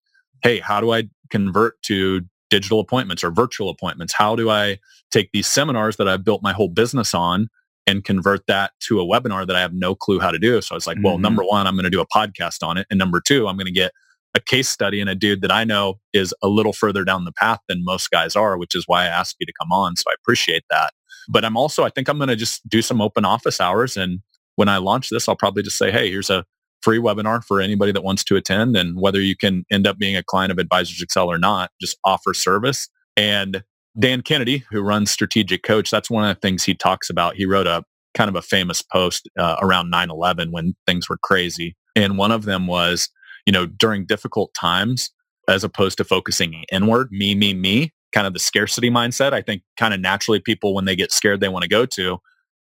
hey, 0.42 0.58
how 0.58 0.80
do 0.80 0.92
I 0.92 1.04
convert 1.30 1.80
to 1.82 2.22
digital 2.50 2.80
appointments 2.80 3.22
or 3.22 3.30
virtual 3.30 3.68
appointments? 3.70 4.12
How 4.12 4.34
do 4.34 4.50
I 4.50 4.78
take 5.10 5.30
these 5.32 5.46
seminars 5.46 5.96
that 5.96 6.08
I've 6.08 6.24
built 6.24 6.42
my 6.42 6.52
whole 6.52 6.68
business 6.68 7.14
on 7.14 7.48
and 7.86 8.04
convert 8.04 8.46
that 8.46 8.72
to 8.80 9.00
a 9.00 9.04
webinar 9.04 9.46
that 9.46 9.56
I 9.56 9.60
have 9.60 9.74
no 9.74 9.94
clue 9.94 10.20
how 10.20 10.30
to 10.30 10.38
do? 10.38 10.60
So 10.60 10.74
I 10.74 10.76
was 10.76 10.86
like, 10.86 10.98
well, 11.02 11.14
mm-hmm. 11.14 11.22
number 11.22 11.42
one, 11.42 11.66
I'm 11.66 11.74
going 11.74 11.84
to 11.84 11.90
do 11.90 12.00
a 12.00 12.06
podcast 12.06 12.66
on 12.66 12.78
it. 12.78 12.86
And 12.90 12.98
number 12.98 13.20
two, 13.20 13.46
I'm 13.46 13.56
going 13.56 13.66
to 13.66 13.72
get 13.72 13.92
a 14.34 14.40
case 14.40 14.68
study 14.68 15.00
and 15.00 15.08
a 15.08 15.14
dude 15.14 15.42
that 15.42 15.52
I 15.52 15.64
know 15.64 16.00
is 16.12 16.34
a 16.42 16.48
little 16.48 16.72
further 16.72 17.04
down 17.04 17.24
the 17.24 17.32
path 17.32 17.60
than 17.68 17.84
most 17.84 18.10
guys 18.10 18.34
are, 18.34 18.58
which 18.58 18.74
is 18.74 18.84
why 18.86 19.04
I 19.04 19.06
asked 19.06 19.36
you 19.38 19.46
to 19.46 19.52
come 19.60 19.70
on. 19.70 19.96
So 19.96 20.04
I 20.10 20.14
appreciate 20.20 20.64
that. 20.70 20.92
But 21.28 21.44
I'm 21.44 21.56
also, 21.56 21.84
I 21.84 21.90
think 21.90 22.08
I'm 22.08 22.18
going 22.18 22.28
to 22.28 22.36
just 22.36 22.68
do 22.68 22.82
some 22.82 23.00
open 23.00 23.24
office 23.24 23.60
hours. 23.60 23.96
And 23.96 24.20
when 24.56 24.68
I 24.68 24.78
launch 24.78 25.10
this, 25.10 25.28
I'll 25.28 25.36
probably 25.36 25.62
just 25.62 25.78
say, 25.78 25.90
hey, 25.90 26.10
here's 26.10 26.30
a 26.30 26.44
free 26.82 26.98
webinar 26.98 27.42
for 27.42 27.60
anybody 27.60 27.92
that 27.92 28.04
wants 28.04 28.24
to 28.24 28.36
attend. 28.36 28.76
And 28.76 29.00
whether 29.00 29.20
you 29.20 29.36
can 29.36 29.64
end 29.70 29.86
up 29.86 29.98
being 29.98 30.16
a 30.16 30.22
client 30.22 30.52
of 30.52 30.58
Advisors 30.58 31.00
Excel 31.00 31.30
or 31.30 31.38
not, 31.38 31.70
just 31.80 31.96
offer 32.04 32.34
service. 32.34 32.88
And 33.16 33.62
Dan 33.98 34.22
Kennedy, 34.22 34.64
who 34.70 34.80
runs 34.82 35.10
Strategic 35.10 35.62
Coach, 35.62 35.90
that's 35.90 36.10
one 36.10 36.28
of 36.28 36.34
the 36.34 36.40
things 36.40 36.64
he 36.64 36.74
talks 36.74 37.08
about. 37.08 37.36
He 37.36 37.46
wrote 37.46 37.66
a 37.66 37.84
kind 38.14 38.28
of 38.28 38.36
a 38.36 38.42
famous 38.42 38.82
post 38.82 39.28
uh, 39.38 39.56
around 39.60 39.92
9-11 39.92 40.50
when 40.50 40.74
things 40.86 41.08
were 41.08 41.18
crazy. 41.22 41.76
And 41.96 42.18
one 42.18 42.32
of 42.32 42.44
them 42.44 42.66
was, 42.66 43.08
you 43.46 43.52
know, 43.52 43.66
during 43.66 44.06
difficult 44.06 44.52
times, 44.54 45.10
as 45.48 45.62
opposed 45.62 45.98
to 45.98 46.04
focusing 46.04 46.64
inward, 46.72 47.08
me, 47.10 47.34
me, 47.34 47.54
me, 47.54 47.92
kind 48.12 48.26
of 48.26 48.32
the 48.32 48.38
scarcity 48.38 48.90
mindset. 48.90 49.32
I 49.32 49.42
think 49.42 49.62
kind 49.76 49.94
of 49.94 50.00
naturally 50.00 50.40
people, 50.40 50.74
when 50.74 50.86
they 50.86 50.96
get 50.96 51.12
scared, 51.12 51.40
they 51.40 51.48
want 51.48 51.62
to 51.62 51.68
go 51.68 51.86
to. 51.86 52.18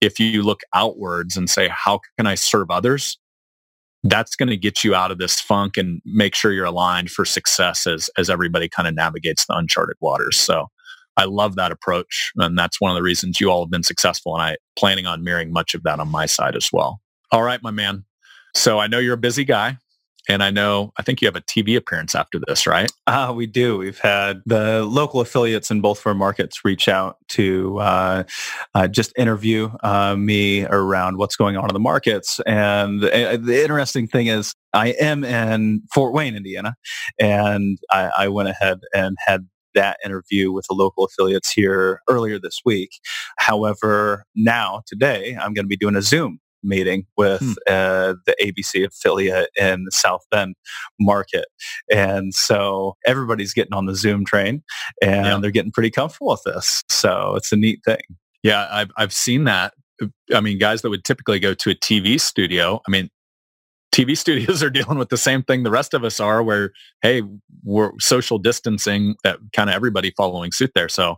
If 0.00 0.20
you 0.20 0.42
look 0.42 0.60
outwards 0.74 1.36
and 1.36 1.50
say, 1.50 1.68
how 1.68 2.00
can 2.16 2.26
I 2.26 2.34
serve 2.34 2.70
others? 2.70 3.18
that's 4.04 4.36
going 4.36 4.48
to 4.48 4.56
get 4.56 4.84
you 4.84 4.94
out 4.94 5.10
of 5.10 5.18
this 5.18 5.40
funk 5.40 5.76
and 5.76 6.00
make 6.04 6.34
sure 6.34 6.52
you're 6.52 6.64
aligned 6.64 7.10
for 7.10 7.24
success 7.24 7.86
as 7.86 8.08
as 8.16 8.30
everybody 8.30 8.68
kind 8.68 8.86
of 8.86 8.94
navigates 8.94 9.46
the 9.46 9.54
uncharted 9.54 9.96
waters. 10.00 10.38
So 10.38 10.68
I 11.18 11.24
love 11.24 11.56
that 11.56 11.72
approach, 11.72 12.32
and 12.36 12.56
that's 12.58 12.80
one 12.80 12.90
of 12.90 12.94
the 12.94 13.02
reasons 13.02 13.40
you 13.40 13.50
all 13.50 13.64
have 13.64 13.70
been 13.70 13.82
successful. 13.82 14.34
And 14.34 14.42
I 14.42 14.56
planning 14.76 15.06
on 15.06 15.22
mirroring 15.22 15.52
much 15.52 15.74
of 15.74 15.82
that 15.82 16.00
on 16.00 16.08
my 16.08 16.26
side 16.26 16.56
as 16.56 16.70
well. 16.72 17.00
All 17.30 17.42
right, 17.42 17.62
my 17.62 17.70
man. 17.70 18.04
So 18.54 18.78
I 18.78 18.86
know 18.86 18.98
you're 18.98 19.14
a 19.14 19.18
busy 19.18 19.44
guy. 19.44 19.78
And 20.28 20.42
I 20.42 20.50
know, 20.50 20.92
I 20.98 21.02
think 21.02 21.22
you 21.22 21.26
have 21.26 21.36
a 21.36 21.40
TV 21.40 21.74
appearance 21.74 22.14
after 22.14 22.38
this, 22.46 22.66
right? 22.66 22.92
Uh, 23.06 23.32
we 23.34 23.46
do. 23.46 23.78
We've 23.78 23.98
had 23.98 24.42
the 24.44 24.84
local 24.84 25.20
affiliates 25.22 25.70
in 25.70 25.80
both 25.80 26.00
of 26.00 26.06
our 26.06 26.14
markets 26.14 26.66
reach 26.66 26.86
out 26.86 27.16
to 27.28 27.78
uh, 27.78 28.24
uh, 28.74 28.88
just 28.88 29.12
interview 29.16 29.70
uh, 29.82 30.16
me 30.16 30.66
around 30.66 31.16
what's 31.16 31.34
going 31.34 31.56
on 31.56 31.70
in 31.70 31.72
the 31.72 31.80
markets. 31.80 32.40
And 32.46 33.02
uh, 33.02 33.38
the 33.38 33.62
interesting 33.62 34.06
thing 34.06 34.26
is, 34.26 34.54
I 34.74 34.88
am 35.00 35.24
in 35.24 35.80
Fort 35.94 36.12
Wayne, 36.12 36.36
Indiana, 36.36 36.74
and 37.18 37.78
I, 37.90 38.10
I 38.18 38.28
went 38.28 38.50
ahead 38.50 38.80
and 38.94 39.16
had 39.26 39.48
that 39.78 39.98
interview 40.04 40.50
with 40.50 40.66
the 40.68 40.74
local 40.74 41.04
affiliates 41.04 41.52
here 41.52 42.00
earlier 42.10 42.38
this 42.38 42.60
week. 42.64 42.90
However, 43.38 44.24
now 44.34 44.82
today 44.86 45.36
I'm 45.40 45.54
going 45.54 45.64
to 45.64 45.68
be 45.68 45.76
doing 45.76 45.94
a 45.94 46.02
Zoom 46.02 46.40
meeting 46.64 47.06
with 47.16 47.40
hmm. 47.40 47.52
uh, 47.68 48.14
the 48.26 48.34
ABC 48.42 48.84
affiliate 48.84 49.50
in 49.56 49.84
the 49.84 49.92
South 49.92 50.22
Bend 50.32 50.56
market. 50.98 51.46
And 51.90 52.34
so 52.34 52.96
everybody's 53.06 53.54
getting 53.54 53.74
on 53.74 53.86
the 53.86 53.94
Zoom 53.94 54.24
train 54.24 54.64
and 55.00 55.26
yeah. 55.26 55.38
they're 55.40 55.52
getting 55.52 55.70
pretty 55.70 55.90
comfortable 55.90 56.32
with 56.32 56.42
this. 56.44 56.82
So 56.88 57.34
it's 57.36 57.52
a 57.52 57.56
neat 57.56 57.78
thing. 57.84 58.00
Yeah, 58.42 58.66
I've, 58.70 58.90
I've 58.96 59.12
seen 59.12 59.44
that. 59.44 59.74
I 60.34 60.40
mean, 60.40 60.58
guys 60.58 60.82
that 60.82 60.90
would 60.90 61.04
typically 61.04 61.38
go 61.38 61.54
to 61.54 61.70
a 61.70 61.74
TV 61.74 62.20
studio, 62.20 62.80
I 62.86 62.90
mean, 62.90 63.08
TV 63.92 64.16
studios 64.16 64.62
are 64.62 64.70
dealing 64.70 64.98
with 64.98 65.08
the 65.08 65.16
same 65.16 65.42
thing 65.42 65.62
the 65.62 65.70
rest 65.70 65.94
of 65.94 66.04
us 66.04 66.20
are 66.20 66.42
where, 66.42 66.72
hey, 67.02 67.22
we're 67.64 67.92
social 68.00 68.38
distancing, 68.38 69.14
that 69.24 69.38
kind 69.52 69.70
of 69.70 69.76
everybody 69.76 70.12
following 70.16 70.52
suit 70.52 70.72
there. 70.74 70.88
So 70.88 71.16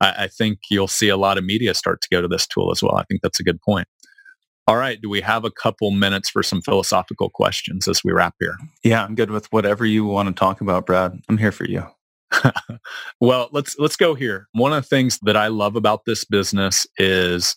I, 0.00 0.24
I 0.24 0.28
think 0.28 0.60
you'll 0.70 0.88
see 0.88 1.08
a 1.08 1.16
lot 1.16 1.38
of 1.38 1.44
media 1.44 1.74
start 1.74 2.00
to 2.02 2.08
go 2.10 2.20
to 2.20 2.28
this 2.28 2.46
tool 2.46 2.70
as 2.70 2.82
well. 2.82 2.96
I 2.96 3.04
think 3.04 3.22
that's 3.22 3.40
a 3.40 3.44
good 3.44 3.60
point. 3.60 3.88
All 4.66 4.76
right. 4.76 5.00
Do 5.00 5.08
we 5.08 5.22
have 5.22 5.46
a 5.46 5.50
couple 5.50 5.90
minutes 5.92 6.28
for 6.28 6.42
some 6.42 6.60
philosophical 6.60 7.30
questions 7.30 7.88
as 7.88 8.04
we 8.04 8.12
wrap 8.12 8.34
here? 8.38 8.54
Yeah, 8.84 9.02
I'm 9.02 9.14
good 9.14 9.30
with 9.30 9.50
whatever 9.50 9.86
you 9.86 10.04
want 10.04 10.28
to 10.28 10.34
talk 10.34 10.60
about, 10.60 10.84
Brad. 10.84 11.18
I'm 11.30 11.38
here 11.38 11.52
for 11.52 11.64
you. 11.64 11.86
well, 13.20 13.48
let's 13.52 13.78
let's 13.78 13.96
go 13.96 14.14
here. 14.14 14.46
One 14.52 14.74
of 14.74 14.82
the 14.82 14.88
things 14.88 15.18
that 15.22 15.38
I 15.38 15.46
love 15.46 15.74
about 15.74 16.04
this 16.04 16.26
business 16.26 16.86
is 16.98 17.56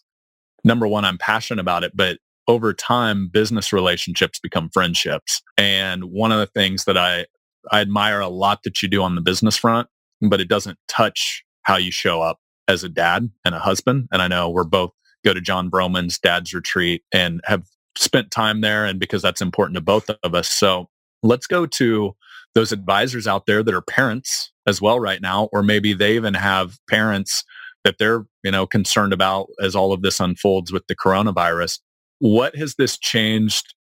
number 0.64 0.88
one, 0.88 1.04
I'm 1.04 1.18
passionate 1.18 1.60
about 1.60 1.84
it, 1.84 1.92
but 1.94 2.20
over 2.52 2.74
time, 2.74 3.30
business 3.32 3.72
relationships 3.72 4.40
become 4.40 4.70
friendships. 4.74 5.42
And 5.58 6.04
one 6.06 6.32
of 6.32 6.40
the 6.40 6.48
things 6.48 6.84
that 6.86 6.98
I 6.98 7.26
I 7.72 7.80
admire 7.82 8.20
a 8.20 8.28
lot 8.28 8.64
that 8.64 8.82
you 8.82 8.90
do 8.90 9.04
on 9.04 9.16
the 9.16 9.22
business 9.22 9.56
front, 9.56 9.88
but 10.20 10.42
it 10.42 10.50
doesn't 10.50 10.78
touch 10.88 11.44
how 11.64 11.78
you 11.78 11.92
show 11.92 12.22
up 12.22 12.40
as 12.68 12.84
a 12.84 12.90
dad 12.90 13.30
and 13.46 13.56
a 13.56 13.60
husband. 13.60 14.08
And 14.12 14.22
I 14.22 14.28
know 14.28 14.50
we're 14.50 14.64
both 14.64 14.92
go 15.24 15.34
to 15.34 15.42
John 15.42 15.70
Broman's 15.70 16.18
dad's 16.18 16.54
retreat 16.54 17.04
and 17.14 17.40
have 17.46 17.64
spent 17.98 18.32
time 18.32 18.62
there 18.62 18.86
and 18.86 19.00
because 19.00 19.22
that's 19.22 19.42
important 19.42 19.76
to 19.76 19.82
both 19.82 20.10
of 20.10 20.34
us. 20.34 20.50
So 20.50 20.90
let's 21.22 21.48
go 21.48 21.66
to 21.66 22.16
those 22.56 22.72
advisors 22.72 23.28
out 23.28 23.46
there 23.46 23.64
that 23.64 23.74
are 23.74 23.82
parents 23.82 24.52
as 24.68 24.82
well 24.82 25.00
right 25.00 25.22
now, 25.22 25.50
or 25.54 25.64
maybe 25.64 25.94
they 25.94 26.16
even 26.16 26.34
have 26.34 26.78
parents 26.90 27.44
that 27.84 27.96
they're, 27.98 28.26
you 28.44 28.52
know, 28.52 28.66
concerned 28.68 29.14
about 29.14 29.48
as 29.62 29.76
all 29.76 29.94
of 29.94 30.02
this 30.02 30.20
unfolds 30.20 30.72
with 30.72 30.86
the 30.88 30.96
coronavirus. 30.96 31.80
What 32.22 32.56
has 32.56 32.76
this 32.76 33.00
changed 33.00 33.74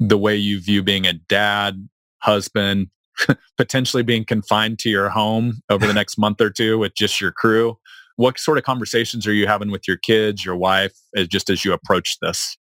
the 0.00 0.18
way 0.18 0.34
you 0.34 0.60
view 0.60 0.82
being 0.82 1.06
a 1.06 1.12
dad, 1.12 1.88
husband, 2.18 2.88
potentially 3.56 4.02
being 4.02 4.24
confined 4.24 4.80
to 4.80 4.90
your 4.90 5.10
home 5.10 5.60
over 5.70 5.86
the 5.86 5.94
next 5.94 6.18
month 6.18 6.40
or 6.40 6.50
two 6.50 6.76
with 6.76 6.96
just 6.96 7.20
your 7.20 7.30
crew? 7.30 7.78
What 8.16 8.40
sort 8.40 8.58
of 8.58 8.64
conversations 8.64 9.28
are 9.28 9.32
you 9.32 9.46
having 9.46 9.70
with 9.70 9.86
your 9.86 9.96
kids, 9.96 10.44
your 10.44 10.56
wife, 10.56 10.92
just 11.28 11.48
as 11.50 11.64
you 11.64 11.72
approach 11.72 12.16
this? 12.20 12.56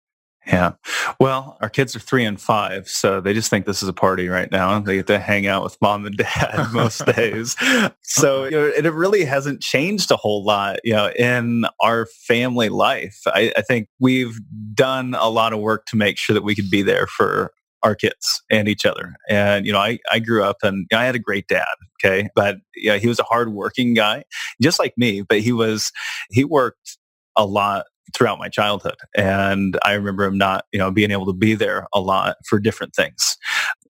Yeah. 0.46 0.74
Well, 1.20 1.58
our 1.62 1.70
kids 1.70 1.96
are 1.96 2.00
three 2.00 2.26
and 2.26 2.40
five, 2.40 2.90
so 2.90 3.22
they 3.22 3.34
just 3.34 3.50
think 3.50 3.66
this 3.66 3.82
is 3.82 3.88
a 3.88 3.94
party 3.94 4.28
right 4.28 4.52
now. 4.52 4.78
They 4.80 4.98
get 4.98 5.08
to 5.08 5.20
hang 5.20 5.48
out 5.48 5.64
with 5.64 5.78
mom 5.82 6.06
and 6.06 6.18
dad 6.18 6.68
most 6.74 7.06
days. 7.16 7.56
So 8.02 8.46
you 8.46 8.52
know, 8.52 8.66
it 8.66 8.86
really 8.94 9.24
hasn't 9.24 9.62
changed 9.62 10.12
a 10.12 10.18
whole 10.18 10.44
lot, 10.44 10.80
you 10.84 10.94
know, 10.94 11.12
in 11.12 11.66
our 11.82 12.08
family 12.28 12.70
life. 12.70 13.22
I, 13.28 13.54
I 13.56 13.62
think 13.62 13.88
we've 14.00 14.38
done 14.74 15.16
a 15.18 15.30
lot 15.30 15.54
of 15.54 15.60
work 15.60 15.86
to 15.88 15.96
make 15.96 16.18
sure 16.18 16.34
that 16.34 16.44
we 16.44 16.56
could 16.56 16.70
be 16.70 16.82
there 16.82 17.08
for 17.08 17.54
our 17.84 17.96
kids 17.96 18.42
and 18.50 18.68
each 18.68 18.86
other. 18.86 19.16
And, 19.30 19.66
you 19.66 19.74
know, 19.74 19.80
I, 19.80 20.00
I 20.12 20.20
grew 20.20 20.44
up 20.44 20.58
and 20.64 20.88
you 20.90 20.98
know, 20.98 21.00
I 21.00 21.06
had 21.06 21.16
a 21.16 21.20
great 21.20 21.48
dad. 21.48 21.66
Okay. 22.04 22.30
But 22.36 22.58
yeah, 22.76 22.98
he 22.98 23.08
was 23.08 23.20
a 23.20 23.24
hardworking 23.24 23.94
guy, 23.94 24.24
just 24.62 24.80
like 24.80 24.94
me, 24.98 25.22
but 25.22 25.42
he 25.42 25.52
was, 25.52 25.92
he 26.32 26.44
worked 26.44 26.98
a 27.36 27.46
lot 27.46 27.86
throughout 28.14 28.40
my 28.40 28.50
childhood. 28.50 28.96
And 29.16 29.78
I 29.84 29.94
remember 29.94 30.24
him 30.24 30.38
not, 30.38 30.66
you 30.72 30.80
know, 30.80 30.92
being 30.92 31.12
able 31.12 31.26
to 31.26 31.34
be 31.34 31.56
there 31.56 31.88
a 31.94 32.00
lot 32.00 32.38
for 32.46 32.60
different 32.60 32.96
things. 32.96 33.38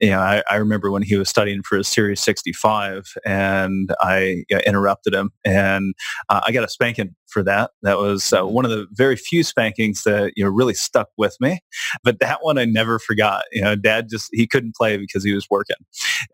You 0.03 0.09
know, 0.09 0.19
I, 0.19 0.43
I 0.51 0.57
remember 0.57 0.91
when 0.91 1.01
he 1.01 1.15
was 1.15 1.29
studying 1.29 1.63
for 1.63 1.77
his 1.77 1.87
Series 1.87 2.19
65 2.19 3.13
and 3.25 3.89
I 4.01 4.43
you 4.49 4.57
know, 4.57 4.59
interrupted 4.67 5.13
him 5.13 5.31
and 5.45 5.93
uh, 6.27 6.41
I 6.45 6.51
got 6.51 6.65
a 6.65 6.67
spanking 6.67 7.15
for 7.33 7.43
that. 7.43 7.71
That 7.81 7.97
was 7.97 8.31
uh, 8.31 8.45
one 8.45 8.63
of 8.63 8.71
the 8.71 8.87
very 8.91 9.15
few 9.15 9.43
spankings 9.43 10.03
that 10.03 10.33
you 10.35 10.45
know 10.45 10.51
really 10.51 10.75
stuck 10.75 11.09
with 11.17 11.35
me. 11.41 11.59
But 12.03 12.19
that 12.19 12.39
one 12.41 12.57
I 12.57 12.65
never 12.65 12.99
forgot. 12.99 13.45
You 13.51 13.63
know, 13.63 13.75
Dad 13.75 14.07
just 14.09 14.29
he 14.31 14.47
couldn't 14.47 14.75
play 14.75 14.95
because 14.97 15.23
he 15.23 15.33
was 15.33 15.47
working, 15.49 15.77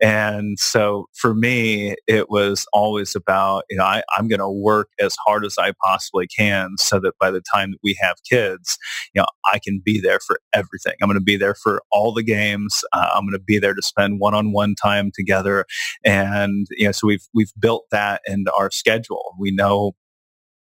and 0.00 0.58
so 0.58 1.06
for 1.16 1.34
me 1.34 1.96
it 2.06 2.30
was 2.30 2.66
always 2.72 3.16
about 3.16 3.64
you 3.70 3.78
know 3.78 3.84
I, 3.84 4.02
I'm 4.16 4.28
going 4.28 4.40
to 4.40 4.50
work 4.50 4.90
as 5.00 5.16
hard 5.26 5.44
as 5.44 5.56
I 5.58 5.72
possibly 5.82 6.26
can 6.28 6.76
so 6.78 7.00
that 7.00 7.14
by 7.18 7.30
the 7.30 7.42
time 7.52 7.72
that 7.72 7.80
we 7.82 7.96
have 8.00 8.16
kids, 8.28 8.78
you 9.14 9.22
know 9.22 9.26
I 9.52 9.58
can 9.58 9.80
be 9.82 10.00
there 10.00 10.20
for 10.20 10.38
everything. 10.52 10.94
I'm 11.00 11.08
going 11.08 11.18
to 11.18 11.24
be 11.24 11.38
there 11.38 11.54
for 11.54 11.82
all 11.90 12.12
the 12.12 12.22
games. 12.22 12.82
Uh, 12.92 13.08
I'm 13.14 13.22
going 13.22 13.32
to 13.32 13.38
be 13.44 13.58
there 13.60 13.74
to 13.74 13.82
spend 13.82 14.20
one-on-one 14.20 14.74
time 14.74 15.10
together, 15.14 15.66
and 16.04 16.66
you 16.70 16.86
know 16.86 16.92
so 16.92 17.06
we've 17.06 17.26
we've 17.34 17.52
built 17.58 17.86
that 17.90 18.22
into 18.26 18.52
our 18.54 18.70
schedule. 18.70 19.34
We 19.38 19.50
know 19.52 19.94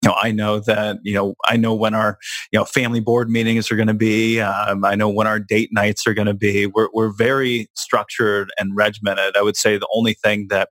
you 0.03 0.09
know, 0.09 0.15
I 0.21 0.31
know 0.31 0.59
that, 0.59 0.99
you 1.01 1.15
know, 1.15 1.33
I 1.47 1.57
know 1.57 1.73
when 1.73 1.95
our, 1.95 2.19
you 2.51 2.59
know, 2.59 2.65
family 2.65 2.99
board 2.99 3.29
meetings 3.29 3.71
are 3.71 3.75
going 3.75 3.87
to 3.87 3.95
be. 3.95 4.39
Um, 4.39 4.85
I 4.85 4.93
know 4.93 5.09
when 5.09 5.25
our 5.25 5.39
date 5.39 5.69
nights 5.71 6.05
are 6.05 6.13
going 6.13 6.27
to 6.27 6.35
be. 6.35 6.67
We're, 6.67 6.89
we're 6.93 7.11
very 7.11 7.67
structured 7.75 8.51
and 8.59 8.75
regimented. 8.75 9.35
I 9.35 9.41
would 9.41 9.57
say 9.57 9.77
the 9.77 9.87
only 9.93 10.13
thing 10.13 10.47
that, 10.49 10.69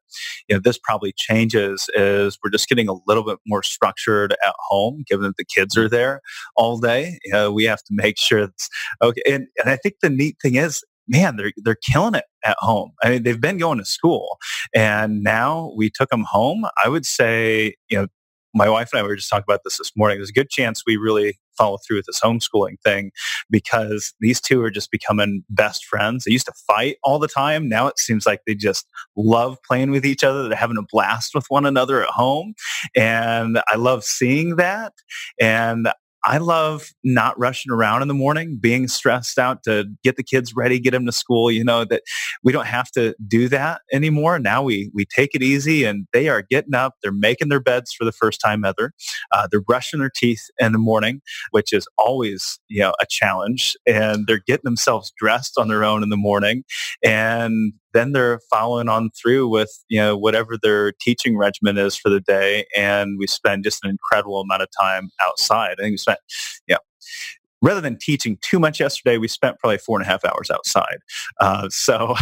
you 0.48 0.54
know, 0.54 0.60
this 0.62 0.78
probably 0.78 1.12
changes 1.16 1.90
is 1.94 2.38
we're 2.44 2.50
just 2.50 2.68
getting 2.68 2.88
a 2.88 2.94
little 3.08 3.24
bit 3.24 3.38
more 3.48 3.64
structured 3.64 4.32
at 4.46 4.54
home, 4.68 5.02
given 5.08 5.26
that 5.26 5.36
the 5.36 5.44
kids 5.44 5.76
are 5.76 5.88
there 5.88 6.20
all 6.54 6.78
day. 6.78 7.18
You 7.24 7.32
know, 7.32 7.50
we 7.50 7.64
have 7.64 7.82
to 7.82 7.90
make 7.90 8.18
sure 8.18 8.38
it's 8.38 8.68
okay. 9.02 9.22
And, 9.26 9.48
and 9.58 9.68
I 9.68 9.76
think 9.76 9.96
the 10.02 10.10
neat 10.10 10.36
thing 10.40 10.54
is, 10.54 10.84
man, 11.08 11.36
they're 11.36 11.52
they're 11.56 11.76
killing 11.76 12.14
it 12.14 12.24
at 12.44 12.56
home. 12.58 12.92
I 13.02 13.10
mean, 13.10 13.22
they've 13.22 13.40
been 13.40 13.58
going 13.58 13.78
to 13.78 13.84
school, 13.84 14.38
and 14.74 15.22
now 15.22 15.72
we 15.76 15.90
took 15.90 16.10
them 16.10 16.24
home. 16.24 16.66
I 16.84 16.88
would 16.88 17.06
say, 17.06 17.74
you 17.88 17.98
know, 17.98 18.06
my 18.54 18.68
wife 18.68 18.90
and 18.92 19.00
I 19.00 19.02
were 19.02 19.16
just 19.16 19.28
talking 19.28 19.44
about 19.46 19.60
this 19.64 19.78
this 19.78 19.92
morning. 19.96 20.18
There's 20.18 20.30
a 20.30 20.32
good 20.32 20.50
chance 20.50 20.82
we 20.86 20.96
really 20.96 21.38
follow 21.58 21.78
through 21.78 21.98
with 21.98 22.06
this 22.06 22.20
homeschooling 22.20 22.80
thing 22.82 23.10
because 23.50 24.14
these 24.20 24.40
two 24.40 24.62
are 24.62 24.70
just 24.70 24.90
becoming 24.90 25.44
best 25.50 25.84
friends. 25.84 26.24
They 26.24 26.32
used 26.32 26.46
to 26.46 26.52
fight 26.66 26.96
all 27.02 27.18
the 27.18 27.28
time. 27.28 27.68
Now 27.68 27.86
it 27.86 27.98
seems 27.98 28.26
like 28.26 28.40
they 28.46 28.54
just 28.54 28.86
love 29.16 29.58
playing 29.66 29.90
with 29.90 30.04
each 30.04 30.24
other. 30.24 30.48
They're 30.48 30.56
having 30.56 30.78
a 30.78 30.82
blast 30.90 31.34
with 31.34 31.46
one 31.48 31.66
another 31.66 32.02
at 32.02 32.10
home. 32.10 32.54
And 32.94 33.60
I 33.68 33.76
love 33.76 34.04
seeing 34.04 34.56
that. 34.56 34.92
And 35.40 35.88
I 36.26 36.38
love 36.38 36.90
not 37.04 37.38
rushing 37.38 37.70
around 37.70 38.02
in 38.02 38.08
the 38.08 38.14
morning, 38.14 38.58
being 38.60 38.88
stressed 38.88 39.38
out 39.38 39.62
to 39.62 39.84
get 40.02 40.16
the 40.16 40.24
kids 40.24 40.56
ready, 40.56 40.80
get 40.80 40.90
them 40.90 41.06
to 41.06 41.12
school. 41.12 41.52
You 41.52 41.62
know 41.62 41.84
that 41.84 42.02
we 42.42 42.52
don't 42.52 42.66
have 42.66 42.90
to 42.92 43.14
do 43.28 43.48
that 43.48 43.82
anymore. 43.92 44.40
Now 44.40 44.62
we 44.62 44.90
we 44.92 45.04
take 45.04 45.34
it 45.34 45.42
easy, 45.42 45.84
and 45.84 46.06
they 46.12 46.28
are 46.28 46.42
getting 46.42 46.74
up. 46.74 46.94
They're 47.00 47.12
making 47.12 47.48
their 47.48 47.60
beds 47.60 47.92
for 47.92 48.04
the 48.04 48.12
first 48.12 48.40
time 48.40 48.64
ever. 48.64 48.92
Uh, 49.30 49.46
they're 49.50 49.60
brushing 49.60 50.00
their 50.00 50.10
teeth 50.14 50.42
in 50.58 50.72
the 50.72 50.78
morning, 50.78 51.22
which 51.52 51.72
is 51.72 51.86
always 51.96 52.58
you 52.68 52.80
know 52.80 52.92
a 53.00 53.06
challenge. 53.08 53.76
And 53.86 54.26
they're 54.26 54.42
getting 54.44 54.64
themselves 54.64 55.12
dressed 55.16 55.56
on 55.56 55.68
their 55.68 55.84
own 55.84 56.02
in 56.02 56.08
the 56.08 56.16
morning, 56.16 56.64
and 57.04 57.72
then 57.96 58.12
they're 58.12 58.40
following 58.50 58.88
on 58.88 59.10
through 59.10 59.48
with 59.48 59.70
you 59.88 59.98
know 59.98 60.16
whatever 60.16 60.56
their 60.60 60.92
teaching 61.00 61.36
regimen 61.36 61.78
is 61.78 61.96
for 61.96 62.10
the 62.10 62.20
day 62.20 62.66
and 62.76 63.18
we 63.18 63.26
spend 63.26 63.64
just 63.64 63.84
an 63.84 63.90
incredible 63.90 64.40
amount 64.40 64.62
of 64.62 64.68
time 64.78 65.10
outside 65.22 65.76
i 65.78 65.82
think 65.82 65.92
we 65.92 65.96
spent 65.96 66.18
yeah 66.66 66.78
rather 67.62 67.80
than 67.80 67.96
teaching 67.98 68.38
too 68.42 68.58
much 68.58 68.80
yesterday, 68.80 69.18
we 69.18 69.28
spent 69.28 69.58
probably 69.58 69.78
four 69.78 69.98
and 69.98 70.06
a 70.06 70.10
half 70.10 70.24
hours 70.24 70.50
outside. 70.50 70.98
Uh, 71.40 71.68
so, 71.70 72.14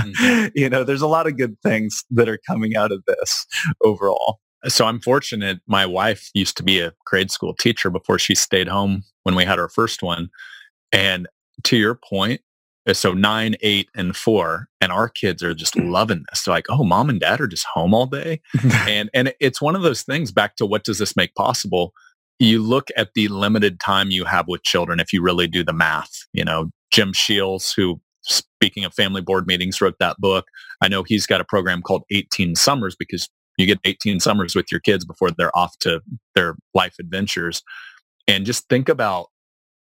mm-hmm. 0.00 0.46
you 0.54 0.68
know, 0.68 0.84
there's 0.84 1.02
a 1.02 1.06
lot 1.06 1.26
of 1.26 1.36
good 1.36 1.56
things 1.62 2.04
that 2.10 2.28
are 2.28 2.38
coming 2.46 2.76
out 2.76 2.90
of 2.90 3.04
this 3.06 3.46
overall. 3.82 4.40
So 4.66 4.86
I'm 4.86 5.00
fortunate. 5.00 5.60
My 5.66 5.84
wife 5.84 6.30
used 6.34 6.56
to 6.56 6.62
be 6.62 6.80
a 6.80 6.92
grade 7.04 7.30
school 7.30 7.54
teacher 7.54 7.90
before 7.90 8.18
she 8.18 8.34
stayed 8.34 8.68
home 8.68 9.02
when 9.24 9.34
we 9.34 9.44
had 9.44 9.58
our 9.58 9.68
first 9.68 10.02
one. 10.02 10.30
And 10.90 11.28
to 11.64 11.76
your 11.76 11.94
point, 11.94 12.40
so 12.92 13.12
nine, 13.12 13.56
eight, 13.62 13.88
and 13.94 14.14
four, 14.14 14.68
and 14.80 14.92
our 14.92 15.08
kids 15.08 15.42
are 15.42 15.54
just 15.54 15.74
mm. 15.74 15.90
loving 15.90 16.24
this. 16.28 16.42
They're 16.42 16.54
like, 16.54 16.66
"Oh, 16.68 16.84
mom 16.84 17.08
and 17.08 17.20
dad 17.20 17.40
are 17.40 17.46
just 17.46 17.66
home 17.66 17.94
all 17.94 18.06
day," 18.06 18.40
and 18.88 19.08
and 19.14 19.32
it's 19.40 19.62
one 19.62 19.76
of 19.76 19.82
those 19.82 20.02
things. 20.02 20.30
Back 20.32 20.56
to 20.56 20.66
what 20.66 20.84
does 20.84 20.98
this 20.98 21.16
make 21.16 21.34
possible? 21.34 21.94
You 22.38 22.62
look 22.62 22.88
at 22.96 23.10
the 23.14 23.28
limited 23.28 23.80
time 23.80 24.10
you 24.10 24.24
have 24.24 24.48
with 24.48 24.64
children. 24.64 25.00
If 25.00 25.12
you 25.12 25.22
really 25.22 25.46
do 25.46 25.64
the 25.64 25.72
math, 25.72 26.26
you 26.32 26.44
know, 26.44 26.70
Jim 26.90 27.12
Sheils, 27.12 27.74
who 27.74 28.00
speaking 28.22 28.84
of 28.84 28.94
family 28.94 29.20
board 29.20 29.46
meetings, 29.46 29.80
wrote 29.80 29.98
that 30.00 30.18
book. 30.18 30.46
I 30.80 30.88
know 30.88 31.02
he's 31.02 31.26
got 31.26 31.40
a 31.40 31.44
program 31.44 31.82
called 31.82 32.04
18 32.10 32.54
Summers 32.54 32.96
because 32.96 33.28
you 33.56 33.66
get 33.66 33.78
18 33.84 34.20
summers 34.20 34.54
with 34.54 34.72
your 34.72 34.80
kids 34.80 35.04
before 35.04 35.30
they're 35.30 35.56
off 35.56 35.78
to 35.80 36.00
their 36.34 36.56
life 36.74 36.96
adventures. 36.98 37.62
And 38.26 38.46
just 38.46 38.68
think 38.68 38.88
about 38.88 39.28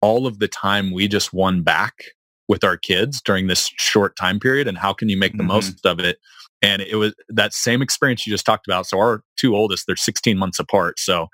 all 0.00 0.26
of 0.26 0.38
the 0.38 0.48
time 0.48 0.92
we 0.92 1.08
just 1.08 1.32
won 1.32 1.62
back 1.62 2.04
with 2.50 2.64
our 2.64 2.76
kids 2.76 3.22
during 3.22 3.46
this 3.46 3.70
short 3.76 4.16
time 4.16 4.40
period 4.40 4.66
and 4.66 4.76
how 4.76 4.92
can 4.92 5.08
you 5.08 5.16
make 5.16 5.30
the 5.32 5.38
mm-hmm. 5.38 5.46
most 5.46 5.86
of 5.86 6.00
it. 6.00 6.18
And 6.60 6.82
it 6.82 6.96
was 6.96 7.14
that 7.28 7.54
same 7.54 7.80
experience 7.80 8.26
you 8.26 8.32
just 8.32 8.44
talked 8.44 8.66
about 8.66 8.86
so 8.86 8.98
our 8.98 9.22
two 9.36 9.54
oldest 9.54 9.86
they're 9.86 9.94
16 9.94 10.36
months 10.36 10.58
apart 10.58 10.98
so 10.98 11.28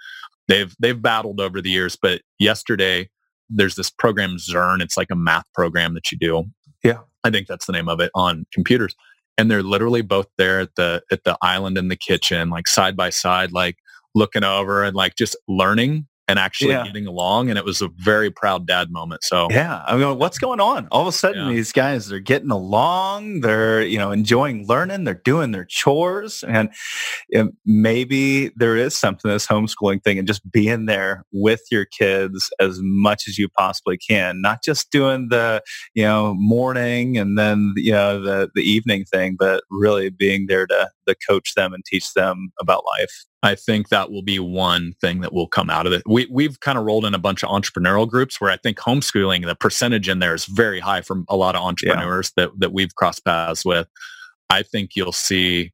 they've 0.47 0.77
they've 0.79 1.01
battled 1.01 1.41
over 1.41 1.62
the 1.62 1.71
years 1.71 1.97
but 2.01 2.21
yesterday 2.39 3.09
there's 3.49 3.77
this 3.77 3.91
program 3.91 4.39
Zearn 4.39 4.83
it's 4.83 4.99
like 4.99 5.11
a 5.11 5.17
math 5.17 5.47
program 5.55 5.95
that 5.95 6.12
you 6.12 6.19
do. 6.19 6.45
Yeah. 6.85 6.99
I 7.25 7.31
think 7.31 7.49
that's 7.49 7.64
the 7.64 7.73
name 7.73 7.89
of 7.89 7.99
it 8.01 8.11
on 8.14 8.45
computers. 8.53 8.95
And 9.39 9.51
they're 9.51 9.62
literally 9.62 10.03
both 10.03 10.29
there 10.37 10.61
at 10.61 10.75
the 10.77 11.03
at 11.11 11.25
the 11.25 11.39
island 11.41 11.79
in 11.79 11.89
the 11.89 11.97
kitchen 11.97 12.51
like 12.51 12.69
side 12.69 12.95
by 12.95 13.09
side 13.09 13.53
like 13.53 13.79
looking 14.14 14.45
over 14.45 14.85
and 14.85 14.95
like 14.95 15.17
just 15.17 15.35
learning 15.49 16.07
and 16.29 16.39
actually 16.39 16.72
yeah. 16.72 16.85
getting 16.85 17.07
along. 17.07 17.51
And 17.51 17.59
it 17.59 17.64
was 17.64 17.81
a 17.83 17.89
very 17.97 18.31
proud 18.31 18.66
dad 18.66 18.91
moment. 18.91 19.22
So 19.24 19.49
yeah, 19.51 19.83
I 19.87 19.97
mean, 19.97 20.18
what's 20.18 20.39
going 20.39 20.61
on? 20.61 20.89
All 20.91 21.03
of 21.03 21.07
a 21.07 21.12
sudden, 21.12 21.49
yeah. 21.49 21.55
these 21.55 21.72
guys 21.72 22.11
are 22.12 22.20
getting 22.20 22.51
along. 22.51 23.41
They're 23.41 23.83
you 23.83 23.99
know 23.99 24.11
enjoying 24.11 24.66
learning. 24.66 25.05
They're 25.05 25.14
doing 25.14 25.53
their 25.53 25.64
chores, 25.64 26.45
and 26.45 26.70
maybe 27.64 28.51
there 28.57 28.77
is 28.77 28.97
something 28.97 29.31
this 29.31 29.47
homeschooling 29.47 30.03
thing, 30.03 30.18
and 30.18 30.27
just 30.27 30.51
being 30.51 30.87
there 30.87 31.24
with 31.33 31.62
your 31.70 31.85
kids 31.85 32.51
as 32.61 32.79
much 32.81 33.24
as 33.29 33.39
you 33.39 33.49
possibly 33.49 33.99
can. 33.99 34.41
Not 34.41 34.62
just 34.64 34.91
doing 34.91 35.29
the 35.31 35.62
you 35.95 36.05
know 36.05 36.35
morning 36.37 37.18
and 37.18 37.39
then 37.39 37.72
you 37.77 37.93
know 37.93 38.20
the 38.20 38.51
the 38.55 38.62
evening 38.62 39.05
thing, 39.05 39.37
but 39.39 39.64
really 39.70 40.11
being 40.11 40.47
there 40.49 40.66
to 40.66 40.91
to 41.07 41.17
coach 41.29 41.55
them 41.55 41.73
and 41.73 41.85
teach 41.85 42.15
them 42.15 42.51
about 42.61 42.85
life. 42.99 43.25
I 43.43 43.55
think 43.55 43.89
that 43.89 44.11
will 44.11 44.23
be 44.23 44.39
one 44.39 44.95
thing 45.01 45.21
that 45.21 45.33
will 45.33 45.47
come 45.47 45.71
out 45.71 45.87
of 45.87 45.93
it. 45.93 46.03
We, 46.07 46.27
we've 46.31 46.59
kind 46.61 46.77
of 46.77 46.85
rolled 46.85 47.05
in 47.05 47.15
a 47.15 47.19
bunch 47.19 47.45
of 47.45 47.51
entrepreneurial 47.51 48.09
groups 48.09 48.41
where 48.41 48.51
I 48.51 48.57
think 48.57 48.79
homeschooling, 48.79 49.45
the 49.45 49.55
percentage 49.55 50.09
in 50.09 50.19
there 50.19 50.35
is 50.35 50.47
very 50.47 50.81
high 50.81 51.03
from 51.03 51.25
a 51.29 51.37
lot 51.37 51.55
of 51.55 51.63
entrepreneurs 51.63 52.33
yeah. 52.37 52.47
that, 52.47 52.61
that 52.61 52.73
we've 52.73 52.95
crossed 52.95 53.25
paths 53.25 53.65
with. 53.65 53.89
I 54.51 54.63
think 54.63 54.91
you'll 54.97 55.13
see 55.13 55.73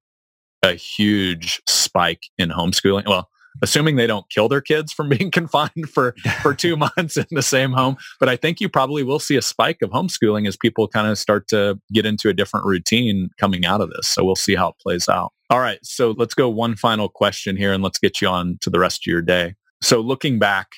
a 0.62 0.74
huge 0.74 1.60
spike 1.66 2.22
in 2.38 2.50
homeschooling. 2.50 3.06
Well, 3.06 3.28
assuming 3.60 3.96
they 3.96 4.06
don't 4.06 4.28
kill 4.30 4.48
their 4.48 4.60
kids 4.60 4.92
from 4.92 5.08
being 5.10 5.30
confined 5.30 5.88
for, 5.92 6.14
for 6.40 6.54
two 6.62 6.76
months 6.76 7.16
in 7.16 7.26
the 7.30 7.42
same 7.42 7.72
home. 7.72 7.96
But 8.18 8.28
I 8.28 8.36
think 8.36 8.60
you 8.60 8.68
probably 8.68 9.02
will 9.02 9.18
see 9.18 9.36
a 9.36 9.42
spike 9.42 9.82
of 9.82 9.90
homeschooling 9.90 10.48
as 10.48 10.56
people 10.56 10.88
kind 10.88 11.08
of 11.08 11.18
start 11.18 11.48
to 11.48 11.78
get 11.92 12.06
into 12.06 12.28
a 12.28 12.34
different 12.34 12.66
routine 12.66 13.30
coming 13.38 13.64
out 13.64 13.80
of 13.80 13.90
this. 13.90 14.08
So 14.08 14.24
we'll 14.24 14.36
see 14.36 14.54
how 14.54 14.68
it 14.68 14.76
plays 14.80 15.08
out. 15.08 15.32
All 15.50 15.60
right. 15.60 15.78
So 15.82 16.14
let's 16.16 16.34
go 16.34 16.48
one 16.48 16.76
final 16.76 17.08
question 17.08 17.56
here 17.56 17.72
and 17.72 17.82
let's 17.82 17.98
get 17.98 18.20
you 18.20 18.28
on 18.28 18.58
to 18.62 18.70
the 18.70 18.78
rest 18.78 19.06
of 19.06 19.10
your 19.10 19.22
day. 19.22 19.54
So 19.82 20.00
looking 20.00 20.38
back, 20.38 20.68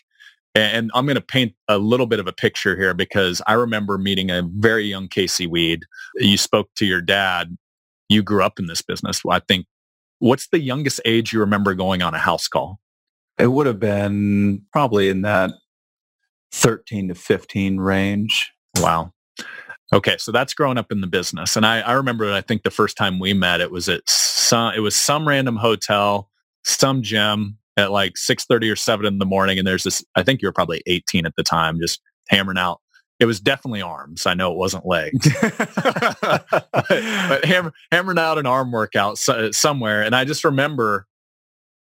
and 0.55 0.91
I'm 0.95 1.05
going 1.05 1.17
to 1.17 1.21
paint 1.21 1.55
a 1.69 1.79
little 1.79 2.07
bit 2.07 2.21
of 2.21 2.29
a 2.29 2.33
picture 2.33 2.77
here 2.77 2.95
because 2.95 3.43
I 3.47 3.55
remember 3.55 3.99
meeting 3.99 4.31
a 4.31 4.43
very 4.57 4.85
young 4.85 5.09
Casey 5.09 5.47
Weade. 5.47 5.83
You 6.17 6.37
spoke 6.37 6.71
to 6.77 6.87
your 6.87 7.01
dad. 7.01 7.57
You 8.09 8.23
grew 8.23 8.45
up 8.45 8.59
in 8.61 8.67
this 8.67 8.81
business. 8.81 9.25
Well, 9.25 9.37
I 9.37 9.41
think, 9.47 9.67
what's 10.25 10.49
the 10.49 10.59
youngest 10.59 11.03
age 11.05 11.33
you 11.35 11.41
remember 11.41 11.75
going 11.75 12.03
on 12.03 12.15
a 12.15 12.19
house 12.19 12.49
call? 12.49 12.81
It 13.39 13.49
would 13.49 13.67
have 13.67 13.79
been 13.79 14.63
probably 14.73 15.11
in 15.11 15.23
that 15.23 15.51
13 16.53 17.09
to 17.09 17.15
15 17.15 17.77
range. 17.77 18.51
Wow. 18.79 19.13
Okay, 19.93 20.17
so 20.19 20.33
that's 20.33 20.55
growing 20.55 20.79
up 20.79 20.91
in 20.91 21.03
the 21.03 21.07
business, 21.07 21.57
and 21.57 21.67
I, 21.67 21.81
I 21.81 21.93
remember. 21.93 22.33
I 22.33 22.41
think 22.41 22.63
the 22.63 22.71
first 22.71 22.97
time 22.97 23.21
we 23.21 23.35
met, 23.35 23.61
it 23.61 23.71
was 23.71 23.89
at 23.89 24.01
some. 24.09 24.73
It 24.75 24.81
was 24.81 24.97
some 24.97 25.29
random 25.29 25.57
hotel, 25.57 26.31
some 26.65 27.03
gym 27.03 27.59
at 27.77 27.93
like 27.93 28.17
six 28.17 28.45
thirty 28.47 28.69
or 28.71 28.77
seven 28.77 29.05
in 29.07 29.19
the 29.19 29.27
morning, 29.27 29.59
and 29.59 29.69
there's 29.69 29.85
this. 29.85 30.03
I 30.17 30.23
think 30.23 30.41
you 30.41 30.49
were 30.49 30.53
probably 30.53 30.83
eighteen 30.87 31.27
at 31.27 31.35
the 31.37 31.45
time, 31.45 31.79
just 31.79 32.01
hammering 32.29 32.59
out. 32.59 32.81
It 33.21 33.27
was 33.27 33.41
definitely 33.41 33.81
arms. 33.81 34.27
I 34.27 34.35
know 34.35 34.51
it 34.51 34.59
wasn't 34.59 34.87
legs, 34.87 35.29
but, 35.41 36.47
but 36.51 37.45
hammer, 37.45 37.73
hammering 37.93 38.19
out 38.19 38.39
an 38.39 38.47
arm 38.47 38.73
workout 38.73 39.19
so, 39.19 39.51
somewhere. 39.53 40.03
And 40.03 40.17
I 40.17 40.25
just 40.25 40.45
remember, 40.45 41.07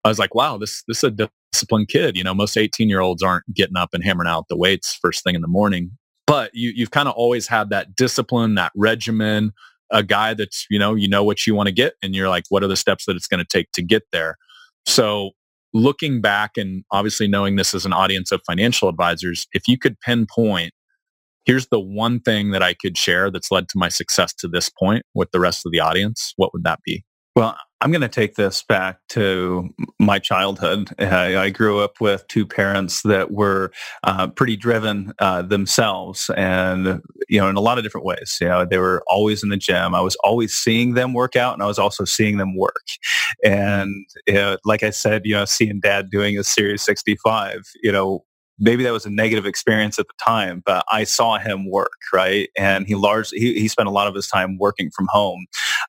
I 0.04 0.08
was 0.08 0.18
like, 0.18 0.34
"Wow, 0.34 0.56
this 0.56 0.82
this 0.88 0.98
is 0.98 1.04
a 1.04 1.30
disciplined 1.52 1.88
kid." 1.88 2.16
You 2.16 2.24
know, 2.24 2.34
most 2.34 2.56
eighteen 2.56 2.88
year 2.88 3.00
olds 3.00 3.22
aren't 3.22 3.44
getting 3.52 3.76
up 3.76 3.90
and 3.92 4.02
hammering 4.02 4.28
out 4.28 4.46
the 4.48 4.56
weights 4.56 4.98
first 5.00 5.22
thing 5.22 5.34
in 5.34 5.42
the 5.42 5.48
morning 5.48 5.98
but 6.28 6.50
you, 6.54 6.72
you've 6.76 6.90
kind 6.90 7.08
of 7.08 7.14
always 7.14 7.48
had 7.48 7.70
that 7.70 7.96
discipline, 7.96 8.54
that 8.56 8.70
regimen, 8.76 9.50
a 9.90 10.02
guy 10.02 10.34
that's, 10.34 10.66
you 10.68 10.78
know, 10.78 10.94
you 10.94 11.08
know 11.08 11.24
what 11.24 11.46
you 11.46 11.54
want 11.54 11.68
to 11.68 11.72
get 11.72 11.94
and 12.02 12.14
you're 12.14 12.28
like, 12.28 12.44
what 12.50 12.62
are 12.62 12.68
the 12.68 12.76
steps 12.76 13.06
that 13.06 13.16
it's 13.16 13.26
going 13.26 13.42
to 13.42 13.48
take 13.50 13.72
to 13.72 13.82
get 13.82 14.02
there? 14.12 14.36
So 14.84 15.30
looking 15.72 16.20
back 16.20 16.58
and 16.58 16.84
obviously 16.92 17.28
knowing 17.28 17.56
this 17.56 17.72
is 17.72 17.86
an 17.86 17.94
audience 17.94 18.30
of 18.30 18.42
financial 18.46 18.90
advisors, 18.90 19.46
if 19.54 19.66
you 19.66 19.78
could 19.78 19.98
pinpoint, 20.00 20.74
here's 21.48 21.66
the 21.68 21.80
one 21.80 22.20
thing 22.20 22.50
that 22.50 22.62
I 22.62 22.74
could 22.74 22.96
share 22.98 23.30
that's 23.30 23.50
led 23.50 23.70
to 23.70 23.78
my 23.78 23.88
success 23.88 24.34
to 24.34 24.48
this 24.48 24.68
point 24.68 25.04
with 25.14 25.30
the 25.32 25.40
rest 25.40 25.64
of 25.64 25.72
the 25.72 25.80
audience, 25.80 26.34
what 26.36 26.52
would 26.52 26.62
that 26.64 26.80
be? 26.84 27.04
Well, 27.34 27.56
I'm 27.80 27.90
going 27.90 28.02
to 28.02 28.08
take 28.08 28.34
this 28.34 28.62
back 28.64 28.98
to 29.10 29.70
my 29.98 30.18
childhood. 30.18 30.90
I, 30.98 31.38
I 31.38 31.50
grew 31.50 31.78
up 31.78 32.00
with 32.00 32.26
two 32.28 32.44
parents 32.44 33.02
that 33.02 33.30
were 33.30 33.70
uh, 34.02 34.26
pretty 34.26 34.56
driven 34.56 35.12
uh, 35.20 35.42
themselves, 35.42 36.30
and 36.36 37.00
you 37.28 37.40
know, 37.40 37.48
in 37.48 37.56
a 37.56 37.60
lot 37.60 37.78
of 37.78 37.84
different 37.84 38.04
ways. 38.04 38.38
You 38.40 38.48
know, 38.48 38.66
they 38.66 38.78
were 38.78 39.02
always 39.08 39.42
in 39.42 39.48
the 39.48 39.56
gym. 39.56 39.94
I 39.94 40.00
was 40.00 40.16
always 40.24 40.52
seeing 40.52 40.94
them 40.94 41.14
work 41.14 41.36
out, 41.36 41.54
and 41.54 41.62
I 41.62 41.66
was 41.66 41.78
also 41.78 42.04
seeing 42.04 42.36
them 42.36 42.56
work. 42.56 42.84
And 43.44 44.04
you 44.26 44.34
know, 44.34 44.58
like 44.64 44.82
I 44.82 44.90
said, 44.90 45.22
you 45.24 45.34
know, 45.34 45.44
seeing 45.44 45.80
Dad 45.80 46.10
doing 46.10 46.36
a 46.36 46.42
Series 46.42 46.82
65, 46.82 47.60
you 47.82 47.92
know, 47.92 48.24
maybe 48.58 48.82
that 48.84 48.92
was 48.92 49.06
a 49.06 49.10
negative 49.10 49.46
experience 49.46 49.98
at 49.98 50.06
the 50.06 50.24
time, 50.24 50.62
but 50.64 50.84
I 50.90 51.04
saw 51.04 51.38
him 51.38 51.70
work, 51.70 51.98
right? 52.12 52.48
And 52.56 52.86
he 52.86 52.94
largely, 52.94 53.38
he, 53.38 53.60
he 53.60 53.68
spent 53.68 53.88
a 53.88 53.92
lot 53.92 54.08
of 54.08 54.14
his 54.14 54.26
time 54.26 54.58
working 54.58 54.90
from 54.90 55.06
home. 55.10 55.46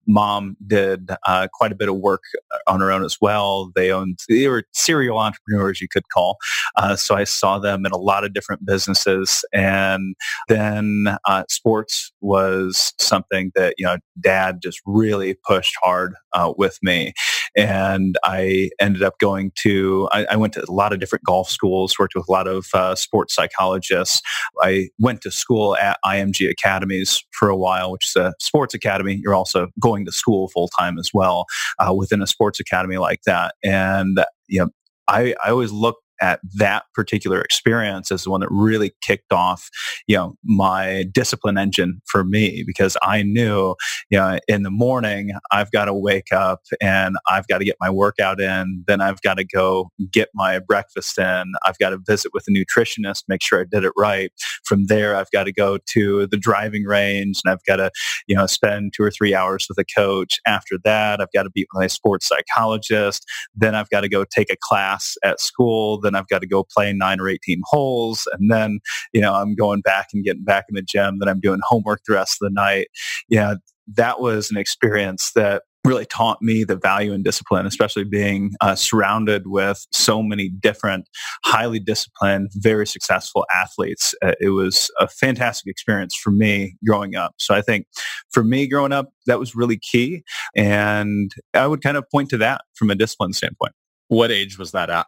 Mom 0.08 0.56
did 0.68 1.10
uh, 1.28 1.48
quite 1.54 1.72
a 1.72 1.76
bit 1.76 1.90
of 1.90 1.96
work 1.96 2.22
on 2.68 2.80
her 2.80 2.92
own 2.92 3.04
as 3.04 3.18
well. 3.20 3.72
They 3.76 3.92
owned, 3.92 4.20
they 4.28 4.48
were 4.48 4.64
serial 4.74 5.18
entrepreneurs, 5.18 5.82
you 5.82 5.88
could 5.88 6.08
call. 6.14 6.38
Uh, 6.76 6.96
so 6.96 7.16
I 7.16 7.24
saw 7.24 7.60
them 7.60 7.86
in 7.86 7.92
a 7.92 7.98
lot 7.98 8.24
of 8.24 8.34
different 8.34 8.66
businesses. 8.66 9.44
And 9.54 10.16
then 10.48 11.18
uh, 11.26 11.44
sports 11.50 12.12
was 12.22 12.94
something 13.00 13.52
that, 13.56 13.76
you 13.78 13.86
know, 13.86 13.98
dad 14.20 14.60
just 14.62 14.80
really 14.86 15.36
pushed 15.46 15.76
hard 15.82 16.14
uh, 16.34 16.54
with 16.58 16.78
me. 16.84 17.14
And 17.56 18.18
I 18.24 18.70
ended 18.80 19.04
up 19.04 19.20
going 19.20 19.52
to, 19.62 20.08
I, 20.12 20.26
I, 20.32 20.36
went 20.36 20.54
to 20.54 20.64
a 20.64 20.72
lot 20.72 20.94
of 20.94 21.00
different 21.00 21.26
golf 21.26 21.50
schools, 21.50 21.98
worked 21.98 22.16
with 22.16 22.28
a 22.28 22.32
lot 22.32 22.48
of 22.48 22.68
uh, 22.74 22.96
sports 22.96 23.36
psychologists. 23.36 24.22
I 24.62 24.90
went 25.00 25.22
to 25.22 25.32
school 25.32 25.76
at 25.78 25.98
IMG 26.06 26.50
Academies 26.50 27.24
for 27.32 27.50
a 27.50 27.58
while, 27.58 27.92
which 27.92 28.08
is 28.08 28.16
a 28.16 28.34
sports 28.40 28.74
academy. 28.74 29.20
You're 29.22 29.36
also 29.36 29.68
going 29.82 30.06
to 30.06 30.12
school 30.12 30.50
full 30.50 30.70
time 30.80 30.98
as 30.98 31.10
well 31.14 31.46
uh, 31.80 31.94
within 31.94 32.22
a 32.22 32.28
sports 32.28 32.60
academy 32.60 32.98
like 32.98 33.22
that. 33.26 33.56
And, 33.64 34.24
you 34.48 34.60
know, 34.60 34.70
I, 35.08 35.34
I 35.44 35.50
always 35.50 35.72
look 35.72 35.98
at 36.22 36.40
that 36.58 36.84
particular 36.94 37.42
experience 37.42 38.12
as 38.12 38.24
the 38.24 38.30
one 38.30 38.42
that 38.42 38.50
really 38.52 38.94
kicked 39.02 39.32
off, 39.32 39.70
you 40.08 40.16
know, 40.16 40.36
my 40.44 41.06
discipline 41.12 41.58
engine 41.58 42.02
for 42.06 42.24
me 42.24 42.64
because 42.66 42.98
I 43.04 43.24
knew, 43.24 43.76
you 44.10 44.18
know, 44.18 44.40
in 44.48 44.64
the 44.64 44.72
morning 44.72 45.32
I've 45.52 45.72
got 45.72 45.86
to 45.86 45.94
wake 45.94 46.32
up 46.32 46.62
and 46.82 47.16
I've 47.28 47.48
got 47.48 47.60
to 47.60 47.66
get 47.66 47.78
my 47.80 47.90
workout 47.90 48.40
in. 48.40 48.84
Then 48.88 49.02
I've 49.02 49.22
got 49.22 49.36
to 49.36 49.46
go 49.46 49.92
get 50.12 50.30
my 50.34 50.60
breakfast 50.60 51.18
in. 51.18 51.54
I've 51.66 51.78
got 51.78 51.90
to 51.92 52.00
visit 52.06 52.32
with 52.34 52.46
a 52.48 52.52
nutritionist, 52.52 53.24
make 53.28 53.42
sure 53.42 53.62
I 53.62 53.66
did 53.70 53.84
it 53.84 53.94
right. 53.98 54.32
From 54.64 54.86
there, 54.86 55.16
I've 55.16 55.32
got 55.32 55.46
to 55.46 55.52
go 55.52 55.78
to 55.94 56.28
the 56.28 56.38
driving 56.38 56.84
range 56.84 57.42
and 57.44 57.52
I've 57.52 57.64
got 57.66 57.78
to, 57.78 57.92
you 58.28 58.36
know, 58.36 58.46
spend 58.46 58.94
two 58.96 59.04
or 59.04 59.12
three 59.12 59.34
hours 59.34 59.66
with 59.70 59.78
a 59.78 59.86
coach. 59.86 60.40
After 60.46 60.78
that, 60.84 61.22
I've 61.22 61.32
got 61.34 61.44
to 61.44 61.50
be 61.50 61.62
with 61.62 61.82
my 61.82 61.88
sports 61.88 62.28
psychologist. 62.28 63.26
Then 63.56 63.76
I've 63.76 63.90
got 63.90 64.02
to 64.02 64.10
go 64.10 64.26
take 64.26 64.52
a 64.52 64.58
class 64.62 65.16
at 65.24 65.40
school 65.40 66.00
then 66.10 66.20
I've 66.20 66.28
got 66.28 66.42
to 66.42 66.48
go 66.48 66.64
play 66.64 66.92
nine 66.94 67.20
or 67.20 67.30
18 67.30 67.62
holes. 67.66 68.28
And 68.34 68.52
then, 68.52 68.80
you 69.14 69.22
know, 69.22 69.34
I'm 69.34 69.56
going 69.56 69.82
back 69.82 70.08
and 70.14 70.24
getting 70.24 70.44
back 70.44 70.66
in 70.70 70.76
the 70.76 70.82
gym. 70.82 71.20
Then 71.20 71.30
I'm 71.30 71.40
doing 71.40 71.60
homework 71.64 72.02
the 72.08 72.16
rest 72.16 72.38
of 72.42 72.48
the 72.48 72.54
night. 72.54 72.88
Yeah, 73.28 73.56
that 73.96 74.20
was 74.20 74.52
an 74.52 74.58
experience 74.58 75.32
that 75.36 75.64
really 75.86 76.06
taught 76.06 76.42
me 76.42 76.64
the 76.64 76.76
value 76.76 77.14
in 77.14 77.24
discipline, 77.24 77.66
especially 77.66 78.04
being 78.04 78.52
uh, 78.62 78.76
surrounded 78.76 79.48
with 79.48 79.88
so 79.92 80.22
many 80.22 80.50
different, 80.50 81.08
highly 81.46 81.80
disciplined, 81.80 82.50
very 82.56 82.86
successful 82.86 83.46
athletes. 83.56 84.14
Uh, 84.22 84.34
it 84.42 84.50
was 84.50 84.92
a 85.00 85.08
fantastic 85.08 85.72
experience 85.72 86.16
for 86.16 86.32
me 86.32 86.76
growing 86.86 87.16
up. 87.16 87.34
So 87.38 87.56
I 87.56 87.62
think 87.62 87.88
for 88.30 88.44
me 88.44 88.68
growing 88.68 88.92
up, 88.92 89.10
that 89.26 89.40
was 89.40 89.56
really 89.56 89.80
key. 89.80 90.24
And 90.56 91.32
I 91.54 91.66
would 91.66 91.82
kind 91.82 91.98
of 91.98 92.04
point 92.12 92.30
to 92.32 92.38
that 92.38 92.62
from 92.76 92.90
a 92.90 92.96
discipline 92.96 93.34
standpoint. 93.34 93.74
What 94.10 94.32
age 94.32 94.58
was 94.58 94.72
that 94.72 94.90
at? 94.90 95.08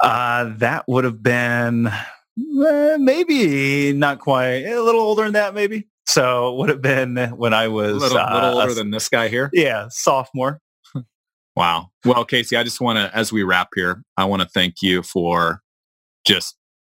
Uh, 0.00 0.52
that 0.56 0.84
would 0.86 1.04
have 1.04 1.22
been 1.22 1.86
uh, 1.86 2.96
maybe 2.98 3.92
not 3.92 4.18
quite 4.18 4.64
a 4.64 4.80
little 4.80 5.00
older 5.00 5.24
than 5.24 5.32
that, 5.34 5.54
maybe. 5.54 5.88
So 6.06 6.52
it 6.52 6.56
would 6.58 6.68
have 6.68 6.82
been 6.82 7.16
when 7.36 7.52
I 7.52 7.68
was 7.68 7.96
a 7.96 7.96
little, 7.96 8.18
uh, 8.18 8.34
little 8.34 8.60
older 8.60 8.74
than 8.74 8.90
this 8.90 9.08
guy 9.08 9.28
here. 9.28 9.50
Yeah, 9.52 9.88
sophomore. 9.90 10.60
wow. 11.56 11.88
Well, 12.04 12.24
Casey, 12.24 12.56
I 12.56 12.62
just 12.62 12.80
want 12.80 12.98
to, 12.98 13.16
as 13.16 13.32
we 13.32 13.42
wrap 13.42 13.68
here, 13.74 14.02
I 14.16 14.24
want 14.24 14.42
to 14.42 14.48
thank 14.48 14.82
you 14.82 15.02
for 15.02 15.62
just 16.24 16.56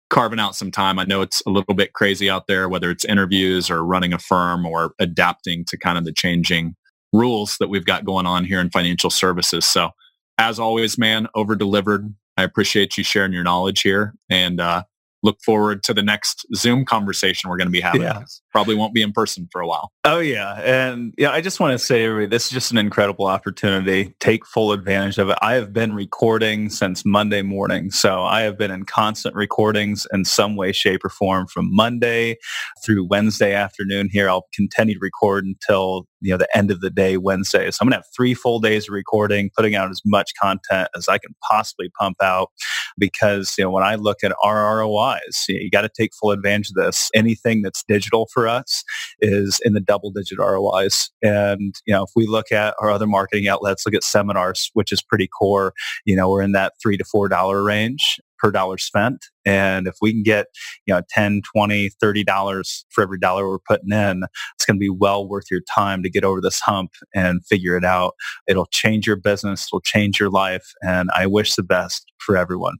carving 0.10 0.39
out 0.39 0.56
some 0.56 0.72
time. 0.72 1.00
I 1.00 1.04
know 1.06 1.22
it's 1.22 1.41
a 1.45 1.50
little 1.50 1.74
bit 1.74 1.93
crazy 1.93 2.30
out 2.30 2.48
there, 2.48 2.68
whether 2.70 2.89
it's 2.89 3.06
interviews 3.06 3.70
or 3.70 3.84
running 3.84 4.14
a 4.14 4.20
firm 4.20 4.66
or 4.66 4.93
adapting 5.00 5.66
to 5.66 5.78
kind 5.78 5.98
of 5.98 6.06
the 6.06 6.14
changing 6.14 6.76
rules 7.14 7.58
that 7.60 7.68
we've 7.68 7.86
got 7.86 8.06
going 8.06 8.26
on 8.26 8.45
here 8.45 8.60
in 8.60 8.70
financial 8.70 9.10
services. 9.10 9.66
So 9.66 9.91
as 10.38 10.60
always, 10.60 10.98
man, 10.98 11.28
over 11.36 11.56
delivered. 11.56 12.14
I 12.38 12.43
appreciate 12.43 12.97
you 12.97 13.03
sharing 13.03 13.33
your 13.33 13.43
knowledge 13.43 13.81
here 13.81 14.13
and 14.29 14.61
uh, 14.61 14.83
look 15.24 15.39
forward 15.43 15.84
to 15.84 15.93
the 15.93 16.03
next 16.03 16.45
Zoom 16.55 16.86
conversation 16.86 17.49
we're 17.49 17.57
going 17.57 17.68
to 17.68 17.72
be 17.72 17.82
having. 17.82 18.01
Yeah. 18.01 18.24
Probably 18.51 18.76
won't 18.76 18.93
be 18.93 19.01
in 19.01 19.11
person 19.11 19.47
for 19.51 19.61
a 19.61 19.68
while. 19.68 19.91
Oh 20.03 20.20
yeah. 20.20 20.61
And 20.61 21.13
yeah, 21.18 21.32
I 21.32 21.41
just 21.41 21.59
want 21.59 21.78
to 21.78 21.84
say 21.84 22.05
everybody, 22.05 22.28
this 22.28 22.45
is 22.45 22.51
just 22.51 22.72
an 22.72 22.78
incredible 22.78 23.26
opportunity. 23.28 24.15
Take 24.20 24.45
full 24.45 24.72
advantage 24.72 25.18
of 25.18 25.30
it. 25.30 25.38
I 25.41 25.53
have 25.55 25.74
been 25.74 25.93
recording 25.93 26.70
since 26.70 27.05
Monday 27.05 27.41
morning. 27.41 27.91
So 27.91 28.23
I 28.23 28.41
have 28.41 28.57
been 28.57 28.72
in 28.72 28.85
constant 28.85 29.35
recordings 29.35 30.07
in 30.14 30.26
some 30.26 30.56
way, 30.56 30.72
shape 30.72 31.03
or 31.03 31.10
form 31.10 31.48
from 31.48 31.68
Monday 31.73 32.38
through 32.85 33.07
Wednesday 33.07 33.53
afternoon 33.53 34.10
here. 34.11 34.30
I'll 34.30 34.48
continue 34.53 34.95
to 34.95 34.99
record 35.02 35.45
until 35.45 36.07
you 36.22 36.31
know 36.31 36.38
the 36.38 36.57
end 36.57 36.72
of 36.72 36.81
the 36.81 36.89
day 36.89 37.18
Wednesday. 37.18 37.69
So 37.72 37.80
I'm 37.81 37.88
gonna 37.88 37.98
have 37.98 38.06
three 38.15 38.34
full 38.34 38.60
days 38.60 38.88
of 38.88 38.94
recording, 38.94 39.52
putting 39.56 39.76
out 39.76 39.89
as 39.89 40.02
much 40.06 40.31
content 40.41 40.89
as 40.95 41.07
I 41.07 41.18
can 41.18 41.35
possibly 41.48 41.89
pump 41.99 42.18
out 42.22 42.49
because 42.98 43.56
you 43.57 43.64
know 43.64 43.72
when 43.72 43.84
I 43.84 43.95
look 43.95 44.24
at 44.24 44.34
our 44.44 44.78
ROIs, 44.78 45.45
you, 45.48 45.56
know, 45.56 45.61
you 45.61 45.69
got 45.69 45.82
to 45.82 45.90
take 45.90 46.14
full 46.14 46.32
advantage 46.32 46.69
of 46.69 46.76
this. 46.76 47.10
Anything 47.14 47.61
that's 47.61 47.84
digital 47.88 48.28
for 48.34 48.48
us 48.48 48.84
is 49.22 49.60
in 49.64 49.74
the 49.74 49.80
double 49.80 50.11
digit 50.11 50.40
ROIs. 50.40 51.10
And, 51.22 51.76
you 51.86 51.94
know, 51.94 52.03
if 52.03 52.11
we 52.15 52.28
look 52.28 52.52
at 52.52 52.76
our 52.82 52.90
other 52.90 53.07
marketing 53.07 53.48
outlets, 53.48 53.86
look 53.86 53.95
at 53.95 54.03
seminars, 54.03 54.69
which 54.74 54.91
is 54.91 55.02
pretty 55.02 55.28
core, 55.28 55.74
you 56.06 56.15
know, 56.15 56.30
we're 56.30 56.41
in 56.41 56.52
that 56.53 56.74
three 56.82 56.98
to 56.98 57.03
four 57.03 57.28
dollar 57.28 57.64
range. 57.64 58.19
Per 58.38 58.51
dollar 58.51 58.77
spent. 58.77 59.26
And 59.45 59.88
if 59.88 59.95
we 60.01 60.11
can 60.11 60.23
get, 60.23 60.47
you 60.85 60.93
know, 60.93 61.01
10, 61.09 61.41
20, 61.53 61.89
30 62.01 62.23
dollars 62.23 62.85
for 62.89 63.01
every 63.01 63.19
dollar 63.19 63.47
we're 63.47 63.59
putting 63.59 63.91
in, 63.91 64.23
it's 64.55 64.65
going 64.65 64.76
to 64.76 64.80
be 64.80 64.89
well 64.89 65.27
worth 65.27 65.45
your 65.49 65.61
time 65.73 66.03
to 66.03 66.09
get 66.09 66.23
over 66.23 66.41
this 66.41 66.59
hump 66.59 66.91
and 67.14 67.45
figure 67.45 67.77
it 67.77 67.85
out. 67.85 68.14
It'll 68.47 68.68
change 68.68 69.07
your 69.07 69.15
business, 69.15 69.68
it'll 69.68 69.81
change 69.81 70.19
your 70.19 70.30
life. 70.30 70.73
And 70.81 71.09
I 71.15 71.27
wish 71.27 71.55
the 71.55 71.64
best 71.64 72.11
for 72.19 72.38
everyone. 72.38 72.76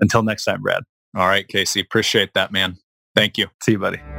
Until 0.00 0.22
next 0.22 0.44
time, 0.44 0.62
Brad. 0.62 0.82
All 1.16 1.26
right, 1.26 1.46
Casey. 1.46 1.80
Appreciate 1.80 2.34
that, 2.34 2.52
man. 2.52 2.76
Thank 3.14 3.38
you. 3.38 3.46
See 3.62 3.72
you, 3.72 3.78
buddy. 3.78 4.17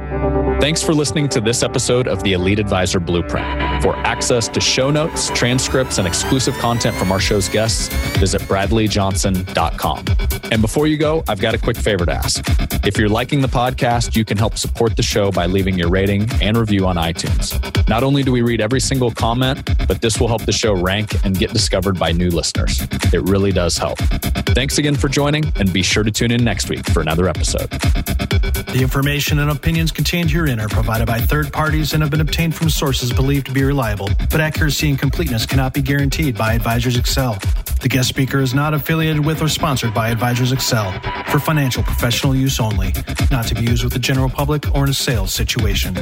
Thanks 0.60 0.82
for 0.82 0.92
listening 0.92 1.26
to 1.30 1.40
this 1.40 1.62
episode 1.62 2.06
of 2.06 2.22
the 2.22 2.34
Elite 2.34 2.58
Advisor 2.58 3.00
Blueprint. 3.00 3.82
For 3.82 3.96
access 3.96 4.46
to 4.48 4.60
show 4.60 4.90
notes, 4.90 5.30
transcripts, 5.30 5.96
and 5.96 6.06
exclusive 6.06 6.54
content 6.58 6.94
from 6.96 7.10
our 7.10 7.18
show's 7.18 7.48
guests, 7.48 7.88
visit 8.18 8.42
bradleyjohnson.com. 8.42 10.04
And 10.52 10.60
before 10.60 10.86
you 10.86 10.98
go, 10.98 11.24
I've 11.28 11.40
got 11.40 11.54
a 11.54 11.58
quick 11.58 11.78
favor 11.78 12.04
to 12.04 12.12
ask. 12.12 12.44
If 12.84 12.98
you're 12.98 13.08
liking 13.08 13.40
the 13.40 13.48
podcast, 13.48 14.14
you 14.14 14.24
can 14.26 14.36
help 14.36 14.58
support 14.58 14.96
the 14.96 15.02
show 15.02 15.30
by 15.30 15.46
leaving 15.46 15.78
your 15.78 15.88
rating 15.88 16.28
and 16.42 16.58
review 16.58 16.86
on 16.86 16.96
iTunes. 16.96 17.56
Not 17.88 18.02
only 18.02 18.22
do 18.22 18.30
we 18.30 18.42
read 18.42 18.60
every 18.60 18.80
single 18.80 19.10
comment, 19.10 19.64
but 19.88 20.02
this 20.02 20.20
will 20.20 20.28
help 20.28 20.44
the 20.44 20.52
show 20.52 20.74
rank 20.74 21.24
and 21.24 21.38
get 21.38 21.54
discovered 21.54 21.98
by 21.98 22.12
new 22.12 22.28
listeners. 22.28 22.82
It 23.14 23.22
really 23.22 23.50
does 23.52 23.78
help. 23.78 23.98
Thanks 23.98 24.76
again 24.76 24.96
for 24.96 25.08
joining, 25.08 25.50
and 25.56 25.72
be 25.72 25.82
sure 25.82 26.02
to 26.02 26.10
tune 26.10 26.32
in 26.32 26.44
next 26.44 26.68
week 26.68 26.84
for 26.90 27.00
another 27.00 27.28
episode. 27.28 27.70
The 28.70 28.80
information 28.82 29.38
and 29.38 29.50
opinions 29.50 29.90
contained 29.90 30.30
herein 30.30 30.49
are 30.58 30.68
provided 30.68 31.06
by 31.06 31.20
third 31.20 31.52
parties 31.52 31.92
and 31.92 32.02
have 32.02 32.10
been 32.10 32.20
obtained 32.20 32.54
from 32.54 32.70
sources 32.70 33.12
believed 33.12 33.46
to 33.46 33.52
be 33.52 33.62
reliable, 33.62 34.08
but 34.30 34.40
accuracy 34.40 34.88
and 34.88 34.98
completeness 34.98 35.46
cannot 35.46 35.74
be 35.74 35.82
guaranteed 35.82 36.36
by 36.36 36.54
Advisors 36.54 36.96
Excel. 36.96 37.38
The 37.82 37.88
guest 37.88 38.08
speaker 38.08 38.40
is 38.40 38.52
not 38.54 38.74
affiliated 38.74 39.24
with 39.24 39.40
or 39.42 39.48
sponsored 39.48 39.94
by 39.94 40.08
Advisors 40.08 40.50
Excel 40.52 40.92
for 41.26 41.38
financial 41.38 41.82
professional 41.82 42.34
use 42.34 42.58
only, 42.58 42.92
not 43.30 43.46
to 43.48 43.54
be 43.54 43.62
used 43.62 43.84
with 43.84 43.92
the 43.92 43.98
general 43.98 44.28
public 44.28 44.74
or 44.74 44.84
in 44.84 44.90
a 44.90 44.94
sales 44.94 45.32
situation. 45.32 45.94